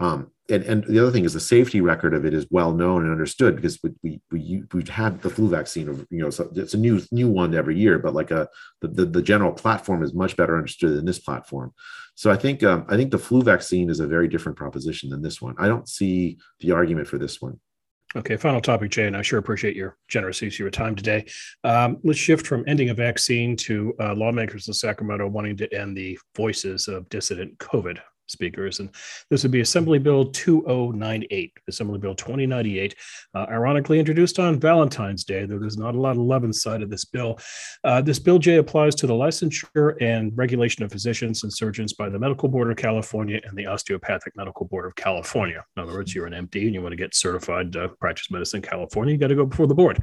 Um, 0.00 0.30
and, 0.50 0.62
and 0.64 0.84
the 0.84 0.98
other 0.98 1.10
thing 1.10 1.24
is 1.24 1.32
the 1.32 1.40
safety 1.40 1.80
record 1.80 2.12
of 2.12 2.26
it 2.26 2.34
is 2.34 2.46
well 2.50 2.72
known 2.72 3.02
and 3.02 3.12
understood 3.12 3.56
because 3.56 3.78
we 3.82 3.90
we 4.02 4.20
we 4.30 4.62
we've 4.74 4.88
had 4.88 5.22
the 5.22 5.30
flu 5.30 5.48
vaccine 5.48 5.88
of 5.88 6.06
you 6.10 6.20
know 6.20 6.28
so 6.28 6.50
it's 6.54 6.74
a 6.74 6.78
new 6.78 7.00
new 7.10 7.30
one 7.30 7.54
every 7.54 7.78
year 7.78 7.98
but 7.98 8.12
like 8.12 8.30
a 8.30 8.46
the, 8.82 8.88
the, 8.88 9.04
the 9.06 9.22
general 9.22 9.52
platform 9.52 10.02
is 10.02 10.12
much 10.12 10.36
better 10.36 10.56
understood 10.56 10.96
than 10.96 11.06
this 11.06 11.18
platform. 11.18 11.72
So 12.14 12.30
I 12.30 12.36
think 12.36 12.62
um, 12.62 12.84
I 12.88 12.96
think 12.96 13.10
the 13.10 13.18
flu 13.18 13.42
vaccine 13.42 13.88
is 13.88 14.00
a 14.00 14.06
very 14.06 14.28
different 14.28 14.58
proposition 14.58 15.08
than 15.08 15.22
this 15.22 15.40
one. 15.40 15.54
I 15.58 15.66
don't 15.66 15.88
see 15.88 16.38
the 16.60 16.72
argument 16.72 17.08
for 17.08 17.18
this 17.18 17.40
one. 17.40 17.58
Okay, 18.16 18.36
final 18.36 18.60
topic, 18.60 18.92
Jay, 18.92 19.08
and 19.08 19.16
I 19.16 19.22
sure 19.22 19.40
appreciate 19.40 19.74
your 19.74 19.96
generous 20.06 20.40
use 20.40 20.54
of 20.54 20.60
your 20.60 20.70
time 20.70 20.94
today. 20.94 21.24
Um, 21.64 21.98
let's 22.04 22.18
shift 22.18 22.46
from 22.46 22.62
ending 22.68 22.90
a 22.90 22.94
vaccine 22.94 23.56
to 23.56 23.92
uh, 23.98 24.14
lawmakers 24.14 24.68
in 24.68 24.74
Sacramento 24.74 25.26
wanting 25.26 25.56
to 25.56 25.74
end 25.74 25.96
the 25.96 26.16
voices 26.36 26.86
of 26.86 27.08
dissident 27.08 27.58
COVID 27.58 27.98
speakers. 28.34 28.80
And 28.80 28.90
this 29.30 29.42
would 29.42 29.52
be 29.52 29.60
Assembly 29.60 29.98
Bill 29.98 30.26
2098, 30.26 31.52
Assembly 31.68 31.98
Bill 31.98 32.14
2098, 32.14 32.94
uh, 33.34 33.46
ironically 33.48 33.98
introduced 33.98 34.38
on 34.38 34.58
Valentine's 34.60 35.24
Day, 35.24 35.46
though 35.46 35.58
there's 35.58 35.78
not 35.78 35.94
a 35.94 36.00
lot 36.00 36.12
of 36.12 36.22
love 36.22 36.44
inside 36.44 36.82
of 36.82 36.90
this 36.90 37.04
bill. 37.04 37.38
Uh, 37.84 38.00
this 38.00 38.18
bill, 38.18 38.38
Jay 38.38 38.56
applies 38.56 38.94
to 38.96 39.06
the 39.06 39.14
licensure 39.14 39.94
and 40.00 40.32
regulation 40.34 40.84
of 40.84 40.90
physicians 40.90 41.42
and 41.44 41.52
surgeons 41.52 41.92
by 41.92 42.08
the 42.08 42.18
Medical 42.18 42.48
Board 42.48 42.70
of 42.70 42.76
California 42.76 43.40
and 43.44 43.56
the 43.56 43.66
Osteopathic 43.66 44.36
Medical 44.36 44.66
Board 44.66 44.86
of 44.86 44.94
California. 44.96 45.64
In 45.76 45.82
other 45.82 45.92
words, 45.92 46.14
you're 46.14 46.26
an 46.26 46.48
MD 46.48 46.64
and 46.64 46.74
you 46.74 46.82
want 46.82 46.92
to 46.92 46.96
get 46.96 47.14
certified 47.14 47.72
to 47.72 47.88
practice 48.00 48.30
medicine 48.30 48.54
in 48.54 48.62
California, 48.62 49.12
you 49.12 49.18
got 49.18 49.28
to 49.28 49.34
go 49.34 49.46
before 49.46 49.66
the 49.66 49.74
board. 49.74 50.02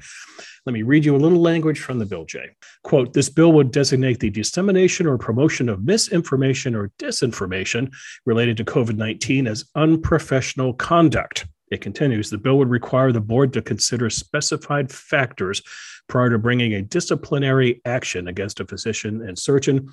Let 0.66 0.74
me 0.74 0.84
read 0.84 1.06
you 1.06 1.16
a 1.16 1.18
little 1.18 1.42
language 1.42 1.80
from 1.80 1.98
the 1.98 2.06
bill, 2.06 2.26
Jay. 2.26 2.50
Quote, 2.84 3.14
this 3.14 3.30
bill 3.30 3.52
would 3.54 3.72
designate 3.72 4.20
the 4.20 4.30
dissemination 4.30 5.08
or 5.08 5.18
promotion 5.18 5.70
of 5.70 5.84
misinformation 5.84 6.76
or 6.76 6.92
disinformation 7.00 7.92
related 8.26 8.58
to 8.58 8.66
COVID 8.66 8.98
19 8.98 9.48
as 9.48 9.66
unprofessional 9.76 10.74
conduct. 10.74 11.46
It 11.72 11.82
continues 11.82 12.30
the 12.30 12.38
bill 12.38 12.58
would 12.58 12.70
require 12.70 13.12
the 13.12 13.22
board 13.22 13.54
to 13.54 13.62
consider 13.62 14.10
specified 14.10 14.92
factors 14.92 15.62
prior 16.10 16.30
to 16.30 16.38
bringing 16.38 16.74
a 16.74 16.82
disciplinary 16.82 17.82
action 17.86 18.28
against 18.28 18.60
a 18.60 18.66
physician 18.66 19.22
and 19.28 19.40
surgeon. 19.40 19.88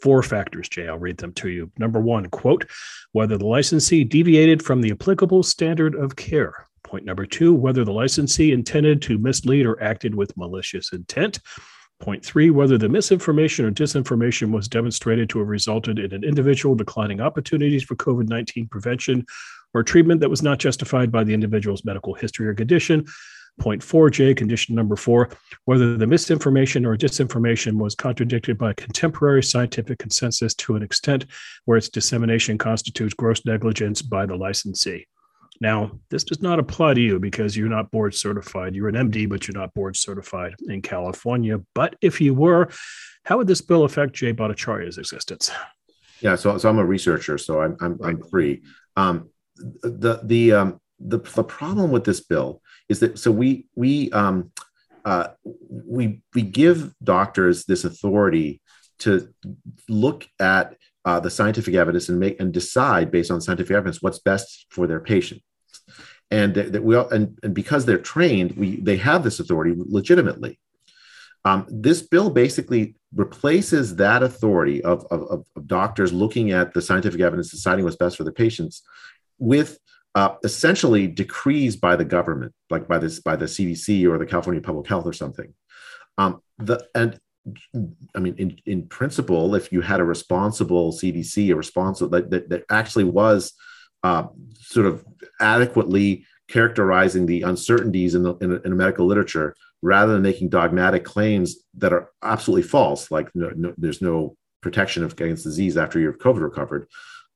Four 0.00 0.22
factors, 0.22 0.68
Jay. 0.68 0.86
I'll 0.86 0.98
read 0.98 1.16
them 1.16 1.32
to 1.34 1.48
you. 1.48 1.72
Number 1.78 2.00
one, 2.00 2.26
quote, 2.26 2.70
whether 3.12 3.36
the 3.36 3.46
licensee 3.46 4.04
deviated 4.04 4.62
from 4.62 4.80
the 4.80 4.92
applicable 4.92 5.42
standard 5.42 5.94
of 5.94 6.14
care. 6.14 6.68
Point 6.84 7.04
number 7.04 7.26
two, 7.26 7.54
whether 7.54 7.84
the 7.84 7.92
licensee 7.92 8.52
intended 8.52 9.02
to 9.02 9.18
mislead 9.18 9.66
or 9.66 9.82
acted 9.82 10.14
with 10.14 10.36
malicious 10.36 10.92
intent. 10.92 11.40
Point 12.02 12.24
three, 12.24 12.50
whether 12.50 12.76
the 12.76 12.88
misinformation 12.88 13.64
or 13.64 13.70
disinformation 13.70 14.50
was 14.50 14.66
demonstrated 14.66 15.30
to 15.30 15.38
have 15.38 15.46
resulted 15.46 16.00
in 16.00 16.12
an 16.12 16.24
individual 16.24 16.74
declining 16.74 17.20
opportunities 17.20 17.84
for 17.84 17.94
COVID 17.94 18.28
19 18.28 18.66
prevention 18.66 19.24
or 19.72 19.84
treatment 19.84 20.20
that 20.20 20.28
was 20.28 20.42
not 20.42 20.58
justified 20.58 21.12
by 21.12 21.22
the 21.22 21.32
individual's 21.32 21.84
medical 21.84 22.12
history 22.12 22.48
or 22.48 22.54
condition. 22.54 23.06
Point 23.60 23.82
4J, 23.82 24.36
condition 24.36 24.74
number 24.74 24.96
four, 24.96 25.30
whether 25.66 25.96
the 25.96 26.08
misinformation 26.08 26.84
or 26.84 26.96
disinformation 26.96 27.74
was 27.74 27.94
contradicted 27.94 28.58
by 28.58 28.72
contemporary 28.72 29.44
scientific 29.44 30.00
consensus 30.00 30.54
to 30.56 30.74
an 30.74 30.82
extent 30.82 31.26
where 31.66 31.78
its 31.78 31.88
dissemination 31.88 32.58
constitutes 32.58 33.14
gross 33.14 33.44
negligence 33.44 34.02
by 34.02 34.26
the 34.26 34.34
licensee. 34.34 35.06
Now, 35.60 35.92
this 36.10 36.24
does 36.24 36.42
not 36.42 36.58
apply 36.58 36.94
to 36.94 37.00
you 37.00 37.18
because 37.20 37.56
you're 37.56 37.68
not 37.68 37.90
board 37.90 38.14
certified. 38.14 38.74
You're 38.74 38.88
an 38.88 39.10
MD, 39.10 39.28
but 39.28 39.46
you're 39.46 39.56
not 39.56 39.74
board 39.74 39.96
certified 39.96 40.54
in 40.66 40.82
California. 40.82 41.60
But 41.74 41.96
if 42.00 42.20
you 42.20 42.34
were, 42.34 42.68
how 43.24 43.38
would 43.38 43.46
this 43.46 43.60
bill 43.60 43.84
affect 43.84 44.14
Jay 44.14 44.32
Bhattacharya's 44.32 44.98
existence? 44.98 45.50
Yeah, 46.20 46.36
so, 46.36 46.56
so 46.58 46.68
I'm 46.68 46.78
a 46.78 46.84
researcher, 46.84 47.38
so 47.38 47.60
I'm 47.60 47.76
I'm, 47.80 47.98
I'm 48.02 48.22
free. 48.22 48.62
Um, 48.96 49.30
the 49.82 50.20
the 50.22 50.52
um, 50.52 50.80
the 50.98 51.18
the 51.18 51.44
problem 51.44 51.90
with 51.90 52.04
this 52.04 52.20
bill 52.20 52.62
is 52.88 53.00
that 53.00 53.18
so 53.18 53.30
we 53.30 53.66
we 53.74 54.10
um, 54.12 54.52
uh, 55.04 55.28
we 55.68 56.22
we 56.34 56.42
give 56.42 56.94
doctors 57.02 57.64
this 57.64 57.84
authority 57.84 58.60
to 59.00 59.28
look 59.88 60.28
at 60.38 60.76
uh, 61.04 61.20
the 61.20 61.30
scientific 61.30 61.74
evidence 61.74 62.08
and 62.08 62.18
make 62.20 62.38
and 62.40 62.52
decide 62.52 63.10
based 63.10 63.30
on 63.30 63.40
scientific 63.40 63.74
evidence 63.74 64.00
what's 64.00 64.20
best 64.20 64.66
for 64.70 64.86
their 64.86 65.00
patient 65.00 65.42
and 66.32 66.54
that 66.54 66.82
we 66.82 66.96
all, 66.96 67.08
and, 67.10 67.38
and 67.42 67.54
because 67.54 67.84
they're 67.84 67.98
trained, 67.98 68.52
we 68.52 68.80
they 68.80 68.96
have 68.96 69.22
this 69.22 69.38
authority 69.38 69.74
legitimately. 69.76 70.58
Um, 71.44 71.66
this 71.68 72.00
bill 72.00 72.30
basically 72.30 72.94
replaces 73.14 73.96
that 73.96 74.22
authority 74.22 74.82
of, 74.82 75.04
of, 75.10 75.22
of, 75.24 75.66
doctors 75.66 76.12
looking 76.12 76.52
at 76.52 76.72
the 76.72 76.80
scientific 76.80 77.20
evidence, 77.20 77.50
deciding 77.50 77.84
what's 77.84 77.96
best 77.96 78.16
for 78.16 78.24
the 78.24 78.32
patients, 78.32 78.82
with 79.38 79.78
uh, 80.14 80.36
essentially 80.44 81.06
decrees 81.06 81.76
by 81.76 81.96
the 81.96 82.04
government, 82.04 82.54
like 82.70 82.88
by 82.88 82.96
this 82.96 83.20
by 83.20 83.36
the 83.36 83.44
CDC 83.44 84.08
or 84.08 84.16
the 84.16 84.26
California 84.26 84.62
Public 84.62 84.86
Health 84.86 85.06
or 85.06 85.12
something. 85.12 85.52
Um, 86.16 86.40
the 86.58 86.82
and 86.94 87.20
I 88.14 88.18
mean, 88.20 88.34
in, 88.38 88.58
in 88.66 88.86
principle, 88.86 89.54
if 89.54 89.72
you 89.72 89.80
had 89.80 90.00
a 90.00 90.04
responsible 90.04 90.92
CDC, 90.92 91.52
a 91.52 91.56
responsible 91.56 92.10
that, 92.10 92.30
that, 92.30 92.48
that 92.50 92.64
actually 92.70 93.04
was 93.04 93.52
uh, 94.02 94.26
sort 94.54 94.86
of 94.86 95.04
adequately 95.40 96.24
characterizing 96.48 97.26
the 97.26 97.42
uncertainties 97.42 98.14
in 98.14 98.22
the, 98.22 98.34
in, 98.36 98.52
in 98.52 98.70
the 98.70 98.76
medical 98.76 99.06
literature 99.06 99.54
rather 99.80 100.12
than 100.12 100.22
making 100.22 100.48
dogmatic 100.48 101.04
claims 101.04 101.56
that 101.74 101.92
are 101.92 102.10
absolutely 102.22 102.62
false, 102.62 103.10
like 103.10 103.28
no, 103.34 103.50
no, 103.56 103.74
there's 103.76 104.00
no 104.00 104.36
protection 104.60 105.04
against 105.04 105.44
disease 105.44 105.76
after 105.76 105.98
you're 105.98 106.12
COVID 106.12 106.42
recovered. 106.42 106.86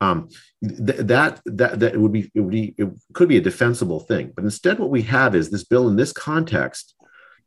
Um, 0.00 0.28
th- 0.62 1.00
that 1.00 1.40
that 1.46 1.80
that 1.80 1.96
would 1.96 2.12
be 2.12 2.30
it 2.34 2.40
would 2.40 2.52
be 2.52 2.74
it 2.76 2.88
could 3.14 3.28
be 3.28 3.38
a 3.38 3.40
defensible 3.40 4.00
thing, 4.00 4.32
but 4.36 4.44
instead, 4.44 4.78
what 4.78 4.90
we 4.90 5.02
have 5.02 5.34
is 5.34 5.50
this 5.50 5.64
bill 5.64 5.88
in 5.88 5.96
this 5.96 6.12
context 6.12 6.94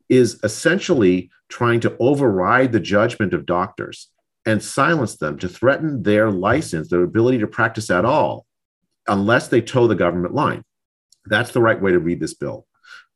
is 0.10 0.40
essentially 0.44 1.30
trying 1.50 1.80
to 1.80 1.96
override 2.00 2.72
the 2.72 2.80
judgment 2.80 3.34
of 3.34 3.46
doctors 3.46 4.10
and 4.46 4.64
silence 4.64 5.18
them 5.18 5.38
to 5.38 5.48
threaten 5.48 6.04
their 6.04 6.32
license, 6.32 6.90
their 6.90 7.04
ability 7.04 7.38
to 7.38 7.48
practice 7.48 7.90
at 7.90 8.06
all, 8.06 8.46
unless 9.08 9.48
they 9.48 9.62
toe 9.62 9.88
the 9.88 9.96
government 9.96 10.34
line. 10.34 10.64
That's 11.26 11.52
the 11.52 11.62
right 11.62 11.80
way 11.80 11.92
to 11.92 12.00
read 12.00 12.20
this 12.20 12.34
bill. 12.34 12.66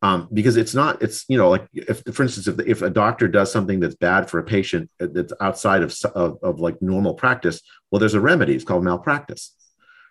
Um, 0.02 0.28
because 0.34 0.58
it's 0.58 0.76
not, 0.76 1.02
it's, 1.02 1.24
you 1.30 1.38
know, 1.38 1.50
like 1.50 1.66
if, 1.72 2.04
for 2.14 2.24
instance, 2.24 2.48
if, 2.48 2.60
if 2.68 2.82
a 2.82 2.90
doctor 2.90 3.30
does 3.30 3.52
something 3.52 3.80
that's 3.80 3.96
bad 3.96 4.30
for 4.30 4.38
a 4.38 4.44
patient 4.44 4.90
uh, 5.02 5.08
that's 5.10 5.32
outside 5.40 5.82
of, 5.82 5.96
of, 6.14 6.38
of 6.44 6.60
like 6.60 6.82
normal 6.82 7.14
practice, 7.14 7.62
well, 7.90 8.00
there's 8.00 8.14
a 8.14 8.20
remedy. 8.20 8.54
It's 8.54 8.66
called 8.66 8.84
malpractice, 8.84 9.56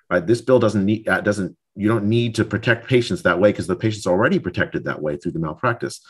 right? 0.09 0.27
This 0.27 0.41
bill 0.41 0.59
doesn't 0.59 0.87
need, 0.87 1.07
uh, 1.07 1.21
doesn't, 1.21 1.57
you 1.75 1.89
don't 1.89 2.07
need 2.07 2.35
to 2.37 2.45
protect 2.47 2.89
patients 2.89 3.23
that 3.23 3.39
way 3.39 3.51
because 3.51 3.67
the 3.67 3.77
patient's 3.77 4.07
already 4.07 4.39
protected 4.39 4.85
that 4.85 5.03
way 5.03 5.19
through 5.19 5.33
the 5.33 5.39
malpractice. 5.39 6.01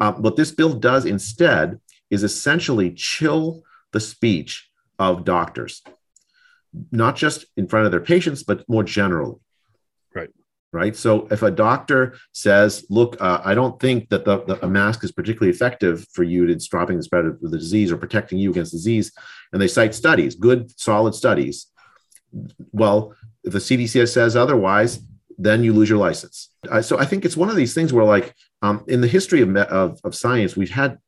Uh, 0.00 0.12
what 0.12 0.36
this 0.36 0.50
bill 0.50 0.74
does 0.74 1.04
instead 1.04 1.80
is 2.10 2.22
essentially 2.22 2.92
chill 2.92 3.62
the 3.92 4.00
speech 4.00 4.70
of 4.98 5.24
doctors 5.24 5.82
not 6.90 7.16
just 7.16 7.44
in 7.56 7.66
front 7.66 7.86
of 7.86 7.92
their 7.92 8.00
patients, 8.00 8.42
but 8.42 8.68
more 8.68 8.82
generally. 8.82 9.36
Right. 10.14 10.30
Right. 10.72 10.96
So 10.96 11.26
if 11.30 11.42
a 11.42 11.50
doctor 11.50 12.16
says, 12.32 12.86
look, 12.88 13.20
uh, 13.20 13.42
I 13.44 13.54
don't 13.54 13.78
think 13.78 14.08
that 14.08 14.24
the, 14.24 14.42
the, 14.44 14.64
a 14.64 14.68
mask 14.68 15.04
is 15.04 15.12
particularly 15.12 15.54
effective 15.54 16.06
for 16.12 16.22
you 16.22 16.48
in 16.48 16.60
stopping 16.60 16.96
the 16.96 17.02
spread 17.02 17.26
of 17.26 17.40
the 17.40 17.58
disease 17.58 17.92
or 17.92 17.98
protecting 17.98 18.38
you 18.38 18.50
against 18.50 18.72
disease, 18.72 19.12
and 19.52 19.60
they 19.60 19.68
cite 19.68 19.94
studies, 19.94 20.34
good, 20.34 20.78
solid 20.80 21.14
studies, 21.14 21.66
well, 22.72 23.14
if 23.44 23.52
the 23.52 23.58
CDC 23.58 24.08
says 24.08 24.34
otherwise, 24.34 25.00
then 25.38 25.64
you 25.64 25.72
lose 25.72 25.88
your 25.88 25.98
license. 25.98 26.50
Uh, 26.68 26.82
so 26.82 26.98
I 26.98 27.04
think 27.04 27.24
it's 27.24 27.36
one 27.36 27.50
of 27.50 27.56
these 27.56 27.74
things 27.74 27.92
where, 27.92 28.04
like, 28.04 28.34
um, 28.62 28.84
in 28.88 29.00
the 29.00 29.08
history 29.08 29.40
of, 29.40 29.56
of, 29.56 30.00
of 30.04 30.14
science, 30.14 30.56
we've 30.56 30.70
had 30.70 30.98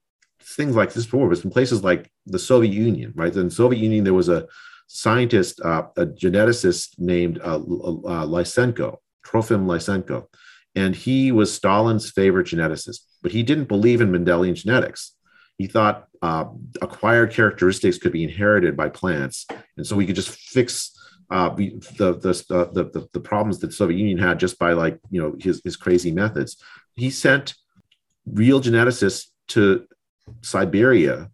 things 0.42 0.76
like 0.76 0.92
this 0.92 1.04
before. 1.04 1.28
But 1.28 1.44
in 1.44 1.50
places 1.50 1.82
like 1.82 2.10
the 2.26 2.38
Soviet 2.38 2.72
Union, 2.72 3.12
right? 3.14 3.34
In 3.34 3.48
the 3.48 3.54
Soviet 3.54 3.80
Union, 3.80 4.04
there 4.04 4.14
was 4.14 4.28
a 4.28 4.46
scientist, 4.86 5.60
uh, 5.60 5.84
a 5.96 6.06
geneticist 6.06 6.98
named 6.98 7.38
uh, 7.42 7.56
uh, 7.56 8.26
Lysenko, 8.26 8.98
Trofim 9.26 9.66
Lysenko. 9.66 10.26
And 10.74 10.94
he 10.94 11.32
was 11.32 11.52
Stalin's 11.52 12.10
favorite 12.10 12.48
geneticist, 12.48 13.00
but 13.22 13.32
he 13.32 13.42
didn't 13.42 13.68
believe 13.68 14.00
in 14.00 14.10
Mendelian 14.10 14.54
genetics. 14.54 15.14
He 15.56 15.68
thought 15.68 16.08
uh, 16.20 16.46
acquired 16.82 17.30
characteristics 17.30 17.98
could 17.98 18.10
be 18.10 18.24
inherited 18.24 18.76
by 18.76 18.88
plants. 18.88 19.46
And 19.76 19.86
so 19.86 19.94
we 19.94 20.04
could 20.04 20.16
just 20.16 20.30
fix 20.30 20.90
uh, 21.34 21.48
the, 21.48 21.70
the, 21.98 22.84
the, 22.92 23.08
the, 23.12 23.20
problems 23.20 23.58
that 23.58 23.66
the 23.66 23.72
Soviet 23.72 23.98
Union 23.98 24.18
had 24.18 24.38
just 24.38 24.56
by 24.56 24.72
like, 24.72 25.00
you 25.10 25.20
know, 25.20 25.34
his, 25.40 25.60
his 25.64 25.74
crazy 25.74 26.12
methods. 26.12 26.62
He 26.94 27.10
sent 27.10 27.54
real 28.24 28.60
geneticists 28.60 29.30
to 29.48 29.84
Siberia 30.42 31.32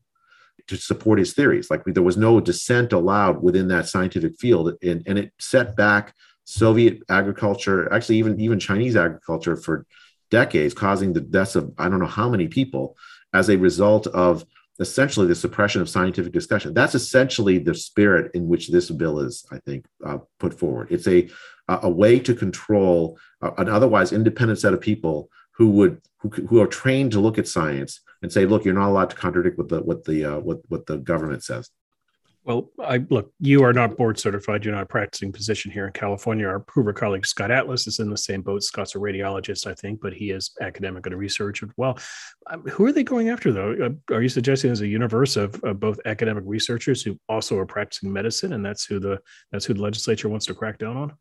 to 0.69 0.77
support 0.77 1.19
his 1.19 1.35
theories. 1.35 1.69
Like 1.71 1.83
there 1.85 2.03
was 2.03 2.17
no 2.17 2.41
dissent 2.41 2.95
allowed 2.95 3.43
within 3.43 3.69
that 3.69 3.89
scientific 3.89 4.39
field. 4.39 4.73
And, 4.83 5.03
and 5.07 5.19
it 5.19 5.33
set 5.39 5.77
back 5.77 6.15
Soviet 6.45 7.03
agriculture, 7.11 7.93
actually 7.93 8.17
even, 8.17 8.41
even 8.41 8.59
Chinese 8.59 8.97
agriculture 8.97 9.55
for 9.55 9.85
decades, 10.31 10.73
causing 10.73 11.13
the 11.13 11.21
deaths 11.21 11.57
of 11.57 11.75
I 11.77 11.91
don't 11.91 12.01
know 12.01 12.07
how 12.07 12.31
many 12.31 12.49
people 12.49 12.97
as 13.35 13.51
a 13.51 13.59
result 13.59 14.07
of 14.07 14.47
essentially 14.81 15.27
the 15.27 15.35
suppression 15.35 15.83
of 15.83 15.89
scientific 15.89 16.33
discussion. 16.33 16.75
That's 16.75 16.95
essentially 16.95 17.59
the 17.59 17.75
spirit 17.75 18.35
in 18.35 18.49
which 18.49 18.69
this 18.69 18.91
bill 18.91 19.21
is, 19.21 19.47
I 19.53 19.59
think, 19.59 19.85
uh, 20.05 20.19
put 20.39 20.59
forward. 20.59 20.89
It's 20.91 21.07
a 21.07 21.29
a 21.69 21.89
way 21.89 22.19
to 22.19 22.35
control 22.35 23.17
an 23.41 23.69
otherwise 23.69 24.13
independent 24.13 24.59
set 24.59 24.75
of 24.75 24.81
people 24.81 25.31
who 25.53 25.71
would 25.71 26.01
who, 26.19 26.29
who 26.29 26.61
are 26.61 26.67
trained 26.67 27.13
to 27.13 27.21
look 27.21 27.39
at 27.39 27.47
science 27.47 28.01
and 28.23 28.33
say, 28.33 28.45
look, 28.45 28.65
you're 28.65 28.75
not 28.75 28.89
allowed 28.89 29.11
to 29.11 29.17
contradict 29.17 29.57
what 29.57 29.69
the 29.69 29.81
what 29.81 30.05
the 30.05 30.25
uh, 30.25 30.39
what 30.41 30.59
what 30.69 30.87
the 30.87 30.99
government 30.99 31.45
says. 31.45 31.71
Well, 32.43 32.71
I 32.83 33.05
look, 33.11 33.33
you 33.39 33.65
are 33.65 33.75
not 33.75 33.99
board 33.99 34.19
certified. 34.19 34.65
You're 34.65 34.75
not 34.75 34.85
a 34.85 34.87
practicing 34.87 35.31
physician 35.31 35.71
here 35.71 35.87
in 35.87 35.93
California. 35.93 36.47
Our 36.47 36.65
Hoover 36.71 36.95
colleague 36.95 37.27
Scott 37.27 37.51
Atlas 37.51 37.87
is 37.87 37.99
in 37.99 38.09
the 38.09 38.17
same 38.17 38.41
boat. 38.41 38.63
Scott's 38.63 38.95
a 38.95 38.99
radiologist, 38.99 39.67
I 39.67 39.75
think, 39.75 40.01
but 40.01 40.15
he 40.15 40.31
is 40.31 40.53
academic 40.59 41.05
and 41.05 41.15
research 41.19 41.63
as 41.63 41.69
well. 41.77 41.99
Um, 42.47 42.63
who 42.63 42.87
are 42.87 42.93
they 42.93 43.03
going 43.03 43.29
after, 43.29 43.53
though? 43.53 43.73
Uh, 43.73 44.15
are 44.15 44.23
you 44.23 44.31
suggesting 44.31 44.69
there's 44.69 44.81
a 44.81 44.87
universe 44.87 45.37
of, 45.37 45.63
of, 45.65 45.81
both 45.81 46.01
academic 46.07 46.45
researchers 46.47 47.03
who 47.03 47.19
also 47.29 47.59
are 47.59 47.67
practicing 47.67 48.11
medicine, 48.11 48.55
and 48.55 48.65
that's 48.65 48.87
who 48.87 48.99
the 48.99 49.21
that's 49.53 49.67
who 49.67 49.75
the 49.75 49.83
legislature 49.83 50.31
wants 50.31 50.47
to 50.47 50.55
crack 50.55 50.79
down 50.79 50.97
on? 50.97 51.13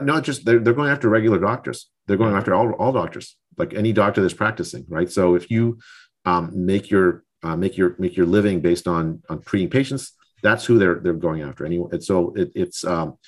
Not 0.00 0.22
just 0.22 0.44
they're, 0.44 0.60
they're 0.60 0.72
going 0.72 0.90
after 0.90 1.08
regular 1.08 1.40
doctors. 1.40 1.90
They're 2.06 2.16
going 2.16 2.36
after 2.36 2.54
all, 2.54 2.70
all 2.74 2.92
doctors, 2.92 3.36
like 3.56 3.74
any 3.74 3.92
doctor 3.92 4.22
that's 4.22 4.34
practicing, 4.34 4.86
right? 4.88 5.10
So 5.10 5.34
if 5.34 5.50
you 5.50 5.80
um, 6.24 6.52
make 6.54 6.90
your 6.90 7.24
uh, 7.42 7.56
make 7.56 7.76
your 7.76 7.96
make 7.98 8.16
your 8.16 8.26
living 8.26 8.60
based 8.60 8.86
on 8.86 9.20
on 9.28 9.42
treating 9.42 9.68
patients 9.68 10.12
that's 10.42 10.64
who 10.64 10.78
they're 10.78 10.96
they're 10.96 11.12
going 11.14 11.42
after 11.42 11.64
anyway. 11.66 11.88
And 11.92 12.04
so 12.04 12.32
it, 12.34 12.52
it's 12.54 12.84
um, 12.84 13.18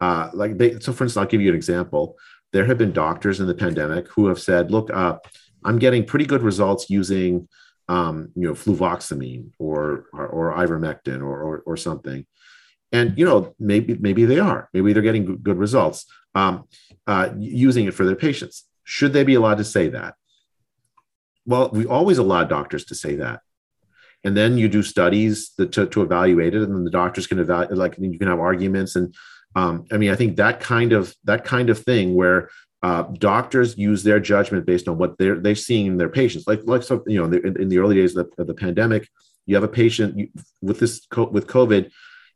uh, 0.00 0.30
like 0.32 0.58
they, 0.58 0.78
so. 0.80 0.92
For 0.92 1.04
instance, 1.04 1.16
I'll 1.16 1.26
give 1.26 1.40
you 1.40 1.50
an 1.50 1.54
example. 1.54 2.16
There 2.52 2.64
have 2.64 2.78
been 2.78 2.92
doctors 2.92 3.40
in 3.40 3.46
the 3.46 3.54
pandemic 3.54 4.08
who 4.08 4.26
have 4.26 4.40
said, 4.40 4.70
"Look, 4.70 4.90
uh, 4.92 5.18
I'm 5.64 5.78
getting 5.78 6.04
pretty 6.04 6.24
good 6.24 6.42
results 6.42 6.90
using, 6.90 7.48
um, 7.88 8.30
you 8.34 8.48
know, 8.48 8.54
fluvoxamine 8.54 9.50
or 9.58 10.06
or, 10.12 10.26
or 10.26 10.54
ivermectin 10.54 11.20
or, 11.20 11.42
or, 11.42 11.62
or 11.66 11.76
something." 11.76 12.26
And 12.92 13.16
you 13.18 13.24
know, 13.24 13.54
maybe 13.58 13.96
maybe 14.00 14.24
they 14.24 14.38
are. 14.38 14.68
Maybe 14.72 14.92
they're 14.92 15.02
getting 15.02 15.42
good 15.42 15.58
results 15.58 16.06
um, 16.34 16.64
uh, 17.06 17.30
using 17.38 17.86
it 17.86 17.94
for 17.94 18.04
their 18.04 18.16
patients. 18.16 18.66
Should 18.84 19.12
they 19.12 19.24
be 19.24 19.34
allowed 19.34 19.58
to 19.58 19.64
say 19.64 19.88
that? 19.88 20.14
Well, 21.46 21.70
we 21.72 21.86
always 21.86 22.18
allow 22.18 22.44
doctors 22.44 22.84
to 22.86 22.94
say 22.94 23.16
that 23.16 23.40
and 24.24 24.36
then 24.36 24.58
you 24.58 24.68
do 24.68 24.82
studies 24.82 25.50
to, 25.58 25.86
to 25.86 26.02
evaluate 26.02 26.54
it 26.54 26.62
and 26.62 26.74
then 26.74 26.84
the 26.84 26.90
doctors 26.90 27.26
can 27.26 27.38
evaluate 27.38 27.76
like 27.76 27.96
you 27.98 28.18
can 28.18 28.28
have 28.28 28.40
arguments. 28.40 28.96
And 28.96 29.14
um, 29.56 29.84
i 29.90 29.96
mean 29.96 30.10
i 30.10 30.14
think 30.14 30.36
that 30.36 30.60
kind 30.60 30.92
of 30.92 31.12
that 31.24 31.44
kind 31.44 31.70
of 31.70 31.78
thing 31.78 32.14
where 32.14 32.50
uh, 32.82 33.02
doctors 33.18 33.76
use 33.76 34.02
their 34.04 34.20
judgment 34.20 34.64
based 34.64 34.88
on 34.88 34.96
what 34.96 35.18
they're 35.18 35.38
they're 35.40 35.54
seeing 35.54 35.86
in 35.86 35.98
their 35.98 36.08
patients. 36.08 36.46
Like 36.46 36.60
like 36.64 36.82
so 36.82 37.02
you 37.06 37.18
know 37.18 37.26
in, 37.36 37.60
in 37.60 37.68
the 37.68 37.78
early 37.78 37.96
days 37.96 38.16
of 38.16 38.30
the, 38.30 38.42
of 38.42 38.46
the 38.46 38.54
pandemic 38.54 39.08
you 39.46 39.54
have 39.54 39.64
a 39.64 39.68
patient 39.68 40.16
you, 40.16 40.28
with 40.62 40.78
this 40.80 41.06
with 41.32 41.46
covid 41.46 41.90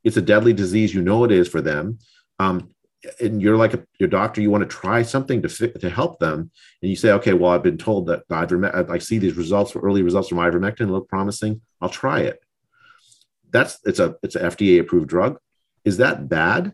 it's 0.04 0.18
a 0.18 0.22
deadly 0.22 0.52
disease. 0.52 0.94
You 0.94 1.02
know 1.02 1.24
it 1.24 1.32
is 1.32 1.48
for 1.48 1.60
them. 1.60 1.98
Um, 2.38 2.73
and 3.20 3.40
you're 3.40 3.56
like 3.56 3.74
a, 3.74 3.84
your 3.98 4.08
doctor, 4.08 4.40
you 4.40 4.50
want 4.50 4.62
to 4.62 4.76
try 4.76 5.02
something 5.02 5.42
to 5.42 5.68
to 5.68 5.90
help 5.90 6.18
them, 6.18 6.50
and 6.82 6.90
you 6.90 6.96
say, 6.96 7.10
okay, 7.12 7.32
well, 7.32 7.52
I've 7.52 7.62
been 7.62 7.78
told 7.78 8.06
that 8.06 8.28
ivermectin, 8.28 8.90
I 8.90 8.98
see 8.98 9.18
these 9.18 9.36
results, 9.36 9.74
early 9.76 10.02
results 10.02 10.28
from 10.28 10.38
ivermectin 10.38 10.90
look 10.90 11.08
promising. 11.08 11.60
I'll 11.80 11.88
try 11.88 12.20
it. 12.20 12.40
That's 13.50 13.78
it's 13.84 13.98
a 13.98 14.16
it's 14.22 14.36
an 14.36 14.50
FDA 14.50 14.80
approved 14.80 15.08
drug. 15.08 15.38
Is 15.84 15.98
that 15.98 16.28
bad? 16.28 16.72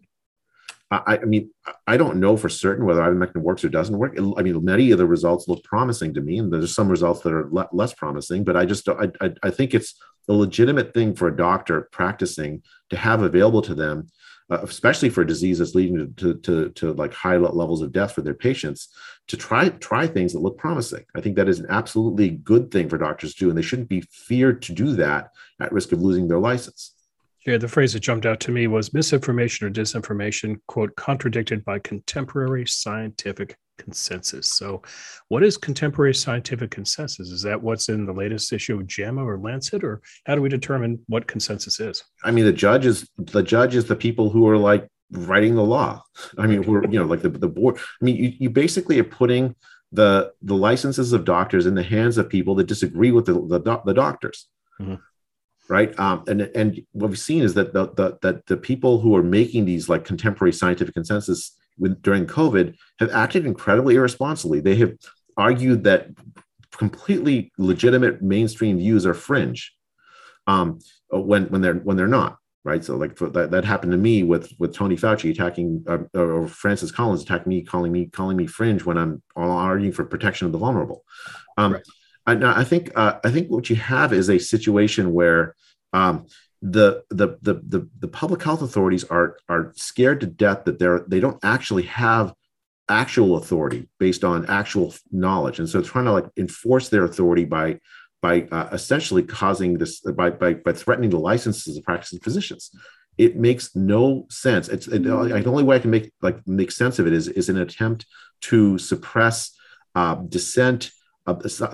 I, 0.92 1.18
I 1.22 1.24
mean, 1.24 1.50
I 1.86 1.96
don't 1.96 2.18
know 2.18 2.36
for 2.36 2.48
certain 2.48 2.84
whether 2.84 3.00
ivermectin 3.00 3.42
works 3.42 3.64
or 3.64 3.68
doesn't 3.68 3.96
work. 3.96 4.18
I 4.18 4.42
mean, 4.42 4.64
many 4.64 4.90
of 4.90 4.98
the 4.98 5.06
results 5.06 5.46
look 5.46 5.62
promising 5.62 6.14
to 6.14 6.20
me, 6.20 6.38
and 6.38 6.52
there's 6.52 6.74
some 6.74 6.88
results 6.88 7.20
that 7.20 7.32
are 7.32 7.48
le- 7.50 7.68
less 7.72 7.94
promising. 7.94 8.42
But 8.42 8.56
I 8.56 8.64
just 8.64 8.88
I, 8.88 9.10
I 9.20 9.32
I 9.44 9.50
think 9.50 9.74
it's 9.74 9.94
a 10.28 10.32
legitimate 10.32 10.92
thing 10.94 11.14
for 11.14 11.28
a 11.28 11.36
doctor 11.36 11.88
practicing 11.92 12.62
to 12.90 12.96
have 12.96 13.22
available 13.22 13.62
to 13.62 13.74
them 13.74 14.08
uh, 14.50 14.58
especially 14.62 15.08
for 15.08 15.24
diseases 15.24 15.74
leading 15.74 15.96
to, 15.96 16.06
to, 16.16 16.38
to, 16.40 16.70
to, 16.70 16.92
like 16.94 17.14
high 17.14 17.36
levels 17.36 17.82
of 17.82 17.92
death 17.92 18.12
for 18.12 18.22
their 18.22 18.34
patients, 18.34 18.88
to 19.28 19.36
try 19.36 19.68
try 19.68 20.06
things 20.06 20.32
that 20.32 20.40
look 20.40 20.58
promising. 20.58 21.04
I 21.14 21.20
think 21.20 21.36
that 21.36 21.48
is 21.48 21.60
an 21.60 21.66
absolutely 21.70 22.30
good 22.30 22.70
thing 22.70 22.88
for 22.88 22.98
doctors 22.98 23.34
to 23.34 23.44
do, 23.44 23.48
and 23.48 23.56
they 23.56 23.62
shouldn't 23.62 23.88
be 23.88 24.00
feared 24.00 24.62
to 24.62 24.72
do 24.72 24.94
that 24.96 25.30
at 25.60 25.72
risk 25.72 25.92
of 25.92 26.02
losing 26.02 26.28
their 26.28 26.40
license. 26.40 26.94
Yeah, 27.46 27.56
the 27.56 27.68
phrase 27.68 27.94
that 27.94 28.00
jumped 28.00 28.26
out 28.26 28.38
to 28.40 28.50
me 28.50 28.66
was 28.66 28.92
misinformation 28.92 29.66
or 29.66 29.70
disinformation, 29.70 30.56
quote, 30.68 30.94
contradicted 30.96 31.64
by 31.64 31.78
contemporary 31.78 32.66
scientific 32.66 33.56
consensus. 33.78 34.46
So, 34.46 34.82
what 35.28 35.42
is 35.42 35.56
contemporary 35.56 36.14
scientific 36.14 36.70
consensus? 36.70 37.30
Is 37.30 37.42
that 37.42 37.62
what's 37.62 37.88
in 37.88 38.04
the 38.04 38.12
latest 38.12 38.52
issue 38.52 38.78
of 38.78 38.86
JAMA 38.86 39.24
or 39.24 39.38
Lancet, 39.38 39.82
or 39.82 40.02
how 40.26 40.34
do 40.34 40.42
we 40.42 40.50
determine 40.50 41.00
what 41.06 41.26
consensus 41.26 41.80
is? 41.80 42.04
I 42.22 42.30
mean, 42.30 42.44
the 42.44 42.52
judges, 42.52 43.08
the 43.16 43.42
judges, 43.42 43.86
the 43.86 43.96
people 43.96 44.28
who 44.28 44.46
are 44.48 44.58
like 44.58 44.86
writing 45.10 45.54
the 45.54 45.64
law. 45.64 46.02
I 46.36 46.46
mean, 46.46 46.62
we're 46.62 46.84
you 46.84 46.98
know 46.98 47.06
like 47.06 47.22
the, 47.22 47.30
the 47.30 47.48
board. 47.48 47.78
I 47.78 48.04
mean, 48.04 48.16
you, 48.16 48.32
you 48.38 48.50
basically 48.50 48.98
are 48.98 49.04
putting 49.04 49.56
the 49.92 50.32
the 50.42 50.54
licenses 50.54 51.14
of 51.14 51.24
doctors 51.24 51.64
in 51.64 51.74
the 51.74 51.82
hands 51.82 52.18
of 52.18 52.28
people 52.28 52.54
that 52.56 52.66
disagree 52.66 53.12
with 53.12 53.24
the 53.24 53.32
the, 53.32 53.80
the 53.84 53.94
doctors. 53.94 54.46
Mm-hmm 54.78 54.96
right? 55.70 55.96
Um, 56.00 56.24
and 56.26 56.42
and 56.54 56.82
what 56.90 57.10
we've 57.10 57.18
seen 57.18 57.42
is 57.42 57.54
that 57.54 57.72
the, 57.72 57.86
the 57.94 58.18
that 58.22 58.46
the 58.46 58.56
people 58.56 59.00
who 59.00 59.14
are 59.14 59.22
making 59.22 59.64
these 59.64 59.88
like 59.88 60.04
contemporary 60.04 60.52
scientific 60.52 60.94
consensus 60.94 61.56
with, 61.78 62.02
during 62.02 62.26
COVID 62.26 62.74
have 62.98 63.10
acted 63.12 63.46
incredibly 63.46 63.94
irresponsibly. 63.94 64.60
They 64.60 64.74
have 64.76 64.94
argued 65.36 65.84
that 65.84 66.08
completely 66.72 67.52
legitimate 67.56 68.20
mainstream 68.20 68.78
views 68.78 69.06
are 69.06 69.14
fringe 69.14 69.72
um, 70.48 70.80
when 71.10 71.44
when 71.46 71.62
they're 71.62 71.74
when 71.74 71.96
they're 71.96 72.08
not 72.08 72.38
right. 72.64 72.84
So 72.84 72.96
like 72.96 73.16
that, 73.16 73.52
that 73.52 73.64
happened 73.64 73.92
to 73.92 73.98
me 73.98 74.24
with 74.24 74.52
with 74.58 74.74
Tony 74.74 74.96
Fauci 74.96 75.30
attacking 75.30 75.84
uh, 75.86 75.98
or 76.18 76.48
Francis 76.48 76.90
Collins 76.90 77.22
attacking 77.22 77.48
me, 77.48 77.62
calling 77.62 77.92
me 77.92 78.06
calling 78.06 78.36
me 78.36 78.48
fringe 78.48 78.84
when 78.84 78.98
I'm 78.98 79.22
arguing 79.36 79.92
for 79.92 80.04
protection 80.04 80.46
of 80.46 80.52
the 80.52 80.58
vulnerable. 80.58 81.04
Um, 81.56 81.74
right. 81.74 81.82
I, 82.26 82.60
I 82.60 82.64
think 82.64 82.90
uh, 82.96 83.18
I 83.24 83.30
think 83.30 83.48
what 83.48 83.70
you 83.70 83.76
have 83.76 84.12
is 84.12 84.28
a 84.28 84.38
situation 84.38 85.12
where 85.12 85.54
um, 85.92 86.26
the, 86.62 87.02
the 87.10 87.38
the 87.40 87.54
the 87.66 87.88
the 87.98 88.08
public 88.08 88.42
health 88.42 88.62
authorities 88.62 89.04
are 89.04 89.38
are 89.48 89.72
scared 89.76 90.20
to 90.20 90.26
death 90.26 90.64
that 90.64 90.78
they're 90.78 91.04
they 91.08 91.20
don't 91.20 91.42
actually 91.42 91.84
have 91.84 92.34
actual 92.90 93.36
authority 93.36 93.88
based 93.98 94.24
on 94.24 94.44
actual 94.46 94.92
knowledge. 95.10 95.58
And 95.58 95.68
so 95.68 95.80
trying 95.80 96.04
to 96.06 96.12
like 96.12 96.26
enforce 96.36 96.88
their 96.88 97.04
authority 97.04 97.44
by 97.44 97.78
by 98.20 98.42
uh, 98.52 98.68
essentially 98.72 99.22
causing 99.22 99.78
this 99.78 100.00
by, 100.00 100.30
by 100.30 100.54
by 100.54 100.72
threatening 100.72 101.10
the 101.10 101.18
licenses 101.18 101.76
of 101.76 101.84
practicing 101.84 102.20
physicians. 102.20 102.70
It 103.16 103.36
makes 103.36 103.74
no 103.74 104.26
sense. 104.28 104.68
It's 104.68 104.86
it, 104.86 105.04
the 105.04 105.44
only 105.46 105.62
way 105.62 105.76
i 105.76 105.78
can 105.78 105.90
make 105.90 106.12
like 106.20 106.46
make 106.46 106.70
sense 106.70 106.98
of 106.98 107.06
it 107.06 107.12
is 107.14 107.28
is 107.28 107.48
an 107.48 107.58
attempt 107.58 108.06
to 108.42 108.76
suppress 108.76 109.56
uh, 109.94 110.16
dissent 110.16 110.90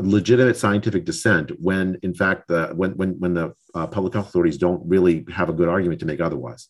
legitimate 0.01 0.57
scientific 0.57 1.05
dissent 1.05 1.53
when 1.61 1.99
in 2.03 2.15
fact 2.15 2.49
the 2.49 2.69
when 2.75 2.93
when 2.93 3.11
when 3.19 3.35
the 3.35 3.55
uh, 3.75 3.87
public 3.87 4.15
health 4.15 4.29
authorities 4.29 4.59
don't 4.59 4.83
really 4.87 5.25
have 5.33 5.49
a 5.49 5.53
good 5.53 5.69
argument 5.69 6.01
to 6.01 6.07
make 6.07 6.21
otherwise. 6.21 6.69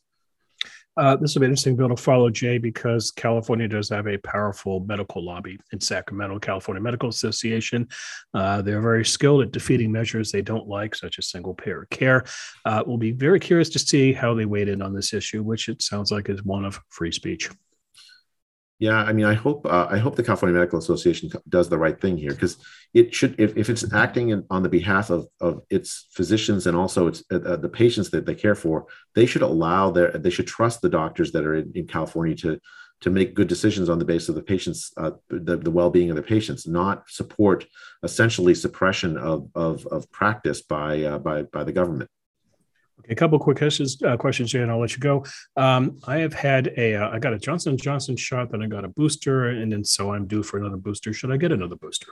Uh, 0.98 1.14
this 1.14 1.34
will 1.34 1.40
be 1.40 1.46
interesting 1.46 1.76
bill 1.76 1.90
to 1.90 1.96
follow 1.96 2.30
jay 2.30 2.56
because 2.56 3.10
california 3.10 3.68
does 3.68 3.90
have 3.90 4.06
a 4.06 4.16
powerful 4.18 4.80
medical 4.88 5.22
lobby 5.22 5.58
in 5.72 5.78
sacramento 5.78 6.38
california 6.38 6.82
medical 6.82 7.10
association. 7.10 7.86
Uh, 8.32 8.62
they're 8.62 8.80
very 8.80 9.04
skilled 9.04 9.42
at 9.42 9.52
defeating 9.52 9.92
measures 9.92 10.32
they 10.32 10.40
don't 10.40 10.66
like 10.66 10.94
such 10.94 11.18
as 11.18 11.28
single 11.28 11.54
payer 11.54 11.86
care. 11.90 12.24
Uh, 12.64 12.82
we'll 12.86 12.96
be 12.96 13.12
very 13.12 13.38
curious 13.38 13.68
to 13.68 13.78
see 13.78 14.12
how 14.12 14.32
they 14.32 14.46
weighed 14.46 14.68
in 14.68 14.80
on 14.80 14.94
this 14.94 15.12
issue 15.12 15.42
which 15.42 15.68
it 15.68 15.82
sounds 15.82 16.10
like 16.10 16.28
is 16.28 16.42
one 16.44 16.64
of 16.64 16.80
free 16.88 17.12
speech 17.12 17.50
yeah, 18.78 18.98
I 18.98 19.14
mean, 19.14 19.24
I 19.24 19.32
hope 19.32 19.64
uh, 19.64 19.86
I 19.88 19.96
hope 19.96 20.16
the 20.16 20.22
California 20.22 20.54
Medical 20.54 20.78
Association 20.78 21.30
does 21.48 21.70
the 21.70 21.78
right 21.78 21.98
thing 21.98 22.18
here 22.18 22.32
because 22.32 22.58
it 22.92 23.14
should, 23.14 23.34
if, 23.40 23.56
if 23.56 23.70
it's 23.70 23.90
acting 23.94 24.30
in, 24.30 24.44
on 24.50 24.62
the 24.62 24.68
behalf 24.68 25.08
of, 25.08 25.26
of 25.40 25.62
its 25.70 26.08
physicians 26.12 26.66
and 26.66 26.76
also 26.76 27.06
its 27.06 27.24
uh, 27.32 27.36
uh, 27.36 27.56
the 27.56 27.70
patients 27.70 28.10
that 28.10 28.26
they 28.26 28.34
care 28.34 28.54
for, 28.54 28.86
they 29.14 29.24
should 29.24 29.40
allow 29.40 29.90
their 29.90 30.10
they 30.10 30.28
should 30.28 30.46
trust 30.46 30.82
the 30.82 30.90
doctors 30.90 31.32
that 31.32 31.46
are 31.46 31.54
in, 31.54 31.72
in 31.74 31.86
California 31.86 32.36
to 32.36 32.60
to 33.00 33.10
make 33.10 33.34
good 33.34 33.48
decisions 33.48 33.88
on 33.88 33.98
the 33.98 34.04
basis 34.04 34.28
of 34.28 34.34
the 34.34 34.42
patients 34.42 34.92
uh, 34.98 35.12
the, 35.30 35.56
the 35.56 35.70
well-being 35.70 36.10
of 36.10 36.16
the 36.16 36.22
patients, 36.22 36.66
not 36.66 37.08
support 37.08 37.64
essentially 38.02 38.54
suppression 38.54 39.16
of 39.16 39.48
of, 39.54 39.86
of 39.86 40.10
practice 40.12 40.60
by 40.60 41.02
uh, 41.02 41.18
by 41.18 41.44
by 41.44 41.64
the 41.64 41.72
government. 41.72 42.10
Okay, 43.00 43.12
a 43.12 43.16
couple 43.16 43.38
quick 43.38 43.58
questions, 43.58 44.02
uh, 44.02 44.16
questions, 44.16 44.50
Jay, 44.50 44.62
and 44.62 44.70
I'll 44.70 44.80
let 44.80 44.92
you 44.92 44.98
go. 44.98 45.24
Um, 45.56 45.98
I 46.06 46.18
have 46.18 46.32
had 46.32 46.72
a, 46.76 46.94
uh, 46.94 47.10
I 47.10 47.18
got 47.18 47.34
a 47.34 47.38
Johnson 47.38 47.76
Johnson 47.76 48.16
shot, 48.16 48.50
then 48.50 48.62
I 48.62 48.66
got 48.66 48.84
a 48.84 48.88
booster, 48.88 49.48
and 49.48 49.70
then 49.70 49.84
so 49.84 50.12
I'm 50.12 50.26
due 50.26 50.42
for 50.42 50.58
another 50.58 50.78
booster. 50.78 51.12
Should 51.12 51.30
I 51.30 51.36
get 51.36 51.52
another 51.52 51.76
booster? 51.76 52.08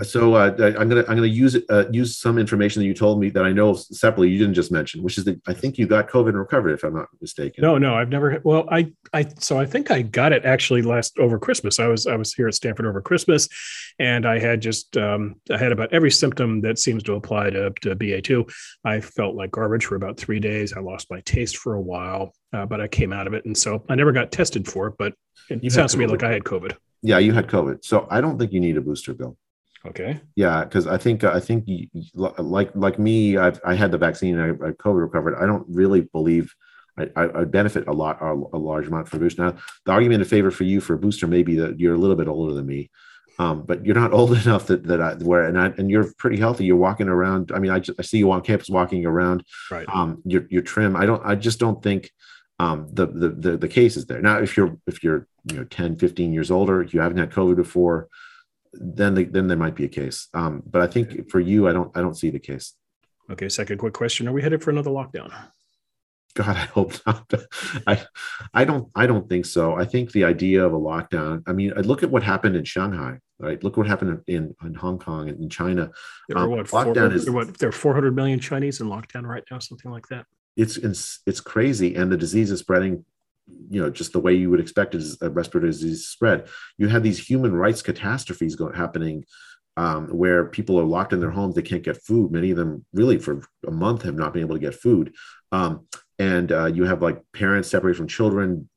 So 0.00 0.34
uh, 0.34 0.54
I'm 0.58 0.88
gonna 0.88 1.04
I'm 1.06 1.16
gonna 1.16 1.26
use 1.26 1.54
it 1.54 1.64
uh, 1.68 1.84
use 1.90 2.16
some 2.16 2.38
information 2.38 2.80
that 2.80 2.86
you 2.86 2.94
told 2.94 3.20
me 3.20 3.28
that 3.28 3.44
I 3.44 3.52
know 3.52 3.74
separately 3.74 4.30
you 4.30 4.38
didn't 4.38 4.54
just 4.54 4.72
mention, 4.72 5.02
which 5.02 5.18
is 5.18 5.24
that 5.24 5.38
I 5.46 5.52
think 5.52 5.76
you 5.76 5.86
got 5.86 6.08
COVID 6.08 6.30
and 6.30 6.38
recovered 6.38 6.70
if 6.70 6.82
I'm 6.82 6.94
not 6.94 7.08
mistaken. 7.20 7.60
No, 7.60 7.76
no, 7.76 7.94
I've 7.94 8.08
never. 8.08 8.40
Well, 8.42 8.66
I 8.70 8.90
I 9.12 9.28
so 9.38 9.60
I 9.60 9.66
think 9.66 9.90
I 9.90 10.00
got 10.00 10.32
it 10.32 10.46
actually 10.46 10.80
last 10.80 11.18
over 11.18 11.38
Christmas. 11.38 11.78
I 11.78 11.88
was 11.88 12.06
I 12.06 12.16
was 12.16 12.32
here 12.32 12.48
at 12.48 12.54
Stanford 12.54 12.86
over 12.86 13.02
Christmas, 13.02 13.50
and 13.98 14.24
I 14.24 14.38
had 14.38 14.62
just 14.62 14.96
um, 14.96 15.34
I 15.50 15.58
had 15.58 15.72
about 15.72 15.92
every 15.92 16.10
symptom 16.10 16.62
that 16.62 16.78
seems 16.78 17.02
to 17.02 17.14
apply 17.14 17.50
to, 17.50 17.70
to 17.82 17.94
BA2. 17.94 18.50
I 18.86 18.98
felt 19.02 19.34
like 19.34 19.50
garbage 19.50 19.84
for 19.84 19.96
about 19.96 20.16
three 20.16 20.40
days. 20.40 20.72
I 20.72 20.80
lost 20.80 21.10
my 21.10 21.20
taste 21.20 21.58
for 21.58 21.74
a 21.74 21.82
while, 21.82 22.32
uh, 22.54 22.64
but 22.64 22.80
I 22.80 22.88
came 22.88 23.12
out 23.12 23.26
of 23.26 23.34
it, 23.34 23.44
and 23.44 23.56
so 23.56 23.84
I 23.90 23.94
never 23.94 24.12
got 24.12 24.32
tested 24.32 24.66
for 24.66 24.86
it. 24.86 24.94
But 24.98 25.12
it 25.50 25.62
you 25.62 25.68
sounds 25.68 25.92
to 25.92 25.98
me 25.98 26.06
like 26.06 26.22
I 26.22 26.32
had 26.32 26.44
COVID. 26.44 26.76
Yeah, 27.02 27.18
you 27.18 27.34
had 27.34 27.46
COVID, 27.46 27.84
so 27.84 28.06
I 28.10 28.22
don't 28.22 28.38
think 28.38 28.52
you 28.52 28.60
need 28.60 28.78
a 28.78 28.80
booster, 28.80 29.12
Bill. 29.12 29.36
Okay. 29.84 30.20
Yeah, 30.36 30.64
because 30.64 30.86
I 30.86 30.96
think 30.96 31.24
I 31.24 31.40
think 31.40 31.66
like 32.14 32.70
like 32.74 32.98
me, 32.98 33.36
I've 33.36 33.60
I 33.64 33.74
had 33.74 33.90
the 33.90 33.98
vaccine. 33.98 34.38
I, 34.38 34.50
I 34.50 34.70
COVID 34.72 35.00
recovered. 35.00 35.36
I 35.36 35.46
don't 35.46 35.66
really 35.68 36.02
believe 36.02 36.54
I, 36.98 37.08
I 37.16 37.44
benefit 37.44 37.88
a 37.88 37.92
lot 37.92 38.18
a, 38.20 38.32
a 38.32 38.58
large 38.58 38.86
amount 38.86 39.08
from 39.08 39.20
booster. 39.20 39.42
Now, 39.42 39.56
the 39.86 39.92
argument 39.92 40.22
in 40.22 40.28
favor 40.28 40.50
for 40.50 40.64
you 40.64 40.80
for 40.80 40.94
a 40.94 40.98
booster 40.98 41.26
may 41.26 41.42
be 41.42 41.56
that 41.56 41.80
you're 41.80 41.94
a 41.94 41.98
little 41.98 42.16
bit 42.16 42.28
older 42.28 42.54
than 42.54 42.66
me. 42.66 42.90
Um, 43.38 43.62
but 43.62 43.84
you're 43.84 43.94
not 43.94 44.12
old 44.18 44.32
enough 44.36 44.66
that 44.66 44.84
that 44.84 45.00
I 45.00 45.14
where 45.14 45.44
and 45.44 45.58
I 45.58 45.66
and 45.78 45.90
you're 45.90 46.12
pretty 46.18 46.36
healthy. 46.36 46.64
You're 46.64 46.76
walking 46.76 47.08
around. 47.08 47.50
I 47.52 47.58
mean, 47.58 47.70
I, 47.70 47.78
just, 47.78 47.98
I 47.98 48.02
see 48.02 48.18
you 48.18 48.30
on 48.30 48.42
campus 48.42 48.68
walking 48.68 49.06
around. 49.06 49.44
Right. 49.70 49.88
Um, 49.88 50.22
you're 50.24 50.46
you're 50.50 50.62
trim. 50.62 50.96
I 50.96 51.06
don't. 51.06 51.24
I 51.24 51.34
just 51.34 51.58
don't 51.58 51.82
think 51.82 52.10
um, 52.58 52.88
the, 52.92 53.06
the 53.06 53.28
the 53.30 53.56
the 53.56 53.68
case 53.68 53.96
is 53.96 54.06
there. 54.06 54.20
Now, 54.20 54.38
if 54.38 54.56
you're 54.56 54.76
if 54.86 55.02
you're 55.02 55.26
you 55.50 55.56
know 55.56 55.64
10, 55.64 55.96
15 55.96 56.32
years 56.32 56.50
older, 56.50 56.82
you 56.82 57.00
haven't 57.00 57.18
had 57.18 57.30
COVID 57.30 57.56
before, 57.56 58.08
then 58.72 59.14
the, 59.14 59.24
then 59.24 59.48
there 59.48 59.56
might 59.56 59.74
be 59.74 59.84
a 59.84 59.88
case. 59.88 60.28
Um, 60.34 60.62
but 60.66 60.82
I 60.82 60.86
think 60.86 61.30
for 61.30 61.40
you, 61.40 61.68
I 61.68 61.72
don't 61.72 61.96
I 61.96 62.00
don't 62.00 62.16
see 62.16 62.30
the 62.30 62.38
case. 62.38 62.74
Okay. 63.30 63.48
Second 63.48 63.78
quick 63.78 63.94
question: 63.94 64.28
Are 64.28 64.32
we 64.32 64.42
headed 64.42 64.62
for 64.62 64.70
another 64.70 64.90
lockdown? 64.90 65.32
God, 66.34 66.56
I 66.56 66.60
hope 66.60 66.94
not. 67.06 67.30
I, 67.86 68.04
I 68.54 68.64
don't, 68.64 68.88
I 68.96 69.06
don't 69.06 69.28
think 69.28 69.44
so. 69.44 69.74
I 69.74 69.84
think 69.84 70.12
the 70.12 70.24
idea 70.24 70.64
of 70.64 70.72
a 70.72 70.78
lockdown. 70.78 71.42
I 71.46 71.52
mean, 71.52 71.72
look 71.72 72.02
at 72.02 72.10
what 72.10 72.22
happened 72.22 72.56
in 72.56 72.64
Shanghai, 72.64 73.18
right? 73.38 73.62
Look 73.62 73.76
what 73.76 73.86
happened 73.86 74.22
in 74.26 74.54
in 74.64 74.74
Hong 74.74 74.98
Kong 74.98 75.28
and 75.28 75.42
in 75.42 75.50
China. 75.50 75.90
There 76.28 76.38
are 76.38 76.44
um, 76.44 76.50
what, 76.50 76.66
lockdown 76.66 77.12
is 77.12 77.28
what? 77.28 77.58
There 77.58 77.68
are 77.68 77.72
400 77.72 78.16
million 78.16 78.40
Chinese 78.40 78.80
in 78.80 78.86
lockdown 78.88 79.24
right 79.24 79.44
now, 79.50 79.58
something 79.58 79.90
like 79.90 80.08
that. 80.08 80.24
It's 80.56 80.76
it's 80.78 81.20
it's 81.26 81.40
crazy, 81.40 81.94
and 81.96 82.10
the 82.10 82.16
disease 82.16 82.50
is 82.50 82.60
spreading 82.60 83.04
you 83.70 83.80
know 83.80 83.90
just 83.90 84.12
the 84.12 84.20
way 84.20 84.34
you 84.34 84.50
would 84.50 84.60
expect 84.60 84.94
a 84.94 85.30
respiratory 85.30 85.70
disease 85.70 86.06
spread. 86.06 86.48
You 86.78 86.88
have 86.88 87.02
these 87.02 87.18
human 87.18 87.54
rights 87.54 87.82
catastrophes 87.82 88.56
going 88.56 88.74
happening 88.74 89.24
um, 89.76 90.08
where 90.08 90.46
people 90.46 90.78
are 90.78 90.84
locked 90.84 91.12
in 91.12 91.20
their 91.20 91.30
homes 91.30 91.54
they 91.54 91.62
can't 91.62 91.82
get 91.82 92.02
food. 92.02 92.30
Many 92.30 92.50
of 92.50 92.56
them 92.56 92.84
really 92.92 93.18
for 93.18 93.42
a 93.66 93.70
month 93.70 94.02
have 94.02 94.14
not 94.14 94.32
been 94.32 94.42
able 94.42 94.56
to 94.56 94.60
get 94.60 94.74
food. 94.74 95.14
Um, 95.50 95.86
and 96.18 96.52
uh, 96.52 96.66
you 96.66 96.84
have 96.84 97.02
like 97.02 97.20
parents 97.32 97.68
separated 97.68 97.96
from 97.96 98.08
children 98.08 98.68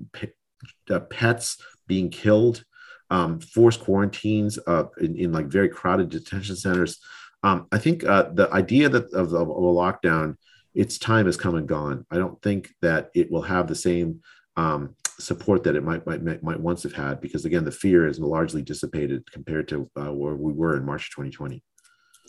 uh, 0.90 1.00
pets 1.02 1.58
being 1.88 2.10
killed 2.10 2.64
um, 3.12 3.40
forced 3.40 3.82
quarantines 3.82 4.58
uh, 4.66 4.86
in, 5.00 5.16
in, 5.16 5.32
like 5.32 5.48
very 5.48 5.70
crowded 5.70 6.10
detention 6.10 6.56
centers. 6.56 7.00
Um, 7.44 7.68
i 7.72 7.78
think 7.78 8.04
uh, 8.04 8.30
the 8.34 8.52
idea 8.52 8.90
that 8.90 9.14
of, 9.14 9.34
of 9.34 9.48
a 9.48 9.52
lockdown 9.52 10.36
its 10.76 10.98
time 10.98 11.26
has 11.26 11.38
come 11.38 11.56
and 11.56 11.68
gone. 11.68 12.06
I 12.12 12.18
don't 12.18 12.40
think 12.42 12.70
that 12.82 13.10
it 13.16 13.32
will 13.32 13.44
have 13.44 13.68
the 13.68 13.76
same 13.76 14.22
um, 14.58 14.96
support 15.20 15.64
that 15.64 15.76
it 15.76 15.84
might, 15.84 16.06
might 16.06 16.44
might 16.44 16.60
once 16.60 16.84
have 16.84 16.94
had 16.94 17.22
because 17.22 17.46
again 17.46 17.64
the 17.64 17.72
fear 17.72 18.08
is 18.08 18.20
largely 18.20 18.62
dissipated 18.62 19.30
compared 19.32 19.68
to 19.68 19.90
uh, 19.98 20.12
where 20.12 20.36
we 20.36 20.54
were 20.54 20.78
in 20.78 20.86
March 20.86 21.10
2020. 21.12 21.64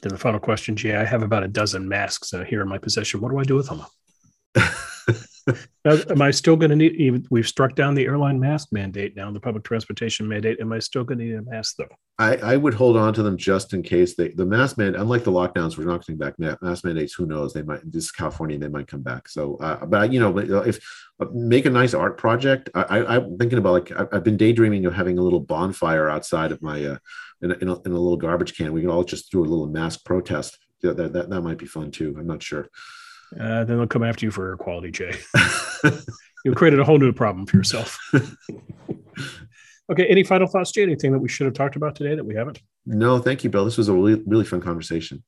Then 0.02 0.12
the 0.12 0.18
final 0.18 0.40
question, 0.40 0.76
Jay. 0.76 0.94
I 0.94 1.04
have 1.04 1.22
about 1.22 1.42
a 1.42 1.48
dozen 1.48 1.88
masks 1.88 2.34
uh, 2.34 2.44
here 2.44 2.60
in 2.60 2.68
my 2.68 2.78
possession. 2.78 3.20
What 3.20 3.30
do 3.30 3.38
I 3.38 3.44
do 3.44 3.56
with 3.56 3.68
them? 3.68 3.82
Now, 5.84 5.98
am 6.10 6.22
I 6.22 6.30
still 6.30 6.56
going 6.56 6.70
to 6.70 6.76
need? 6.76 7.26
We've 7.30 7.46
struck 7.46 7.74
down 7.74 7.94
the 7.94 8.04
airline 8.04 8.40
mask 8.40 8.68
mandate 8.72 9.16
now, 9.16 9.30
the 9.30 9.40
public 9.40 9.64
transportation 9.64 10.26
mandate. 10.26 10.58
Am 10.60 10.72
I 10.72 10.78
still 10.78 11.04
going 11.04 11.18
to 11.18 11.24
need 11.24 11.34
a 11.34 11.42
mask 11.42 11.76
though? 11.78 11.88
I, 12.18 12.36
I 12.36 12.56
would 12.56 12.74
hold 12.74 12.96
on 12.96 13.12
to 13.14 13.22
them 13.22 13.36
just 13.36 13.72
in 13.72 13.82
case 13.82 14.16
they 14.16 14.28
the 14.28 14.46
mask 14.46 14.78
mandate. 14.78 15.00
Unlike 15.00 15.24
the 15.24 15.32
lockdowns, 15.32 15.76
we're 15.76 15.84
not 15.84 16.00
getting 16.00 16.16
back 16.16 16.38
mask 16.38 16.84
mandates. 16.84 17.14
Who 17.14 17.26
knows? 17.26 17.52
They 17.52 17.62
might. 17.62 17.80
This 17.84 18.04
is 18.04 18.12
California. 18.12 18.58
They 18.58 18.68
might 18.68 18.88
come 18.88 19.02
back. 19.02 19.28
So, 19.28 19.56
uh, 19.56 19.86
but 19.86 20.12
you 20.12 20.20
know, 20.20 20.36
if 20.38 20.80
uh, 21.18 21.26
make 21.32 21.64
a 21.64 21.70
nice 21.70 21.94
art 21.94 22.18
project. 22.18 22.68
I, 22.74 23.16
am 23.16 23.38
thinking 23.38 23.58
about 23.58 23.72
like 23.72 23.92
I, 23.92 24.06
have 24.12 24.24
been 24.24 24.36
daydreaming 24.36 24.84
of 24.84 24.94
having 24.94 25.18
a 25.18 25.22
little 25.22 25.40
bonfire 25.40 26.10
outside 26.10 26.52
of 26.52 26.60
my 26.60 26.84
uh, 26.84 26.98
in, 27.40 27.52
a, 27.52 27.54
in, 27.54 27.68
a, 27.68 27.80
in 27.82 27.92
a 27.92 27.98
little 27.98 28.18
garbage 28.18 28.56
can. 28.56 28.72
We 28.72 28.82
can 28.82 28.90
all 28.90 29.04
just 29.04 29.30
do 29.30 29.40
a 29.40 29.46
little 29.46 29.66
mask 29.66 30.04
protest. 30.04 30.58
That, 30.82 30.96
that, 30.96 31.30
that 31.30 31.40
might 31.40 31.58
be 31.58 31.66
fun 31.66 31.90
too. 31.90 32.14
I'm 32.18 32.26
not 32.26 32.42
sure. 32.42 32.68
Uh, 33.34 33.64
then 33.64 33.78
they'll 33.78 33.86
come 33.86 34.04
after 34.04 34.24
you 34.24 34.30
for 34.30 34.48
air 34.48 34.56
quality, 34.56 34.90
Jay. 34.90 35.12
you 36.44 36.54
created 36.54 36.80
a 36.80 36.84
whole 36.84 36.98
new 36.98 37.12
problem 37.12 37.46
for 37.46 37.56
yourself. 37.56 37.98
okay. 39.90 40.06
Any 40.06 40.22
final 40.22 40.46
thoughts, 40.46 40.72
Jay? 40.72 40.82
Anything 40.82 41.12
that 41.12 41.18
we 41.18 41.28
should 41.28 41.46
have 41.46 41.54
talked 41.54 41.76
about 41.76 41.96
today 41.96 42.14
that 42.14 42.24
we 42.24 42.34
haven't? 42.34 42.60
No, 42.86 43.18
thank 43.18 43.44
you, 43.44 43.50
Bill. 43.50 43.64
This 43.64 43.78
was 43.78 43.88
a 43.88 43.92
really, 43.92 44.22
really 44.26 44.44
fun 44.44 44.60
conversation. 44.60 45.24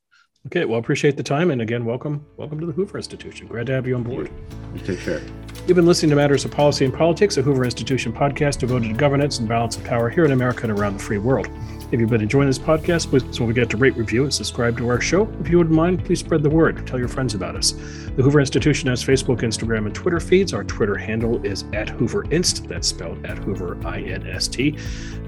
Okay, 0.46 0.64
well, 0.64 0.78
appreciate 0.78 1.16
the 1.16 1.22
time, 1.22 1.50
and 1.50 1.60
again, 1.60 1.84
welcome, 1.84 2.24
welcome 2.36 2.60
to 2.60 2.66
the 2.66 2.72
Hoover 2.72 2.96
Institution. 2.96 3.48
Glad 3.48 3.66
to 3.66 3.72
have 3.72 3.86
you 3.88 3.96
on 3.96 4.04
board. 4.04 4.30
You 4.72 4.80
take 4.80 5.00
care. 5.00 5.20
You've 5.66 5.74
been 5.74 5.84
listening 5.84 6.10
to 6.10 6.16
Matters 6.16 6.44
of 6.44 6.52
Policy 6.52 6.84
and 6.84 6.94
Politics, 6.94 7.36
a 7.36 7.42
Hoover 7.42 7.64
Institution 7.64 8.12
podcast 8.12 8.60
devoted 8.60 8.88
to 8.88 8.94
governance 8.94 9.40
and 9.40 9.48
balance 9.48 9.76
of 9.76 9.84
power 9.84 10.08
here 10.08 10.24
in 10.24 10.30
America 10.30 10.62
and 10.62 10.78
around 10.78 10.94
the 10.94 11.02
free 11.02 11.18
world. 11.18 11.50
If 11.90 12.00
you've 12.00 12.10
been 12.10 12.20
enjoying 12.20 12.48
this 12.48 12.58
podcast, 12.58 13.08
please 13.08 13.22
don't 13.22 13.48
forget 13.48 13.70
to 13.70 13.78
rate, 13.78 13.96
review, 13.96 14.24
and 14.24 14.34
subscribe 14.34 14.76
to 14.76 14.88
our 14.90 15.00
show. 15.00 15.26
If 15.40 15.48
you 15.48 15.56
wouldn't 15.56 15.74
mind, 15.74 16.04
please 16.04 16.20
spread 16.20 16.42
the 16.42 16.50
word. 16.50 16.86
Tell 16.86 16.98
your 16.98 17.08
friends 17.08 17.34
about 17.34 17.56
us. 17.56 17.72
The 17.72 18.22
Hoover 18.22 18.40
Institution 18.40 18.90
has 18.90 19.02
Facebook, 19.02 19.40
Instagram, 19.40 19.86
and 19.86 19.94
Twitter 19.94 20.20
feeds. 20.20 20.52
Our 20.52 20.64
Twitter 20.64 20.96
handle 20.96 21.42
is 21.46 21.64
at 21.72 21.88
Hoover 21.88 22.24
Inst. 22.30 22.68
That's 22.68 22.88
spelled 22.88 23.24
at 23.24 23.38
Hoover 23.38 23.78
I 23.86 24.02
N 24.02 24.26
S 24.26 24.48
T. 24.48 24.76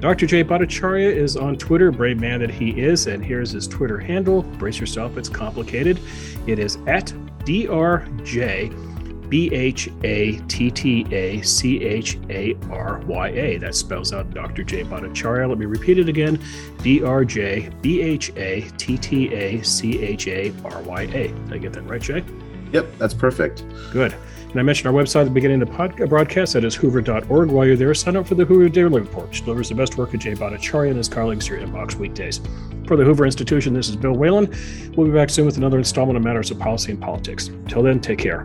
Dr. 0.00 0.26
Jay 0.26 0.44
Bhattacharya 0.44 1.10
is 1.10 1.34
on 1.34 1.56
Twitter, 1.56 1.90
brave 1.90 2.20
man 2.20 2.40
that 2.40 2.50
he 2.50 2.78
is, 2.78 3.06
and 3.06 3.24
here's 3.24 3.52
his 3.52 3.66
Twitter 3.66 3.98
handle. 3.98 4.42
Brace 4.42 4.78
yourself, 4.78 5.16
it's 5.16 5.30
complicated. 5.30 5.98
It 6.46 6.58
is 6.58 6.76
at 6.86 7.06
DRJ 7.44 8.89
B 9.30 9.48
H 9.54 9.88
A 10.02 10.38
T 10.48 10.70
T 10.70 11.06
A 11.12 11.40
C 11.40 11.82
H 11.82 12.18
A 12.28 12.56
R 12.70 12.98
Y 13.06 13.28
A. 13.28 13.58
That 13.58 13.74
spells 13.74 14.12
out 14.12 14.30
Dr. 14.34 14.64
J. 14.64 14.82
Bhattacharya. 14.82 15.48
Let 15.48 15.56
me 15.56 15.66
repeat 15.66 15.98
it 15.98 16.08
again 16.08 16.42
D 16.82 17.02
R 17.02 17.24
J 17.24 17.70
B 17.80 18.02
H 18.02 18.32
A 18.36 18.68
T 18.76 18.98
T 18.98 19.32
A 19.32 19.62
C 19.62 20.02
H 20.02 20.26
A 20.26 20.52
R 20.64 20.82
Y 20.82 21.02
A. 21.02 21.28
Did 21.28 21.52
I 21.52 21.58
get 21.58 21.72
that 21.72 21.82
right, 21.82 22.02
Jay? 22.02 22.24
Yep, 22.72 22.98
that's 22.98 23.14
perfect. 23.14 23.64
Good. 23.92 24.14
And 24.50 24.58
I 24.58 24.62
mentioned 24.62 24.88
our 24.88 25.00
website 25.00 25.20
at 25.20 25.24
the 25.24 25.30
beginning 25.30 25.62
of 25.62 25.68
the 25.68 25.74
podcast, 25.74 26.02
uh, 26.02 26.06
broadcast. 26.06 26.54
That 26.54 26.64
is 26.64 26.74
hoover.org. 26.74 27.50
While 27.50 27.66
you're 27.66 27.76
there, 27.76 27.94
sign 27.94 28.16
up 28.16 28.26
for 28.26 28.34
the 28.34 28.44
Hoover 28.44 28.68
Daily 28.68 29.00
Report, 29.00 29.28
which 29.28 29.44
delivers 29.44 29.68
the 29.68 29.76
best 29.76 29.96
work 29.96 30.12
of 30.12 30.18
Jay 30.18 30.34
Bhattacharya 30.34 30.88
and 30.88 30.96
his 30.96 31.08
colleagues 31.08 31.46
to 31.46 31.54
your 31.54 31.64
inbox 31.64 31.94
weekdays. 31.94 32.40
For 32.86 32.96
the 32.96 33.04
Hoover 33.04 33.24
Institution, 33.24 33.74
this 33.74 33.88
is 33.88 33.94
Bill 33.94 34.12
Whalen. 34.12 34.52
We'll 34.96 35.06
be 35.06 35.12
back 35.12 35.30
soon 35.30 35.46
with 35.46 35.56
another 35.56 35.78
installment 35.78 36.16
of 36.16 36.24
Matters 36.24 36.50
of 36.50 36.58
Policy 36.58 36.90
and 36.90 37.00
Politics. 37.00 37.46
Until 37.46 37.84
then, 37.84 38.00
take 38.00 38.18
care. 38.18 38.44